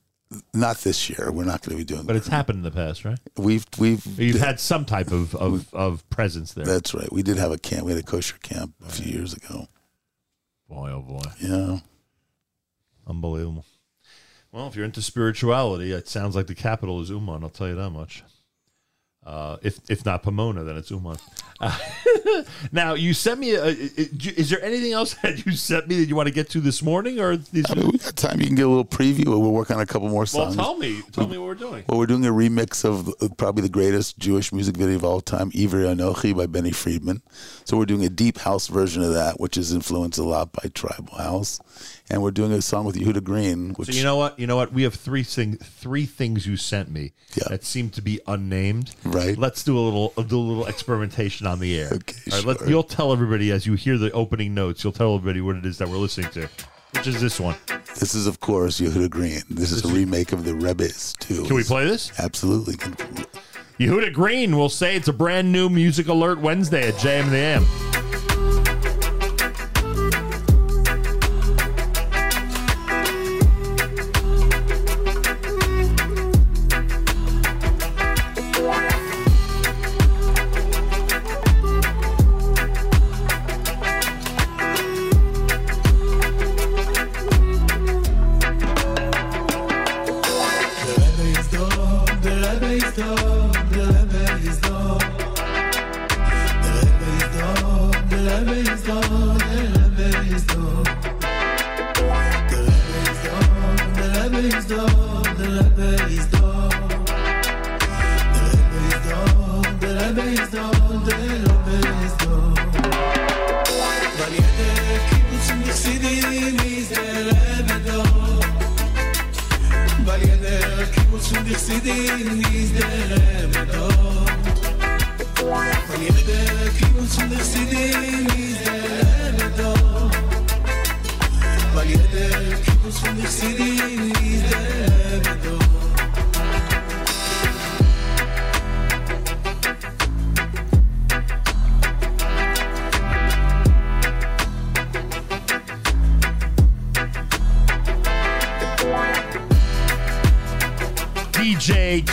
Not 0.55 0.79
this 0.79 1.11
year. 1.11 1.31
We're 1.31 1.45
not 1.45 1.63
going 1.63 1.77
to 1.77 1.77
be 1.77 1.85
doing. 1.85 2.03
That. 2.03 2.07
But 2.07 2.17
it's 2.17 2.29
happened 2.29 2.59
in 2.59 2.63
the 2.63 2.71
past, 2.71 3.05
right? 3.05 3.19
We've 3.37 3.67
we've 3.79 4.05
You've 4.19 4.41
had 4.41 4.61
some 4.61 4.85
type 4.85 5.11
of, 5.11 5.35
of, 5.35 5.73
of 5.75 6.09
presence 6.11 6.55
there. 6.55 6.65
That's 6.65 6.95
right. 6.95 7.11
We 7.13 7.23
did 7.23 7.37
have 7.39 7.53
a 7.53 7.59
camp. 7.59 7.85
We 7.85 7.93
had 7.93 8.01
a 8.01 8.07
kosher 8.07 8.39
camp 8.39 8.75
a 8.87 8.91
few 8.91 9.13
years 9.13 9.35
ago. 9.35 9.69
Boy, 10.69 10.91
oh 10.91 11.03
boy. 11.03 11.25
Yeah. 11.41 11.79
Unbelievable. 13.07 13.67
Well, 14.53 14.67
if 14.69 14.77
you're 14.77 14.85
into 14.85 15.03
spirituality, 15.03 15.93
it 15.93 16.09
sounds 16.09 16.37
like 16.37 16.47
the 16.47 16.55
capital 16.55 17.01
is 17.01 17.11
Uman. 17.11 17.43
I'll 17.43 17.51
tell 17.51 17.69
you 17.69 17.75
that 17.75 17.91
much. 17.91 18.23
Uh, 19.25 19.57
if 19.63 19.79
if 19.89 20.05
not 20.05 20.25
Pomona, 20.25 20.65
then 20.65 20.77
it's 20.77 20.91
Uman. 20.91 21.17
Uh, 21.61 21.79
now 22.73 22.95
you 22.95 23.15
sent 23.15 23.39
me. 23.39 23.55
A, 23.55 23.67
is 23.69 24.51
there 24.51 24.61
anything 24.65 24.93
else 24.93 25.15
that 25.23 25.47
you 25.47 25.53
sent 25.53 25.87
me 25.87 26.01
that 26.01 26.07
you 26.07 26.17
want 26.17 26.27
to 26.27 26.35
get 26.35 26.51
to 26.51 26.61
this 26.61 26.83
morning, 26.83 27.21
or 27.21 27.37
these? 27.37 27.71
I 27.71 27.75
mean, 27.75 27.89
we 27.89 27.99
got 27.99 28.17
time. 28.17 28.41
You 28.41 28.47
can 28.47 28.57
get 28.57 28.67
a 28.67 28.69
little 28.69 28.85
preview. 28.85 29.27
We're 29.27 29.39
working 29.39 29.77
on 29.77 29.83
a 29.83 29.87
couple 29.87 30.09
more 30.09 30.27
songs. 30.27 30.57
Well, 30.57 30.67
tell 30.67 30.79
me. 30.79 31.03
Tell 31.13 31.29
me 31.29 31.39
what 31.39 31.47
we're 31.47 31.55
doing. 31.55 31.85
Well, 31.89 31.99
we're 31.99 32.07
doing 32.07 32.27
a 32.27 32.33
remix 32.33 32.85
of 32.85 33.09
uh, 33.23 33.33
probably 33.37 33.63
the 33.63 33.69
greatest 33.69 34.19
Jewish 34.19 34.53
music 34.53 34.77
video 34.77 34.97
of 34.97 35.05
all 35.05 35.21
time, 35.21 35.53
Ivri 35.53 35.95
Anochi 35.95 36.37
by 36.37 36.47
Benny 36.47 36.73
Friedman. 36.73 37.23
So 37.65 37.77
we're 37.77 37.87
doing 37.87 38.05
a 38.05 38.11
deep 38.11 38.39
house 38.39 38.67
version 38.67 39.05
of 39.05 39.15
that, 39.15 39.39
which 39.39 39.57
is 39.57 39.73
influenced 39.73 40.19
a 40.19 40.25
lot 40.25 40.53
by 40.53 40.69
tribal 40.75 41.17
house. 41.17 41.61
And 42.11 42.23
we're 42.23 42.31
doing 42.31 42.53
a 42.53 42.61
song 42.61 42.85
with 42.85 42.97
Yehuda 42.97 43.23
Green, 43.25 43.71
which 43.75 43.89
So 43.89 43.95
you 43.95 44.05
know 44.05 44.17
what? 44.17 44.39
You 44.39 44.47
know 44.47 44.57
what? 44.57 44.73
We 44.73 44.83
have 44.83 44.95
three 44.95 45.23
thing, 45.23 45.57
three 45.57 46.05
things 46.05 46.47
you 46.47 46.57
sent 46.57 46.91
me 46.91 47.13
that 47.49 47.65
seem 47.65 47.91
to 47.91 48.03
be 48.03 48.21
unnamed. 48.27 48.95
Right. 49.05 49.39
Let's 49.39 49.63
do 49.65 49.79
a 49.79 49.81
little 49.81 50.13
do 50.25 50.39
a 50.39 50.41
little 50.41 50.67
experimentation 50.67 51.47
on 51.47 51.59
the 51.59 51.81
air. 51.81 51.91
Okay. 51.93 52.17
All 52.31 52.39
right. 52.39 52.47
Let, 52.47 52.59
sure. 52.59 52.69
you'll 52.69 52.83
tell 52.83 53.13
everybody 53.13 53.51
as 53.51 53.67
you 53.67 53.75
hear 53.75 53.97
the 53.99 54.11
opening 54.13 54.53
notes. 54.53 54.85
You'll 54.85 54.93
tell 54.93 55.15
everybody 55.15 55.41
what 55.41 55.57
it 55.57 55.65
is 55.65 55.79
that 55.79 55.89
we're 55.89 55.97
listening 55.97 56.31
to. 56.33 56.49
Which 56.95 57.07
is 57.07 57.21
this 57.21 57.41
one? 57.41 57.57
this 57.99 58.15
is, 58.15 58.27
of 58.27 58.41
course, 58.41 58.81
Yehuda 58.81 59.09
Green. 59.09 59.41
This 59.49 59.73
is 59.73 59.85
a 59.85 59.89
remake 59.89 60.33
of 60.33 60.45
the 60.45 60.55
Rebbe's 60.55 61.15
too. 61.15 61.45
Can 61.45 61.57
we 61.57 61.65
play 61.65 61.87
this? 61.87 62.13
Absolutely. 62.19 62.75
Yehuda 63.79 64.13
Green 64.13 64.57
will 64.57 64.69
say 64.69 64.97
it's 64.97 65.09
a 65.09 65.13
brand 65.13 65.51
new 65.51 65.69
music 65.69 66.09
alert 66.09 66.39
Wednesday 66.41 66.89
at 66.89 66.95
JM 66.95 67.31
the 67.31 67.37
AM. 67.37 67.92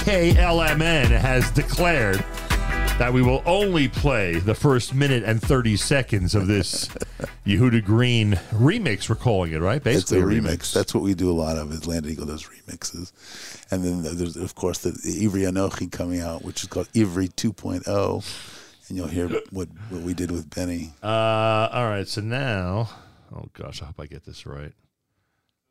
KLMN 0.10 1.12
has 1.12 1.52
declared 1.52 2.26
that 3.00 3.14
we 3.14 3.22
will 3.22 3.42
only 3.46 3.88
play 3.88 4.34
the 4.40 4.54
first 4.54 4.94
minute 4.94 5.24
and 5.24 5.42
30 5.42 5.78
seconds 5.78 6.36
of 6.36 6.48
this 6.48 6.88
Yehuda 7.46 7.86
Green 7.86 8.34
remix, 8.52 9.10
we're 9.10 9.16
calling 9.16 9.54
it, 9.54 9.60
right? 9.60 9.78
It's 9.78 10.12
a 10.12 10.16
Basically 10.16 10.40
remix. 10.42 10.74
That's 10.74 10.94
what 10.94 11.02
we 11.02 11.14
do 11.14 11.32
a 11.32 11.34
lot 11.34 11.58
of. 11.58 11.72
Is 11.72 11.88
Land 11.88 12.06
Eagle 12.06 12.26
does 12.26 12.44
remixes, 12.44 13.14
and 13.72 13.86
then 13.86 14.04
there's 14.18 14.36
of 14.36 14.54
course 14.56 14.80
the, 14.80 14.92
the 14.92 15.26
Ivri 15.26 15.50
Anochi 15.50 15.90
coming 15.90 16.20
out, 16.20 16.44
which 16.44 16.62
is 16.62 16.68
called 16.68 16.90
Ivri 16.90 17.34
2.0, 17.34 18.90
and 18.90 18.98
you'll 18.98 19.08
hear 19.08 19.30
what 19.52 19.70
what 19.90 20.02
we 20.02 20.14
did 20.14 20.30
with 20.30 20.54
Benny. 20.54 20.92
Uh, 21.02 21.70
all 21.72 21.88
right, 21.88 22.08
so 22.08 22.20
now, 22.20 22.90
oh 23.34 23.46
gosh, 23.54 23.82
I 23.82 23.86
hope 23.86 24.00
I 24.02 24.08
get 24.08 24.26
this 24.26 24.46
right. 24.46 24.74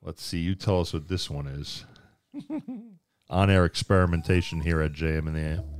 Let's 0.02 0.24
see. 0.24 0.38
You 0.38 0.54
tell 0.54 0.80
us 0.80 0.94
what 0.94 1.08
this 1.08 1.28
one 1.28 1.46
is. 1.46 1.84
on-air 3.30 3.66
experimentation 3.66 4.62
here 4.62 4.80
at 4.80 4.92
JM 4.92 5.26
and 5.26 5.36
the 5.36 5.40
AM 5.40 5.77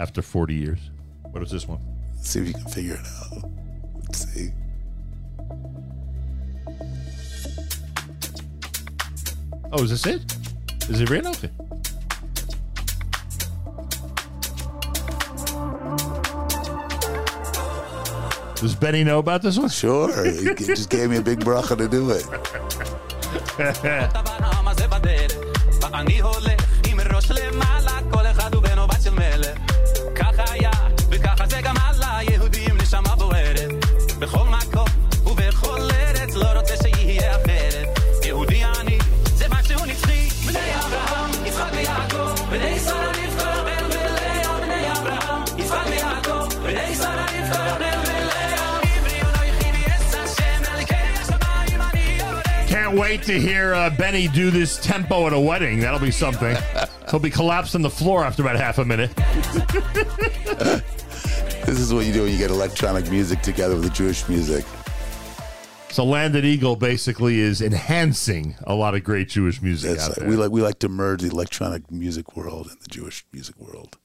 after 0.00 0.22
40 0.22 0.54
years. 0.54 0.78
What 1.30 1.42
is 1.42 1.50
this 1.50 1.68
one? 1.68 1.78
Let's 2.14 2.30
see 2.30 2.40
if 2.40 2.46
you 2.48 2.54
can 2.54 2.64
figure 2.68 2.94
it 2.94 3.00
out. 3.00 3.50
Let's 3.94 4.32
see. 4.32 4.50
Oh, 9.72 9.84
is 9.84 9.90
this 9.90 10.06
it? 10.06 10.22
Is 10.88 11.02
it 11.02 11.10
real? 11.10 11.28
Okay. 11.28 11.50
Does 18.56 18.74
Benny 18.74 19.04
know 19.04 19.18
about 19.18 19.42
this 19.42 19.58
one? 19.58 19.68
Sure. 19.68 20.24
He 20.24 20.54
just 20.54 20.88
gave 20.88 21.10
me 21.10 21.18
a 21.18 21.22
big 21.22 21.40
bracha 21.40 21.76
to 21.76 21.88
do 21.88 22.10
it. 22.10 22.24
wait 53.10 53.22
to 53.24 53.40
hear 53.40 53.74
uh, 53.74 53.90
Benny 53.90 54.28
do 54.28 54.52
this 54.52 54.76
tempo 54.76 55.26
at 55.26 55.32
a 55.32 55.40
wedding. 55.40 55.80
That'll 55.80 55.98
be 55.98 56.12
something. 56.12 56.56
He'll 57.10 57.18
be 57.18 57.28
collapsed 57.28 57.74
on 57.74 57.82
the 57.82 57.90
floor 57.90 58.24
after 58.24 58.42
about 58.42 58.54
half 58.54 58.78
a 58.78 58.84
minute. 58.84 59.10
This 61.66 61.78
is 61.78 61.94
what 61.94 62.04
you 62.06 62.12
do 62.12 62.22
when 62.22 62.32
you 62.32 62.38
get 62.38 62.50
electronic 62.50 63.08
music 63.10 63.42
together 63.42 63.74
with 63.74 63.84
the 63.84 63.90
Jewish 63.90 64.28
music. 64.28 64.64
So 65.90 66.04
Landed 66.04 66.44
Eagle 66.44 66.74
basically 66.74 67.38
is 67.38 67.60
enhancing 67.60 68.56
a 68.64 68.74
lot 68.74 68.94
of 68.94 69.04
great 69.04 69.28
Jewish 69.28 69.60
music 69.62 69.90
That's 69.90 70.08
out 70.08 70.16
there. 70.16 70.28
we 70.28 70.36
like 70.36 70.50
we 70.50 70.62
like 70.62 70.78
to 70.80 70.88
merge 70.88 71.20
the 71.20 71.28
electronic 71.28 71.88
music 71.90 72.34
world 72.34 72.68
and 72.70 72.80
the 72.80 72.88
Jewish 72.88 73.24
music 73.32 73.56
world. 73.60 73.98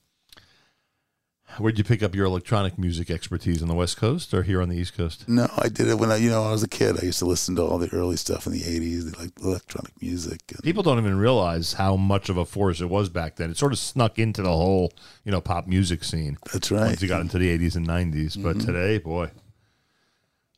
Where'd 1.57 1.77
you 1.77 1.84
pick 1.86 2.03
up 2.03 2.14
your 2.14 2.26
electronic 2.26 2.77
music 2.77 3.10
expertise 3.10 3.61
on 3.61 3.68
the 3.69 3.76
West 3.76 3.95
Coast 3.98 4.34
or 4.34 4.44
here 4.44 4.61
on 4.61 4.68
the 4.69 4.76
East 4.77 4.95
Coast? 4.95 5.27
No, 5.30 5.48
I 5.57 5.69
did 5.69 5.88
it 5.88 5.98
when 5.98 6.11
I, 6.11 6.18
you 6.18 6.30
know, 6.30 6.44
I 6.44 6.52
was 6.52 6.64
a 6.64 6.68
kid. 6.68 6.98
I 7.02 7.06
used 7.06 7.19
to 7.19 7.26
listen 7.26 7.56
to 7.56 7.61
all 7.64 7.77
the 7.77 7.90
early 7.94 8.18
stuff 8.18 8.45
in 8.45 8.52
the 8.53 8.61
'80s, 8.61 9.11
the 9.11 9.18
like 9.18 9.32
electronic 9.41 9.94
music. 10.02 10.41
And 10.49 10.61
People 10.64 10.84
don't 10.84 10.98
even 10.99 11.18
realize 11.18 11.73
how 11.73 11.95
much 11.95 12.27
of 12.30 12.36
a 12.38 12.45
force 12.45 12.82
it 12.82 12.90
was 12.90 13.07
back 13.10 13.38
then. 13.38 13.49
It 13.52 13.57
sort 13.57 13.72
of 13.72 13.80
snuck 13.80 14.19
into 14.19 14.41
the 14.41 14.49
whole, 14.49 14.91
you 15.23 15.32
know, 15.32 15.40
pop 15.40 15.65
music 15.65 16.03
scene. 16.03 16.38
That's 16.52 16.72
right. 16.72 16.88
Once 16.88 17.02
you 17.02 17.07
got 17.07 17.22
into 17.22 17.38
the 17.38 17.49
80s 17.57 17.76
and 17.77 17.88
90s. 17.88 18.36
But 18.41 18.57
Mhm. 18.57 18.65
today, 18.65 18.98
boy, 18.98 19.32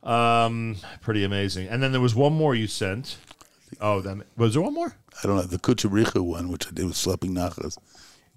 um, 0.02 0.76
pretty 1.00 1.22
amazing. 1.22 1.68
And 1.68 1.82
then 1.82 1.92
there 1.92 2.00
was 2.00 2.14
one 2.14 2.32
more 2.32 2.54
you 2.54 2.66
sent. 2.66 3.18
Oh, 3.80 4.00
that, 4.00 4.26
was 4.36 4.54
there 4.54 4.62
one 4.62 4.74
more? 4.74 4.96
I 5.22 5.26
don't 5.26 5.36
know 5.36 5.42
the 5.42 5.58
Kuchabricha 5.58 6.20
one, 6.24 6.48
which 6.48 6.66
I 6.66 6.70
did 6.70 6.86
with 6.86 6.94
Schlepping 6.94 7.30
Nachas. 7.30 7.76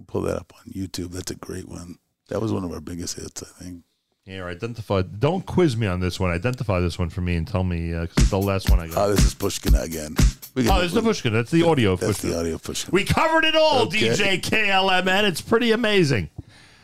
Pull 0.07 0.21
that 0.23 0.35
up 0.38 0.53
on 0.57 0.73
YouTube. 0.73 1.11
That's 1.11 1.31
a 1.31 1.35
great 1.35 1.67
one. 1.69 1.97
That 2.32 2.40
was 2.40 2.53
one 2.53 2.64
of 2.64 2.72
our 2.72 2.80
biggest 2.80 3.20
hits, 3.20 3.44
I 3.44 3.64
think. 3.64 3.84
Here, 4.24 4.48
identify. 4.48 5.02
Don't 5.02 5.45
quiz 5.45 5.76
me 5.76 5.86
on 5.86 5.99
this 5.99 6.18
one. 6.18 6.32
Identify 6.32 6.80
this 6.80 6.98
one 6.98 7.10
for 7.10 7.20
me 7.20 7.36
and 7.36 7.45
tell 7.45 7.66
me 7.66 7.94
uh, 7.94 8.02
because 8.03 8.18
it's 8.20 8.30
the 8.30 8.38
last 8.38 8.70
one 8.70 8.80
I 8.80 8.88
got. 8.88 8.98
Oh, 8.98 9.14
this 9.14 9.26
is 9.26 9.34
Pushkin 9.34 9.76
again. 9.76 10.16
We 10.56 10.70
oh, 10.70 10.76
this 10.80 10.88
is 10.88 10.94
the 10.94 11.02
Pushkin. 11.02 11.34
That's 11.34 11.52
the 11.52 11.64
audio. 11.64 11.98
That's 11.98 12.20
Pushkin. 12.20 12.30
the 12.30 12.40
audio 12.40 12.58
Pushkin. 12.58 12.91
We 12.94 13.03
covered 13.03 13.44
it 13.44 13.56
all, 13.56 13.82
Okay. 13.88 14.10
DJ 14.10 14.40
KLMN. 14.40 15.24
It's 15.24 15.41
pretty 15.41 15.72
amazing. 15.74 16.30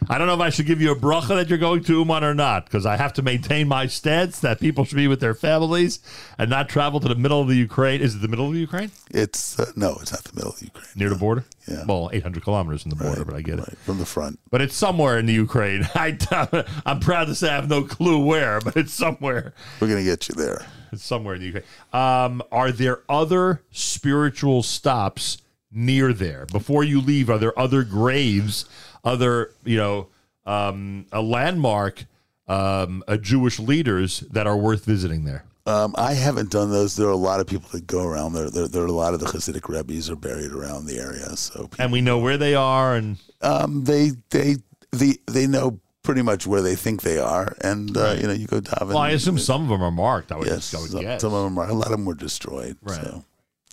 I 0.09 0.17
don't 0.17 0.27
know 0.27 0.33
if 0.33 0.39
I 0.39 0.49
should 0.49 0.65
give 0.65 0.81
you 0.81 0.91
a 0.91 0.95
bracha 0.95 1.29
that 1.29 1.49
you're 1.49 1.57
going 1.57 1.83
to 1.85 1.99
Uman 1.99 2.23
or 2.23 2.33
not, 2.33 2.65
because 2.65 2.85
I 2.85 2.95
have 2.95 3.13
to 3.13 3.21
maintain 3.21 3.67
my 3.67 3.87
stance 3.87 4.39
that 4.39 4.59
people 4.59 4.85
should 4.85 4.95
be 4.95 5.07
with 5.07 5.19
their 5.19 5.33
families 5.33 5.99
and 6.37 6.49
not 6.49 6.69
travel 6.69 6.99
to 7.01 7.07
the 7.07 7.15
middle 7.15 7.41
of 7.41 7.47
the 7.47 7.55
Ukraine. 7.55 8.01
Is 8.01 8.15
it 8.15 8.19
the 8.19 8.27
middle 8.27 8.47
of 8.47 8.53
the 8.53 8.59
Ukraine? 8.59 8.91
It's 9.11 9.59
uh, 9.59 9.71
no, 9.75 9.97
it's 10.01 10.11
not 10.11 10.23
the 10.23 10.35
middle 10.35 10.51
of 10.51 10.59
the 10.59 10.65
Ukraine. 10.65 10.87
Near 10.95 11.09
the 11.09 11.15
border? 11.15 11.45
Yeah. 11.67 11.83
Well, 11.85 12.09
800 12.13 12.43
kilometers 12.43 12.83
from 12.83 12.91
the 12.91 12.95
border, 12.95 13.25
but 13.25 13.35
I 13.35 13.41
get 13.41 13.59
it. 13.59 13.77
From 13.79 13.97
the 13.97 14.05
front. 14.05 14.39
But 14.49 14.61
it's 14.61 14.75
somewhere 14.75 15.17
in 15.17 15.25
the 15.25 15.33
Ukraine. 15.33 15.87
I, 15.95 16.17
I'm 16.85 16.99
proud 16.99 17.25
to 17.25 17.35
say 17.35 17.49
I 17.49 17.55
have 17.55 17.69
no 17.69 17.83
clue 17.83 18.23
where, 18.23 18.61
but 18.61 18.77
it's 18.77 18.93
somewhere. 18.93 19.53
We're 19.81 19.89
gonna 19.89 20.03
get 20.03 20.29
you 20.29 20.35
there. 20.35 20.65
It's 20.91 21.03
somewhere 21.03 21.35
in 21.35 21.41
the 21.41 21.47
Ukraine. 21.47 21.65
Um, 21.91 22.41
are 22.51 22.71
there 22.71 23.01
other 23.09 23.63
spiritual 23.71 24.63
stops 24.63 25.39
near 25.71 26.13
there 26.13 26.45
before 26.45 26.83
you 26.83 27.01
leave? 27.01 27.29
Are 27.29 27.37
there 27.37 27.57
other 27.59 27.83
graves, 27.83 28.65
other 29.07 29.51
you 29.63 29.77
know, 29.77 30.07
um, 30.45 31.05
a 31.11 31.21
landmark, 31.21 32.05
um, 32.47 33.03
a 33.07 33.17
Jewish 33.17 33.59
leaders 33.59 34.19
that 34.31 34.47
are 34.47 34.57
worth 34.57 34.85
visiting 34.85 35.23
there? 35.25 35.45
Um, 35.65 35.95
I 35.97 36.13
haven't 36.13 36.49
done 36.49 36.71
those. 36.71 36.95
There 36.95 37.07
are 37.07 37.11
a 37.11 37.15
lot 37.17 37.41
of 37.41 37.47
people 37.47 37.67
that 37.73 37.85
go 37.87 38.01
around 38.07 38.33
there. 38.33 38.49
There, 38.49 38.69
there 38.69 38.83
are 38.83 38.87
a 38.87 38.91
lot 38.93 39.13
of 39.13 39.19
the 39.19 39.25
Hasidic 39.25 39.67
rabbis 39.67 40.09
are 40.09 40.15
buried 40.15 40.51
around 40.51 40.85
the 40.85 40.97
area. 40.97 41.35
So 41.35 41.69
And 41.77 41.91
we 41.91 41.99
know 41.99 42.19
where 42.19 42.37
they 42.37 42.55
are, 42.55 42.95
and 42.95 43.17
um, 43.41 43.83
they 43.83 44.11
they 44.29 44.55
the 44.91 45.19
they 45.27 45.45
know 45.45 45.81
pretty 46.03 46.21
much 46.21 46.47
where 46.47 46.61
they 46.61 46.75
think 46.75 47.01
they 47.01 47.19
are, 47.19 47.53
and 47.59 47.97
uh, 47.97 48.15
you 48.17 48.27
know 48.27 48.33
you 48.33 48.47
go 48.47 48.61
daven. 48.61 48.87
well, 48.87 48.99
I 48.99 49.09
assume 49.09 49.37
some 49.37 49.63
of 49.63 49.67
them 49.67 49.83
are 49.83 49.91
marked. 49.91 50.31
I 50.31 50.37
would 50.37 50.47
yes, 50.47 50.71
just 50.71 50.73
go 50.73 50.85
some, 50.85 51.01
guess. 51.01 51.19
some 51.19 51.33
of 51.33 51.43
them 51.43 51.57
are. 51.57 51.67
A 51.67 51.73
lot 51.73 51.87
of 51.87 51.91
them 51.91 52.05
were 52.05 52.15
destroyed. 52.15 52.77
Right. 52.81 53.01
So, 53.01 53.25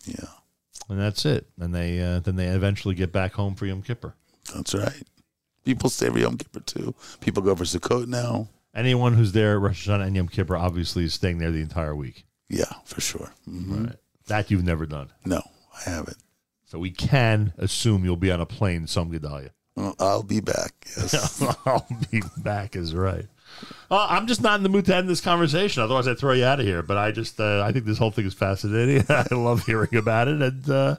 yeah, 0.04 0.26
and 0.88 0.98
that's 1.00 1.24
it. 1.24 1.46
And 1.60 1.72
they 1.72 2.00
uh, 2.00 2.18
then 2.18 2.34
they 2.34 2.46
eventually 2.48 2.96
get 2.96 3.12
back 3.12 3.34
home 3.34 3.54
for 3.54 3.66
Yom 3.66 3.82
Kippur. 3.82 4.14
that's 4.52 4.74
right. 4.74 5.04
People 5.64 5.90
stay 5.90 6.10
for 6.10 6.18
Yom 6.18 6.36
Kippur 6.36 6.60
too. 6.60 6.94
People 7.20 7.42
go 7.42 7.54
for 7.54 7.64
Sukkot 7.64 8.06
now. 8.06 8.48
Anyone 8.74 9.14
who's 9.14 9.32
there 9.32 9.54
at 9.54 9.60
Rosh 9.60 9.88
Hashanah 9.88 10.06
and 10.06 10.16
Yom 10.16 10.28
Kippur 10.28 10.56
obviously 10.56 11.04
is 11.04 11.14
staying 11.14 11.38
there 11.38 11.50
the 11.52 11.60
entire 11.60 11.94
week. 11.94 12.24
Yeah, 12.48 12.72
for 12.84 13.00
sure. 13.00 13.32
Mhm. 13.48 13.86
Right. 13.86 13.96
That 14.26 14.50
you've 14.50 14.64
never 14.64 14.86
done. 14.86 15.08
No, 15.24 15.42
I 15.86 15.90
haven't. 15.90 16.18
So 16.66 16.78
we 16.78 16.90
can 16.90 17.52
assume 17.56 18.04
you'll 18.04 18.16
be 18.16 18.32
on 18.32 18.40
a 18.40 18.46
plane 18.46 18.86
Tzom 18.86 19.12
Gedalia. 19.16 19.50
Well, 19.76 19.94
I'll 19.98 20.22
be 20.22 20.40
back. 20.40 20.86
Yes. 20.96 21.42
I'll 21.66 21.86
be 22.10 22.22
back 22.38 22.76
is 22.76 22.94
right. 22.94 23.26
Uh, 23.90 24.06
I'm 24.10 24.26
just 24.26 24.40
not 24.42 24.56
in 24.58 24.62
the 24.62 24.68
mood 24.68 24.86
to 24.86 24.96
end 24.96 25.08
this 25.08 25.20
conversation. 25.20 25.82
Otherwise, 25.82 26.08
I'd 26.08 26.18
throw 26.18 26.32
you 26.32 26.44
out 26.44 26.60
of 26.60 26.66
here. 26.66 26.82
But 26.82 26.96
I 26.96 27.10
just, 27.12 27.38
uh, 27.40 27.62
I 27.62 27.72
think 27.72 27.84
this 27.84 27.98
whole 27.98 28.10
thing 28.10 28.24
is 28.26 28.34
fascinating. 28.34 29.04
I 29.08 29.26
love 29.32 29.64
hearing 29.66 29.94
about 29.94 30.28
it, 30.28 30.40
and 30.42 30.68
uh, 30.70 30.96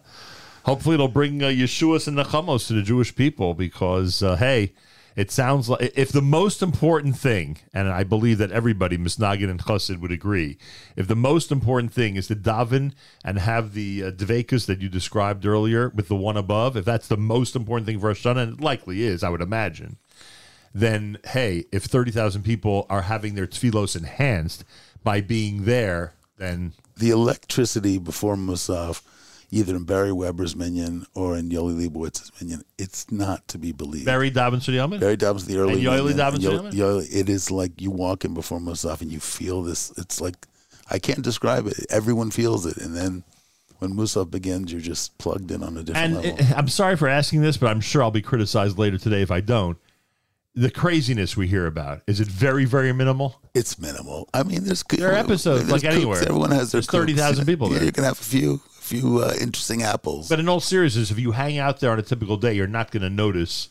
hopefully, 0.66 0.96
it'll 0.96 1.08
bring 1.08 1.42
uh, 1.42 1.48
Yeshuas 1.48 2.08
and 2.08 2.18
Nechamos 2.18 2.68
to 2.68 2.74
the 2.74 2.82
Jewish 2.82 3.16
people. 3.16 3.54
Because 3.54 4.22
uh, 4.22 4.36
hey, 4.36 4.74
it 5.16 5.32
sounds 5.32 5.70
like 5.70 5.94
if 5.96 6.12
the 6.12 6.22
most 6.22 6.62
important 6.62 7.18
thing, 7.18 7.58
and 7.74 7.88
I 7.88 8.04
believe 8.04 8.38
that 8.40 8.52
everybody, 8.52 8.98
Misnagin 8.98 9.50
and 9.50 9.64
Chassid, 9.64 10.00
would 10.00 10.12
agree, 10.12 10.58
if 10.96 11.08
the 11.08 11.16
most 11.16 11.52
important 11.52 11.94
thing 11.94 12.16
is 12.18 12.28
to 12.28 12.36
daven 12.36 12.94
and 13.24 13.40
have 13.40 13.74
the 13.74 14.04
uh, 14.04 14.12
dvekus 14.12 14.66
that 14.66 14.82
you 14.82 14.90
described 14.90 15.46
earlier 15.46 15.90
with 15.90 16.10
the 16.10 16.16
one 16.16 16.38
above, 16.38 16.76
if 16.76 16.86
that's 16.86 17.08
the 17.08 17.18
most 17.18 17.56
important 17.56 17.88
thing 17.88 18.00
for 18.00 18.08
Rosh 18.08 18.26
Hashanah, 18.26 18.44
and 18.44 18.54
it 18.54 18.62
likely 18.62 19.04
is, 19.04 19.24
I 19.24 19.30
would 19.30 19.42
imagine 19.42 19.98
then 20.76 21.18
hey, 21.28 21.64
if 21.72 21.86
30,000 21.86 22.44
people 22.44 22.86
are 22.90 23.04
having 23.04 23.34
their 23.34 23.48
tefillos 23.48 23.96
enhanced 23.96 24.66
by 25.06 25.22
being 25.22 25.64
there, 25.64 26.14
then 26.38 26.74
the 26.98 27.10
electricity 27.10 27.98
before 27.98 28.36
Musaf, 28.36 29.02
either 29.52 29.76
in 29.76 29.84
Beri 29.84 30.12
Weber's 30.12 30.56
minion 30.56 31.06
or 31.14 31.38
in 31.38 31.50
Yoli 31.50 31.88
Leibowitz's 31.88 32.32
minion, 32.42 32.64
it's 32.78 33.12
not 33.12 33.48
to 33.50 33.58
be 33.58 33.72
believed. 33.72 34.06
Beri 34.06 34.30
Dobbins 34.30 34.66
Yamin? 34.68 35.00
Beri 35.00 35.16
Dobbins, 35.18 35.46
the 35.46 35.58
early 35.58 35.74
And 35.74 35.82
Yoeli 35.84 35.98
minion, 35.98 36.18
Dobbins 36.18 36.44
Yo- 36.44 36.60
Yamin? 36.60 36.72
Yoeli- 36.74 37.16
it 37.16 37.30
is 37.30 37.52
like 37.52 37.82
you 37.82 37.92
walk 37.92 38.26
in 38.26 38.34
before 38.34 38.60
Musaf 38.60 39.02
and 39.02 39.12
you 39.12 39.20
feel 39.20 39.62
this. 39.64 39.92
It's 39.98 40.20
like 40.22 40.36
I 40.90 41.00
can't 41.00 41.22
describe 41.24 41.68
it. 41.68 41.86
Everyone 41.90 42.32
feels 42.32 42.66
it, 42.66 42.78
and 42.78 42.96
then 42.96 43.24
when 43.80 43.94
Musaf 43.94 44.30
begins, 44.32 44.72
you're 44.72 44.82
just 44.82 45.18
plugged 45.18 45.52
in 45.52 45.64
on 45.64 45.76
a 45.78 45.84
different 45.84 46.16
and 46.16 46.16
level. 46.24 46.40
it- 46.40 46.52
I'm 46.58 46.68
sorry 46.70 46.96
for 46.96 47.08
asking 47.08 47.42
this, 47.42 47.58
but 47.58 47.68
I'm 47.68 47.82
sure 47.82 48.04
I'll 48.04 48.12
be 48.12 48.22
criticized 48.22 48.78
later 48.78 48.98
today 48.98 49.22
if 49.22 49.32
I 49.32 49.42
don't. 49.42 49.78
The 50.58 50.72
craziness 50.72 51.36
we 51.36 51.48
hear 51.50 51.66
about 51.66 52.02
is 52.08 52.22
it 52.22 52.30
very, 52.30 52.64
very 52.64 52.94
minimal? 52.94 53.42
It's 53.54 53.78
minimal. 53.78 54.30
I 54.34 54.44
mean, 54.44 54.64
there's 54.64 54.84
There 54.84 55.12
are 55.12 55.16
episodes 55.16 55.68
there's 55.68 55.84
like 55.84 55.94
anywhere. 55.94 56.22
Everyone 56.22 56.52
has 56.52 56.72
their 56.72 56.80
There's 56.80 56.88
30,000 56.88 57.46
people 57.46 57.68
Yeah, 57.72 57.78
there. 57.80 57.86
You 57.86 57.92
can 57.92 58.06
have 58.06 58.18
a 58.18 58.24
few, 58.24 58.62
few 58.86 59.20
uh, 59.24 59.34
interesting 59.42 59.84
apples. 59.84 60.30
But 60.30 60.40
in 60.40 60.48
all 60.48 60.60
seriousness, 60.60 61.12
if 61.12 61.20
you 61.20 61.32
hang 61.32 61.58
out 61.58 61.80
there 61.80 61.92
on 61.92 62.00
a 62.00 62.04
typical 62.04 62.38
day, 62.38 62.54
you're 62.54 62.68
not 62.68 62.92
going 62.92 63.04
to 63.04 63.10
notice 63.10 63.70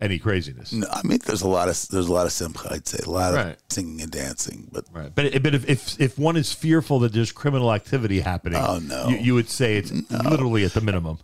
any 0.00 0.18
craziness. 0.18 0.72
No, 0.72 0.86
I 0.90 1.00
mean, 1.06 1.18
there's 1.26 1.42
a 1.42 1.48
lot 1.48 1.68
of 1.68 1.88
there's 1.90 2.08
a 2.08 2.12
lot 2.12 2.26
of 2.26 2.32
simcha. 2.32 2.68
I'd 2.72 2.88
say 2.88 2.98
a 3.06 3.10
lot 3.10 3.34
Right. 3.34 3.46
of 3.50 3.56
singing 3.70 4.00
and 4.02 4.10
dancing, 4.10 4.68
but 4.72 4.84
Right. 4.92 5.14
But 5.14 5.42
but 5.42 5.54
if, 5.54 5.68
if 5.68 6.00
if 6.00 6.18
one 6.18 6.36
is 6.36 6.52
fearful 6.52 6.98
that 7.00 7.12
there's 7.12 7.30
criminal 7.30 7.72
activity 7.72 8.20
happening, 8.20 8.60
Oh, 8.60 8.78
no. 8.80 9.08
you, 9.08 9.16
you 9.18 9.34
would 9.34 9.48
say 9.48 9.76
it's 9.76 9.92
literally 10.10 10.64
at 10.64 10.72
the 10.72 10.80
minimum. 10.80 11.18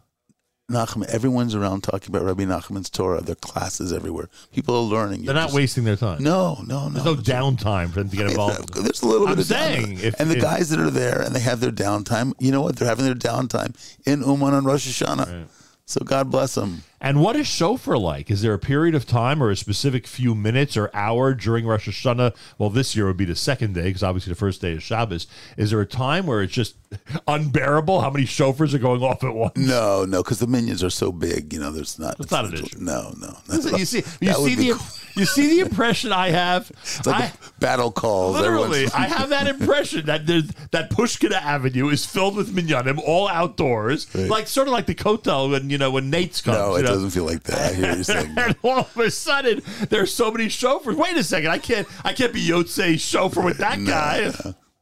Nachman, 0.70 1.06
everyone's 1.06 1.54
around 1.54 1.82
talking 1.82 2.14
about 2.14 2.24
Rabbi 2.26 2.44
Nachman's 2.44 2.90
Torah. 2.90 3.22
There 3.22 3.32
are 3.32 3.36
classes 3.36 3.90
everywhere. 3.90 4.28
People 4.52 4.76
are 4.76 4.82
learning. 4.82 5.20
They're 5.20 5.26
You're 5.32 5.34
not 5.34 5.44
just- 5.44 5.54
wasting 5.56 5.84
their 5.84 5.96
time. 5.96 6.22
No, 6.22 6.62
no, 6.66 6.88
no. 6.88 7.00
There's 7.00 7.04
no 7.06 7.14
downtime 7.16 7.88
for 7.88 8.00
them 8.00 8.10
to 8.10 8.16
get 8.16 8.26
involved. 8.30 8.74
There's 8.74 9.00
a 9.00 9.06
little 9.06 9.26
I'm 9.28 9.32
bit 9.36 9.40
of 9.40 9.46
saying, 9.46 9.98
if- 10.00 10.20
and 10.20 10.30
the 10.30 10.36
if- 10.36 10.42
guys 10.42 10.68
that 10.68 10.78
are 10.78 10.90
there 10.90 11.22
and 11.22 11.34
they 11.34 11.40
have 11.40 11.60
their 11.60 11.70
downtime, 11.70 12.34
you 12.38 12.52
know 12.52 12.60
what? 12.60 12.76
They're 12.76 12.86
having 12.88 13.06
their 13.06 13.14
downtime 13.14 13.74
in 14.06 14.20
Uman 14.20 14.52
on 14.52 14.64
Rosh 14.66 14.86
Hashanah. 15.02 15.46
So 15.86 16.00
God 16.04 16.30
bless 16.30 16.54
them. 16.54 16.82
And 17.00 17.20
what 17.20 17.36
is 17.36 17.46
shofar 17.46 17.96
like? 17.96 18.30
Is 18.30 18.42
there 18.42 18.54
a 18.54 18.58
period 18.58 18.94
of 18.94 19.06
time 19.06 19.42
or 19.42 19.50
a 19.50 19.56
specific 19.56 20.06
few 20.06 20.34
minutes 20.34 20.76
or 20.76 20.90
hour 20.92 21.32
during 21.32 21.64
Rosh 21.64 21.88
Hashanah? 21.88 22.34
Well, 22.58 22.70
this 22.70 22.96
year 22.96 23.06
would 23.06 23.16
be 23.16 23.24
the 23.24 23.36
second 23.36 23.74
day 23.74 23.84
because 23.84 24.02
obviously 24.02 24.32
the 24.32 24.38
first 24.38 24.60
day 24.60 24.72
is 24.72 24.82
Shabbos. 24.82 25.26
Is 25.56 25.70
there 25.70 25.80
a 25.80 25.86
time 25.86 26.26
where 26.26 26.42
it's 26.42 26.52
just 26.52 26.76
unbearable 27.28 28.00
how 28.00 28.10
many 28.10 28.24
shofars 28.24 28.74
are 28.74 28.78
going 28.78 29.02
off 29.02 29.22
at 29.22 29.34
once? 29.34 29.56
No, 29.56 30.04
no, 30.04 30.22
because 30.22 30.40
the 30.40 30.46
minions 30.48 30.82
are 30.82 30.90
so 30.90 31.12
big. 31.12 31.52
You 31.52 31.60
know, 31.60 31.70
there's 31.70 31.98
not. 31.98 32.18
It's 32.18 32.32
not 32.32 32.46
an 32.46 32.54
issue. 32.54 32.78
No, 32.80 33.14
no. 33.18 33.36
you 33.76 33.84
see, 33.84 34.02
you 34.20 34.32
see 34.32 34.54
the 34.56 34.98
you 35.14 35.24
see 35.24 35.48
the 35.56 35.60
impression 35.60 36.12
I 36.12 36.30
have. 36.30 36.70
It's 36.70 37.06
like 37.06 37.32
I, 37.32 37.32
battle 37.60 37.92
calls. 37.92 38.36
Literally, 38.36 38.86
I 38.92 39.06
have 39.06 39.28
that 39.30 39.46
impression 39.46 40.06
that 40.06 40.26
there's, 40.26 40.48
that 40.72 40.90
Pushkin 40.90 41.32
Avenue 41.32 41.88
is 41.88 42.04
filled 42.04 42.36
with 42.36 42.54
minyanim, 42.54 43.00
all 43.04 43.28
outdoors, 43.28 44.12
like 44.14 44.48
sort 44.48 44.66
of 44.66 44.72
like 44.72 44.86
the 44.86 44.94
Kotel 44.94 45.50
when 45.50 45.70
you 45.70 45.78
know 45.78 45.90
when 45.90 46.10
Nate's 46.10 46.40
comes. 46.40 46.56
No, 46.56 46.76
know? 46.88 46.94
doesn't 46.94 47.10
feel 47.10 47.24
like 47.24 47.42
that. 47.44 47.72
I 47.72 47.74
hear 47.74 47.96
you 47.96 48.02
saying. 48.04 48.34
and 48.36 48.56
all 48.62 48.80
of 48.80 48.96
a 48.96 49.10
sudden, 49.10 49.62
there's 49.88 50.12
so 50.12 50.30
many 50.30 50.46
shofars. 50.46 50.96
Wait 50.96 51.16
a 51.16 51.22
second, 51.22 51.50
I 51.50 51.58
can't, 51.58 51.86
I 52.04 52.12
can't 52.12 52.32
be 52.32 52.46
Yotze 52.46 52.98
shofar 53.00 53.44
with 53.44 53.58
that 53.58 53.78
No, 53.80 53.90
guy. 53.90 54.20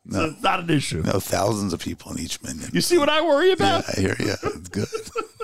no, 0.05 0.19
So 0.19 0.25
it's 0.27 0.43
not 0.43 0.61
an 0.61 0.71
issue. 0.71 1.03
No, 1.03 1.21
thousands 1.21 1.73
of 1.73 1.81
people 1.81 2.13
in 2.13 2.21
each 2.21 2.43
minion. 2.43 2.71
You 2.73 2.81
see 2.81 2.99
what 2.99 3.09
I 3.09 3.21
worry 3.23 3.53
about? 3.53 3.85
Yeah, 3.99 3.99
about? 3.99 3.99
I 3.99 4.01
hear 4.01 4.17
you. 4.19 4.35
It's 4.43 4.69
good. 4.69 4.89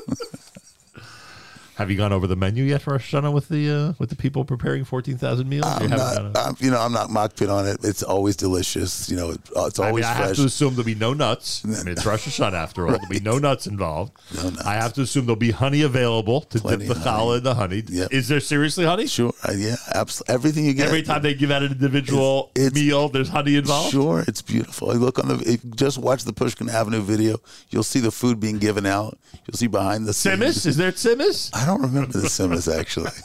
Have 1.76 1.90
you 1.90 1.96
gone 1.96 2.12
over 2.12 2.26
the 2.26 2.36
menu 2.36 2.64
yet 2.64 2.82
for 2.82 2.92
Rosh 2.92 3.14
Hashanah 3.14 3.32
with 3.32 3.48
the 3.48 3.70
uh, 3.70 3.92
with 3.98 4.10
the 4.10 4.16
people 4.16 4.44
preparing 4.44 4.84
fourteen 4.84 5.16
thousand 5.16 5.48
meals? 5.48 5.64
You 5.80 5.86
I'm 5.86 5.90
haven't 5.90 6.36
I'm, 6.36 6.56
you 6.58 6.70
know, 6.70 6.78
I'm 6.78 6.92
not 6.92 7.08
mockpit 7.08 7.48
on 7.48 7.66
it. 7.66 7.78
It's 7.82 8.02
always 8.02 8.36
delicious. 8.36 9.08
You 9.08 9.16
know, 9.16 9.30
it, 9.30 9.40
uh, 9.56 9.64
it's 9.66 9.78
I, 9.78 9.84
mean, 9.84 9.88
always 9.88 10.04
I 10.04 10.12
have 10.12 10.36
to 10.36 10.44
assume 10.44 10.74
there'll 10.74 10.84
be 10.84 10.94
no 10.94 11.14
nuts. 11.14 11.64
I 11.64 11.68
mean, 11.68 11.88
it's 11.88 12.04
Rosh 12.04 12.28
Hashanah 12.28 12.52
after 12.52 12.86
all. 12.86 12.92
There'll 12.92 13.08
be 13.08 13.20
no 13.20 13.38
nuts 13.38 13.66
involved. 13.66 14.12
No 14.36 14.50
nuts. 14.50 14.66
I 14.66 14.74
have 14.74 14.92
to 14.94 15.02
assume 15.02 15.24
there'll 15.24 15.36
be 15.36 15.50
honey 15.50 15.82
available 15.82 16.42
to 16.42 16.58
Plenty 16.58 16.86
dip 16.86 16.96
the 16.96 17.02
challah 17.02 17.38
in 17.38 17.44
the 17.44 17.54
honey. 17.54 17.82
Is 17.88 18.28
there 18.28 18.40
seriously 18.40 18.84
honey? 18.84 19.06
Sure. 19.06 19.32
Uh, 19.48 19.52
yeah. 19.56 19.76
Absolutely. 19.94 20.34
Everything 20.34 20.64
you 20.66 20.74
get. 20.74 20.88
Every 20.88 21.02
time 21.02 21.22
they 21.22 21.34
give 21.34 21.50
out 21.50 21.62
an 21.62 21.72
individual 21.72 22.50
meal, 22.56 23.08
there's 23.08 23.30
honey 23.30 23.56
involved. 23.56 23.92
Sure, 23.92 24.24
it's 24.28 24.42
beautiful. 24.42 24.90
I 24.90 24.94
look 24.94 25.18
on 25.18 25.28
the. 25.28 25.34
If 25.50 25.64
you 25.64 25.70
just 25.70 25.96
watch 25.96 26.24
the 26.24 26.32
Pushkin 26.32 26.68
Avenue 26.68 27.00
video. 27.00 27.38
You'll 27.70 27.82
see 27.82 28.00
the 28.00 28.10
food 28.10 28.40
being 28.40 28.58
given 28.58 28.84
out. 28.86 29.18
You'll 29.46 29.56
see 29.56 29.66
behind 29.66 30.06
the 30.06 30.12
scenes. 30.12 30.38
Simis? 30.38 30.66
Is 30.66 30.76
there 30.76 30.92
Simis? 30.92 31.50
I 31.62 31.66
don't 31.66 31.82
remember 31.82 32.12
the 32.12 32.26
Simis 32.28 32.68
actually. 32.72 33.10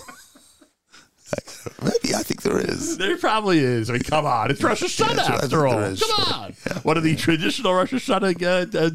Maybe 1.84 2.16
I 2.16 2.24
think 2.24 2.42
there 2.42 2.58
is. 2.60 2.98
There 2.98 3.18
probably 3.18 3.60
is. 3.60 3.90
I 3.90 3.94
mean, 3.94 4.04
come 4.04 4.26
on. 4.26 4.50
It's 4.50 4.64
Rosh 4.64 4.82
Hashanah 4.84 5.16
Yeah, 5.18 5.36
after 5.44 5.68
all. 5.68 5.74
come 5.80 5.96
sure. 5.96 6.34
on. 6.36 6.54
One 6.84 6.96
of 6.98 7.04
the 7.04 7.16
traditional 7.18 7.74
Rosh 7.74 7.94
Hashanah 7.94 8.42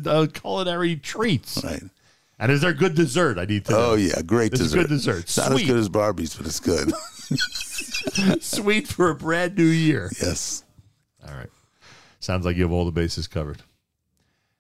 uh, 0.08 0.10
uh, 0.10 0.22
uh, 0.22 0.26
culinary 0.28 0.96
treats. 0.96 1.62
Right. 1.62 1.82
And 2.38 2.50
is 2.50 2.62
there 2.62 2.72
good 2.72 2.94
dessert? 2.94 3.38
I 3.38 3.44
need 3.44 3.66
to 3.66 3.72
know. 3.72 3.90
Oh 3.90 3.94
yeah, 3.94 4.22
great 4.22 4.52
It's 4.52 4.62
dessert. 4.62 4.76
good 4.78 4.88
dessert. 4.88 5.18
It's 5.20 5.36
not 5.36 5.52
as 5.52 5.62
good 5.62 5.76
as 5.76 5.88
Barbie's, 5.90 6.34
but 6.34 6.46
it's 6.46 6.60
good. 6.60 6.92
Sweet 8.42 8.88
for 8.88 9.10
a 9.10 9.14
brand 9.14 9.56
new 9.56 9.64
year. 9.64 10.10
yes. 10.20 10.64
All 11.28 11.34
right. 11.34 11.50
Sounds 12.20 12.44
like 12.46 12.56
you 12.56 12.62
have 12.62 12.72
all 12.72 12.84
the 12.84 12.92
bases 12.92 13.26
covered. 13.28 13.62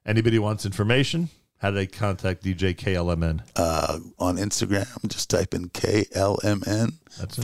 Anybody 0.04 0.38
wants 0.38 0.66
information? 0.66 1.28
How 1.62 1.70
do 1.70 1.76
they 1.76 1.86
contact 1.86 2.42
DJ 2.42 2.74
KLMN? 2.74 3.40
Uh, 3.54 4.00
on 4.18 4.36
Instagram, 4.36 5.08
just 5.08 5.30
type 5.30 5.54
in 5.54 5.68
KLMN. 5.68 6.94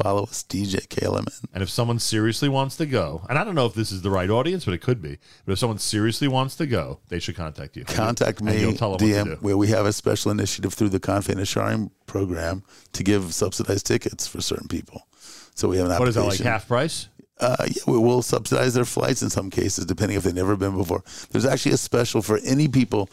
Follow 0.03 0.25
us, 0.25 0.43
DJ 0.43 0.89
KLMN. 0.89 1.45
And 1.55 1.63
if 1.63 1.71
someone 1.71 2.01
seriously 2.01 2.49
wants 2.49 2.77
to 2.79 2.87
go, 2.87 3.25
and 3.29 3.39
I 3.39 3.45
don't 3.45 3.55
know 3.55 3.67
if 3.67 3.75
this 3.75 3.93
is 3.93 4.03
the 4.03 4.11
right 4.11 4.29
audience, 4.29 4.65
but 4.65 4.75
it 4.75 4.79
could 4.79 5.01
be. 5.01 5.19
But 5.47 5.53
if 5.53 5.61
someone 5.61 5.79
seriously 5.79 6.27
wants 6.27 6.57
to 6.57 6.67
go, 6.67 6.99
they 7.11 7.21
should 7.21 7.37
contact 7.37 7.77
you. 7.77 7.85
Contact 7.85 8.41
And 8.41 8.49
me, 8.49 8.61
you'll 8.61 8.73
tell 8.73 8.97
them 8.97 9.09
what 9.09 9.25
to 9.25 9.37
DM, 9.37 9.41
where 9.41 9.57
we 9.57 9.69
have 9.69 9.87
a 9.87 9.93
special 9.93 10.33
initiative 10.33 10.75
through 10.75 10.89
the 10.89 10.99
Confe 10.99 11.33
Sharim 11.37 11.93
program 12.07 12.65
to 12.95 13.05
give 13.05 13.33
subsidized 13.33 13.87
tickets 13.87 14.27
for 14.27 14.41
certain 14.41 14.67
people. 14.67 15.07
So 15.55 15.69
we 15.69 15.77
have 15.77 15.87
an 15.87 15.93
application. 15.93 16.25
What 16.25 16.33
is 16.33 16.39
that, 16.39 16.45
like 16.45 16.53
half 16.53 16.67
price? 16.67 17.09
Uh, 17.41 17.57
yeah, 17.69 17.83
we 17.87 17.99
will 17.99 18.23
subsidize 18.23 18.75
their 18.75 18.85
flights 18.85 19.23
in 19.23 19.31
some 19.31 19.49
cases, 19.49 19.87
depending 19.87 20.17
if 20.17 20.25
they've 20.25 20.35
never 20.35 20.57
been 20.57 20.77
before. 20.77 21.05
There's 21.31 21.47
actually 21.47 21.73
a 21.73 21.77
special 21.77 22.21
for 22.21 22.39
any 22.45 22.67
people, 22.67 23.09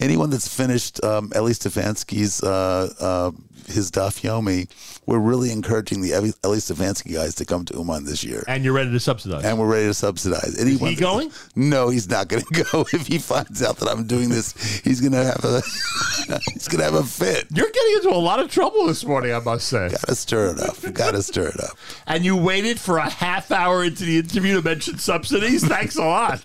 anyone 0.00 0.30
that's 0.30 0.48
finished 0.54 1.02
um, 1.04 1.30
Eli 1.36 1.50
Stefansky's 1.52 2.42
uh, 2.42 2.92
uh, 3.00 3.30
his 3.66 3.90
Daf 3.90 4.20
Yomi. 4.22 4.68
We're 5.04 5.18
really 5.18 5.50
encouraging 5.50 6.00
the 6.00 6.10
Eli 6.10 6.58
Stefansky 6.58 7.12
guys 7.14 7.34
to 7.36 7.44
come 7.44 7.64
to 7.64 7.74
Uman 7.76 8.04
this 8.04 8.22
year, 8.22 8.44
And 8.46 8.62
you're 8.64 8.72
ready 8.72 8.92
to 8.92 9.00
subsidize. 9.00 9.44
and 9.44 9.58
we're 9.58 9.66
ready 9.66 9.86
to 9.86 9.94
subsidize. 9.94 10.56
Anyone 10.60 10.90
he 10.90 10.94
that- 10.94 11.00
going? 11.00 11.32
No, 11.56 11.88
he's 11.88 12.08
not 12.08 12.28
going 12.28 12.44
to 12.52 12.64
go. 12.70 12.86
If 12.92 13.08
he 13.08 13.18
finds 13.18 13.64
out 13.64 13.78
that 13.78 13.88
I'm 13.88 14.06
doing 14.06 14.28
this, 14.28 14.52
he's 14.84 15.00
going 15.00 15.12
to 15.12 15.24
have 15.24 15.44
a 15.44 15.60
he's 16.52 16.68
going 16.68 16.78
to 16.78 16.84
have 16.84 16.94
a 16.94 17.02
fit. 17.02 17.46
You're 17.52 17.68
getting 17.70 17.94
into 17.96 18.10
a 18.10 18.18
lot 18.18 18.38
of 18.38 18.48
trouble 18.50 18.86
this 18.86 19.04
morning, 19.04 19.34
I 19.34 19.40
must 19.40 19.66
say. 19.66 19.88
Got 19.90 20.06
to 20.06 20.14
stir 20.14 20.50
it 20.52 20.60
up. 20.60 20.94
Got 20.94 21.10
to 21.12 21.22
stir 21.22 21.48
it 21.48 21.60
up. 21.60 21.76
And 22.06 22.24
you 22.24 22.36
waited 22.36 22.78
for 22.78 22.98
a 22.98 23.08
half 23.08 23.50
hour 23.50 23.82
into 23.84 24.04
the 24.04 24.18
interview 24.18 24.56
to 24.56 24.62
mention 24.62 24.98
subsidies? 24.98 25.66
Thanks 25.66 25.96
a 25.96 26.04
lot. 26.04 26.40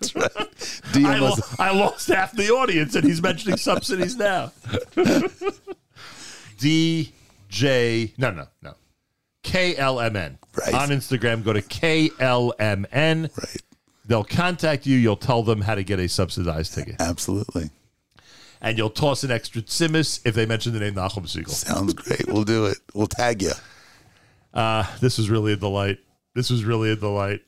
DM 0.94 1.06
I, 1.06 1.20
lo- 1.20 1.36
I 1.60 1.72
lost 1.78 2.08
half 2.08 2.32
the 2.32 2.50
audience, 2.50 2.96
and 2.96 3.04
he's 3.06 3.22
mentioning 3.38 3.58
subsidies 3.58 4.16
now. 4.16 4.52
DJ, 6.58 8.18
no, 8.18 8.32
no, 8.32 8.48
no. 8.64 8.74
KLMN. 9.44 10.38
Right. 10.56 10.74
On 10.74 10.90
Instagram, 10.90 11.44
go 11.44 11.54
to 11.54 11.62
KLMN. 11.62 13.38
Right. 13.38 13.62
They'll 14.06 14.24
contact 14.24 14.88
you. 14.88 14.98
You'll 14.98 15.16
tell 15.18 15.44
them 15.44 15.62
how 15.62 15.76
to 15.76 15.84
get 15.84 16.00
a 16.00 16.10
subsidized 16.10 16.74
ticket. 16.74 16.96
Absolutely. 17.00 17.70
And 18.60 18.76
you'll 18.78 18.90
toss 18.90 19.24
an 19.24 19.30
extra 19.30 19.62
Simis 19.62 20.20
if 20.26 20.34
they 20.34 20.48
mention 20.48 20.74
the 20.74 20.80
name 20.80 20.96
Nachum 20.96 21.28
Segal. 21.28 21.50
Sounds 21.50 21.94
great. 21.94 22.28
We'll 22.28 22.44
do 22.44 22.66
it. 22.66 22.78
We'll 22.96 23.06
tag 23.06 23.44
you. 23.44 23.52
Uh, 24.52 24.84
this 25.00 25.20
was 25.20 25.30
really 25.30 25.54
a 25.54 25.58
delight. 25.58 26.00
This 26.34 26.50
was 26.50 26.66
really 26.66 26.92
a 26.92 26.96
delight. 26.96 27.42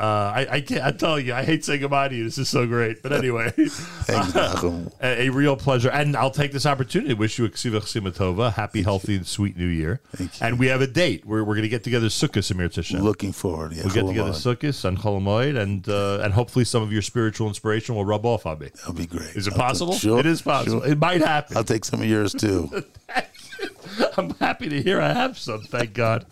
Uh, 0.00 0.32
I, 0.34 0.46
I 0.50 0.60
can't. 0.62 0.82
I 0.82 0.92
tell 0.92 1.20
you, 1.20 1.34
I 1.34 1.44
hate 1.44 1.64
saying 1.64 1.80
goodbye 1.82 2.08
to 2.08 2.14
you. 2.16 2.24
This 2.24 2.38
is 2.38 2.48
so 2.48 2.66
great. 2.66 3.02
But 3.02 3.12
anyway, 3.12 3.50
Thanks, 3.56 4.32
Nachum. 4.32 4.90
a, 5.02 5.22
a 5.24 5.28
real 5.28 5.56
pleasure. 5.56 5.90
And 5.90 6.16
I'll 6.16 6.30
take 6.30 6.52
this 6.52 6.64
opportunity 6.64 7.10
to 7.14 7.18
wish 7.18 7.38
you 7.38 7.44
a 7.44 7.50
Ksiva 7.50 8.52
happy, 8.54 8.82
healthy, 8.82 9.16
and 9.16 9.26
sweet 9.26 9.56
New 9.58 9.66
Year. 9.66 10.00
And 10.40 10.58
we 10.58 10.68
have 10.68 10.80
a 10.80 10.86
date. 10.86 11.26
We're, 11.26 11.40
we're 11.44 11.54
going 11.54 11.62
to 11.62 11.68
get 11.68 11.84
together 11.84 12.06
Sukkot, 12.06 12.42
Samir 12.50 12.68
Tisha. 12.70 13.00
Looking 13.02 13.32
forward. 13.32 13.72
Yeah, 13.72 13.82
We'll 13.84 13.94
get 13.94 14.06
together 14.06 14.30
Sukkot 14.30 14.84
on 14.86 14.96
Cholamoid, 14.96 15.60
and 15.60 15.86
uh, 15.88 16.20
and 16.22 16.32
hopefully 16.32 16.64
some 16.64 16.82
of 16.82 16.92
your 16.92 17.02
spiritual 17.02 17.48
inspiration 17.48 17.94
will 17.94 18.04
rub 18.06 18.24
off 18.24 18.46
on 18.46 18.58
me. 18.58 18.70
That'll 18.76 18.94
be 18.94 19.06
great. 19.06 19.36
Is 19.36 19.46
it 19.46 19.52
I'll 19.52 19.58
take- 19.58 19.66
possible? 19.66 19.92
sure, 19.92 20.18
it 20.20 20.26
is 20.26 20.40
possible. 20.40 20.80
sure. 20.80 20.90
It 20.90 20.98
might 20.98 21.20
happen. 21.20 21.56
I'll 21.56 21.64
take 21.64 21.84
some 21.84 22.00
of 22.00 22.06
yours 22.08 22.32
too. 22.32 22.70
I'm 24.16 24.30
happy 24.34 24.68
to 24.68 24.82
hear 24.82 25.00
I 25.00 25.12
have 25.12 25.38
some. 25.38 25.62
Thank 25.62 25.94
God. 25.94 26.26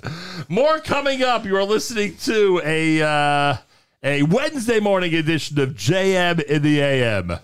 More 0.49 0.79
coming 0.81 1.23
up. 1.23 1.45
You 1.45 1.57
are 1.57 1.65
listening 1.65 2.17
to 2.19 2.61
a 2.65 3.03
uh, 3.03 3.57
a 4.03 4.23
Wednesday 4.23 4.81
morning 4.81 5.15
edition 5.15 5.59
of 5.61 5.71
JM 5.71 6.43
in 6.45 6.63
the 6.63 6.81
AM. 6.81 7.39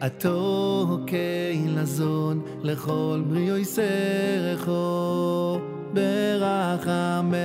התוהקי 0.00 1.64
לזון 1.66 2.42
לכל 2.62 3.22
בריאוי 3.28 3.60
יסרחו 3.60 5.58
ברחמךו. 5.94 7.36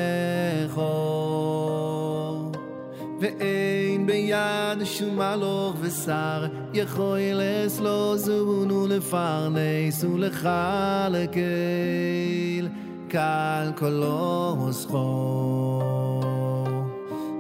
ואין 3.22 4.06
ביד 4.06 4.84
שום 4.84 5.22
הלוך 5.22 5.76
ושר 5.82 6.46
יכול 6.74 7.20
זון 8.16 8.72
ולפרנס 8.72 10.04
ולחלקל 10.04 11.40
קל 13.08 13.72
קולו 13.76 14.58
וזכו. 14.68 15.82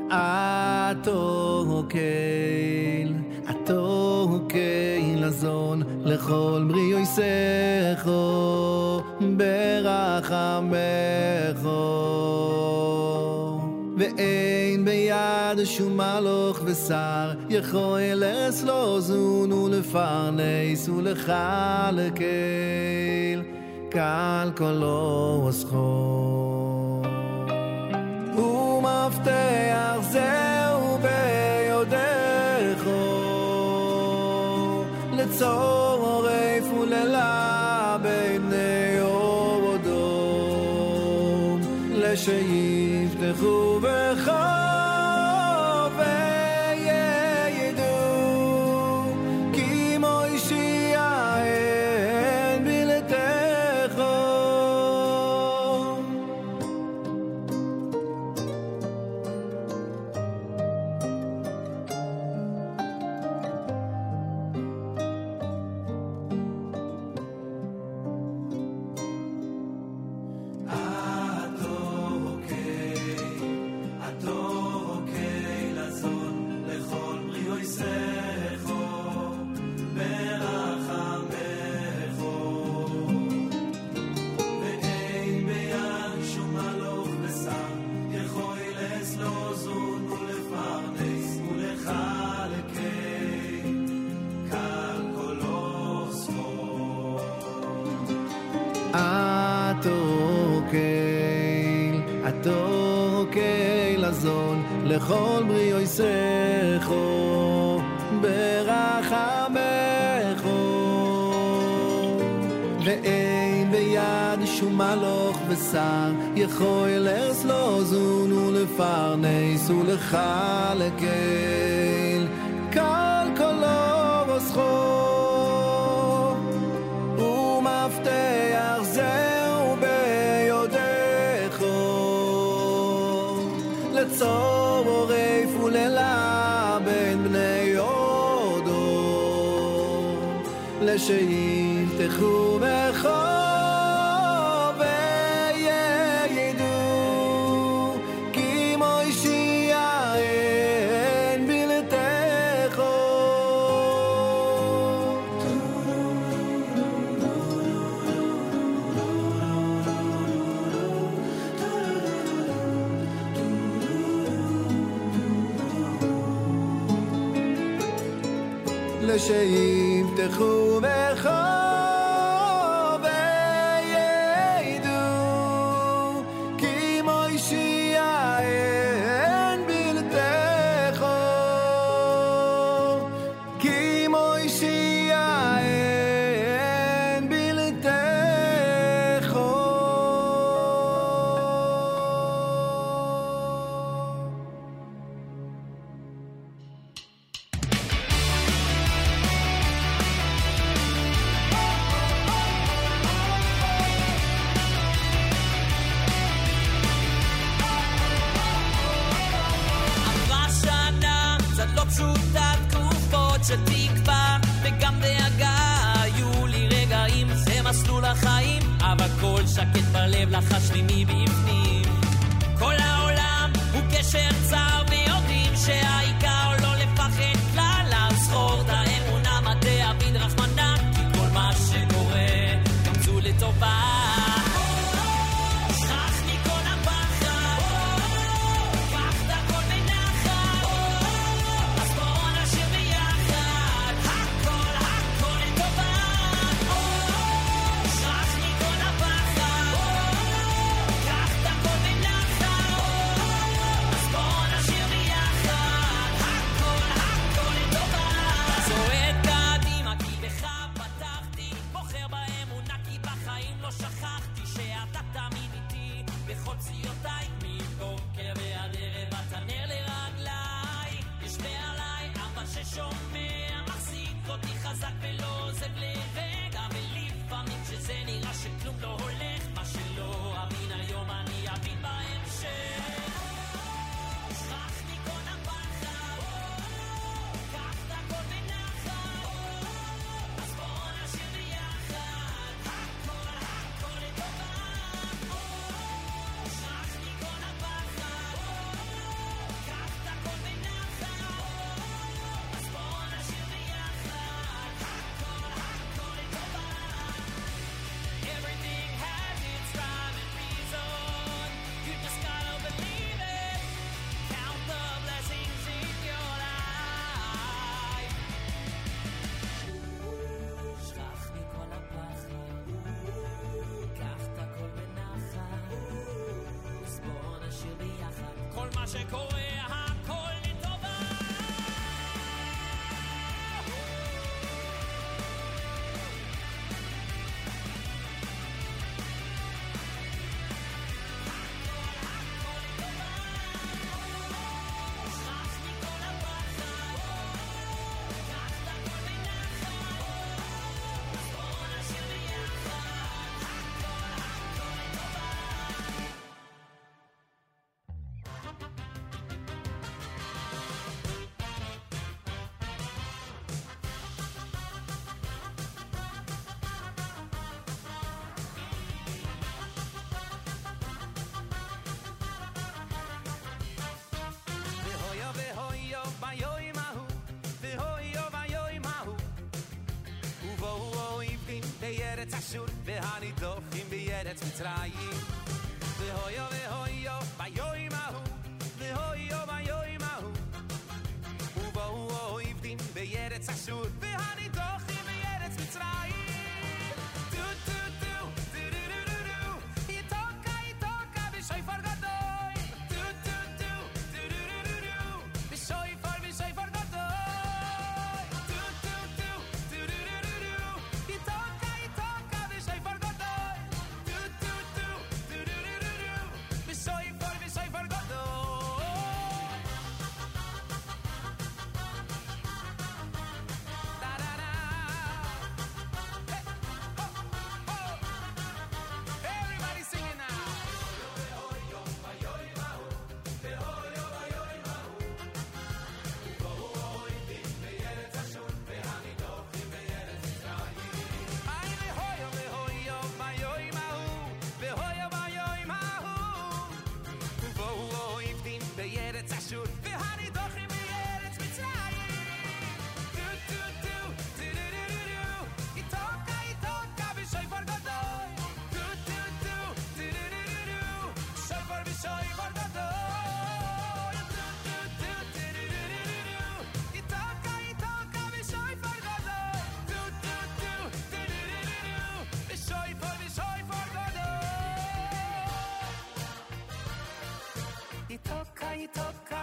עתו 0.09 1.63
התוהקי 1.81 3.24
תוהו 3.65 4.39
כילזון 4.49 5.83
לכל 6.03 6.65
בריאו 6.67 6.99
יסכו 6.99 9.01
ברחמךו 9.21 10.75
ואין 13.97 14.85
ביד 14.85 15.65
שום 15.65 15.97
מלוך 15.97 16.59
ושר 16.65 17.31
יכול 17.49 17.99
לסלוזון 18.15 19.51
ולפרנס 19.51 20.89
ולחלקל 20.89 22.23
קל 23.89 24.51
קולו 24.57 25.45
וסחו 25.47 27.01
ומפתח 28.37 29.97
זהו 30.11 30.97
ביודע 30.97 32.24
So. 35.35 35.94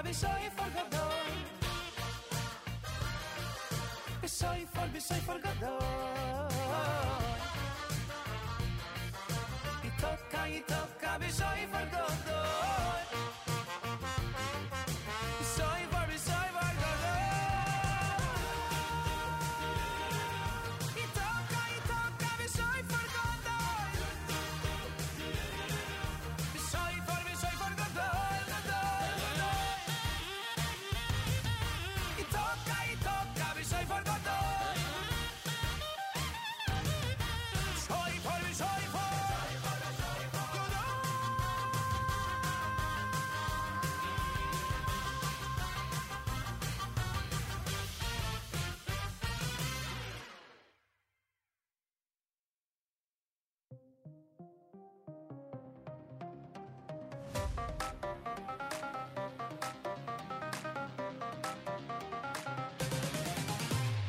sabe, 0.03 0.15
soy 0.15 0.51
be 4.23 4.29
sorry 4.29 4.67
for 4.73 4.89
soy 5.01 5.21
folgador. 5.21 5.82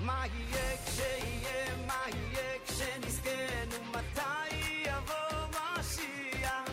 מה 0.06 0.24
יהיה 0.34 0.78
כשיהיה, 0.86 1.76
מה 1.88 2.04
יהיה 2.08 2.60
כשנזכנו, 2.66 3.86
מתי 3.92 4.56
יבוא 4.86 5.60
משיח? 5.80 6.70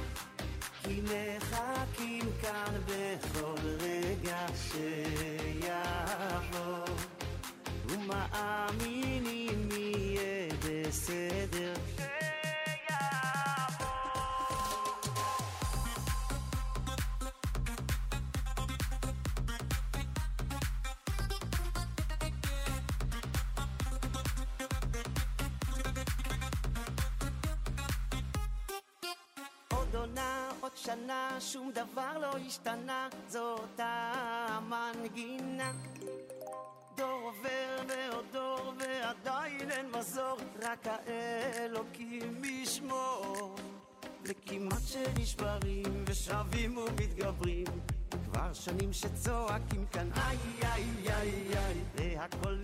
כי 0.82 1.00
מחכים 1.04 2.26
כאן 2.42 2.74
בכל 2.86 3.58
רגע 3.80 4.46
שיבוא, 4.56 4.89
השתנה, 32.46 33.08
זאת 33.28 33.80
המנגינה. 33.80 35.72
דור 36.96 37.20
עובר 37.24 37.82
ועוד 37.88 38.24
דור, 38.32 38.72
ועדיין 38.78 39.70
אין 39.70 39.90
מזור, 39.98 40.38
רק 40.62 40.86
האלוקים 40.86 42.44
ישמור. 42.44 43.56
וכמעט 44.22 44.82
שנשברים 44.86 46.04
ושבים 46.06 46.76
ומתגברים, 46.78 47.66
כבר 48.24 48.52
שנים 48.52 48.92
שצועקים 48.92 49.86
כאן 49.92 50.10
איי 50.16 50.38
איי 50.62 50.84
איי 51.06 51.56
איי, 51.56 51.76
והכל 51.94 52.56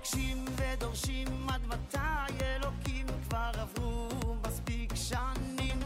מבקשים 0.00 0.44
ודורשים 0.56 1.26
עד 1.48 1.60
מתי 1.66 2.34
אלוקים 2.42 3.06
כבר 3.28 3.50
עברו 3.54 4.08
מספיק 4.46 4.92
שנים 4.94 5.78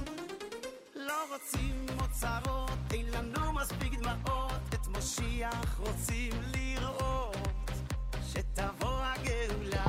לא 0.96 1.14
רוצים 1.32 1.86
אוצרות, 2.00 2.70
אין 2.92 3.06
לנו 3.12 3.52
מספיק 3.52 3.94
דמעות 3.94 4.74
את 4.74 4.86
משיח 4.98 5.78
רוצים 5.78 6.32
לראות 6.54 7.36
שתבוא 8.32 8.98
הגאולה 9.02 9.84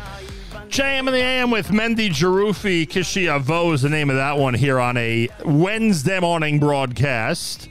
JM 0.70 1.08
in 1.08 1.14
the 1.14 1.22
AM 1.22 1.52
with 1.52 1.70
Mendy 1.70 2.10
Jarufi 2.10 2.88
Kishia 2.88 3.40
Vo 3.40 3.74
is 3.74 3.82
the 3.84 3.90
name 3.90 4.10
of 4.10 4.16
that 4.16 4.38
one 4.38 4.56
here 4.56 4.80
on 4.80 4.98
a 4.98 5.30
Wednesday 5.46 6.20
morning 6.20 6.60
broadcast. 6.60 7.70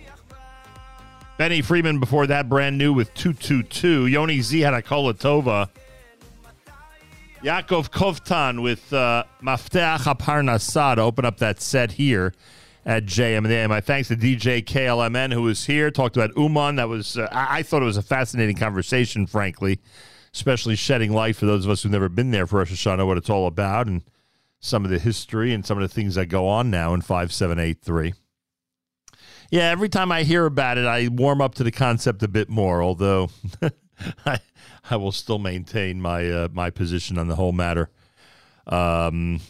Benny 1.37 1.63
Friedman 1.63 1.99
before 1.99 2.29
that, 2.29 2.49
brand 2.49 2.79
new 2.79 2.93
with 2.93 3.13
222. 3.15 4.07
Yoni 4.07 4.41
Z 4.41 4.61
had 4.61 4.73
a 4.73 4.81
Kolatova. 4.81 5.69
Yaakov 7.45 7.91
Kovtan 7.91 8.63
with 8.63 8.91
uh, 8.95 9.23
Mafteach 9.43 9.99
HaParnassah 9.99 10.95
to 10.95 11.03
open 11.03 11.27
up 11.27 11.37
that 11.41 11.61
set 11.61 11.93
here 11.93 12.33
at 12.87 13.05
JM 13.05 13.37
and 13.37 13.47
the. 13.51 13.69
My 13.69 13.83
thanks 13.83 14.09
to 14.09 14.17
DJ 14.17 14.65
KLMN 14.65 15.31
who 15.31 15.43
was 15.43 15.67
here, 15.67 15.91
talked 15.91 16.17
about 16.17 16.35
Uman. 16.39 16.77
That 16.77 16.89
was 16.89 17.19
uh, 17.19 17.29
I-, 17.31 17.59
I 17.59 17.63
thought 17.63 17.83
it 17.83 17.85
was 17.85 17.99
a 17.99 18.03
fascinating 18.03 18.57
conversation, 18.57 19.27
frankly, 19.27 19.79
especially 20.33 20.75
shedding 20.75 21.13
light 21.13 21.37
for 21.37 21.45
those 21.45 21.67
of 21.67 21.71
us 21.71 21.83
who've 21.83 21.93
never 21.93 22.09
been 22.09 22.31
there 22.31 22.47
for 22.47 22.61
Rosh 22.61 22.73
Hashanah, 22.73 23.07
what 23.07 23.19
it's 23.19 23.29
all 23.29 23.47
about, 23.47 23.89
and 23.89 24.03
some 24.59 24.87
of 24.87 24.91
the 24.91 24.99
history 24.99 25.53
and 25.53 25.67
some 25.67 25.77
of 25.77 25.83
the 25.83 25.95
things 25.95 26.15
that 26.15 26.27
go 26.27 26.49
on 26.49 26.71
now 26.71 26.95
in 26.95 27.03
5783. 27.03 28.15
Yeah, 29.51 29.65
every 29.65 29.91
time 29.91 30.11
I 30.11 30.23
hear 30.23 30.47
about 30.47 30.79
it, 30.79 30.87
I 30.87 31.09
warm 31.09 31.43
up 31.43 31.57
to 31.57 31.63
the 31.63 31.71
concept 31.71 32.23
a 32.23 32.29
bit 32.29 32.49
more, 32.49 32.83
although 32.83 33.29
I, 34.25 34.39
I 34.91 34.97
will 34.97 35.13
still 35.13 35.39
maintain 35.39 36.01
my 36.01 36.31
uh, 36.31 36.49
my 36.53 36.71
position 36.71 37.19
on 37.19 37.29
the 37.29 37.37
whole 37.37 37.53
matter. 37.53 37.91
Um, 38.67 39.41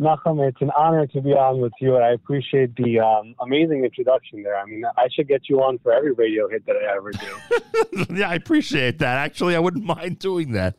Nachum, 0.00 0.46
it's 0.48 0.60
an 0.60 0.70
honor 0.76 1.06
to 1.08 1.20
be 1.20 1.30
on 1.30 1.60
with 1.60 1.72
you, 1.80 1.94
and 1.94 2.04
I 2.04 2.10
appreciate 2.10 2.74
the 2.76 2.98
um, 2.98 3.34
amazing 3.40 3.84
introduction 3.84 4.42
there. 4.42 4.56
I 4.56 4.64
mean, 4.66 4.84
I 4.96 5.06
should 5.14 5.28
get 5.28 5.48
you 5.48 5.60
on 5.62 5.78
for 5.78 5.92
every 5.92 6.12
radio 6.12 6.48
hit 6.48 6.66
that 6.66 6.76
I 6.76 6.96
ever 6.96 7.12
do. 7.12 8.14
yeah, 8.14 8.28
I 8.28 8.34
appreciate 8.34 8.98
that. 8.98 9.18
Actually, 9.18 9.54
I 9.54 9.60
wouldn't 9.60 9.84
mind 10.00 10.18
doing 10.18 10.52
that. 10.52 10.76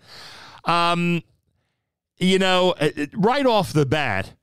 Um, 0.66 1.24
you 2.18 2.40
know, 2.40 2.76
uh, 2.80 2.90
right 3.14 3.46
off 3.46 3.74
the 3.74 3.86
bat, 3.86 4.34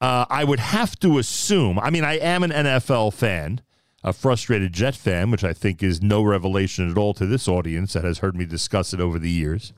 uh, 0.00 0.26
I 0.28 0.44
would 0.44 0.60
have 0.60 0.98
to 1.00 1.18
assume. 1.18 1.78
I 1.78 1.90
mean, 1.90 2.04
I 2.04 2.18
am 2.18 2.42
an 2.42 2.50
NFL 2.50 3.12
fan, 3.14 3.60
a 4.02 4.12
frustrated 4.12 4.72
Jet 4.72 4.94
fan, 4.94 5.30
which 5.30 5.44
I 5.44 5.52
think 5.52 5.82
is 5.82 6.02
no 6.02 6.22
revelation 6.22 6.90
at 6.90 6.96
all 6.96 7.14
to 7.14 7.26
this 7.26 7.48
audience 7.48 7.92
that 7.92 8.04
has 8.04 8.18
heard 8.18 8.36
me 8.36 8.44
discuss 8.44 8.94
it 8.94 9.00
over 9.00 9.18
the 9.18 9.30
years. 9.30 9.72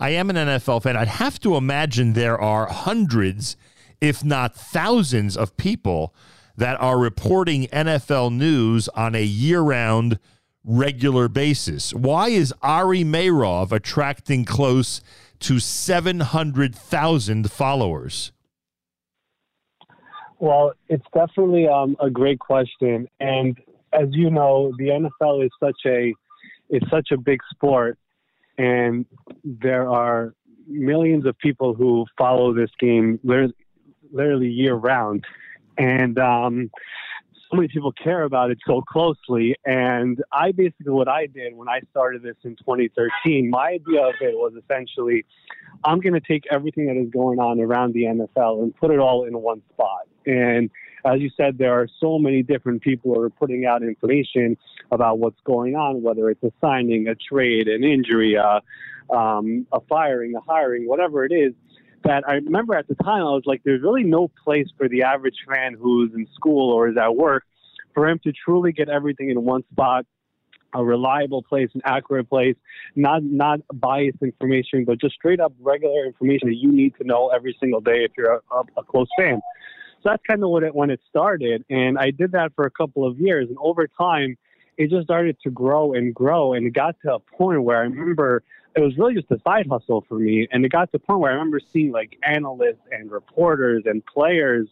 I 0.00 0.10
am 0.10 0.30
an 0.30 0.36
NFL 0.36 0.82
fan. 0.82 0.96
I'd 0.96 1.08
have 1.08 1.38
to 1.40 1.56
imagine 1.56 2.14
there 2.14 2.40
are 2.40 2.66
hundreds, 2.66 3.56
if 4.00 4.24
not 4.24 4.54
thousands, 4.54 5.36
of 5.36 5.56
people 5.56 6.14
that 6.56 6.80
are 6.80 6.98
reporting 6.98 7.66
NFL 7.68 8.32
news 8.32 8.88
on 8.88 9.14
a 9.14 9.22
year 9.22 9.60
round, 9.60 10.18
regular 10.64 11.28
basis. 11.28 11.94
Why 11.94 12.28
is 12.28 12.54
Ari 12.62 13.04
Meirov 13.04 13.70
attracting 13.70 14.44
close 14.44 15.02
to 15.42 15.58
700,000 15.58 17.50
followers? 17.50 18.32
Well, 20.38 20.72
it's 20.88 21.04
definitely 21.14 21.68
um, 21.68 21.96
a 22.00 22.10
great 22.10 22.38
question, 22.40 23.08
and 23.20 23.56
as 23.92 24.08
you 24.10 24.30
know, 24.30 24.72
the 24.76 24.88
NFL 24.88 25.44
is 25.44 25.50
such 25.60 25.78
a 25.86 26.12
it's 26.68 26.88
such 26.90 27.10
a 27.12 27.16
big 27.16 27.40
sport, 27.50 27.98
and 28.58 29.04
there 29.44 29.88
are 29.88 30.34
millions 30.66 31.26
of 31.26 31.38
people 31.38 31.74
who 31.74 32.06
follow 32.16 32.54
this 32.54 32.70
game 32.80 33.20
literally, 33.22 33.54
literally 34.10 34.48
year 34.48 34.74
round, 34.74 35.24
and 35.78 36.18
um, 36.18 36.70
so 37.52 37.56
many 37.56 37.68
people 37.68 37.92
care 37.92 38.22
about 38.22 38.50
it 38.50 38.58
so 38.66 38.80
closely. 38.80 39.54
And 39.64 40.22
I 40.32 40.52
basically 40.52 40.92
what 40.92 41.08
I 41.08 41.26
did 41.26 41.54
when 41.54 41.68
I 41.68 41.80
started 41.90 42.22
this 42.22 42.36
in 42.44 42.56
2013, 42.56 43.50
my 43.50 43.72
idea 43.72 44.02
of 44.06 44.14
it 44.20 44.34
was 44.34 44.54
essentially, 44.54 45.26
I'm 45.84 46.00
going 46.00 46.14
to 46.14 46.20
take 46.20 46.44
everything 46.50 46.86
that 46.86 46.96
is 46.96 47.10
going 47.10 47.38
on 47.38 47.60
around 47.60 47.92
the 47.92 48.04
NFL 48.04 48.62
and 48.62 48.74
put 48.74 48.90
it 48.90 48.98
all 48.98 49.26
in 49.26 49.38
one 49.38 49.60
spot. 49.72 50.08
And 50.24 50.70
as 51.04 51.20
you 51.20 51.30
said, 51.36 51.58
there 51.58 51.74
are 51.74 51.88
so 52.00 52.18
many 52.18 52.42
different 52.42 52.80
people 52.80 53.14
who 53.14 53.20
are 53.20 53.30
putting 53.30 53.66
out 53.66 53.82
information 53.82 54.56
about 54.90 55.18
what's 55.18 55.40
going 55.44 55.74
on, 55.74 56.02
whether 56.02 56.30
it's 56.30 56.42
a 56.42 56.52
signing, 56.60 57.08
a 57.08 57.14
trade, 57.14 57.68
an 57.68 57.84
injury, 57.84 58.36
uh, 58.36 58.60
um, 59.14 59.66
a 59.72 59.80
firing, 59.88 60.34
a 60.36 60.40
hiring, 60.40 60.86
whatever 60.86 61.24
it 61.24 61.32
is. 61.32 61.52
That 62.04 62.24
I 62.28 62.34
remember 62.34 62.74
at 62.74 62.88
the 62.88 62.94
time, 62.96 63.20
I 63.20 63.30
was 63.30 63.44
like, 63.46 63.62
there's 63.64 63.82
really 63.82 64.04
no 64.04 64.28
place 64.44 64.66
for 64.76 64.88
the 64.88 65.02
average 65.02 65.36
fan 65.48 65.74
who's 65.74 66.10
in 66.14 66.26
school 66.34 66.72
or 66.72 66.88
is 66.88 66.96
at 66.96 67.14
work 67.14 67.44
for 67.94 68.08
him 68.08 68.18
to 68.24 68.32
truly 68.32 68.72
get 68.72 68.88
everything 68.88 69.30
in 69.30 69.44
one 69.44 69.62
spot 69.72 70.06
a 70.74 70.84
reliable 70.84 71.42
place, 71.42 71.68
an 71.74 71.82
accurate 71.84 72.28
place, 72.28 72.56
not 72.96 73.22
not 73.22 73.60
biased 73.74 74.22
information, 74.22 74.84
but 74.84 75.00
just 75.00 75.14
straight 75.14 75.40
up 75.40 75.52
regular 75.60 76.04
information 76.06 76.48
that 76.48 76.56
you 76.56 76.72
need 76.72 76.94
to 76.96 77.04
know 77.04 77.28
every 77.28 77.56
single 77.60 77.80
day 77.80 78.04
if 78.04 78.12
you're 78.16 78.40
a, 78.50 78.60
a, 78.76 78.82
close 78.84 79.08
fan. 79.18 79.40
So 80.02 80.10
that's 80.10 80.22
kind 80.26 80.42
of 80.42 80.50
what 80.50 80.62
it 80.62 80.74
when 80.74 80.90
it 80.90 81.00
started, 81.08 81.64
and 81.70 81.98
I 81.98 82.10
did 82.10 82.32
that 82.32 82.52
for 82.54 82.64
a 82.64 82.70
couple 82.70 83.06
of 83.06 83.18
years, 83.18 83.48
and 83.48 83.58
over 83.60 83.86
time, 83.86 84.36
it 84.78 84.90
just 84.90 85.04
started 85.04 85.36
to 85.44 85.50
grow 85.50 85.92
and 85.92 86.14
grow, 86.14 86.54
and 86.54 86.66
it 86.66 86.70
got 86.70 86.96
to 87.04 87.14
a 87.14 87.18
point 87.18 87.62
where 87.62 87.78
I 87.78 87.82
remember 87.82 88.42
it 88.74 88.80
was 88.80 88.96
really 88.96 89.14
just 89.14 89.30
a 89.30 89.38
side 89.40 89.66
hustle 89.70 90.04
for 90.08 90.18
me, 90.18 90.48
and 90.50 90.64
it 90.64 90.72
got 90.72 90.86
to 90.86 90.92
the 90.92 90.98
point 90.98 91.20
where 91.20 91.30
I 91.30 91.34
remember 91.34 91.60
seeing 91.72 91.92
like 91.92 92.18
analysts 92.24 92.82
and 92.90 93.10
reporters 93.10 93.82
and 93.86 94.04
players, 94.06 94.68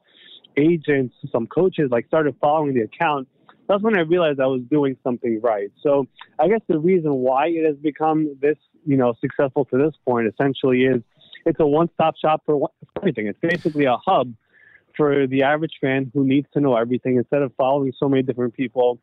agents, 0.57 1.15
some 1.31 1.47
coaches 1.47 1.91
like 1.91 2.07
started 2.07 2.35
following 2.41 2.75
the 2.75 2.83
account 2.83 3.29
that's 3.71 3.85
when 3.85 3.97
I 3.97 4.01
realized 4.01 4.41
I 4.41 4.47
was 4.47 4.63
doing 4.69 4.97
something 5.05 5.41
right. 5.41 5.71
So 5.81 6.09
I 6.41 6.49
guess 6.49 6.61
the 6.67 6.81
reason 6.81 7.13
why 7.15 7.47
it 7.47 7.65
has 7.65 7.77
become 7.77 8.37
this, 8.41 8.57
you 8.85 8.97
know, 8.97 9.15
successful 9.21 9.65
to 9.67 9.79
this 9.79 9.95
point 10.05 10.27
essentially 10.27 10.83
is 10.83 11.03
it's 11.47 11.61
a 11.61 11.67
one-stop 11.67 12.17
shop 12.17 12.43
for 12.45 12.69
everything. 12.97 13.29
It's 13.29 13.39
basically 13.41 13.85
a 13.85 13.97
hub 13.97 14.35
for 14.97 15.29
the 15.29 15.45
average 15.45 15.75
fan 15.81 16.11
who 16.13 16.25
needs 16.27 16.49
to 16.55 16.61
know 16.61 16.77
everything 16.77 17.17
instead 17.17 17.43
of 17.43 17.53
following 17.57 17.93
so 17.97 18.09
many 18.09 18.25
different 18.25 18.55
people 18.55 18.99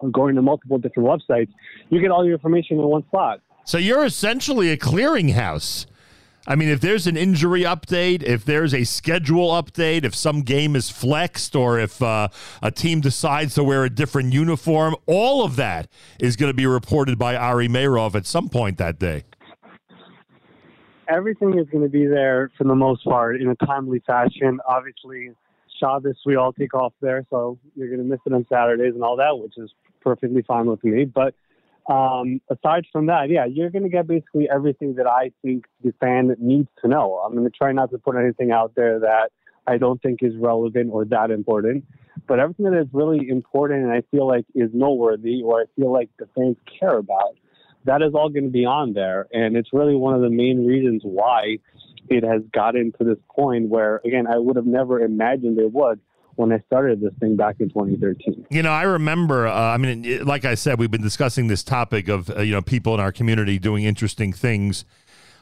or 0.00 0.10
going 0.10 0.34
to 0.34 0.42
multiple 0.42 0.76
different 0.76 1.08
websites. 1.08 1.48
You 1.88 1.98
get 2.02 2.10
all 2.10 2.26
your 2.26 2.34
information 2.34 2.78
in 2.78 2.84
one 2.84 3.04
spot. 3.06 3.40
So 3.64 3.78
you're 3.78 4.04
essentially 4.04 4.70
a 4.70 4.76
clearinghouse. 4.76 5.86
I 6.46 6.54
mean, 6.56 6.68
if 6.68 6.82
there's 6.82 7.06
an 7.06 7.16
injury 7.16 7.62
update, 7.62 8.22
if 8.22 8.44
there's 8.44 8.74
a 8.74 8.84
schedule 8.84 9.50
update, 9.50 10.04
if 10.04 10.14
some 10.14 10.42
game 10.42 10.76
is 10.76 10.90
flexed, 10.90 11.56
or 11.56 11.78
if 11.78 12.02
uh, 12.02 12.28
a 12.62 12.70
team 12.70 13.00
decides 13.00 13.54
to 13.54 13.64
wear 13.64 13.84
a 13.84 13.90
different 13.90 14.34
uniform, 14.34 14.94
all 15.06 15.42
of 15.42 15.56
that 15.56 15.88
is 16.20 16.36
going 16.36 16.50
to 16.50 16.54
be 16.54 16.66
reported 16.66 17.18
by 17.18 17.34
Ari 17.34 17.68
Meirov 17.68 18.14
at 18.14 18.26
some 18.26 18.50
point 18.50 18.76
that 18.76 18.98
day. 18.98 19.24
Everything 21.08 21.58
is 21.58 21.66
going 21.70 21.84
to 21.84 21.90
be 21.90 22.06
there 22.06 22.50
for 22.58 22.64
the 22.64 22.74
most 22.74 23.04
part 23.04 23.40
in 23.40 23.48
a 23.48 23.54
timely 23.66 24.02
fashion. 24.06 24.60
Obviously, 24.68 25.30
Shabbos, 25.80 26.16
we 26.26 26.36
all 26.36 26.52
take 26.52 26.74
off 26.74 26.92
there, 27.00 27.24
so 27.30 27.58
you're 27.74 27.88
going 27.88 28.00
to 28.00 28.04
miss 28.04 28.20
it 28.26 28.34
on 28.34 28.44
Saturdays 28.52 28.92
and 28.92 29.02
all 29.02 29.16
that, 29.16 29.38
which 29.38 29.54
is 29.56 29.70
perfectly 30.02 30.42
fine 30.42 30.66
with 30.66 30.84
me. 30.84 31.06
But 31.06 31.34
um, 31.86 32.40
aside 32.50 32.86
from 32.92 33.06
that, 33.06 33.28
yeah, 33.28 33.44
you're 33.44 33.70
going 33.70 33.82
to 33.82 33.88
get 33.90 34.06
basically 34.06 34.48
everything 34.48 34.94
that 34.94 35.06
I 35.06 35.32
think 35.42 35.66
the 35.82 35.92
fan 36.00 36.34
needs 36.38 36.68
to 36.82 36.88
know. 36.88 37.22
I'm 37.24 37.32
going 37.32 37.44
to 37.44 37.56
try 37.56 37.72
not 37.72 37.90
to 37.90 37.98
put 37.98 38.16
anything 38.16 38.50
out 38.52 38.74
there 38.74 39.00
that 39.00 39.32
I 39.66 39.76
don't 39.78 40.00
think 40.02 40.22
is 40.22 40.34
relevant 40.36 40.90
or 40.92 41.04
that 41.06 41.30
important. 41.30 41.84
But 42.26 42.38
everything 42.38 42.66
that 42.66 42.78
is 42.78 42.86
really 42.92 43.28
important 43.28 43.84
and 43.84 43.92
I 43.92 44.02
feel 44.10 44.26
like 44.26 44.46
is 44.54 44.70
noteworthy 44.72 45.42
or 45.42 45.60
I 45.60 45.64
feel 45.76 45.92
like 45.92 46.10
the 46.18 46.26
fans 46.34 46.56
care 46.80 46.96
about, 46.96 47.36
that 47.84 48.00
is 48.00 48.14
all 48.14 48.30
going 48.30 48.44
to 48.44 48.50
be 48.50 48.64
on 48.64 48.94
there. 48.94 49.26
And 49.32 49.56
it's 49.56 49.70
really 49.72 49.94
one 49.94 50.14
of 50.14 50.22
the 50.22 50.30
main 50.30 50.66
reasons 50.66 51.02
why 51.04 51.58
it 52.08 52.24
has 52.24 52.42
gotten 52.52 52.92
to 52.92 53.04
this 53.04 53.18
point 53.34 53.68
where, 53.68 54.00
again, 54.06 54.26
I 54.26 54.38
would 54.38 54.56
have 54.56 54.66
never 54.66 55.00
imagined 55.00 55.58
it 55.58 55.72
would 55.72 56.00
when 56.36 56.52
I 56.52 56.60
started 56.66 57.00
this 57.00 57.12
thing 57.20 57.36
back 57.36 57.56
in 57.60 57.68
2013. 57.68 58.46
You 58.50 58.62
know, 58.62 58.70
I 58.72 58.82
remember. 58.82 59.46
Uh, 59.46 59.54
I 59.54 59.76
mean, 59.76 60.24
like 60.24 60.44
I 60.44 60.54
said, 60.54 60.78
we've 60.78 60.90
been 60.90 61.02
discussing 61.02 61.48
this 61.48 61.62
topic 61.62 62.08
of 62.08 62.30
uh, 62.30 62.40
you 62.40 62.52
know 62.52 62.62
people 62.62 62.94
in 62.94 63.00
our 63.00 63.12
community 63.12 63.58
doing 63.58 63.84
interesting 63.84 64.32
things 64.32 64.84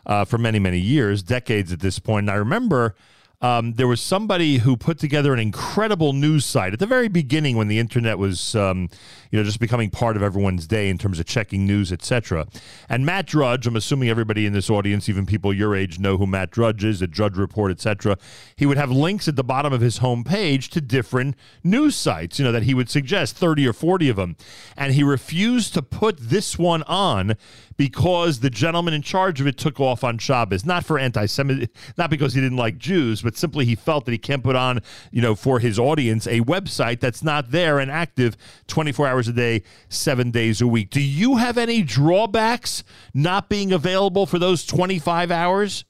uh, 0.06 0.24
for 0.24 0.38
many, 0.38 0.58
many 0.58 0.78
years, 0.78 1.22
decades 1.22 1.72
at 1.72 1.80
this 1.80 1.98
point. 1.98 2.24
And 2.24 2.30
I 2.30 2.34
remember 2.34 2.94
um, 3.42 3.72
there 3.72 3.88
was 3.88 4.00
somebody 4.00 4.58
who 4.58 4.76
put 4.76 4.98
together 4.98 5.34
an 5.34 5.40
incredible 5.40 6.12
news 6.12 6.46
site 6.46 6.72
at 6.72 6.78
the 6.78 6.86
very 6.86 7.08
beginning 7.08 7.56
when 7.56 7.66
the 7.66 7.80
internet 7.80 8.16
was, 8.16 8.54
um, 8.54 8.88
you 9.32 9.38
know, 9.38 9.44
just 9.44 9.58
becoming 9.58 9.90
part 9.90 10.16
of 10.16 10.22
everyone's 10.22 10.68
day 10.68 10.88
in 10.88 10.96
terms 10.96 11.18
of 11.18 11.26
checking 11.26 11.66
news, 11.66 11.92
etc. 11.92 12.46
And 12.88 13.04
Matt 13.04 13.26
Drudge, 13.26 13.66
I'm 13.66 13.74
assuming 13.74 14.08
everybody 14.08 14.46
in 14.46 14.52
this 14.52 14.70
audience, 14.70 15.08
even 15.08 15.26
people 15.26 15.52
your 15.52 15.74
age, 15.74 15.98
know 15.98 16.16
who 16.16 16.26
Matt 16.26 16.52
Drudge 16.52 16.84
is, 16.84 17.00
the 17.00 17.08
Drudge 17.08 17.36
Report, 17.36 17.72
etc. 17.72 18.16
He 18.54 18.64
would 18.64 18.76
have 18.76 18.92
links 18.92 19.26
at 19.26 19.34
the 19.34 19.42
bottom 19.42 19.72
of 19.72 19.80
his 19.80 19.98
homepage 19.98 20.68
to 20.70 20.80
different 20.80 21.34
news 21.64 21.96
sites, 21.96 22.38
you 22.38 22.44
know, 22.44 22.52
that 22.52 22.62
he 22.62 22.74
would 22.74 22.88
suggest, 22.88 23.36
30 23.36 23.66
or 23.66 23.72
40 23.72 24.08
of 24.08 24.16
them. 24.16 24.36
And 24.76 24.94
he 24.94 25.02
refused 25.02 25.74
to 25.74 25.82
put 25.82 26.16
this 26.16 26.58
one 26.58 26.84
on 26.84 27.34
because 27.76 28.41
the 28.41 28.51
gentleman 28.51 28.94
in 28.94 29.02
charge 29.02 29.41
of 29.41 29.47
it 29.47 29.57
took 29.57 29.81
off 29.81 30.05
on 30.05 30.18
Shabbos, 30.18 30.65
not 30.65 30.84
for 30.84 30.99
anti-Semitic, 30.99 31.70
not 31.97 32.10
because 32.10 32.34
he 32.34 32.41
didn't 32.41 32.59
like 32.59 32.78
Jews, 32.78 33.23
but 33.23 33.36
simply 33.36 33.65
he 33.65 33.75
felt 33.75 34.05
that 34.05 34.12
he 34.12 34.18
can't 34.18 34.42
put 34.42 34.57
on, 34.57 34.81
you 35.10 35.23
know, 35.23 35.34
for 35.34 35.59
his 35.59 35.78
audience 35.78 36.26
a 36.26 36.41
website 36.41 37.01
that's 37.01 37.23
not 37.23 37.51
there 37.51 37.78
and 37.78 37.91
active 37.91 38.36
24 38.67 39.07
hours 39.07 39.28
a 39.28 39.33
day, 39.33 39.62
seven 39.89 40.31
days 40.31 40.60
a 40.60 40.67
week. 40.67 40.91
Do 40.91 41.01
you 41.01 41.36
have 41.36 41.59
any 41.59 41.83
drawbacks 41.83 42.84
not 43.15 43.49
being 43.49 43.73
available 43.73 44.26
for 44.26 44.39
those 44.39 44.65
25 44.65 45.31
hours? 45.31 45.84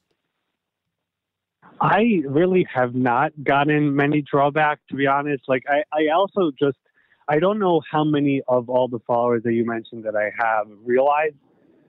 I 1.80 2.22
really 2.28 2.64
have 2.72 2.94
not 2.94 3.32
gotten 3.42 3.96
many 3.96 4.22
drawbacks, 4.22 4.82
to 4.90 4.94
be 4.94 5.08
honest. 5.08 5.42
Like, 5.48 5.64
I, 5.68 5.82
I 5.92 6.14
also 6.14 6.52
just, 6.56 6.78
I 7.28 7.40
don't 7.40 7.58
know 7.58 7.80
how 7.90 8.04
many 8.04 8.40
of 8.46 8.68
all 8.68 8.86
the 8.86 9.00
followers 9.04 9.42
that 9.42 9.52
you 9.52 9.66
mentioned 9.66 10.04
that 10.04 10.14
I 10.14 10.30
have 10.38 10.68
realize 10.84 11.32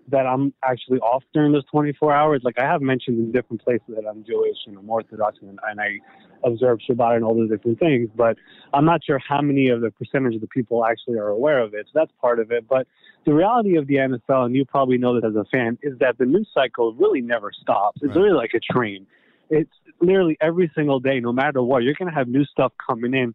that 0.09 0.25
I'm 0.25 0.53
actually 0.64 0.99
off 0.99 1.23
during 1.33 1.53
those 1.53 1.65
24 1.72 2.14
hours. 2.14 2.41
Like, 2.43 2.59
I 2.59 2.64
have 2.64 2.82
mentioned 2.82 3.19
in 3.19 3.32
different 3.32 3.64
places 3.64 3.88
that 3.90 4.06
I'm 4.09 4.23
Jewish 4.25 4.57
and 4.67 4.77
I'm 4.77 4.90
Orthodox 4.90 5.38
and, 5.41 5.59
and 5.67 5.80
I 5.80 5.99
observe 6.43 6.80
Shabbat 6.88 7.15
and 7.15 7.23
all 7.23 7.35
those 7.35 7.49
different 7.49 7.80
things, 7.80 8.09
but 8.15 8.38
I'm 8.73 8.85
not 8.85 9.03
sure 9.03 9.19
how 9.19 9.41
many 9.41 9.69
of 9.69 9.82
the 9.82 9.91
percentage 9.91 10.35
of 10.35 10.41
the 10.41 10.48
people 10.48 10.85
actually 10.85 11.17
are 11.17 11.30
aware 11.30 11.59
of 11.59 11.73
it. 11.73 11.85
So 11.88 11.91
that's 11.95 12.11
part 12.19 12.40
of 12.40 12.51
it. 12.51 12.67
But 12.67 12.88
the 13.25 13.33
reality 13.33 13.77
of 13.77 13.88
the 13.88 13.95
NFL, 13.95 14.45
and 14.45 14.56
you 14.56 14.65
probably 14.65 14.98
know 14.98 15.15
this 15.15 15.30
as 15.30 15.35
a 15.35 15.45
fan, 15.45 15.77
is 15.82 15.98
that 15.99 16.17
the 16.17 16.25
news 16.25 16.49
cycle 16.53 16.93
really 16.93 17.22
never 17.22 17.51
stops. 17.61 18.01
It's 18.01 18.15
really 18.15 18.33
like 18.33 18.51
a 18.53 18.59
train. 18.59 19.07
It's 19.49 19.72
literally 20.01 20.38
every 20.41 20.72
single 20.75 20.99
day, 20.99 21.19
no 21.19 21.32
matter 21.32 21.61
what, 21.61 21.83
you're 21.83 21.95
going 21.98 22.11
to 22.11 22.15
have 22.15 22.27
new 22.27 22.45
stuff 22.45 22.73
coming 22.85 23.14
in 23.14 23.33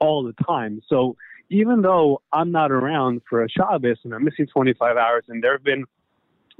all 0.00 0.22
the 0.22 0.34
time. 0.44 0.82
So 0.88 1.16
even 1.50 1.82
though 1.82 2.22
I'm 2.32 2.52
not 2.52 2.70
around 2.70 3.22
for 3.28 3.42
a 3.42 3.48
Shabbos 3.48 3.98
and 4.04 4.14
I'm 4.14 4.24
missing 4.24 4.46
25 4.46 4.96
hours, 4.96 5.24
and 5.28 5.42
there 5.42 5.52
have 5.52 5.64
been 5.64 5.84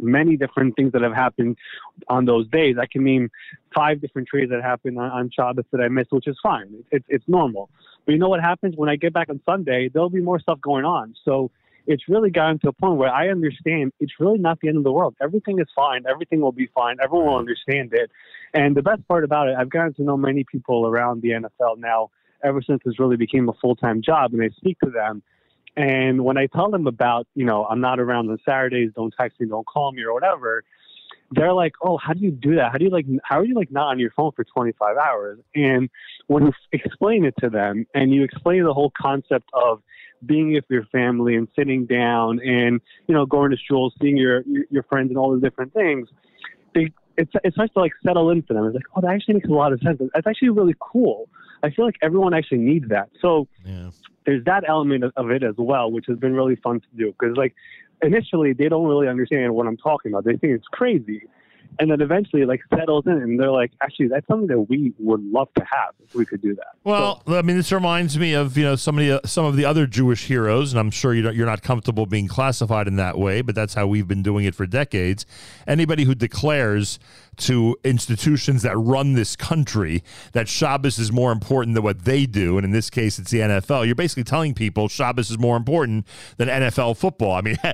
many 0.00 0.36
different 0.36 0.76
things 0.76 0.92
that 0.92 1.02
have 1.02 1.14
happened 1.14 1.56
on 2.08 2.24
those 2.24 2.48
days. 2.48 2.76
I 2.80 2.86
can 2.86 3.04
name 3.04 3.30
five 3.74 4.00
different 4.00 4.28
trades 4.28 4.50
that 4.50 4.62
happened 4.62 4.98
on, 4.98 5.10
on 5.10 5.30
Shabbos 5.30 5.64
that 5.72 5.80
I 5.80 5.88
missed, 5.88 6.12
which 6.12 6.26
is 6.26 6.38
fine. 6.42 6.84
It's 6.90 7.04
it's 7.08 7.24
normal. 7.28 7.70
But 8.06 8.12
you 8.12 8.18
know 8.18 8.28
what 8.28 8.40
happens 8.40 8.74
when 8.76 8.88
I 8.88 8.96
get 8.96 9.12
back 9.12 9.28
on 9.28 9.40
Sunday? 9.44 9.90
There'll 9.92 10.10
be 10.10 10.22
more 10.22 10.40
stuff 10.40 10.60
going 10.60 10.84
on. 10.84 11.14
So 11.24 11.50
it's 11.86 12.08
really 12.08 12.30
gotten 12.30 12.58
to 12.60 12.68
a 12.68 12.72
point 12.72 12.96
where 12.96 13.12
I 13.12 13.28
understand 13.28 13.92
it's 14.00 14.12
really 14.18 14.38
not 14.38 14.60
the 14.60 14.68
end 14.68 14.76
of 14.78 14.84
the 14.84 14.92
world. 14.92 15.14
Everything 15.20 15.58
is 15.58 15.66
fine. 15.74 16.04
Everything 16.08 16.40
will 16.40 16.52
be 16.52 16.68
fine. 16.74 16.96
Everyone 17.02 17.26
will 17.28 17.38
understand 17.38 17.92
it. 17.92 18.10
And 18.54 18.76
the 18.76 18.82
best 18.82 19.06
part 19.08 19.24
about 19.24 19.48
it, 19.48 19.56
I've 19.58 19.70
gotten 19.70 19.94
to 19.94 20.02
know 20.02 20.16
many 20.16 20.44
people 20.44 20.86
around 20.86 21.22
the 21.22 21.30
NFL 21.30 21.78
now 21.78 22.10
ever 22.42 22.62
since 22.62 22.80
this 22.84 22.98
really 22.98 23.16
became 23.16 23.48
a 23.48 23.52
full 23.54 23.76
time 23.76 24.02
job, 24.02 24.32
and 24.32 24.42
I 24.42 24.48
speak 24.56 24.78
to 24.80 24.90
them. 24.90 25.22
And 25.76 26.24
when 26.24 26.36
I 26.36 26.46
tell 26.46 26.70
them 26.70 26.86
about, 26.86 27.26
you 27.34 27.44
know, 27.44 27.64
I'm 27.64 27.80
not 27.80 28.00
around 28.00 28.28
on 28.30 28.38
Saturdays, 28.44 28.90
don't 28.94 29.14
text 29.18 29.40
me, 29.40 29.46
don't 29.46 29.66
call 29.66 29.92
me 29.92 30.02
or 30.02 30.12
whatever, 30.12 30.64
they're 31.32 31.52
like, 31.52 31.72
oh, 31.82 31.96
how 31.96 32.12
do 32.12 32.20
you 32.20 32.30
do 32.30 32.56
that? 32.56 32.72
How 32.72 32.78
do 32.78 32.84
you 32.84 32.90
like, 32.90 33.06
how 33.22 33.38
are 33.38 33.44
you 33.44 33.54
like 33.54 33.70
not 33.70 33.88
on 33.88 33.98
your 33.98 34.10
phone 34.10 34.32
for 34.32 34.44
25 34.44 34.96
hours? 34.96 35.38
And 35.54 35.88
when 36.26 36.46
you 36.46 36.52
explain 36.72 37.24
it 37.24 37.34
to 37.40 37.48
them 37.48 37.86
and 37.94 38.12
you 38.12 38.24
explain 38.24 38.64
the 38.64 38.74
whole 38.74 38.92
concept 39.00 39.48
of 39.52 39.82
being 40.26 40.52
with 40.52 40.64
your 40.68 40.84
family 40.86 41.36
and 41.36 41.48
sitting 41.56 41.86
down 41.86 42.40
and, 42.40 42.80
you 43.06 43.14
know, 43.14 43.26
going 43.26 43.52
to 43.52 43.56
school, 43.56 43.92
seeing 44.00 44.16
your, 44.16 44.42
your, 44.70 44.82
friends 44.82 45.10
and 45.10 45.18
all 45.18 45.30
those 45.30 45.40
different 45.40 45.72
things, 45.72 46.08
they, 46.74 46.92
it's, 47.16 47.30
it 47.44 47.54
starts 47.54 47.72
to 47.74 47.80
like 47.80 47.92
settle 48.04 48.30
in 48.30 48.42
for 48.42 48.54
them. 48.54 48.66
It's 48.66 48.74
like, 48.74 48.84
oh, 48.96 49.00
that 49.00 49.10
actually 49.10 49.34
makes 49.34 49.48
a 49.48 49.52
lot 49.52 49.72
of 49.72 49.80
sense. 49.80 50.00
That's 50.12 50.26
actually 50.26 50.50
really 50.50 50.74
cool. 50.80 51.28
I 51.62 51.70
feel 51.70 51.84
like 51.84 51.96
everyone 52.02 52.34
actually 52.34 52.58
needs 52.58 52.88
that. 52.88 53.10
So 53.20 53.48
there's 54.24 54.44
that 54.44 54.64
element 54.68 55.04
of, 55.16 55.30
it 55.30 55.42
as 55.42 55.54
well, 55.58 55.90
which 55.90 56.06
has 56.06 56.18
been 56.18 56.34
really 56.34 56.56
fun 56.56 56.80
to 56.80 56.86
do. 56.96 57.14
Because 57.18 57.36
like 57.36 57.54
initially 58.02 58.52
they 58.52 58.68
don't 58.68 58.86
really 58.86 59.08
understand 59.08 59.54
what 59.54 59.66
I'm 59.66 59.76
talking 59.76 60.12
about. 60.12 60.24
They 60.24 60.36
think 60.36 60.54
it's 60.54 60.68
crazy. 60.68 61.22
And 61.78 61.90
then 61.90 62.00
eventually 62.00 62.42
it 62.42 62.48
like 62.48 62.60
settles 62.74 63.04
in 63.06 63.12
and 63.12 63.38
they're 63.38 63.50
like, 63.50 63.70
actually 63.80 64.08
that's 64.08 64.26
something 64.26 64.48
that 64.48 64.60
we 64.68 64.92
would 64.98 65.24
love 65.24 65.48
to 65.54 65.64
have 65.64 65.94
if 66.02 66.14
we 66.14 66.26
could 66.26 66.42
do 66.42 66.54
that. 66.56 66.72
Well, 66.82 67.22
I 67.28 67.42
mean, 67.42 67.56
this 67.56 67.70
reminds 67.70 68.18
me 68.18 68.34
of 68.34 68.56
you 68.58 68.64
know 68.64 68.76
some 68.76 68.98
of 68.98 69.08
uh, 69.08 69.20
the 69.22 69.28
some 69.28 69.44
of 69.44 69.56
the 69.56 69.64
other 69.64 69.86
Jewish 69.86 70.26
heroes, 70.26 70.72
and 70.72 70.80
I'm 70.80 70.90
sure 70.90 71.14
you 71.14 71.30
you're 71.30 71.46
not 71.46 71.62
comfortable 71.62 72.06
being 72.06 72.26
classified 72.26 72.88
in 72.88 72.96
that 72.96 73.18
way, 73.18 73.40
but 73.40 73.54
that's 73.54 73.74
how 73.74 73.86
we've 73.86 74.08
been 74.08 74.22
doing 74.22 74.44
it 74.44 74.54
for 74.54 74.66
decades. 74.66 75.24
Anybody 75.66 76.04
who 76.04 76.14
declares 76.14 76.98
to 77.40 77.76
institutions 77.84 78.62
that 78.62 78.76
run 78.76 79.14
this 79.14 79.36
country 79.36 80.02
that 80.32 80.48
Shabbos 80.48 80.98
is 80.98 81.10
more 81.10 81.32
important 81.32 81.74
than 81.74 81.82
what 81.82 82.04
they 82.04 82.26
do, 82.26 82.58
and 82.58 82.64
in 82.64 82.70
this 82.70 82.90
case, 82.90 83.18
it's 83.18 83.30
the 83.30 83.40
NFL. 83.40 83.86
You're 83.86 83.94
basically 83.94 84.24
telling 84.24 84.54
people 84.54 84.88
Shabbos 84.88 85.30
is 85.30 85.38
more 85.38 85.56
important 85.56 86.06
than 86.36 86.48
NFL 86.48 86.96
football. 86.96 87.32
I 87.32 87.40
mean, 87.40 87.56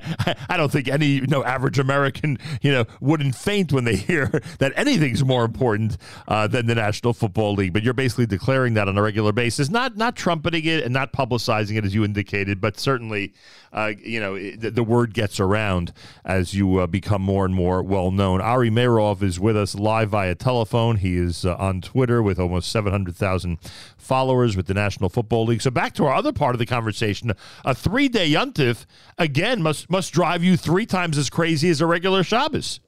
I 0.49 0.57
don't 0.57 0.71
think 0.71 0.87
any 0.87 1.07
you 1.07 1.27
know 1.27 1.43
average 1.43 1.79
American 1.79 2.37
you 2.61 2.71
know 2.71 2.85
wouldn't 3.01 3.35
faint 3.35 3.71
when 3.71 3.83
they 3.83 3.95
hear 4.07 4.27
that 4.59 4.73
anything's 4.75 5.23
more 5.23 5.45
important 5.45 5.97
uh, 6.27 6.47
than 6.47 6.67
the 6.67 6.75
National 6.75 7.13
Football 7.13 7.53
League. 7.53 7.73
But 7.73 7.83
you're 7.83 7.93
basically 7.93 8.25
declaring 8.25 8.73
that 8.75 8.87
on 8.87 8.97
a 8.97 9.01
regular 9.01 9.31
basis, 9.31 9.69
not 9.69 9.97
not 9.97 10.15
trumpeting 10.15 10.65
it 10.65 10.83
and 10.83 10.93
not 10.93 11.13
publicizing 11.13 11.77
it 11.77 11.85
as 11.85 11.93
you 11.93 12.03
indicated, 12.05 12.61
but 12.61 12.79
certainly, 12.79 13.33
uh, 13.73 13.91
you 13.99 14.19
know, 14.19 14.37
the, 14.37 14.71
the 14.71 14.83
word 14.83 15.13
gets 15.13 15.39
around 15.39 15.91
as 16.23 16.53
you 16.53 16.77
uh, 16.77 16.87
become 16.87 17.21
more 17.21 17.45
and 17.45 17.53
more 17.53 17.83
well 17.83 18.11
known. 18.11 18.41
Ari 18.41 18.69
Meirov 18.69 19.21
is 19.21 19.39
with 19.39 19.56
us 19.57 19.75
live 19.75 20.09
via 20.09 20.35
telephone. 20.35 20.97
He 20.97 21.17
is 21.17 21.45
uh, 21.45 21.55
on 21.55 21.81
Twitter 21.81 22.21
with 22.21 22.39
almost 22.39 22.71
700,000 22.71 23.57
followers 23.97 24.55
with 24.55 24.67
the 24.67 24.73
National 24.73 25.09
Football 25.09 25.45
League. 25.45 25.61
So 25.61 25.71
back 25.71 25.93
to 25.95 26.05
our 26.05 26.13
other 26.13 26.31
part 26.31 26.55
of 26.55 26.59
the 26.59 26.65
conversation, 26.65 27.33
a 27.65 27.75
three 27.75 28.07
day 28.07 28.31
yuntif 28.31 28.85
again 29.17 29.61
must 29.61 29.89
must 29.89 30.13
drive 30.13 30.43
you 30.43 30.55
three 30.55 30.85
times 30.85 31.17
as 31.17 31.29
crazy 31.29 31.69
as 31.69 31.81
a 31.81 31.85
regular 31.85 32.23
Shabbos. 32.23 32.79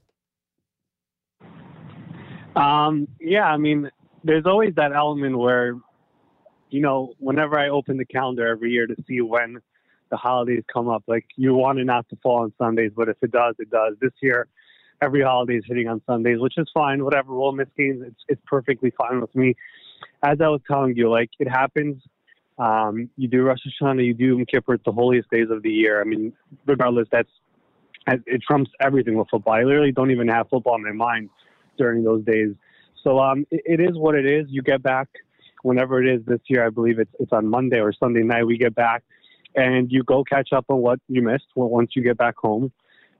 Um, 2.56 3.07
yeah, 3.19 3.45
I 3.45 3.57
mean, 3.57 3.89
there's 4.23 4.45
always 4.45 4.75
that 4.75 4.91
element 4.93 5.38
where, 5.38 5.75
you 6.69 6.81
know, 6.81 7.14
whenever 7.19 7.57
I 7.57 7.69
open 7.69 7.98
the 7.98 8.06
calendar 8.06 8.48
every 8.48 8.72
year 8.72 8.85
to 8.88 8.95
see 9.07 9.22
when 9.22 9.59
the 10.09 10.17
holidays 10.17 10.64
come 10.72 10.89
up, 10.89 11.03
like 11.07 11.25
you 11.35 11.53
want 11.53 11.80
it 11.80 11.85
not 11.85 12.07
to 12.09 12.17
fall 12.17 12.41
on 12.41 12.53
Sundays, 12.57 12.91
but 12.95 13.09
if 13.09 13.17
it 13.22 13.31
does, 13.31 13.56
it 13.59 13.69
does. 13.69 13.95
This 14.01 14.11
year, 14.22 14.48
every 15.01 15.21
holiday 15.21 15.55
is 15.55 15.63
hitting 15.67 15.87
on 15.87 16.01
Sundays, 16.05 16.39
which 16.39 16.57
is 16.57 16.69
fine. 16.73 17.03
Whatever, 17.03 17.33
we'll 17.33 17.51
miss 17.51 17.69
games. 17.77 18.03
It's 18.05 18.21
it's 18.27 18.41
perfectly 18.45 18.91
fine 18.97 19.21
with 19.21 19.33
me. 19.35 19.55
As 20.23 20.39
I 20.41 20.47
was 20.47 20.61
telling 20.67 20.95
you, 20.95 21.09
like 21.09 21.29
it 21.39 21.49
happens. 21.49 22.01
Um, 22.57 23.09
you 23.15 23.29
do 23.29 23.43
Rosh 23.43 23.59
Hashanah, 23.81 24.05
you 24.05 24.13
do 24.13 24.25
Yom 24.25 24.45
Kippur, 24.45 24.73
it's 24.73 24.83
the 24.83 24.91
holiest 24.91 25.29
days 25.29 25.47
of 25.49 25.63
the 25.63 25.69
year. 25.69 26.01
I 26.01 26.03
mean, 26.03 26.33
regardless, 26.65 27.07
that's 27.09 27.29
it 28.07 28.41
trumps 28.41 28.71
everything 28.81 29.17
with 29.17 29.27
football. 29.29 29.53
I 29.53 29.63
literally 29.63 29.91
don't 29.91 30.11
even 30.11 30.27
have 30.27 30.49
football 30.49 30.75
in 30.75 30.83
my 30.83 30.91
mind 30.91 31.29
during 31.77 32.03
those 32.03 32.25
days. 32.25 32.49
So 33.03 33.19
um, 33.19 33.45
it, 33.51 33.61
it 33.65 33.79
is 33.79 33.97
what 33.97 34.15
it 34.15 34.25
is. 34.25 34.47
You 34.49 34.61
get 34.61 34.83
back 34.83 35.07
whenever 35.63 36.03
it 36.03 36.13
is 36.13 36.25
this 36.25 36.39
year. 36.47 36.65
I 36.65 36.69
believe 36.69 36.99
it's 36.99 37.11
it's 37.19 37.31
on 37.31 37.47
Monday 37.47 37.79
or 37.79 37.93
Sunday 37.93 38.23
night. 38.23 38.45
We 38.45 38.57
get 38.57 38.75
back, 38.75 39.03
and 39.55 39.91
you 39.91 40.03
go 40.03 40.23
catch 40.23 40.49
up 40.53 40.65
on 40.69 40.79
what 40.79 40.99
you 41.07 41.21
missed 41.21 41.47
once 41.55 41.91
you 41.95 42.03
get 42.03 42.17
back 42.17 42.35
home, 42.37 42.71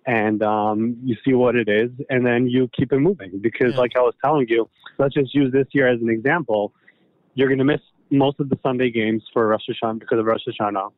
and 0.10 0.42
um, 0.42 0.98
you 1.04 1.16
see 1.24 1.36
what 1.36 1.56
it 1.56 1.70
is, 1.70 1.92
and 2.10 2.26
then 2.26 2.48
you 2.48 2.68
keep 2.76 2.92
it 2.92 2.98
moving. 2.98 3.38
Because, 3.40 3.76
like 3.76 3.92
I 3.96 4.00
was 4.00 4.16
telling 4.26 4.48
you, 4.50 4.68
let's 4.98 5.14
just 5.14 5.36
use 5.36 5.54
this 5.54 5.68
year 5.72 5.88
as 5.88 6.02
an 6.02 6.10
example. 6.10 6.74
You're 7.36 7.48
going 7.48 7.60
to 7.60 7.64
miss 7.64 7.82
most 8.10 8.40
of 8.40 8.50
the 8.50 8.58
Sunday 8.64 8.90
games 8.90 9.22
for 9.32 9.46
Rosh 9.48 9.70
Hashanah 9.70 10.00
because 10.00 10.18
of 10.18 10.26
Rosh 10.26 10.42
Hashanah. 10.48 10.92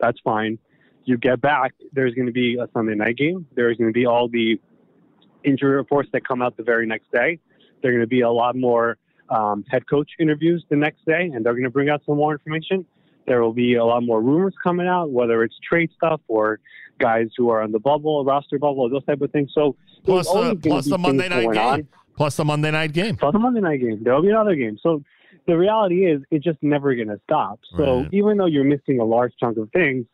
That's 0.00 0.18
fine. 0.24 0.58
you 1.04 1.16
get 1.16 1.40
back, 1.40 1.72
there's 1.92 2.14
going 2.14 2.26
to 2.26 2.32
be 2.32 2.56
a 2.56 2.68
Sunday 2.74 2.96
night 2.96 3.16
game. 3.16 3.46
There's 3.54 3.76
going 3.76 3.90
to 3.90 3.94
be 3.94 4.06
all 4.06 4.28
the 4.28 4.60
injury 5.44 5.76
reports 5.76 6.08
that 6.12 6.26
come 6.26 6.42
out 6.42 6.56
the 6.56 6.64
very 6.64 6.84
next 6.84 7.12
day. 7.12 7.38
There 7.80 7.92
are 7.92 7.94
going 7.94 8.00
to 8.00 8.08
be 8.08 8.22
a 8.22 8.30
lot 8.30 8.56
more 8.56 8.98
um, 9.30 9.64
head 9.68 9.88
coach 9.88 10.10
interviews 10.18 10.64
the 10.68 10.74
next 10.74 11.04
day, 11.06 11.30
and 11.32 11.46
they're 11.46 11.54
going 11.54 11.62
to 11.62 11.70
bring 11.70 11.90
out 11.90 12.02
some 12.04 12.16
more 12.16 12.32
information. 12.32 12.84
There 13.28 13.42
will 13.42 13.52
be 13.52 13.74
a 13.74 13.84
lot 13.84 14.02
more 14.02 14.20
rumors 14.20 14.54
coming 14.62 14.86
out, 14.88 15.10
whether 15.10 15.42
it's 15.44 15.54
trade 15.68 15.90
stuff 15.96 16.20
or 16.28 16.58
guys 16.98 17.28
who 17.36 17.50
are 17.50 17.62
on 17.62 17.70
the 17.72 17.78
bubble, 17.78 18.24
roster 18.24 18.58
bubble, 18.58 18.88
those 18.88 19.04
type 19.04 19.20
of 19.20 19.30
things. 19.30 19.50
So 19.54 19.76
Plus, 20.04 20.26
the, 20.26 20.56
plus 20.62 20.86
the 20.86 20.98
Monday 20.98 21.28
night 21.28 21.52
game. 21.52 21.58
on. 21.58 21.88
Plus 22.16 22.36
the 22.36 22.44
Monday 22.44 22.70
night 22.70 22.92
game. 22.92 23.16
Plus 23.16 23.32
the 23.32 23.38
Monday 23.38 23.60
night 23.60 23.80
game. 23.80 24.02
There 24.02 24.14
will 24.14 24.22
be 24.22 24.30
another 24.30 24.54
game. 24.56 24.78
So 24.82 25.02
the 25.46 25.56
reality 25.56 26.06
is, 26.10 26.22
it's 26.30 26.44
just 26.44 26.58
never 26.62 26.94
going 26.94 27.08
to 27.08 27.20
stop. 27.24 27.60
So 27.76 28.00
Right. 28.00 28.08
even 28.12 28.36
though 28.38 28.46
you're 28.46 28.64
missing 28.64 28.98
a 29.00 29.04
large 29.04 29.32
chunk 29.38 29.56
of 29.58 29.70
things, 29.72 30.06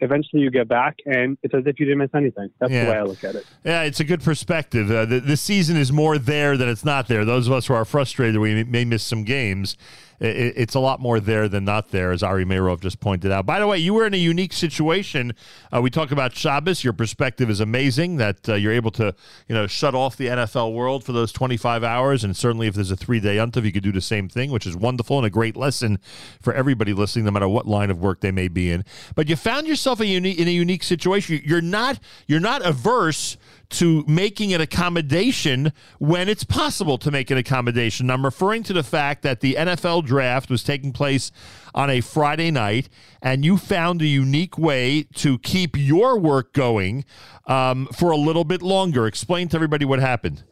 eventually 0.00 0.42
you 0.42 0.50
get 0.50 0.68
back, 0.68 0.96
and 1.06 1.36
it's 1.42 1.54
as 1.54 1.62
if 1.66 1.78
you 1.78 1.86
didn't 1.86 1.98
miss 1.98 2.10
anything. 2.14 2.48
That's 2.58 2.72
Yeah. 2.72 2.84
the 2.84 2.90
way 2.90 2.96
I 2.98 3.02
look 3.02 3.22
at 3.24 3.34
it. 3.34 3.44
Yeah, 3.64 3.82
it's 3.82 4.00
a 4.00 4.04
good 4.04 4.22
perspective. 4.22 4.90
Uh, 4.90 5.04
the, 5.04 5.20
the 5.20 5.36
season 5.36 5.76
is 5.76 5.92
more 5.92 6.18
there 6.18 6.56
than 6.56 6.68
it's 6.68 6.84
not 6.84 7.08
there. 7.08 7.24
Those 7.24 7.46
of 7.46 7.52
us 7.52 7.66
who 7.66 7.74
are 7.74 7.84
frustrated 7.84 8.40
we 8.40 8.64
may 8.64 8.84
miss 8.84 9.02
some 9.02 9.24
games. 9.24 9.76
I- 10.20 10.26
i- 10.26 10.52
it's 10.56 10.74
a 10.74 10.80
lot 10.80 11.00
more 11.00 11.20
there 11.20 11.48
than 11.48 11.64
not 11.64 11.90
there, 11.90 12.12
as 12.12 12.22
Ari 12.22 12.44
Meirov 12.44 12.80
just 12.80 13.00
pointed 13.00 13.32
out. 13.32 13.46
By 13.46 13.58
the 13.58 13.66
way, 13.66 13.78
you 13.78 13.94
were 13.94 14.06
in 14.06 14.14
a 14.14 14.18
unique 14.18 14.52
situation. 14.52 15.32
Uh, 15.74 15.80
we 15.80 15.90
talk 15.90 16.10
about 16.10 16.34
Shabbos. 16.34 16.84
Your 16.84 16.92
perspective 16.92 17.48
is 17.50 17.60
amazing 17.60 18.16
that 18.16 18.48
uh, 18.48 18.54
you're 18.54 18.72
able 18.72 18.90
to, 18.92 19.14
you 19.48 19.54
know, 19.54 19.66
shut 19.66 19.94
off 19.94 20.16
the 20.16 20.26
NFL 20.28 20.72
world 20.72 21.04
for 21.04 21.12
those 21.12 21.32
25 21.32 21.82
hours. 21.84 22.22
And 22.24 22.36
certainly, 22.36 22.66
if 22.66 22.74
there's 22.74 22.90
a 22.90 22.96
three 22.96 23.20
day 23.20 23.36
untiv, 23.36 23.64
you 23.64 23.72
could 23.72 23.82
do 23.82 23.92
the 23.92 24.00
same 24.00 24.28
thing, 24.28 24.50
which 24.50 24.66
is 24.66 24.76
wonderful 24.76 25.16
and 25.18 25.26
a 25.26 25.30
great 25.30 25.56
lesson 25.56 25.98
for 26.42 26.52
everybody 26.52 26.92
listening, 26.92 27.24
no 27.24 27.30
matter 27.30 27.48
what 27.48 27.66
line 27.66 27.90
of 27.90 27.98
work 28.00 28.20
they 28.20 28.30
may 28.32 28.48
be 28.48 28.70
in. 28.70 28.84
But 29.14 29.28
you 29.28 29.36
found 29.36 29.66
yourself 29.66 30.00
a 30.00 30.06
unique 30.06 30.38
in 30.38 30.48
a 30.48 30.52
unique 30.52 30.82
situation. 30.82 31.40
You're 31.44 31.60
not 31.60 31.98
you're 32.26 32.40
not 32.40 32.64
averse 32.64 33.36
to 33.70 34.04
making 34.06 34.52
an 34.52 34.60
accommodation 34.60 35.72
when 35.98 36.28
it's 36.28 36.44
possible 36.44 36.98
to 36.98 37.10
make 37.10 37.30
an 37.30 37.38
accommodation. 37.38 38.10
I'm 38.10 38.24
referring 38.24 38.62
to 38.64 38.72
the 38.72 38.82
fact 38.82 39.22
that 39.22 39.40
the 39.40 39.54
NFL 39.54 40.04
draft 40.04 40.50
was 40.50 40.62
taking 40.62 40.92
place 40.92 41.32
on 41.74 41.88
a 41.88 42.00
Friday 42.00 42.50
night, 42.50 42.88
and 43.22 43.44
you 43.44 43.56
found 43.56 44.02
a 44.02 44.06
unique 44.06 44.58
way 44.58 45.04
to 45.14 45.38
keep 45.38 45.76
your 45.76 46.18
work 46.18 46.52
going 46.52 47.04
um, 47.46 47.86
for 47.92 48.10
a 48.10 48.16
little 48.16 48.44
bit 48.44 48.62
longer. 48.62 49.06
Explain 49.06 49.48
to 49.48 49.56
everybody 49.56 49.84
what 49.84 50.00
happened. 50.00 50.44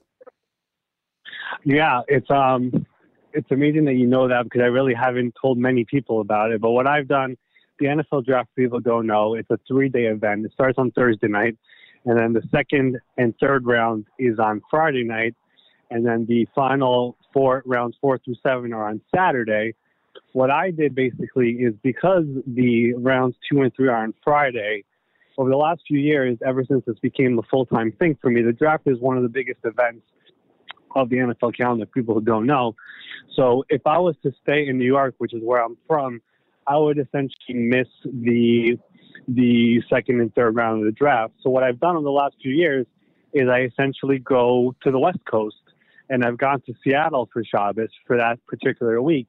Yeah, 1.65 2.03
it's 2.09 2.31
um, 2.31 2.87
it's 3.33 3.51
amazing 3.51 3.85
that 3.87 3.95
you 3.95 4.07
know 4.07 4.29
that 4.29 4.45
because 4.45 4.63
I 4.63 4.67
really 4.67 4.95
haven't 4.95 5.35
told 5.41 5.59
many 5.59 5.85
people 5.85 6.21
about 6.21 6.53
it. 6.53 6.61
But 6.61 6.71
what 6.71 6.87
I've 6.87 7.09
done, 7.09 7.37
the 7.79 7.87
NFL 7.87 8.25
draft 8.25 8.49
people 8.57 8.81
don't 8.81 9.07
know. 9.07 9.35
It's 9.35 9.51
a 9.51 9.59
three-day 9.69 10.05
event. 10.05 10.47
It 10.47 10.53
starts 10.53 10.79
on 10.79 10.93
Thursday 10.93 11.29
night, 11.29 11.59
and 12.09 12.19
then 12.19 12.33
the 12.33 12.43
second 12.51 12.99
and 13.19 13.35
third 13.39 13.67
round 13.67 14.07
is 14.19 14.39
on 14.39 14.63
Friday 14.71 15.05
night, 15.05 15.35
and 15.91 16.07
then 16.07 16.25
the 16.27 16.49
final 16.55 17.19
four 17.35 17.63
rounds 17.67 17.97
four 18.01 18.19
through 18.19 18.37
seven 18.43 18.73
are 18.73 18.89
on 18.89 19.03
Saturday. 19.15 19.75
What 20.33 20.51
I 20.51 20.71
did 20.71 20.95
basically 20.95 21.51
is 21.51 21.75
because 21.83 22.25
the 22.47 22.95
rounds 22.95 23.37
two 23.51 23.61
and 23.61 23.75
three 23.77 23.89
are 23.89 24.03
on 24.03 24.15
Friday. 24.25 24.85
Over 25.37 25.51
the 25.51 25.57
last 25.57 25.83
few 25.87 25.99
years, 25.99 26.39
ever 26.45 26.65
since 26.65 26.83
this 26.87 26.99
became 26.99 27.39
a 27.39 27.43
full-time 27.43 27.93
thing 27.93 28.17
for 28.23 28.31
me, 28.31 28.41
the 28.41 28.53
draft 28.53 28.85
is 28.87 28.99
one 29.01 29.19
of 29.19 29.23
the 29.23 29.29
biggest 29.29 29.61
events 29.65 30.07
of 30.97 31.11
the 31.11 31.17
NFL 31.17 31.57
calendar, 31.57 31.85
people 31.85 32.15
who 32.15 32.23
don't 32.23 32.47
know. 32.47 32.75
So 33.37 33.65
if 33.69 33.87
I 33.87 33.99
was 33.99 34.17
to 34.23 34.33
stay 34.43 34.67
in 34.67 34.79
New 34.79 34.87
York, 34.87 35.15
which 35.19 35.35
is 35.35 35.43
where 35.45 35.63
I'm 35.63 35.77
from, 35.87 36.23
I 36.67 36.79
would 36.79 36.99
essentially 36.99 37.55
miss 37.55 37.87
the 38.05 38.79
the 39.29 39.83
second 39.91 40.21
and 40.21 40.35
third 40.35 40.57
round 40.57 40.81
of 40.81 40.87
the 40.87 40.93
draft. 40.93 41.35
So 41.43 41.51
what 41.51 41.63
I've 41.63 41.79
done 41.79 41.97
in 41.97 42.03
the 42.03 42.11
last 42.11 42.35
few 42.43 42.53
years 42.53 42.87
is 43.33 43.49
I 43.49 43.61
essentially 43.61 44.19
go 44.19 44.75
to 44.83 44.91
the 44.91 44.99
West 44.99 45.19
Coast 45.31 45.57
and 46.09 46.25
I've 46.25 46.39
gone 46.39 46.63
to 46.63 46.75
Seattle 46.83 47.29
for 47.33 47.45
Shabbos 47.45 47.91
for 48.07 48.17
that 48.17 48.45
particular 48.47 49.01
week. 49.03 49.29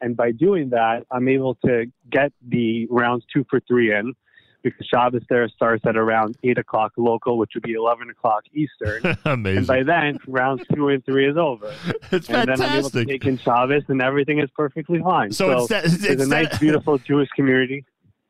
And 0.00 0.16
by 0.16 0.32
doing 0.32 0.70
that, 0.70 1.04
I'm 1.10 1.28
able 1.28 1.54
to 1.66 1.86
get 2.10 2.32
the 2.46 2.86
rounds 2.90 3.24
two 3.32 3.44
for 3.50 3.60
three 3.60 3.94
in 3.94 4.14
because 4.62 4.86
Shabbos 4.86 5.22
there 5.28 5.46
starts 5.50 5.84
at 5.86 5.94
around 5.94 6.38
8 6.42 6.56
o'clock 6.56 6.92
local, 6.96 7.36
which 7.36 7.50
would 7.54 7.62
be 7.64 7.74
11 7.74 8.08
o'clock 8.08 8.44
Eastern. 8.54 9.14
Amazing. 9.26 9.58
And 9.58 9.66
by 9.66 9.82
then, 9.82 10.18
rounds 10.26 10.62
two 10.74 10.88
and 10.88 11.04
three 11.04 11.28
is 11.28 11.36
over. 11.36 11.70
It's 12.10 12.30
and 12.30 12.48
then 12.48 12.62
I'm 12.62 12.78
able 12.78 12.88
to 12.90 13.04
take 13.04 13.26
in 13.26 13.36
Shabbos, 13.38 13.82
and 13.88 14.00
everything 14.00 14.38
is 14.38 14.48
perfectly 14.56 15.00
fine. 15.00 15.32
So 15.32 15.66
So, 15.66 15.76
instead- 15.76 15.84
there's 15.84 16.04
a 16.04 16.12
instead- 16.22 16.28
nice, 16.50 16.58
beautiful 16.58 16.96
Jewish 16.96 17.28
community. 17.36 17.84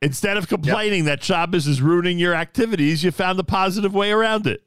Instead 0.05 0.36
of 0.36 0.49
complaining 0.49 1.07
that 1.07 1.24
Shabbos 1.24 1.66
is 1.66 1.81
ruining 1.81 2.18
your 2.18 2.34
activities, 2.34 3.02
you 3.02 3.10
found 3.10 3.39
the 3.39 3.44
positive 3.44 3.94
way 3.94 4.12
around 4.12 4.47
it. 4.47 4.62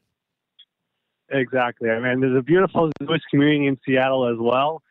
Exactly. 1.30 1.90
I 1.90 2.00
mean, 2.00 2.18
there's 2.18 2.36
a 2.36 2.42
beautiful 2.42 2.90
Jewish 3.00 3.22
community 3.30 3.68
in 3.68 3.78
Seattle 3.86 4.26
as 4.26 4.36
well. 4.40 4.82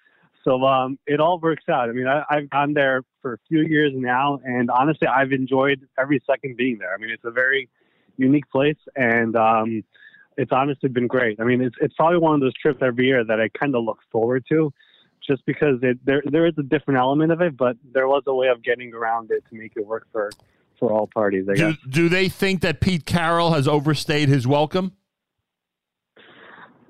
So 0.45 0.63
um, 0.63 0.97
it 1.05 1.19
all 1.19 1.37
works 1.39 1.65
out. 1.67 1.89
I 1.89 1.91
mean, 1.91 2.07
I, 2.07 2.23
I've 2.29 2.49
gone 2.49 2.73
there 2.73 3.03
for 3.21 3.33
a 3.33 3.37
few 3.49 3.59
years 3.63 3.91
now, 3.93 4.39
and 4.45 4.71
honestly, 4.71 5.05
I've 5.05 5.33
enjoyed 5.33 5.85
every 5.99 6.23
second 6.25 6.55
being 6.55 6.77
there. 6.77 6.93
I 6.93 6.97
mean, 6.97 7.09
it's 7.09 7.25
a 7.25 7.31
very 7.31 7.67
unique 8.15 8.49
place, 8.49 8.77
and 8.95 9.35
um, 9.35 9.83
it's 10.37 10.53
honestly 10.53 10.87
been 10.87 11.07
great. 11.07 11.41
I 11.41 11.43
mean, 11.43 11.59
it's 11.59 11.75
it's 11.81 11.93
probably 11.95 12.19
one 12.19 12.35
of 12.35 12.39
those 12.39 12.53
trips 12.53 12.79
every 12.81 13.07
year 13.07 13.25
that 13.25 13.41
I 13.41 13.49
kind 13.49 13.75
of 13.75 13.83
look 13.83 13.99
forward 14.13 14.45
to, 14.47 14.71
just 15.27 15.45
because 15.45 15.79
it, 15.81 15.97
there 16.05 16.23
there 16.25 16.45
is 16.45 16.53
a 16.57 16.63
different 16.63 16.99
element 16.99 17.31
of 17.31 17.41
it, 17.41 17.57
but 17.57 17.77
there 17.93 18.07
was 18.07 18.23
a 18.27 18.33
way 18.33 18.47
of 18.47 18.63
getting 18.63 18.93
around 18.93 19.29
it 19.31 19.43
to 19.49 19.55
make 19.55 19.73
it 19.75 19.85
work 19.85 20.07
for 20.11 20.29
for 20.79 20.91
all 20.91 21.07
parties. 21.07 21.47
I 21.49 21.55
Do, 21.55 21.71
guess. 21.71 21.77
do 21.89 22.09
they 22.09 22.29
think 22.29 22.61
that 22.61 22.79
Pete 22.81 23.05
Carroll 23.05 23.51
has 23.53 23.67
overstayed 23.67 24.29
his 24.29 24.47
welcome? 24.47 24.93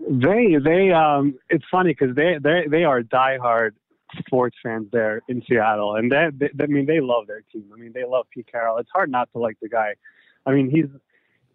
They 0.09 0.55
they 0.63 0.91
um 0.91 1.37
it's 1.49 1.65
funny 1.69 1.91
because 1.91 2.15
they 2.15 2.37
they 2.41 2.65
they 2.69 2.83
are 2.83 3.01
diehard 3.01 3.71
sports 4.19 4.55
fans 4.63 4.87
there 4.91 5.21
in 5.27 5.43
Seattle, 5.49 5.95
and 5.95 6.11
they 6.11 6.49
I 6.61 6.65
mean 6.67 6.85
they 6.85 7.01
love 7.01 7.27
their 7.27 7.41
team. 7.51 7.65
I 7.73 7.77
mean 7.77 7.91
they 7.93 8.05
love 8.05 8.27
Pete 8.33 8.47
Carroll. 8.49 8.77
It's 8.77 8.89
hard 8.93 9.11
not 9.11 9.29
to 9.33 9.39
like 9.39 9.57
the 9.61 9.69
guy. 9.69 9.95
I 10.45 10.53
mean 10.53 10.69
he's 10.69 10.85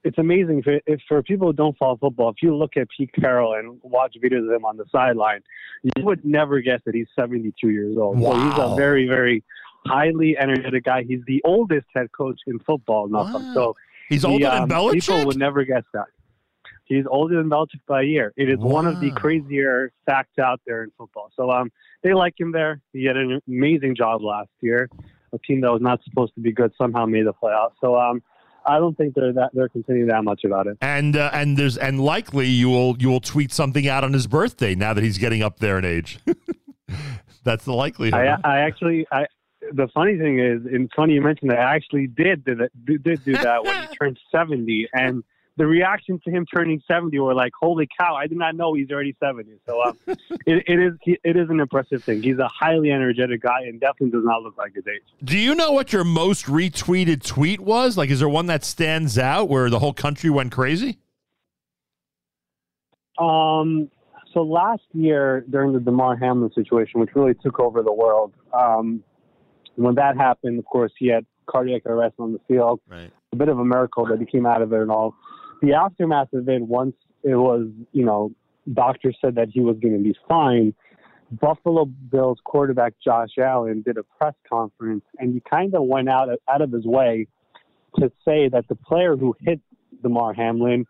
it's 0.04 0.18
amazing 0.18 0.62
for 0.62 0.80
if 0.86 1.00
for 1.08 1.22
people 1.22 1.48
who 1.48 1.52
don't 1.52 1.76
follow 1.78 1.96
football. 1.96 2.30
If 2.30 2.42
you 2.42 2.56
look 2.56 2.76
at 2.76 2.88
Pete 2.96 3.12
Carroll 3.12 3.54
and 3.54 3.78
watch 3.82 4.16
videos 4.22 4.46
of 4.48 4.52
him 4.52 4.64
on 4.64 4.76
the 4.76 4.84
sideline, 4.90 5.42
you 5.82 5.92
would 5.98 6.24
never 6.24 6.60
guess 6.60 6.80
that 6.86 6.94
he's 6.94 7.08
72 7.18 7.68
years 7.68 7.96
old. 7.96 8.20
So 8.20 8.34
he's 8.34 8.58
a 8.58 8.74
very 8.76 9.06
very 9.06 9.44
highly 9.86 10.36
energetic 10.38 10.84
guy. 10.84 11.04
He's 11.04 11.22
the 11.26 11.42
oldest 11.44 11.86
head 11.94 12.10
coach 12.12 12.40
in 12.46 12.58
football. 12.60 13.08
Nothing. 13.08 13.52
So 13.54 13.76
He's 14.12 14.22
the, 14.22 14.28
older 14.28 14.50
than 14.50 14.62
um, 14.64 14.68
Belichick? 14.68 15.06
People 15.06 15.26
would 15.26 15.38
never 15.38 15.64
guess 15.64 15.84
that. 15.94 16.06
He's 16.84 17.04
older 17.08 17.36
than 17.36 17.48
Belichick 17.48 17.80
by 17.86 18.02
a 18.02 18.04
year. 18.04 18.32
It 18.36 18.50
is 18.50 18.58
one 18.58 18.86
of 18.86 19.00
the 19.00 19.10
crazier 19.12 19.90
facts 20.04 20.38
out 20.38 20.60
there 20.66 20.82
in 20.82 20.90
football. 20.98 21.30
So 21.34 21.50
um, 21.50 21.72
they 22.02 22.12
like 22.12 22.38
him 22.38 22.52
there. 22.52 22.80
He 22.92 23.04
had 23.04 23.16
an 23.16 23.40
amazing 23.48 23.96
job 23.96 24.22
last 24.22 24.50
year. 24.60 24.90
A 25.32 25.38
team 25.38 25.62
that 25.62 25.72
was 25.72 25.80
not 25.80 26.04
supposed 26.04 26.34
to 26.34 26.40
be 26.40 26.52
good 26.52 26.72
somehow 26.76 27.06
made 27.06 27.26
the 27.26 27.32
playoffs. 27.32 27.72
So 27.80 27.98
um, 27.98 28.22
I 28.66 28.78
don't 28.78 28.96
think 28.96 29.14
they're 29.14 29.32
that 29.32 29.50
they're 29.52 29.68
complaining 29.68 30.06
that 30.08 30.24
much 30.24 30.44
about 30.44 30.66
it. 30.66 30.78
And 30.80 31.16
uh, 31.16 31.30
and 31.32 31.56
there's 31.56 31.76
and 31.76 32.00
likely 32.00 32.46
you 32.46 32.68
will 32.68 32.96
you 32.98 33.08
will 33.08 33.20
tweet 33.20 33.52
something 33.52 33.88
out 33.88 34.04
on 34.04 34.12
his 34.12 34.26
birthday 34.26 34.74
now 34.74 34.92
that 34.94 35.02
he's 35.02 35.18
getting 35.18 35.42
up 35.42 35.58
there 35.58 35.78
in 35.78 35.84
age. 35.84 36.18
That's 37.44 37.64
the 37.64 37.72
likelihood. 37.72 38.20
I, 38.20 38.38
I 38.44 38.58
actually, 38.60 39.06
I 39.10 39.26
the 39.72 39.88
funny 39.94 40.16
thing 40.16 40.38
is, 40.38 40.64
and 40.66 40.90
funny 40.94 41.14
you 41.14 41.22
mentioned 41.22 41.50
that. 41.50 41.58
I 41.58 41.74
actually 41.74 42.06
did 42.06 42.44
did, 42.44 42.58
did 42.84 43.24
do 43.24 43.32
that 43.32 43.64
when 43.64 43.88
he 43.88 43.94
turned 44.00 44.18
seventy, 44.30 44.88
and 44.92 45.24
the 45.56 45.66
reaction 45.66 46.18
to 46.24 46.30
him 46.30 46.46
turning 46.46 46.82
seventy 46.88 47.18
were 47.18 47.34
like, 47.34 47.52
"Holy 47.58 47.88
cow! 47.98 48.14
I 48.14 48.26
did 48.26 48.38
not 48.38 48.56
know 48.56 48.74
he's 48.74 48.90
already 48.90 49.14
70. 49.20 49.52
So 49.66 49.82
um, 49.84 49.98
it, 50.06 50.64
it 50.66 50.78
is 50.78 50.92
he, 51.02 51.18
it 51.24 51.36
is 51.36 51.50
an 51.50 51.60
impressive 51.60 52.02
thing. 52.02 52.22
He's 52.22 52.38
a 52.38 52.48
highly 52.48 52.90
energetic 52.90 53.42
guy, 53.42 53.62
and 53.62 53.80
definitely 53.80 54.10
does 54.10 54.24
not 54.24 54.42
look 54.42 54.56
like 54.56 54.74
his 54.74 54.86
age. 54.86 55.02
Do 55.22 55.38
you 55.38 55.54
know 55.54 55.72
what 55.72 55.92
your 55.92 56.04
most 56.04 56.46
retweeted 56.46 57.24
tweet 57.24 57.60
was? 57.60 57.96
Like, 57.96 58.10
is 58.10 58.20
there 58.20 58.28
one 58.28 58.46
that 58.46 58.64
stands 58.64 59.18
out 59.18 59.48
where 59.48 59.68
the 59.68 59.78
whole 59.78 59.94
country 59.94 60.30
went 60.30 60.52
crazy? 60.52 60.98
Um, 63.18 63.90
so 64.32 64.42
last 64.42 64.82
year 64.92 65.44
during 65.50 65.72
the 65.72 65.80
Damar 65.80 66.16
Hamlin 66.16 66.50
situation, 66.54 67.00
which 67.00 67.10
really 67.14 67.34
took 67.34 67.60
over 67.60 67.82
the 67.82 67.92
world, 67.92 68.32
um, 68.52 69.02
when 69.76 69.94
that 69.96 70.16
happened, 70.16 70.58
of 70.58 70.64
course, 70.64 70.92
he 70.98 71.08
had 71.08 71.26
cardiac 71.46 71.86
arrest 71.86 72.14
on 72.18 72.32
the 72.32 72.40
field. 72.48 72.80
Right. 72.88 73.10
A 73.32 73.36
bit 73.36 73.48
of 73.48 73.58
a 73.58 73.64
miracle 73.64 74.06
that 74.06 74.18
he 74.18 74.26
came 74.26 74.46
out 74.46 74.62
of 74.62 74.72
it 74.72 74.80
and 74.80 74.90
all. 74.90 75.14
The 75.62 75.74
aftermath 75.74 76.32
of 76.32 76.48
it, 76.48 76.62
once 76.62 76.94
it 77.22 77.36
was, 77.36 77.68
you 77.92 78.04
know, 78.04 78.32
doctors 78.72 79.16
said 79.20 79.36
that 79.36 79.48
he 79.48 79.60
was 79.60 79.76
going 79.80 79.96
to 79.96 80.02
be 80.02 80.14
fine. 80.28 80.74
Buffalo 81.30 81.86
Bills 81.86 82.38
quarterback 82.44 82.94
Josh 83.02 83.38
Allen 83.38 83.82
did 83.82 83.96
a 83.96 84.02
press 84.02 84.34
conference, 84.48 85.04
and 85.18 85.32
he 85.32 85.40
kind 85.40 85.74
of 85.74 85.84
went 85.84 86.08
out 86.08 86.28
out 86.52 86.60
of 86.60 86.72
his 86.72 86.84
way 86.84 87.26
to 87.96 88.10
say 88.24 88.48
that 88.48 88.66
the 88.68 88.74
player 88.74 89.16
who 89.16 89.34
hit 89.40 89.60
Damar 90.02 90.34
Hamlin, 90.34 90.84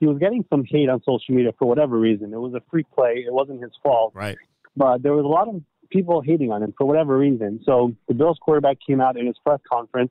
he 0.00 0.06
was 0.06 0.18
getting 0.18 0.44
some 0.50 0.64
hate 0.64 0.88
on 0.88 1.02
social 1.02 1.34
media 1.34 1.52
for 1.58 1.66
whatever 1.66 1.98
reason. 1.98 2.34
It 2.34 2.38
was 2.38 2.52
a 2.54 2.62
free 2.70 2.84
play. 2.94 3.24
It 3.26 3.32
wasn't 3.32 3.62
his 3.62 3.72
fault. 3.82 4.12
Right. 4.14 4.36
But 4.76 5.02
there 5.02 5.12
was 5.12 5.24
a 5.24 5.28
lot 5.28 5.48
of 5.48 5.62
people 5.90 6.20
hating 6.20 6.50
on 6.50 6.62
him 6.62 6.74
for 6.76 6.86
whatever 6.86 7.16
reason. 7.16 7.60
So 7.64 7.94
the 8.08 8.14
Bills 8.14 8.38
quarterback 8.40 8.78
came 8.86 9.00
out 9.00 9.16
in 9.16 9.26
his 9.26 9.36
press 9.44 9.60
conference 9.70 10.10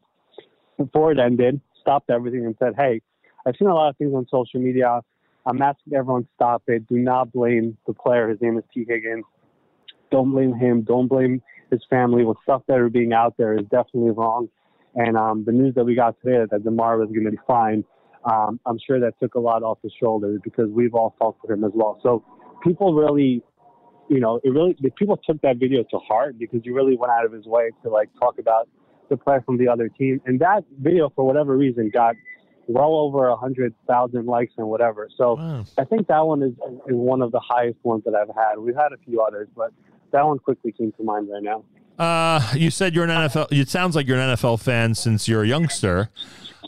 before 0.78 1.12
it 1.12 1.20
ended, 1.20 1.62
stopped 1.80 2.10
everything 2.10 2.46
and 2.46 2.56
said, 2.58 2.74
"Hey, 2.76 3.02
I've 3.46 3.56
seen 3.58 3.68
a 3.68 3.76
lot 3.76 3.90
of 3.90 3.98
things 3.98 4.14
on 4.14 4.26
social 4.30 4.60
media. 4.60 5.02
I'm 5.46 5.62
asking 5.62 5.94
everyone 5.94 6.24
to 6.24 6.30
stop 6.36 6.64
it. 6.68 6.88
Do 6.88 6.96
not 6.96 7.32
blame 7.32 7.78
the 7.86 7.94
player. 7.94 8.30
His 8.30 8.42
name 8.42 8.58
is 8.58 8.64
Tee 8.74 8.86
Higgins. 8.88 9.26
Don't 10.12 10.32
blame 10.32 10.56
him. 10.56 10.82
Don't 10.82 11.08
blame 11.08 11.42
his 11.70 11.82
family. 11.90 12.24
With 12.24 12.38
stuff 12.44 12.64
that 12.68 12.80
are 12.80 12.90
being 12.90 13.14
out 13.14 13.36
there 13.38 13.54
is 13.54 13.66
definitely 13.70 14.12
wrong. 14.12 14.50
And 14.96 15.16
um, 15.18 15.44
the 15.46 15.52
news 15.52 15.76
that 15.76 15.84
we 15.84 15.94
got 15.94 16.16
today 16.24 16.46
that 16.50 16.64
Damar 16.64 16.98
was 16.98 17.10
going 17.10 17.26
to 17.26 17.32
be 17.32 17.38
fine, 17.46 17.84
um, 18.24 18.60
I'm 18.66 18.80
sure 18.88 19.00
that 19.00 19.14
took 19.22 19.36
a 19.36 19.40
lot 19.40 19.62
off 19.62 19.78
his 19.84 19.92
shoulders 20.00 20.40
because 20.44 20.70
we've 20.72 20.96
all 20.96 21.16
felt 21.20 21.38
for 21.46 21.54
him 21.54 21.64
as 21.64 21.72
well. 21.76 22.00
So 22.02 22.24
people 22.64 22.96
really, 22.96 23.44
you 24.10 24.20
know, 24.20 24.40
it 24.44 24.50
really 24.50 24.76
the 24.80 24.90
people 24.92 25.18
took 25.18 25.40
that 25.42 25.58
video 25.58 25.84
to 25.92 25.98
heart 26.00 26.40
because 26.40 26.62
he 26.64 26.72
really 26.72 26.98
went 26.98 27.12
out 27.12 27.26
of 27.26 27.34
his 27.34 27.46
way 27.46 27.70
to 27.84 27.90
like 27.90 28.10
talk 28.20 28.40
about 28.40 28.68
the 29.10 29.18
player 29.18 29.44
from 29.46 29.58
the 29.58 29.68
other 29.68 29.90
team. 29.90 30.22
And 30.26 30.40
that 30.40 30.64
video, 30.80 31.12
for 31.16 31.26
whatever 31.28 31.56
reason, 31.56 31.92
got 31.94 32.16
well 32.68 32.96
over 32.96 33.28
a 33.28 33.36
hundred 33.36 33.74
thousand 33.88 34.26
likes 34.26 34.54
and 34.58 34.68
whatever. 34.68 35.10
So 35.18 35.64
I 35.78 35.84
think 35.84 36.08
that 36.08 36.26
one 36.26 36.42
is, 36.44 36.54
is 36.88 36.96
one 36.96 37.22
of 37.22 37.32
the 37.32 37.40
highest 37.40 37.78
ones 37.84 38.04
that 38.06 38.16
I've 38.16 38.34
had. 38.36 38.58
We've 38.58 38.76
had 38.76 38.92
a 38.94 38.98
few 39.06 39.22
others, 39.22 39.48
but 39.56 39.72
that 40.12 40.26
one 40.26 40.40
quickly 40.40 40.72
came 40.72 40.92
to 40.94 41.04
mind 41.04 41.30
right 41.32 41.44
now. 41.44 41.64
Uh, 41.98 42.42
you 42.56 42.70
said 42.72 42.94
you're 42.94 43.06
an 43.06 43.10
NFL. 43.10 43.48
It 43.52 43.70
sounds 43.70 43.96
like 43.96 44.08
you're 44.08 44.20
an 44.20 44.36
NFL 44.36 44.62
fan 44.62 44.96
since 44.96 45.28
you're 45.28 45.44
a 45.44 45.48
youngster, 45.48 46.10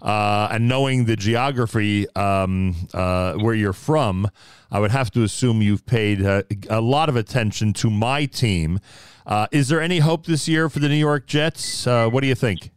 uh, 0.02 0.48
and 0.52 0.68
knowing 0.68 1.06
the 1.06 1.16
geography 1.16 2.08
um, 2.16 2.76
uh, 2.94 3.34
where 3.34 3.54
you're 3.54 3.74
from, 3.74 4.30
I 4.72 4.80
would 4.80 4.92
have 4.92 5.12
to 5.12 5.24
assume 5.24 5.62
you've 5.62 5.86
paid 5.86 6.26
uh, 6.26 6.44
a 6.70 6.82
lot 6.82 7.10
of 7.10 7.16
attention 7.16 7.74
to 7.74 7.90
my 7.90 8.26
team. 8.26 8.80
Uh, 9.26 9.48
is 9.52 9.68
there 9.68 9.82
any 9.82 10.00
hope 10.00 10.26
this 10.26 10.48
year 10.48 10.70
for 10.70 10.80
the 10.80 10.88
New 10.88 10.96
York 10.96 11.28
Jets? 11.28 11.86
Uh, 11.86 12.10
what 12.10 12.22
do 12.22 12.28
you 12.28 12.36
think? 12.36 12.72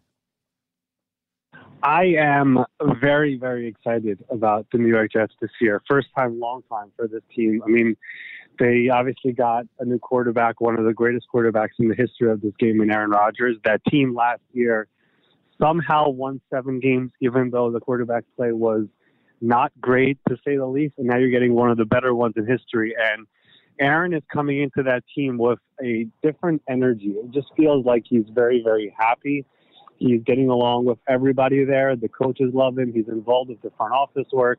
I 1.82 2.14
am 2.18 2.64
very, 3.00 3.38
very 3.38 3.66
excited 3.66 4.22
about 4.30 4.66
the 4.70 4.78
New 4.78 4.88
York 4.88 5.12
Jets 5.12 5.34
this 5.40 5.50
year. 5.60 5.82
First 5.88 6.08
time, 6.16 6.38
long 6.38 6.62
time 6.68 6.92
for 6.96 7.08
this 7.08 7.22
team. 7.34 7.62
I 7.64 7.68
mean, 7.68 7.96
they 8.58 8.88
obviously 8.90 9.32
got 9.32 9.64
a 9.78 9.84
new 9.84 9.98
quarterback, 9.98 10.60
one 10.60 10.78
of 10.78 10.84
the 10.84 10.92
greatest 10.92 11.26
quarterbacks 11.32 11.70
in 11.78 11.88
the 11.88 11.94
history 11.94 12.30
of 12.30 12.42
this 12.42 12.52
game 12.58 12.80
in 12.82 12.90
Aaron 12.90 13.10
Rodgers. 13.10 13.56
That 13.64 13.82
team 13.86 14.14
last 14.14 14.42
year 14.52 14.88
somehow 15.60 16.10
won 16.10 16.40
seven 16.50 16.80
games, 16.80 17.12
even 17.20 17.50
though 17.50 17.70
the 17.70 17.80
quarterback 17.80 18.24
play 18.36 18.52
was 18.52 18.86
not 19.40 19.72
great 19.80 20.18
to 20.28 20.36
say 20.44 20.56
the 20.56 20.66
least. 20.66 20.94
And 20.98 21.06
now 21.06 21.16
you're 21.16 21.30
getting 21.30 21.54
one 21.54 21.70
of 21.70 21.78
the 21.78 21.86
better 21.86 22.14
ones 22.14 22.34
in 22.36 22.46
history. 22.46 22.94
And 22.98 23.26
Aaron 23.80 24.12
is 24.12 24.22
coming 24.30 24.60
into 24.60 24.82
that 24.82 25.04
team 25.14 25.38
with 25.38 25.58
a 25.82 26.06
different 26.22 26.62
energy. 26.68 27.14
It 27.16 27.30
just 27.30 27.48
feels 27.56 27.86
like 27.86 28.04
he's 28.06 28.26
very, 28.34 28.62
very 28.62 28.94
happy. 28.98 29.46
He's 30.00 30.22
getting 30.22 30.48
along 30.48 30.86
with 30.86 30.98
everybody 31.06 31.64
there. 31.64 31.94
The 31.94 32.08
coaches 32.08 32.50
love 32.54 32.78
him. 32.78 32.90
He's 32.92 33.06
involved 33.06 33.50
with 33.50 33.60
the 33.60 33.70
front 33.76 33.92
office 33.92 34.26
work. 34.32 34.58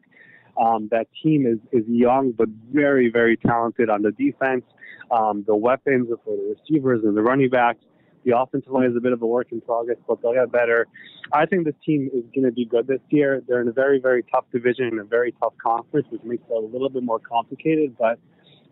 Um, 0.56 0.88
that 0.92 1.08
team 1.24 1.48
is, 1.48 1.58
is 1.72 1.84
young 1.88 2.32
but 2.32 2.48
very, 2.72 3.10
very 3.10 3.38
talented 3.38 3.90
on 3.90 4.04
the 4.04 4.12
defense. 4.12 4.64
Um, 5.10 5.44
the 5.48 5.56
weapons 5.56 6.10
for 6.24 6.38
the 6.38 6.56
receivers 6.56 7.04
and 7.04 7.18
the 7.18 7.24
running 7.24 7.50
backs. 7.50 7.84
The 8.24 8.38
offensive 8.38 8.72
line 8.72 8.92
is 8.92 8.96
a 8.96 9.00
bit 9.00 9.14
of 9.14 9.22
a 9.24 9.26
work 9.26 9.48
in 9.52 9.62
progress, 9.62 9.98
but 10.08 10.22
they'll 10.22 10.36
get 10.36 10.52
better. 10.52 10.88
I 11.34 11.48
think 11.48 11.66
this 11.66 11.74
team 11.84 12.12
is 12.14 12.24
going 12.36 12.46
to 12.46 12.52
be 12.52 12.66
good 12.66 12.86
this 12.86 13.00
year. 13.10 13.42
They're 13.48 13.62
in 13.62 13.68
a 13.68 13.74
very, 13.74 14.00
very 14.00 14.24
tough 14.32 14.46
division 14.52 14.86
and 14.90 15.00
a 15.00 15.04
very 15.04 15.34
tough 15.42 15.54
conference, 15.58 16.06
which 16.12 16.22
makes 16.24 16.44
it 16.48 16.54
a 16.54 16.60
little 16.60 16.90
bit 16.90 17.02
more 17.02 17.18
complicated. 17.18 17.96
But 17.98 18.20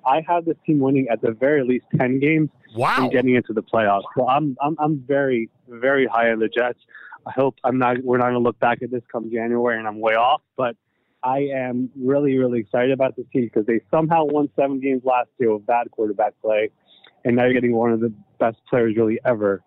I 0.05 0.21
have 0.27 0.45
this 0.45 0.57
team 0.65 0.79
winning 0.79 1.07
at 1.09 1.21
the 1.21 1.31
very 1.31 1.63
least 1.63 1.85
ten 1.97 2.19
games 2.19 2.49
wow. 2.75 2.95
and 2.97 3.11
getting 3.11 3.35
into 3.35 3.53
the 3.53 3.63
playoffs. 3.63 4.03
So 4.17 4.27
I'm 4.27 4.57
I'm 4.61 4.75
I'm 4.79 5.03
very 5.07 5.49
very 5.67 6.05
high 6.05 6.31
on 6.31 6.39
the 6.39 6.47
Jets. 6.47 6.79
I 7.25 7.31
hope 7.31 7.55
I'm 7.63 7.77
not 7.77 8.03
we're 8.03 8.17
not 8.17 8.25
going 8.25 8.35
to 8.35 8.39
look 8.39 8.59
back 8.59 8.81
at 8.81 8.91
this 8.91 9.03
come 9.11 9.29
January 9.31 9.77
and 9.77 9.87
I'm 9.87 9.99
way 9.99 10.15
off, 10.15 10.41
but 10.57 10.75
I 11.23 11.49
am 11.53 11.89
really 11.99 12.37
really 12.37 12.59
excited 12.59 12.91
about 12.91 13.15
this 13.15 13.25
team 13.33 13.45
because 13.45 13.65
they 13.65 13.81
somehow 13.91 14.25
won 14.25 14.49
seven 14.55 14.79
games 14.79 15.03
last 15.03 15.29
year 15.37 15.53
with 15.53 15.65
bad 15.65 15.91
quarterback 15.91 16.33
play, 16.41 16.71
and 17.25 17.35
now 17.35 17.43
you're 17.43 17.53
getting 17.53 17.75
one 17.75 17.91
of 17.91 17.99
the 17.99 18.13
best 18.39 18.57
players 18.69 18.95
really 18.95 19.19
ever 19.25 19.61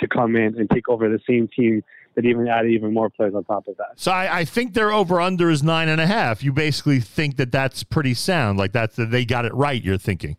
to 0.00 0.08
come 0.08 0.36
in 0.36 0.58
and 0.58 0.68
take 0.70 0.88
over 0.88 1.08
the 1.08 1.20
same 1.28 1.48
team 1.48 1.82
that 2.14 2.24
even 2.24 2.48
added 2.48 2.70
even 2.72 2.92
more 2.92 3.08
players 3.08 3.34
on 3.34 3.44
top 3.44 3.68
of 3.68 3.76
that. 3.76 3.92
So 3.96 4.10
I, 4.10 4.40
I 4.40 4.44
think 4.44 4.74
their 4.74 4.92
over 4.92 5.20
under 5.20 5.50
is 5.50 5.62
nine 5.62 5.88
and 5.88 6.00
a 6.00 6.06
half. 6.06 6.42
You 6.42 6.52
basically 6.52 7.00
think 7.00 7.36
that 7.36 7.52
that's 7.52 7.82
pretty 7.84 8.14
sound, 8.14 8.58
like 8.58 8.72
that's 8.72 8.96
that 8.96 9.10
they 9.10 9.24
got 9.24 9.44
it 9.44 9.54
right. 9.54 9.82
You're 9.82 9.98
thinking. 9.98 10.36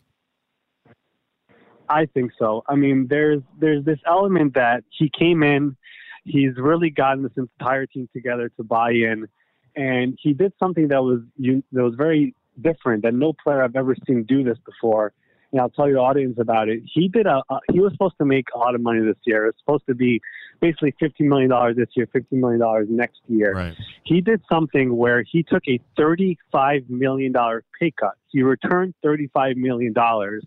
I 1.89 2.05
think 2.05 2.31
so. 2.39 2.63
I 2.67 2.75
mean, 2.75 3.07
there's 3.09 3.41
there's 3.59 3.83
this 3.83 3.99
element 4.07 4.53
that 4.53 4.83
he 4.97 5.09
came 5.17 5.43
in, 5.43 5.75
he's 6.23 6.55
really 6.57 6.89
gotten 6.89 7.23
this 7.23 7.33
entire 7.37 7.85
team 7.85 8.07
together 8.13 8.49
to 8.57 8.63
buy 8.63 8.91
in, 8.91 9.27
and 9.75 10.17
he 10.21 10.33
did 10.33 10.53
something 10.59 10.87
that 10.89 11.03
was 11.03 11.21
you 11.37 11.63
that 11.71 11.83
was 11.83 11.95
very 11.95 12.33
different 12.61 13.03
that 13.03 13.13
no 13.13 13.33
player 13.33 13.63
I've 13.63 13.75
ever 13.75 13.95
seen 14.07 14.23
do 14.23 14.43
this 14.43 14.57
before. 14.65 15.13
And 15.51 15.59
I'll 15.59 15.69
tell 15.69 15.87
your 15.87 15.99
audience 15.99 16.37
about 16.39 16.69
it. 16.69 16.81
He 16.85 17.07
did 17.07 17.25
a, 17.25 17.41
a 17.49 17.59
he 17.71 17.79
was 17.79 17.91
supposed 17.91 18.15
to 18.19 18.25
make 18.25 18.47
a 18.55 18.57
lot 18.57 18.73
of 18.73 18.81
money 18.81 19.01
this 19.01 19.17
year. 19.25 19.47
It's 19.47 19.59
supposed 19.59 19.85
to 19.87 19.95
be 19.95 20.21
basically 20.61 20.93
fifty 20.99 21.25
million 21.25 21.49
dollars 21.49 21.75
this 21.75 21.89
year, 21.95 22.07
fifty 22.11 22.37
million 22.37 22.59
dollars 22.59 22.87
next 22.89 23.19
year. 23.27 23.53
Right. 23.53 23.75
He 24.03 24.21
did 24.21 24.41
something 24.49 24.95
where 24.95 25.23
he 25.29 25.43
took 25.43 25.63
a 25.67 25.79
thirty-five 25.97 26.89
million 26.89 27.31
dollar 27.33 27.63
pay 27.79 27.91
cut. 27.91 28.13
He 28.27 28.43
returned 28.43 28.93
thirty-five 29.03 29.57
million 29.57 29.91
dollars 29.91 30.45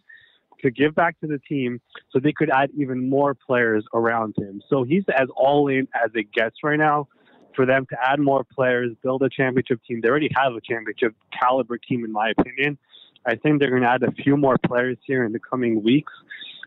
to 0.63 0.71
give 0.71 0.95
back 0.95 1.21
to 1.21 1.27
the 1.27 1.39
team 1.39 1.81
so 2.11 2.19
they 2.19 2.33
could 2.33 2.49
add 2.49 2.71
even 2.75 3.11
more 3.11 3.35
players 3.35 3.85
around 3.93 4.35
him. 4.39 4.63
So 4.71 4.83
he's 4.83 5.05
as 5.15 5.29
all 5.37 5.69
in 5.69 5.87
as 5.95 6.11
it 6.15 6.33
gets 6.33 6.57
right 6.65 6.79
now 6.79 7.09
for 7.55 7.67
them 7.67 7.87
to 7.91 7.97
add 8.03 8.19
more 8.19 8.45
players, 8.45 8.93
build 9.03 9.23
a 9.23 9.29
championship 9.29 9.81
team. 9.87 10.01
They 10.01 10.09
already 10.09 10.31
have 10.35 10.55
a 10.55 10.61
championship 10.61 11.15
caliber 11.39 11.79
team, 11.79 12.05
in 12.05 12.11
my 12.11 12.33
opinion. 12.37 12.79
I 13.27 13.37
think 13.37 13.61
they're 13.61 13.71
going 13.71 13.83
to 13.83 13.89
add 13.89 14.03
a 14.03 14.13
few 14.13 14.37
more 14.37 14.57
players 14.59 14.99
here 15.07 15.25
in 15.25 15.33
the 15.33 15.39
coming 15.39 15.83
weeks 15.83 16.13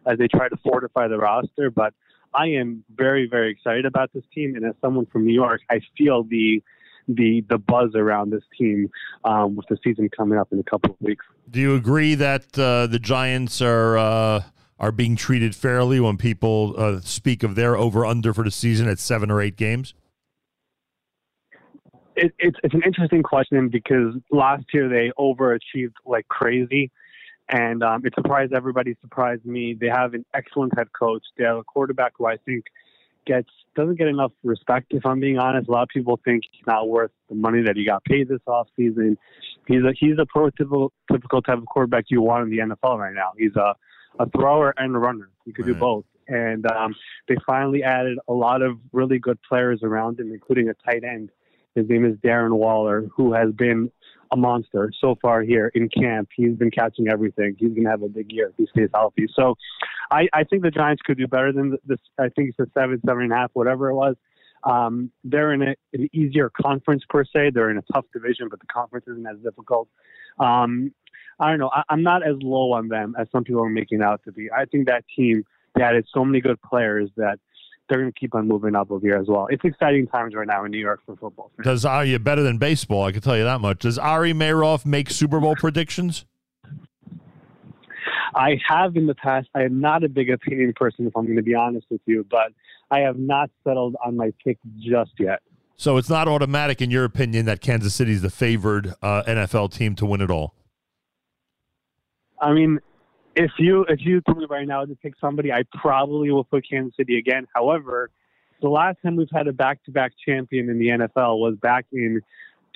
as 0.06 0.18
they 0.18 0.27
try 0.27 0.50
to 0.50 0.58
fortify 0.58 1.08
the 1.08 1.18
roster. 1.18 1.69
But 1.69 1.94
I 2.34 2.48
am 2.48 2.84
very, 2.95 3.27
very 3.27 3.52
excited 3.52 3.86
about 3.86 4.11
this 4.14 4.24
team. 4.34 4.56
And 4.56 4.66
as 4.66 4.74
someone 4.82 5.06
from 5.08 5.26
New 5.26 5.34
York, 5.34 5.61
I 5.69 5.82
feel 5.98 6.24
the 6.24 6.64
the 7.08 7.44
the 7.50 7.58
buzz 7.58 7.95
around 7.95 8.32
this 8.32 8.44
team 8.58 8.90
um, 9.24 9.56
with 9.56 9.66
the 9.68 9.77
season 9.84 10.10
coming 10.10 10.38
up 10.38 10.50
in 10.52 10.60
a 10.60 10.64
couple 10.64 10.92
of 10.92 10.98
weeks. 11.00 11.26
Do 11.50 11.60
you 11.60 11.76
agree 11.76 12.16
that 12.16 12.58
uh, 12.60 12.88
the 12.88 13.00
Giants 13.00 13.61
are 13.61 13.98
uh, 13.98 14.44
are 14.80 14.92
being 14.92 15.16
treated 15.16 15.56
fairly 15.56 16.00
when 16.00 16.18
people 16.18 16.76
uh, 16.77 17.00
speak 17.02 17.44
of 17.44 17.56
their 17.56 17.77
over 17.77 18.06
under 18.06 18.34
for 18.34 18.44
the 18.44 18.52
season 18.52 18.88
at 18.88 19.00
seven 19.00 19.32
or 19.32 19.42
eight 19.42 19.56
games? 19.56 19.94
It, 22.18 22.34
it's 22.40 22.58
it's 22.64 22.74
an 22.74 22.82
interesting 22.84 23.22
question 23.22 23.70
because 23.70 24.16
last 24.32 24.66
year 24.74 24.90
they 24.90 25.12
overachieved 25.20 25.94
like 26.06 26.28
crazy, 26.28 26.92
and 27.48 27.84
um, 27.84 28.06
it 28.06 28.14
surprised 28.16 28.54
everybody. 28.54 28.96
Surprised 29.02 29.46
me. 29.46 29.78
They 29.80 29.88
have 29.88 30.14
an 30.16 30.26
excellent 30.34 30.76
head 30.76 30.88
coach. 30.98 31.24
They 31.38 31.44
have 31.44 31.58
a 31.58 31.64
quarterback 31.64 32.14
who 32.18 32.26
I 32.26 32.38
think 32.38 32.66
gets 33.28 33.50
doesn't 33.76 33.98
get 33.98 34.08
enough 34.08 34.32
respect. 34.44 34.88
If 34.90 35.06
I'm 35.06 35.20
being 35.20 35.38
honest, 35.38 35.70
a 35.70 35.72
lot 35.72 35.84
of 35.84 35.90
people 35.90 36.20
think 36.26 36.44
he's 36.52 36.66
not 36.66 36.90
worth 36.90 37.12
the 37.30 37.36
money 37.36 37.62
that 37.62 37.78
he 37.78 37.86
got 37.86 38.04
paid 38.04 38.28
this 38.28 38.42
offseason. 38.48 39.18
He's 39.68 39.84
a 39.84 39.94
he's 39.96 40.18
a 40.18 40.26
prototypical 40.26 40.90
typical 41.12 41.42
type 41.44 41.60
of 41.60 41.66
quarterback 41.68 42.06
you 42.08 42.22
want 42.22 42.46
in 42.46 42.50
the 42.50 42.58
NFL 42.58 42.98
right 42.98 43.14
now. 43.14 43.34
He's 43.38 43.56
a 43.56 43.76
a 44.20 44.30
thrower 44.32 44.74
and 44.78 44.96
a 44.96 45.00
runner. 45.00 45.30
He 45.46 45.54
could 45.54 45.66
do 45.66 45.76
both. 45.76 46.06
And 46.28 46.70
um, 46.72 46.94
they 47.28 47.36
finally 47.46 47.84
added 47.84 48.18
a 48.28 48.34
lot 48.34 48.62
of 48.62 48.78
really 48.92 49.20
good 49.20 49.40
players 49.48 49.82
around 49.84 50.20
him, 50.20 50.32
including 50.34 50.70
a 50.70 50.74
tight 50.74 51.04
end. 51.04 51.30
His 51.78 51.88
name 51.88 52.06
is 52.06 52.16
Darren 52.18 52.54
Waller, 52.58 53.08
who 53.16 53.34
has 53.34 53.52
been 53.52 53.92
a 54.32 54.36
monster 54.36 54.92
so 55.00 55.16
far 55.22 55.44
here 55.44 55.72
in 55.76 55.90
camp. 55.90 56.30
He's 56.36 56.56
been 56.56 56.72
catching 56.72 57.08
everything. 57.08 57.56
He's 57.60 57.70
going 57.70 57.84
to 57.84 57.90
have 57.92 58.02
a 58.02 58.10
big 58.10 58.32
year 58.32 58.48
if 58.50 58.56
he 58.58 58.66
stays 58.66 58.90
healthy. 58.92 59.28
So 59.36 59.54
I, 60.10 60.28
I 60.34 60.44
think 60.44 60.64
the 60.64 60.72
Giants 60.72 61.04
could 61.06 61.20
do 61.20 61.28
better 61.28 61.54
than 61.54 61.78
this. 61.86 62.00
I 62.18 62.30
think 62.30 62.50
it's 62.50 62.60
a 62.60 62.66
seven, 62.74 63.00
seven 63.06 63.26
and 63.26 63.32
a 63.32 63.36
half, 63.36 63.52
whatever 63.54 63.90
it 63.90 63.94
was. 63.94 64.16
Um, 64.64 65.12
they're 65.24 65.54
in 65.54 65.62
a, 65.62 65.76
an 65.94 66.10
easier 66.14 66.50
conference 66.50 67.04
per 67.08 67.24
se. 67.24 67.52
They're 67.54 67.70
in 67.70 67.78
a 67.78 67.84
tough 67.94 68.06
division, 68.12 68.48
but 68.50 68.60
the 68.60 68.66
conference 68.66 69.06
isn't 69.08 69.28
as 69.28 69.38
difficult. 69.44 69.88
Um, 70.40 70.92
I 71.40 71.52
don't 71.52 71.60
know. 71.60 71.70
I, 71.72 71.84
I'm 71.90 72.02
not 72.02 72.28
as 72.28 72.38
low 72.42 72.72
on 72.72 72.88
them 72.88 73.16
as 73.20 73.28
some 73.32 73.44
people 73.44 73.64
are 73.64 73.70
making 73.70 74.02
out 74.02 74.22
to 74.26 74.32
be. 74.32 74.50
I 74.52 74.66
think 74.66 74.88
that 74.88 75.06
team 75.16 75.44
they 75.76 75.84
added 75.84 76.08
so 76.12 76.26
many 76.26 76.42
good 76.42 76.60
players 76.64 77.12
that 77.18 77.40
they're 77.90 77.99
going 77.99 78.11
to 78.11 78.19
keep 78.19 78.35
on 78.35 78.48
moving 78.48 78.75
up 78.75 78.91
over 78.91 79.06
here 79.06 79.17
as 79.17 79.27
well. 79.27 79.48
It's 79.49 79.64
exciting 79.64 80.07
times 80.07 80.35
right 80.35 80.48
now 80.48 80.66
in 80.66 80.72
New 80.72 80.77
York 80.77 81.01
for 81.06 81.16
football. 81.16 81.51
Does 81.64 81.85
Ari 81.85 82.11
you 82.11 82.19
better 82.19 82.43
than 82.43 82.57
baseball? 82.57 83.03
I 83.03 83.11
can 83.11 83.22
tell 83.22 83.38
you 83.38 83.43
that 83.43 83.61
much. 83.61 83.80
Does 83.80 83.98
Ari 83.98 84.33
Meirov 84.33 84.85
make 84.85 85.09
Super 85.09 85.40
Bowl 85.40 85.56
predictions? 85.56 86.25
I 88.35 88.59
have 88.67 88.95
in 88.95 89.07
the 89.07 89.16
past. 89.16 89.48
I 89.56 89.64
am 89.64 89.80
not 89.80 90.03
a 90.03 90.09
big 90.09 90.30
opinion 90.30 90.74
person, 90.75 91.07
if 91.07 91.16
I'm 91.16 91.25
going 91.25 91.38
to 91.38 91.43
be 91.43 91.56
honest 91.56 91.88
with 91.90 92.01
you, 92.06 92.25
but 92.30 92.51
I 92.91 92.99
have 92.99 93.17
not 93.17 93.49
settled 93.64 93.95
on 94.06 94.16
my 94.16 94.32
pick 94.43 94.57
just 94.77 95.11
yet. 95.17 95.41
So 95.75 95.98
it's 95.98 96.09
not 96.09 96.27
automatic, 96.27 96.82
in 96.82 96.91
your 96.91 97.03
opinion, 97.03 97.45
that 97.45 97.61
Kansas 97.61 97.93
City 97.93 98.11
is 98.11 98.22
the 98.22 98.30
favored 98.30 98.93
uh, 99.01 99.24
NFL 99.24 99.72
team 99.74 99.95
to 99.95 100.06
win 100.06 100.22
it 100.22 100.32
all. 100.32 100.53
I 102.41 102.53
mean, 102.53 102.80
if 103.38 103.51
you 103.59 103.85
if 103.88 103.99
you 104.01 104.22
told 104.22 104.40
me 104.40 104.45
right 104.49 104.67
now 104.67 104.83
to 104.83 104.95
pick 104.95 105.14
somebody, 105.22 105.51
I 105.51 105.64
probably 105.80 106.32
will 106.32 106.43
put 106.43 106.67
Kansas 106.69 106.95
City 106.98 107.17
again. 107.17 107.48
However, 107.53 108.09
the 108.61 108.69
last 108.69 108.98
time 109.03 109.16
we've 109.16 109.27
had 109.32 109.48
a 109.48 109.53
back-to-back 109.53 110.14
champion 110.25 110.69
in 110.69 110.80
the 110.80 110.88
NFL 110.88 111.38
was 111.40 111.56
back 111.61 111.85
in 111.91 112.22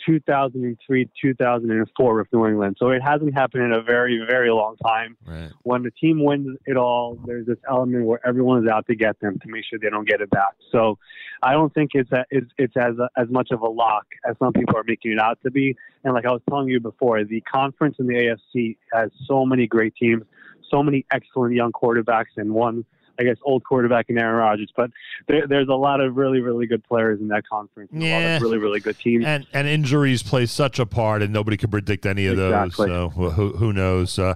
2003, 0.05 1.09
2004 1.21 2.15
with 2.15 2.27
New 2.33 2.47
England. 2.47 2.77
So 2.79 2.89
it 2.89 3.01
hasn't 3.01 3.33
happened 3.33 3.63
in 3.63 3.73
a 3.73 3.81
very, 3.81 4.23
very 4.29 4.51
long 4.51 4.77
time. 4.77 5.17
Right. 5.25 5.51
When 5.63 5.83
the 5.83 5.91
team 5.91 6.23
wins 6.23 6.57
it 6.65 6.77
all, 6.77 7.17
there's 7.25 7.45
this 7.47 7.57
element 7.69 8.05
where 8.05 8.25
everyone 8.25 8.63
is 8.63 8.69
out 8.71 8.87
to 8.87 8.95
get 8.95 9.19
them 9.19 9.39
to 9.39 9.47
make 9.47 9.65
sure 9.65 9.79
they 9.79 9.89
don't 9.89 10.07
get 10.07 10.21
it 10.21 10.29
back. 10.29 10.55
So 10.71 10.97
I 11.41 11.53
don't 11.53 11.73
think 11.73 11.91
it's 11.93 12.11
a, 12.11 12.25
it's, 12.29 12.51
it's 12.57 12.77
as 12.77 12.97
a, 12.99 13.09
as 13.19 13.29
much 13.29 13.49
of 13.51 13.61
a 13.61 13.69
lock 13.69 14.05
as 14.27 14.35
some 14.39 14.53
people 14.53 14.77
are 14.77 14.83
making 14.85 15.13
it 15.13 15.19
out 15.19 15.39
to 15.43 15.51
be. 15.51 15.75
And 16.03 16.13
like 16.13 16.25
I 16.25 16.31
was 16.31 16.41
telling 16.49 16.67
you 16.67 16.79
before, 16.79 17.23
the 17.23 17.41
conference 17.41 17.95
in 17.99 18.07
the 18.07 18.37
AFC 18.55 18.77
has 18.93 19.09
so 19.27 19.45
many 19.45 19.67
great 19.67 19.95
teams, 19.95 20.23
so 20.71 20.81
many 20.81 21.05
excellent 21.11 21.53
young 21.53 21.71
quarterbacks, 21.71 22.37
and 22.37 22.53
one. 22.53 22.85
I 23.21 23.23
guess 23.23 23.37
old 23.43 23.63
quarterback 23.63 24.09
in 24.09 24.17
Aaron 24.17 24.35
Rodgers, 24.35 24.71
but 24.75 24.89
there, 25.27 25.45
there's 25.47 25.67
a 25.67 25.73
lot 25.75 26.01
of 26.01 26.17
really, 26.17 26.41
really 26.41 26.65
good 26.65 26.83
players 26.83 27.19
in 27.21 27.27
that 27.29 27.47
conference. 27.47 27.91
and 27.93 28.01
A 28.01 28.05
lot 28.05 28.09
Yeah. 28.19 28.35
of 28.37 28.41
really, 28.41 28.57
really 28.57 28.79
good 28.79 28.97
teams. 28.97 29.23
And 29.25 29.45
and 29.53 29.67
injuries 29.67 30.23
play 30.23 30.45
such 30.47 30.79
a 30.79 30.85
part, 30.85 31.21
and 31.21 31.31
nobody 31.31 31.55
can 31.57 31.69
predict 31.69 32.05
any 32.05 32.25
of 32.25 32.33
Exactly. 32.39 32.87
those. 32.89 33.13
So 33.13 33.29
who, 33.29 33.49
who 33.53 33.71
knows? 33.73 34.17
Uh, 34.19 34.33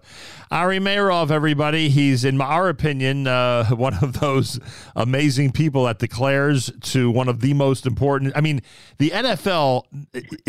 Ari 0.51 0.79
Meirov, 0.79 1.31
everybody, 1.31 1.89
he's 1.89 2.23
in 2.23 2.39
our 2.39 2.69
opinion 2.69 3.27
uh, 3.27 3.65
one 3.75 3.95
of 4.01 4.19
those 4.19 4.59
amazing 4.95 5.51
people 5.51 5.85
that 5.85 5.99
declares 5.99 6.71
to 6.81 7.09
one 7.09 7.27
of 7.27 7.41
the 7.41 7.53
most 7.53 7.85
important. 7.85 8.31
I 8.35 8.41
mean, 8.41 8.61
the 8.99 9.09
NFL 9.09 9.83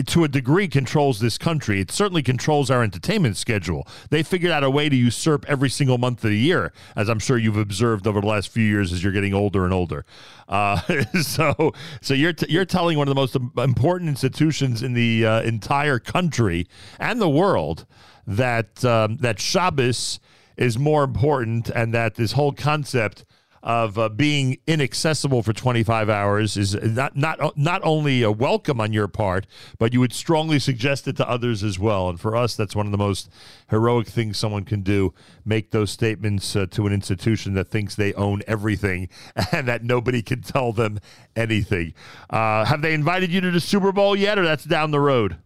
to 0.06 0.24
a 0.24 0.28
degree 0.28 0.68
controls 0.68 1.20
this 1.20 1.38
country. 1.38 1.80
It 1.80 1.90
certainly 1.90 2.22
controls 2.22 2.70
our 2.70 2.82
entertainment 2.82 3.36
schedule. 3.36 3.86
They 4.10 4.22
figured 4.22 4.52
out 4.52 4.62
a 4.64 4.70
way 4.70 4.88
to 4.88 4.96
usurp 4.96 5.44
every 5.48 5.70
single 5.70 5.98
month 5.98 6.22
of 6.24 6.30
the 6.30 6.38
year, 6.38 6.72
as 6.94 7.08
I'm 7.08 7.18
sure 7.18 7.38
you've 7.38 7.56
observed 7.56 8.06
over 8.06 8.20
the 8.26 8.32
last 8.32 8.48
few 8.48 8.64
years 8.64 8.92
as 8.92 9.02
you're 9.02 9.12
getting 9.12 9.34
older 9.34 9.64
and 9.64 9.72
older. 9.72 10.04
Uh, 10.48 10.80
so, 11.22 11.72
so 12.00 12.14
you're 12.14 12.32
t- 12.32 12.46
you're 12.48 12.64
telling 12.64 12.98
one 12.98 13.08
of 13.08 13.14
the 13.14 13.20
most 13.20 13.36
important 13.58 14.08
institutions 14.08 14.82
in 14.82 14.92
the 14.92 15.24
uh, 15.24 15.42
entire 15.42 15.98
country 15.98 16.66
and 16.98 17.20
the 17.20 17.28
world 17.28 17.86
that 18.26 18.84
um, 18.84 19.16
that 19.18 19.40
Shabbos 19.40 20.20
is 20.56 20.78
more 20.78 21.04
important, 21.04 21.68
and 21.68 21.92
that 21.94 22.14
this 22.14 22.32
whole 22.32 22.52
concept 22.52 23.24
of 23.66 23.98
uh, 23.98 24.08
being 24.08 24.56
inaccessible 24.68 25.42
for 25.42 25.52
25 25.52 26.08
hours 26.08 26.56
is 26.56 26.76
not 26.76 27.16
not 27.16 27.58
not 27.58 27.80
only 27.82 28.22
a 28.22 28.30
welcome 28.30 28.80
on 28.80 28.92
your 28.92 29.08
part, 29.08 29.44
but 29.76 29.92
you 29.92 29.98
would 29.98 30.12
strongly 30.12 30.60
suggest 30.60 31.08
it 31.08 31.16
to 31.16 31.28
others 31.28 31.64
as 31.64 31.76
well. 31.76 32.08
And 32.08 32.18
for 32.18 32.36
us, 32.36 32.54
that's 32.54 32.76
one 32.76 32.86
of 32.86 32.92
the 32.92 32.98
most 32.98 33.28
heroic 33.68 34.06
things 34.06 34.38
someone 34.38 34.64
can 34.64 34.82
do: 34.82 35.12
make 35.44 35.72
those 35.72 35.90
statements 35.90 36.54
uh, 36.54 36.66
to 36.70 36.86
an 36.86 36.92
institution 36.92 37.54
that 37.54 37.68
thinks 37.68 37.96
they 37.96 38.14
own 38.14 38.40
everything 38.46 39.08
and 39.52 39.66
that 39.66 39.82
nobody 39.82 40.22
can 40.22 40.42
tell 40.42 40.72
them 40.72 41.00
anything. 41.34 41.92
Uh, 42.30 42.64
have 42.64 42.82
they 42.82 42.94
invited 42.94 43.32
you 43.32 43.40
to 43.40 43.50
the 43.50 43.60
Super 43.60 43.90
Bowl 43.90 44.14
yet, 44.14 44.38
or 44.38 44.44
that's 44.44 44.64
down 44.64 44.92
the 44.92 45.00
road? 45.00 45.38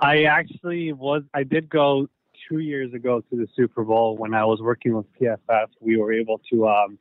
I 0.00 0.22
actually 0.22 0.94
was. 0.94 1.24
I 1.34 1.42
did 1.42 1.68
go 1.68 2.08
two 2.48 2.58
years 2.58 2.92
ago 2.94 3.20
to 3.20 3.36
the 3.36 3.46
Super 3.54 3.84
Bowl 3.84 4.16
when 4.16 4.34
I 4.34 4.44
was 4.44 4.60
working 4.60 4.94
with 4.94 5.06
PFF. 5.20 5.66
We 5.80 5.96
were 5.96 6.12
able 6.12 6.40
to 6.52 6.68
um, 6.68 6.98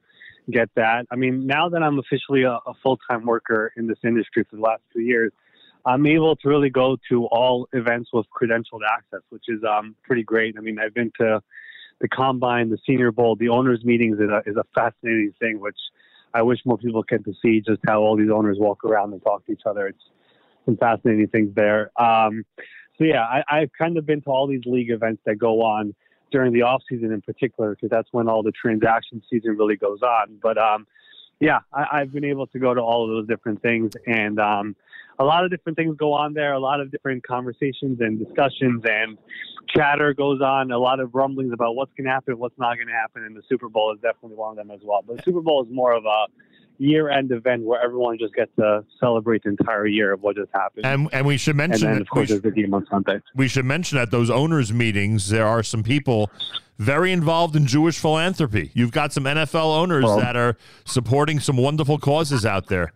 get 0.52 0.70
that. 0.76 1.06
I 1.12 1.16
mean, 1.16 1.46
now 1.46 1.70
that 1.70 1.84
I'm 1.84 2.00
officially 2.00 2.44
a, 2.44 2.54
a 2.54 2.74
full 2.82 3.00
time 3.10 3.26
worker 3.26 3.72
in 3.78 3.88
this 3.88 3.98
industry 4.04 4.46
for 4.50 4.56
the 4.56 4.62
last 4.62 4.82
two 4.94 5.02
years, 5.02 5.32
I'm 5.86 6.06
able 6.06 6.36
to 6.36 6.50
really 6.50 6.70
go 6.70 6.98
to 7.10 7.26
all 7.28 7.68
events 7.74 8.10
with 8.12 8.26
credentialed 8.30 8.82
access, 8.90 9.22
which 9.30 9.46
is 9.48 9.62
um, 9.64 9.96
pretty 10.04 10.24
great. 10.24 10.56
I 10.58 10.62
mean, 10.62 10.80
I've 10.80 10.94
been 10.94 11.12
to 11.20 11.42
the 12.00 12.08
Combine, 12.08 12.70
the 12.70 12.78
Senior 12.86 13.12
Bowl, 13.12 13.36
the 13.36 13.50
owners' 13.50 13.84
meetings 13.84 14.20
is 14.20 14.30
a, 14.30 14.42
is 14.46 14.56
a 14.58 14.66
fascinating 14.76 15.34
thing, 15.40 15.60
which 15.60 15.78
I 16.34 16.42
wish 16.42 16.60
more 16.66 16.78
people 16.78 17.04
get 17.04 17.24
to 17.26 17.34
see 17.42 17.62
just 17.62 17.80
how 17.88 18.02
all 18.02 18.18
these 18.18 18.30
owners 18.30 18.58
walk 18.60 18.84
around 18.84 19.14
and 19.14 19.24
talk 19.24 19.46
to 19.46 19.52
each 19.52 19.64
other. 19.66 19.88
It's 19.88 20.04
some 20.66 20.78
fascinating 20.78 21.28
things 21.30 21.56
there. 21.56 21.92
Um, 22.00 22.44
so 22.98 23.04
yeah, 23.04 23.24
I, 23.24 23.44
I've 23.50 23.72
kind 23.78 23.98
of 23.98 24.06
been 24.06 24.22
to 24.22 24.30
all 24.30 24.48
these 24.48 24.66
league 24.66 24.90
events 24.90 25.22
that 25.26 25.36
go 25.36 25.62
on 25.62 25.94
during 26.32 26.52
the 26.52 26.64
off 26.64 26.82
season 26.90 27.12
in 27.12 27.22
particular, 27.22 27.72
because 27.76 27.90
that's 27.90 28.10
when 28.12 28.28
all 28.28 28.44
the 28.44 28.52
transaction 28.52 29.22
season 29.30 29.56
really 29.58 29.78
goes 29.78 30.02
on. 30.02 30.38
But 30.42 30.58
um, 30.58 30.88
yeah, 31.40 31.60
I, 31.74 31.86
I've 31.94 32.12
been 32.12 32.26
able 32.26 32.48
to 32.48 32.60
go 32.60 32.74
to 32.74 32.82
all 32.82 33.04
of 33.04 33.10
those 33.10 33.28
different 33.28 33.62
things, 33.62 33.94
and 34.06 34.40
um, 34.40 34.76
a 35.20 35.24
lot 35.24 35.46
of 35.46 35.52
different 35.52 35.78
things 35.78 35.96
go 35.98 36.14
on 36.14 36.34
there. 36.34 36.54
A 36.54 36.60
lot 36.60 36.82
of 36.82 36.92
different 36.92 37.26
conversations 37.26 38.00
and 38.02 38.20
discussions 38.20 38.84
and 38.86 39.18
chatter 39.68 40.14
goes 40.14 40.42
on. 40.42 40.72
A 40.72 40.78
lot 40.78 41.00
of 41.00 41.14
rumblings 41.14 41.54
about 41.54 41.76
what's 41.76 41.92
going 41.98 42.06
to 42.06 42.12
happen, 42.12 42.38
what's 42.38 42.58
not 42.58 42.76
going 42.76 42.88
to 42.88 42.94
happen, 42.94 43.24
and 43.24 43.36
the 43.36 43.44
Super 43.48 43.70
Bowl 43.70 43.94
is 43.94 44.00
definitely 44.02 44.38
one 44.38 44.52
of 44.52 44.58
them 44.58 44.72
as 44.72 44.82
well. 44.84 45.04
But 45.06 45.18
the 45.18 45.24
Super 45.24 45.42
Bowl 45.42 45.64
is 45.64 45.70
more 45.72 45.94
of 45.94 46.06
a 46.06 46.26
year-end 46.80 47.32
event 47.32 47.64
where 47.64 47.82
everyone 47.82 48.18
just 48.20 48.34
gets 48.34 48.52
to 48.58 48.84
celebrate 49.00 49.44
the 49.44 49.50
entire 49.50 49.88
year 49.88 50.14
of 50.14 50.22
what 50.22 50.36
just 50.36 50.52
happened. 50.54 50.86
And 50.86 51.10
and 51.14 51.26
we 51.26 51.38
should 51.38 51.56
mention 51.56 51.88
and 51.88 51.96
then, 51.96 52.02
of 52.02 52.10
course, 52.10 52.30
there's 52.30 52.42
the 52.42 52.52
game 52.52 52.74
on 52.74 52.86
Sunday. 52.90 53.20
we 53.36 53.48
should 53.48 53.66
mention 53.66 53.98
at 53.98 54.12
those 54.12 54.30
owners 54.30 54.72
meetings 54.72 55.30
there 55.30 55.48
are 55.48 55.64
some 55.64 55.84
people 55.84 56.30
very 56.78 57.12
involved 57.12 57.56
in 57.56 57.66
Jewish 57.66 57.98
philanthropy. 57.98 58.72
You've 58.74 58.92
got 58.92 59.12
some 59.12 59.24
NFL 59.24 59.76
owners 59.76 60.06
that 60.18 60.36
are 60.36 60.58
supporting 60.86 61.40
some 61.40 61.58
wonderful 61.58 61.98
causes 61.98 62.46
out 62.46 62.68
there. 62.68 62.94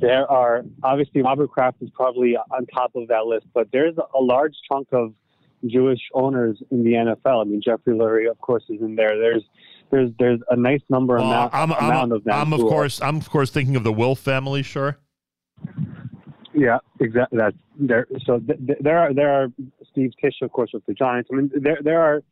There 0.00 0.28
are 0.28 0.64
obviously 0.82 1.22
Robert 1.22 1.50
Kraft 1.50 1.76
is 1.80 1.90
probably 1.90 2.36
on 2.36 2.66
top 2.66 2.96
of 2.96 3.08
that 3.08 3.26
list, 3.26 3.46
but 3.54 3.68
there's 3.72 3.94
a 3.96 4.20
large 4.20 4.54
chunk 4.68 4.88
of 4.92 5.14
Jewish 5.66 6.00
owners 6.12 6.60
in 6.70 6.82
the 6.82 6.92
NFL. 6.92 7.40
I 7.40 7.44
mean, 7.44 7.62
Jeffrey 7.64 7.94
Lurie, 7.94 8.28
of 8.28 8.40
course, 8.40 8.64
is 8.68 8.80
in 8.80 8.96
there. 8.96 9.16
There's 9.16 9.44
there's 9.92 10.10
there's 10.18 10.40
a 10.50 10.56
nice 10.56 10.80
number 10.90 11.14
Well, 11.16 11.26
amount, 11.26 11.54
I'm, 11.54 11.72
I'm, 11.72 11.84
amount 11.84 12.12
of 12.12 12.24
them. 12.24 12.34
I'm 12.34 12.52
of 12.52 12.60
who 12.60 12.66
are- 12.66 12.70
course 12.70 13.00
I'm 13.00 13.18
of 13.18 13.30
course 13.30 13.50
thinking 13.50 13.76
of 13.76 13.84
the 13.84 13.92
Wolf 13.92 14.18
family. 14.18 14.62
Sure. 14.64 14.98
Yeah, 16.54 16.78
exactly. 17.00 17.38
That's 17.38 17.56
there. 17.78 18.06
So 18.26 18.38
th- 18.38 18.58
th- 18.66 18.78
there 18.80 18.98
are 18.98 19.14
there 19.14 19.32
are 19.32 19.48
Steve 19.90 20.12
Tisch, 20.20 20.34
of 20.42 20.52
course, 20.52 20.70
with 20.74 20.84
the 20.86 20.94
Giants. 20.94 21.30
I 21.32 21.36
mean, 21.36 21.50
there 21.54 21.78
there 21.82 22.00
are 22.00 22.22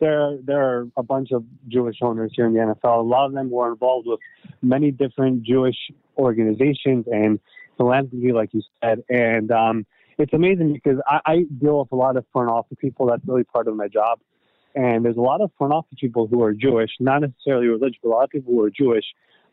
there 0.00 0.38
there 0.42 0.62
are 0.62 0.88
a 0.96 1.02
bunch 1.02 1.32
of 1.32 1.44
Jewish 1.68 1.96
owners 2.02 2.32
here 2.34 2.46
in 2.46 2.54
the 2.54 2.60
NFL. 2.60 3.00
A 3.00 3.02
lot 3.02 3.26
of 3.26 3.32
them 3.32 3.50
were 3.50 3.70
involved 3.72 4.06
with 4.06 4.20
many 4.62 4.90
different 4.90 5.42
Jewish 5.42 5.76
organizations 6.16 7.06
and 7.10 7.38
philanthropy, 7.76 8.32
like 8.32 8.54
you 8.54 8.62
said. 8.82 9.02
And 9.10 9.50
um, 9.50 9.84
it's 10.18 10.32
amazing 10.32 10.72
because 10.72 10.98
I, 11.06 11.20
I 11.26 11.36
deal 11.60 11.78
with 11.80 11.92
a 11.92 11.96
lot 11.96 12.16
of 12.16 12.24
front 12.32 12.48
office 12.50 12.78
people. 12.80 13.06
That's 13.06 13.22
really 13.26 13.44
part 13.44 13.68
of 13.68 13.76
my 13.76 13.88
job. 13.88 14.20
And 14.76 15.04
there's 15.04 15.16
a 15.16 15.22
lot 15.22 15.40
of 15.40 15.50
front 15.56 15.72
office 15.72 15.98
people 15.98 16.26
who 16.26 16.42
are 16.42 16.52
Jewish, 16.52 16.90
not 17.00 17.22
necessarily 17.22 17.66
religious, 17.66 17.98
but 18.02 18.10
a 18.10 18.14
lot 18.14 18.24
of 18.24 18.30
people 18.30 18.52
who 18.52 18.62
are 18.62 18.70
Jewish 18.70 19.04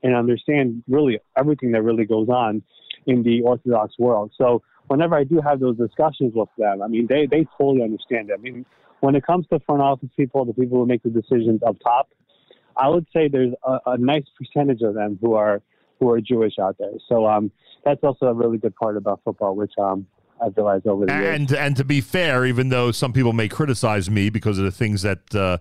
and 0.04 0.14
understand 0.16 0.84
really 0.88 1.20
everything 1.38 1.72
that 1.72 1.82
really 1.82 2.06
goes 2.06 2.28
on 2.28 2.62
in 3.08 3.24
the 3.24 3.42
Orthodox 3.42 3.94
world. 3.98 4.32
So 4.38 4.62
whenever 4.88 5.16
I 5.16 5.24
do 5.24 5.40
have 5.42 5.62
those 5.62 5.78
discussions 5.78 6.34
with 6.36 6.50
them, 6.58 6.82
I 6.82 6.88
mean, 6.88 7.08
they, 7.08 7.26
they 7.26 7.48
totally 7.58 7.84
understand 7.84 8.30
it. 8.30 8.34
I 8.38 8.42
mean, 8.42 8.66
when 9.00 9.16
it 9.16 9.26
comes 9.26 9.48
to 9.48 9.60
front 9.62 9.82
office 9.82 10.10
people, 10.18 10.44
the 10.44 10.54
people 10.54 10.78
who 10.78 10.86
make 10.86 11.04
the 11.04 11.10
decisions 11.10 11.62
up 11.66 11.78
top, 11.82 12.10
I 12.76 12.90
would 12.90 13.08
say 13.14 13.30
there's 13.30 13.54
a, 13.64 13.80
a 13.86 13.98
nice 13.98 14.26
percentage 14.38 14.82
of 14.82 14.94
them 14.94 15.18
who 15.22 15.36
are 15.36 15.62
who 16.00 16.10
are 16.12 16.20
Jewish 16.20 16.60
out 16.60 16.76
there. 16.80 16.92
So 17.08 17.28
um, 17.28 17.52
that's 17.86 18.04
also 18.04 18.26
a 18.26 18.34
really 18.34 18.58
good 18.58 18.76
part 18.76 18.98
about 18.98 19.22
football, 19.24 19.56
which 19.56 19.72
um, 19.78 20.06
I've 20.44 20.56
realized 20.58 20.88
over 20.88 21.06
the 21.06 21.14
years. 21.14 21.36
And 21.36 21.52
and 21.54 21.78
to 21.78 21.84
be 21.84 22.02
fair, 22.02 22.46
even 22.46 22.70
though 22.70 22.92
some 22.92 23.14
people 23.14 23.34
may 23.34 23.48
criticize 23.48 24.10
me 24.10 24.30
because 24.30 24.58
of 24.58 24.66
the 24.66 24.72
things 24.72 25.02
that 25.04 25.36
uh, 25.36 25.58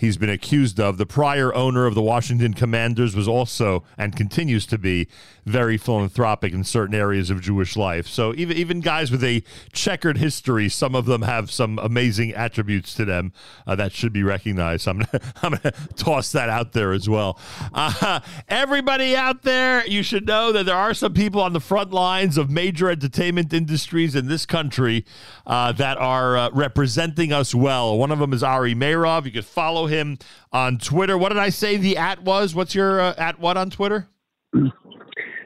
he's 0.00 0.16
been 0.16 0.30
accused 0.30 0.80
of, 0.80 0.96
the 0.96 1.06
prior 1.06 1.54
owner 1.54 1.84
of 1.84 1.94
the 1.94 2.00
Washington 2.02 2.54
Commanders 2.54 3.14
was 3.14 3.28
also 3.28 3.84
and 3.98 4.16
continues 4.16 4.64
to 4.66 4.78
be 4.78 5.06
very 5.44 5.76
philanthropic 5.76 6.52
in 6.52 6.64
certain 6.64 6.94
areas 6.94 7.28
of 7.28 7.40
Jewish 7.40 7.76
life. 7.76 8.06
So 8.06 8.34
even 8.34 8.56
even 8.56 8.80
guys 8.80 9.10
with 9.10 9.22
a 9.22 9.42
checkered 9.72 10.16
history, 10.16 10.68
some 10.68 10.94
of 10.94 11.06
them 11.06 11.22
have 11.22 11.50
some 11.50 11.78
amazing 11.78 12.32
attributes 12.32 12.94
to 12.94 13.04
them 13.04 13.32
uh, 13.66 13.74
that 13.76 13.92
should 13.92 14.12
be 14.12 14.22
recognized. 14.22 14.88
I'm 14.88 14.98
gonna, 14.98 15.20
I'm 15.42 15.52
gonna 15.52 15.74
toss 15.96 16.32
that 16.32 16.48
out 16.48 16.72
there 16.72 16.92
as 16.92 17.08
well. 17.08 17.38
Uh, 17.72 18.20
everybody 18.48 19.14
out 19.14 19.42
there, 19.42 19.86
you 19.86 20.02
should 20.02 20.26
know 20.26 20.52
that 20.52 20.64
there 20.64 20.76
are 20.76 20.94
some 20.94 21.12
people 21.12 21.40
on 21.42 21.52
the 21.52 21.60
front 21.60 21.90
lines 21.92 22.38
of 22.38 22.50
major 22.50 22.90
entertainment 22.90 23.52
industries 23.52 24.14
in 24.14 24.28
this 24.28 24.46
country 24.46 25.04
uh, 25.46 25.72
that 25.72 25.98
are 25.98 26.36
uh, 26.36 26.50
representing 26.52 27.32
us 27.32 27.54
well. 27.54 27.98
One 27.98 28.10
of 28.10 28.18
them 28.18 28.32
is 28.32 28.42
Ari 28.42 28.74
Meirov. 28.74 29.24
You 29.26 29.32
can 29.32 29.42
follow 29.42 29.89
him 29.90 30.18
on 30.52 30.78
Twitter. 30.78 31.18
What 31.18 31.28
did 31.28 31.38
I 31.38 31.50
say 31.50 31.76
the 31.76 31.96
at 31.96 32.22
was? 32.22 32.54
What's 32.54 32.74
your 32.74 33.00
uh, 33.00 33.14
at 33.18 33.38
what 33.38 33.56
on 33.56 33.70
Twitter? 33.70 34.08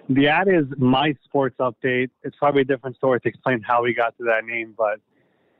The 0.08 0.28
ad 0.28 0.48
is 0.48 0.66
my 0.76 1.14
sports 1.24 1.56
update. 1.58 2.10
It's 2.22 2.36
probably 2.36 2.62
a 2.62 2.64
different 2.64 2.96
story 2.96 3.20
to 3.20 3.28
explain 3.28 3.62
how 3.62 3.82
we 3.82 3.94
got 3.94 4.16
to 4.18 4.24
that 4.24 4.44
name, 4.44 4.74
but 4.76 5.00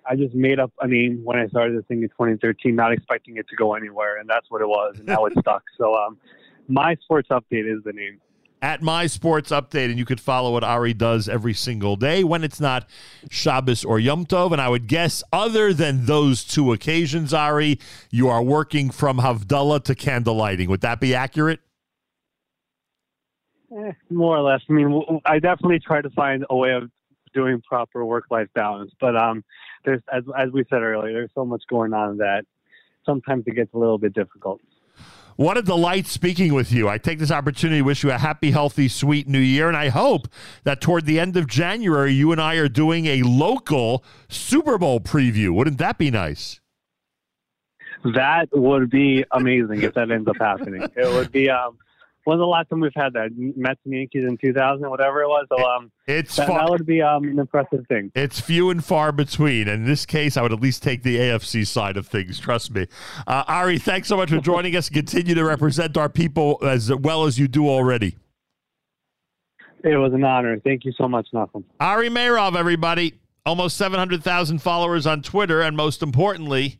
I 0.07 0.17
just 0.17 0.35
made 0.35 0.61
up 0.61 0.71
a 0.81 0.87
name 0.87 1.23
when 1.25 1.39
I 1.39 1.47
started 1.47 1.79
this 1.79 1.87
thing 1.87 2.03
in 2.03 2.11
2013, 2.11 2.75
not 2.75 2.93
expecting 2.93 3.39
it 3.39 3.49
to 3.49 3.57
go 3.57 3.75
anywhere, 3.75 4.19
and 4.19 4.29
that's 4.29 4.51
what 4.51 4.61
it 4.61 4.69
was, 4.69 4.99
and 4.99 5.07
now 5.07 5.25
it's 5.25 5.39
stuck. 5.41 5.63
So, 5.79 5.95
um, 5.95 6.19
my 6.69 6.95
sports 7.03 7.29
update 7.31 7.71
is 7.71 7.83
the 7.85 7.93
name. 7.93 8.21
At 8.65 8.81
my 8.81 9.07
sports 9.07 9.51
update, 9.51 9.91
and 9.91 9.99
you 9.99 10.07
could 10.07 10.19
follow 10.19 10.51
what 10.51 10.65
Ari 10.65 10.95
does 10.95 11.29
every 11.29 11.53
single 11.53 11.97
day 11.97 12.25
when 12.25 12.43
it's 12.43 12.59
not 12.59 12.89
Shabbos 13.29 13.85
or 13.85 14.01
Yom 14.01 14.25
Tov. 14.25 14.53
And 14.53 14.61
I 14.61 14.71
would 14.71 14.87
guess, 14.87 15.23
other 15.31 15.75
than 15.75 16.07
those 16.07 16.43
two 16.43 16.73
occasions, 16.73 17.35
Ari, 17.35 17.79
you 18.11 18.31
are 18.31 18.43
working 18.43 18.89
from 18.89 19.19
Havdalah 19.19 19.85
to 19.85 19.95
candlelighting. 19.95 20.69
Would 20.69 20.81
that 20.81 20.99
be 20.99 21.15
accurate? 21.15 21.61
Eh, 23.77 23.93
more 24.09 24.39
or 24.39 24.51
less. 24.51 24.63
I 24.71 24.73
mean, 24.73 25.21
I 25.27 25.41
definitely 25.41 25.81
try 25.81 26.01
to 26.01 26.09
find 26.09 26.47
a 26.49 26.57
way 26.57 26.73
of 26.73 26.91
doing 27.35 27.61
proper 27.69 28.03
work-life 28.03 28.49
balance, 28.55 28.93
but 28.99 29.15
um, 29.15 29.45
there's 29.85 30.01
as 30.11 30.23
as 30.39 30.51
we 30.53 30.65
said 30.71 30.81
earlier, 30.81 31.13
there's 31.13 31.33
so 31.35 31.45
much 31.45 31.65
going 31.69 31.93
on 31.93 32.17
that 32.17 32.47
sometimes 33.05 33.45
it 33.47 33.57
gets 33.57 33.75
a 33.75 33.79
little 33.79 33.99
bit 33.99 34.15
difficult. 34.15 34.63
What 35.37 35.57
a 35.57 35.63
delight 35.63 36.07
speaking 36.07 36.55
with 36.55 36.71
you. 36.71 36.89
I 36.89 36.99
take 36.99 37.19
this 37.19 37.31
opportunity 37.31 37.81
to 37.81 37.85
wish 37.85 38.05
you 38.05 38.11
a 38.11 38.19
happy, 38.19 38.53
healthy, 38.53 38.89
sweet 38.89 39.27
new 39.27 39.39
year. 39.39 39.67
And 39.69 39.77
I 39.77 39.89
hope 39.89 40.29
that 40.63 40.81
toward 40.81 41.07
the 41.07 41.19
end 41.19 41.37
of 41.37 41.47
January, 41.47 42.13
you 42.13 42.31
and 42.31 42.41
I 42.41 42.55
are 42.57 42.69
doing 42.69 43.07
a 43.07 43.23
local 43.23 44.05
Super 44.29 44.79
Bowl 44.79 45.01
preview. 45.01 45.51
Wouldn't 45.51 45.79
that 45.79 45.99
be 45.99 46.11
nice? 46.11 46.61
That 48.05 48.49
would 48.53 48.91
be 48.91 49.25
amazing 49.33 49.83
if 49.83 49.95
that 49.95 50.11
ends 50.11 50.29
up 50.29 50.37
happening. 50.39 50.83
It 50.95 51.13
would 51.13 51.33
be. 51.33 51.51
Um, 51.51 51.79
when's 52.25 52.41
the 52.41 52.45
last 52.47 52.69
time 52.71 52.81
we've 52.81 52.93
had 52.95 53.13
that? 53.15 53.31
Mets 53.37 53.81
and 53.85 53.95
Yankees 53.95 54.25
in 54.29 54.37
2000, 54.37 54.89
whatever 54.91 55.23
it 55.23 55.29
was. 55.29 55.47
So 55.49 55.65
um, 55.65 55.91
It's 56.07 56.35
that, 56.37 56.49
fun. 56.49 56.57
that 56.59 56.71
would 56.71 56.87
be 56.87 57.01
um, 57.01 57.25
an 57.25 57.39
impressive 57.39 57.87
thing. 57.89 58.11
It's 58.15 58.41
few 58.41 58.71
and 58.71 58.85
far 58.85 59.13
between. 59.13 59.69
In 59.69 59.85
this 59.85 60.05
case, 60.07 60.37
I 60.37 60.43
would 60.43 60.53
at 60.53 60.61
least 60.61 60.83
take 60.83 61.03
the 61.03 61.17
AFC 61.17 61.67
side 61.67 61.97
of 61.97 62.07
things. 62.07 62.39
Trust 62.39 62.73
me. 62.75 62.87
Uh, 63.27 63.45
Ari, 63.47 63.79
thanks 63.79 64.09
so 64.09 64.17
much 64.17 64.31
for 64.31 64.41
joining 64.41 64.75
us. 64.77 64.89
Continue 64.89 65.35
to 65.35 65.45
represent 65.45 65.97
our 65.97 66.09
people 66.09 66.59
as 66.63 66.93
well 66.95 67.25
as 67.25 67.39
you 67.39 67.49
do 67.49 67.69
already. 67.69 68.17
It 69.83 69.97
was 69.97 70.15
an 70.15 70.25
honor. 70.25 70.59
Thank 70.61 70.85
you 70.87 70.93
so 70.97 71.07
much, 71.07 71.29
Nachum. 71.35 71.65
Ari 71.79 72.09
Meirov, 72.09 72.57
everybody. 72.57 73.15
Almost 73.47 73.77
700,000 73.77 74.61
followers 74.63 75.07
on 75.07 75.21
Twitter. 75.21 75.61
And 75.61 75.77
most 75.77 76.03
importantly, 76.03 76.79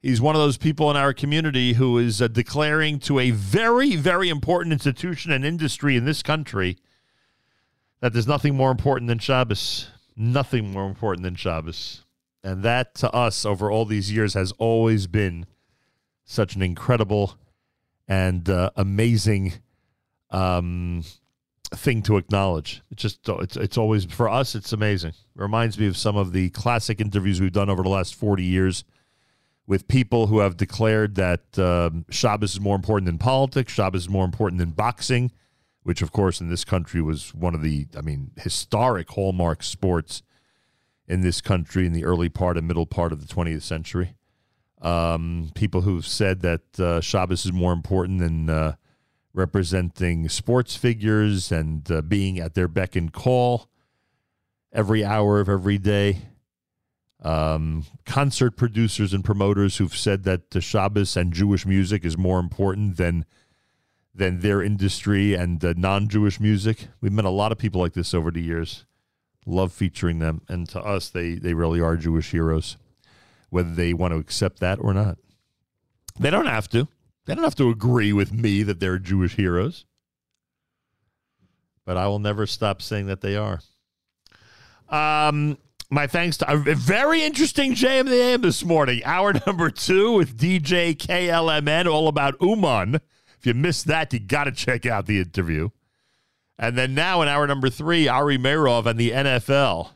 he's 0.00 0.20
one 0.20 0.34
of 0.34 0.40
those 0.40 0.56
people 0.56 0.90
in 0.90 0.96
our 0.96 1.12
community 1.12 1.74
who 1.74 1.98
is 1.98 2.22
uh, 2.22 2.28
declaring 2.28 2.98
to 3.00 3.18
a 3.18 3.30
very, 3.30 3.96
very 3.96 4.28
important 4.28 4.72
institution 4.72 5.32
and 5.32 5.44
industry 5.44 5.96
in 5.96 6.04
this 6.04 6.22
country 6.22 6.78
that 8.00 8.12
there's 8.12 8.28
nothing 8.28 8.54
more 8.54 8.70
important 8.70 9.08
than 9.08 9.18
Shabbos. 9.18 9.88
Nothing 10.16 10.72
more 10.72 10.86
important 10.86 11.24
than 11.24 11.34
Shabbos. 11.34 12.04
And 12.42 12.62
that 12.62 12.94
to 12.96 13.12
us 13.12 13.44
over 13.44 13.70
all 13.70 13.84
these 13.84 14.12
years 14.12 14.34
has 14.34 14.52
always 14.52 15.06
been 15.06 15.46
such 16.24 16.54
an 16.54 16.62
incredible 16.62 17.34
and 18.06 18.48
uh, 18.48 18.70
amazing 18.76 19.54
um, 20.30 21.04
thing 21.74 22.02
to 22.02 22.16
acknowledge. 22.16 22.82
It's 22.90 23.02
just 23.02 23.28
it's 23.28 23.56
it's 23.56 23.78
always 23.78 24.04
for 24.04 24.28
us. 24.28 24.54
It's 24.54 24.72
amazing. 24.72 25.10
It 25.10 25.16
reminds 25.34 25.78
me 25.78 25.86
of 25.86 25.96
some 25.96 26.16
of 26.16 26.32
the 26.32 26.50
classic 26.50 27.00
interviews 27.00 27.40
we've 27.40 27.52
done 27.52 27.68
over 27.68 27.82
the 27.82 27.88
last 27.88 28.14
forty 28.14 28.44
years 28.44 28.84
with 29.68 29.86
people 29.86 30.28
who 30.28 30.38
have 30.38 30.56
declared 30.56 31.14
that 31.16 31.58
um, 31.58 32.06
Shabbos 32.08 32.54
is 32.54 32.60
more 32.60 32.74
important 32.74 33.04
than 33.04 33.18
politics. 33.18 33.70
Shabbos 33.70 34.04
is 34.04 34.08
more 34.08 34.24
important 34.24 34.58
than 34.58 34.70
boxing, 34.70 35.30
which 35.82 36.00
of 36.00 36.10
course 36.10 36.40
in 36.40 36.48
this 36.48 36.64
country 36.64 37.02
was 37.02 37.34
one 37.34 37.54
of 37.54 37.60
the 37.60 37.86
I 37.96 38.00
mean 38.00 38.30
historic 38.36 39.10
hallmark 39.10 39.62
sports 39.62 40.22
in 41.06 41.20
this 41.20 41.42
country 41.42 41.86
in 41.86 41.92
the 41.92 42.06
early 42.06 42.30
part 42.30 42.56
and 42.56 42.66
middle 42.66 42.86
part 42.86 43.12
of 43.12 43.20
the 43.20 43.32
20th 43.32 43.62
century. 43.62 44.14
Um, 44.80 45.50
people 45.54 45.82
who've 45.82 46.06
said 46.06 46.40
that 46.40 46.80
uh, 46.80 47.02
Shabbos 47.02 47.44
is 47.44 47.52
more 47.52 47.74
important 47.74 48.20
than 48.20 48.48
uh, 48.48 48.76
representing 49.34 50.30
sports 50.30 50.76
figures 50.76 51.52
and 51.52 51.90
uh, 51.92 52.00
being 52.00 52.38
at 52.38 52.54
their 52.54 52.68
beck 52.68 52.96
and 52.96 53.12
call 53.12 53.68
every 54.72 55.04
hour 55.04 55.40
of 55.40 55.48
every 55.50 55.76
day. 55.76 56.22
Um, 57.22 57.84
concert 58.06 58.52
producers 58.52 59.12
and 59.12 59.24
promoters 59.24 59.76
who've 59.78 59.96
said 59.96 60.22
that 60.24 60.54
uh, 60.54 60.60
Shabbos 60.60 61.16
and 61.16 61.32
Jewish 61.32 61.66
music 61.66 62.04
is 62.04 62.16
more 62.16 62.38
important 62.38 62.96
than 62.96 63.24
than 64.14 64.40
their 64.40 64.62
industry 64.62 65.34
and 65.34 65.64
uh, 65.64 65.74
non-Jewish 65.76 66.40
music. 66.40 66.88
We've 67.00 67.12
met 67.12 67.24
a 67.24 67.30
lot 67.30 67.52
of 67.52 67.58
people 67.58 67.80
like 67.80 67.92
this 67.92 68.14
over 68.14 68.30
the 68.30 68.42
years. 68.42 68.84
Love 69.46 69.72
featuring 69.72 70.18
them, 70.18 70.42
and 70.48 70.68
to 70.68 70.80
us, 70.80 71.08
they 71.08 71.34
they 71.34 71.54
really 71.54 71.80
are 71.80 71.96
Jewish 71.96 72.30
heroes, 72.30 72.76
whether 73.50 73.74
they 73.74 73.94
want 73.94 74.12
to 74.12 74.18
accept 74.18 74.60
that 74.60 74.78
or 74.80 74.92
not. 74.94 75.18
They 76.20 76.30
don't 76.30 76.46
have 76.46 76.68
to. 76.70 76.86
They 77.26 77.34
don't 77.34 77.44
have 77.44 77.54
to 77.56 77.70
agree 77.70 78.12
with 78.12 78.32
me 78.32 78.62
that 78.62 78.80
they're 78.80 78.98
Jewish 78.98 79.36
heroes. 79.36 79.86
But 81.84 81.96
I 81.96 82.06
will 82.06 82.18
never 82.18 82.46
stop 82.46 82.82
saying 82.82 83.06
that 83.06 83.22
they 83.22 83.36
are. 83.36 83.60
Um, 84.88 85.58
my 85.90 86.06
thanks 86.06 86.36
to 86.38 86.52
a 86.52 86.56
very 86.56 87.22
interesting 87.22 87.74
JM 87.74 88.06
the 88.06 88.20
AM 88.20 88.42
this 88.42 88.64
morning. 88.64 89.02
Hour 89.04 89.34
number 89.46 89.70
two 89.70 90.12
with 90.12 90.36
DJ 90.36 90.94
KLMN, 90.96 91.86
all 91.86 92.08
about 92.08 92.36
Uman. 92.40 92.96
If 93.38 93.46
you 93.46 93.54
missed 93.54 93.86
that, 93.86 94.12
you 94.12 94.20
got 94.20 94.44
to 94.44 94.52
check 94.52 94.84
out 94.84 95.06
the 95.06 95.18
interview. 95.18 95.70
And 96.58 96.76
then 96.76 96.94
now 96.94 97.22
in 97.22 97.28
hour 97.28 97.46
number 97.46 97.70
three, 97.70 98.08
Ari 98.08 98.36
Meirov 98.36 98.86
and 98.86 98.98
the 98.98 99.12
NFL. 99.12 99.90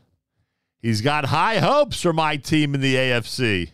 He's 0.81 1.01
got 1.01 1.25
high 1.25 1.59
hopes 1.59 2.01
for 2.01 2.13
my 2.13 2.37
team 2.37 2.73
in 2.73 2.81
the 2.81 2.95
AFC. 2.95 3.71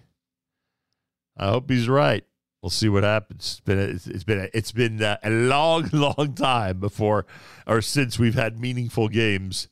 I 1.37 1.49
hope 1.49 1.69
he's 1.69 1.87
right. 1.87 2.23
We'll 2.61 2.69
see 2.69 2.89
what 2.89 3.03
happens. 3.03 3.51
It's 3.51 3.59
been 3.61 3.79
a, 3.79 3.83
it's 3.83 4.23
been 4.23 4.39
a, 4.39 4.49
it's 4.53 4.71
been 4.71 5.01
a, 5.01 5.17
a 5.23 5.29
long, 5.29 5.89
long 5.93 6.33
time 6.35 6.79
before 6.79 7.25
or 7.65 7.81
since 7.81 8.19
we've 8.19 8.35
had 8.35 8.59
meaningful 8.59 9.07
games 9.07 9.69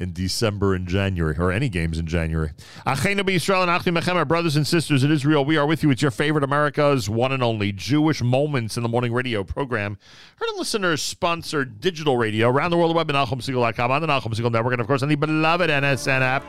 in 0.00 0.12
December 0.14 0.74
and 0.74 0.88
January, 0.88 1.36
or 1.38 1.52
any 1.52 1.68
games 1.68 1.98
in 1.98 2.06
January. 2.06 2.50
Brothers 2.84 4.56
and 4.56 4.66
sisters 4.66 5.04
in 5.04 5.12
Israel, 5.12 5.44
we 5.44 5.58
are 5.58 5.66
with 5.66 5.82
you. 5.82 5.90
It's 5.90 6.00
your 6.00 6.10
favorite 6.10 6.42
America's 6.42 7.10
one 7.10 7.32
and 7.32 7.42
only 7.42 7.70
Jewish 7.70 8.22
Moments 8.22 8.78
in 8.78 8.82
the 8.82 8.88
Morning 8.88 9.12
radio 9.12 9.44
program. 9.44 9.98
Heard 10.36 10.48
and 10.48 10.58
listeners 10.58 11.02
sponsored 11.02 11.80
digital 11.80 12.16
radio 12.16 12.48
around 12.48 12.70
the 12.70 12.78
world, 12.78 12.96
web 12.96 13.10
at 13.10 13.14
NachumSegal.com, 13.14 13.90
on 13.90 14.00
the 14.00 14.08
Nachum 14.08 14.34
Segal 14.34 14.50
Network, 14.50 14.72
and 14.72 14.80
of 14.80 14.86
course 14.86 15.02
on 15.02 15.10
the 15.10 15.16
beloved 15.16 15.68
NSN 15.68 16.22
app. 16.22 16.44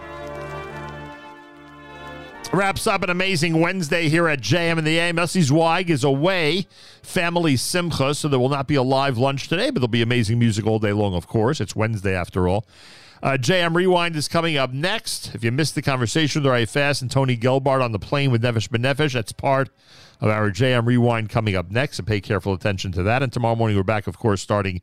Wraps 2.53 2.85
up 2.85 3.01
an 3.01 3.09
amazing 3.09 3.61
Wednesday 3.61 4.09
here 4.09 4.27
at 4.27 4.41
JM 4.41 4.77
and 4.77 4.85
the 4.85 4.99
AM. 4.99 5.17
Elsie 5.17 5.41
Zweig 5.41 5.89
is 5.89 6.03
away, 6.03 6.67
family 7.01 7.55
simcha, 7.55 8.13
so 8.13 8.27
there 8.27 8.39
will 8.39 8.49
not 8.49 8.67
be 8.67 8.75
a 8.75 8.83
live 8.83 9.17
lunch 9.17 9.47
today, 9.47 9.69
but 9.69 9.75
there'll 9.75 9.87
be 9.87 10.01
amazing 10.01 10.37
music 10.37 10.65
all 10.65 10.77
day 10.77 10.91
long, 10.91 11.13
of 11.13 11.27
course. 11.27 11.61
It's 11.61 11.77
Wednesday 11.77 12.13
after 12.13 12.49
all. 12.49 12.65
Uh, 13.23 13.37
JM 13.37 13.75
Rewind 13.75 14.15
is 14.15 14.27
coming 14.27 14.57
up 14.57 14.73
next. 14.73 15.35
If 15.35 15.43
you 15.43 15.51
missed 15.51 15.75
the 15.75 15.83
conversation 15.83 16.41
with 16.41 16.51
Ray 16.51 16.65
Fast 16.65 17.03
and 17.03 17.11
Tony 17.11 17.37
Gelbart 17.37 17.83
on 17.83 17.91
the 17.91 17.99
plane 17.99 18.31
with 18.31 18.41
Nefesh 18.41 18.67
B'Nefesh, 18.69 19.13
that's 19.13 19.31
part 19.31 19.69
of 20.19 20.29
our 20.29 20.49
JM 20.49 20.87
Rewind 20.87 21.29
coming 21.29 21.55
up 21.55 21.69
next. 21.69 21.97
So 21.97 22.03
pay 22.03 22.19
careful 22.19 22.53
attention 22.53 22.91
to 22.93 23.03
that. 23.03 23.21
And 23.21 23.31
tomorrow 23.31 23.55
morning, 23.55 23.77
we're 23.77 23.83
back, 23.83 24.07
of 24.07 24.17
course, 24.17 24.41
starting 24.41 24.81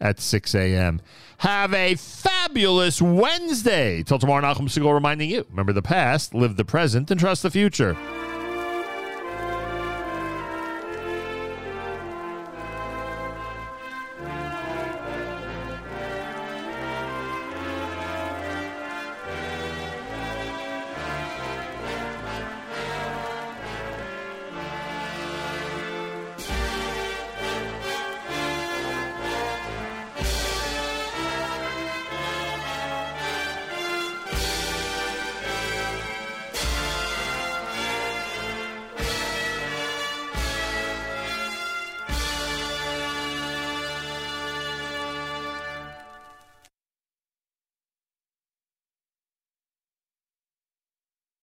at 0.00 0.20
6 0.20 0.54
a.m. 0.54 1.00
Have 1.38 1.74
a 1.74 1.96
fabulous 1.96 3.02
Wednesday. 3.02 4.04
Till 4.04 4.20
tomorrow, 4.20 4.42
Nachum 4.42 4.68
Segal 4.68 4.94
reminding 4.94 5.28
you 5.28 5.44
remember 5.50 5.72
the 5.72 5.82
past, 5.82 6.32
live 6.32 6.56
the 6.56 6.64
present, 6.64 7.10
and 7.10 7.18
trust 7.18 7.42
the 7.42 7.50
future. 7.50 7.96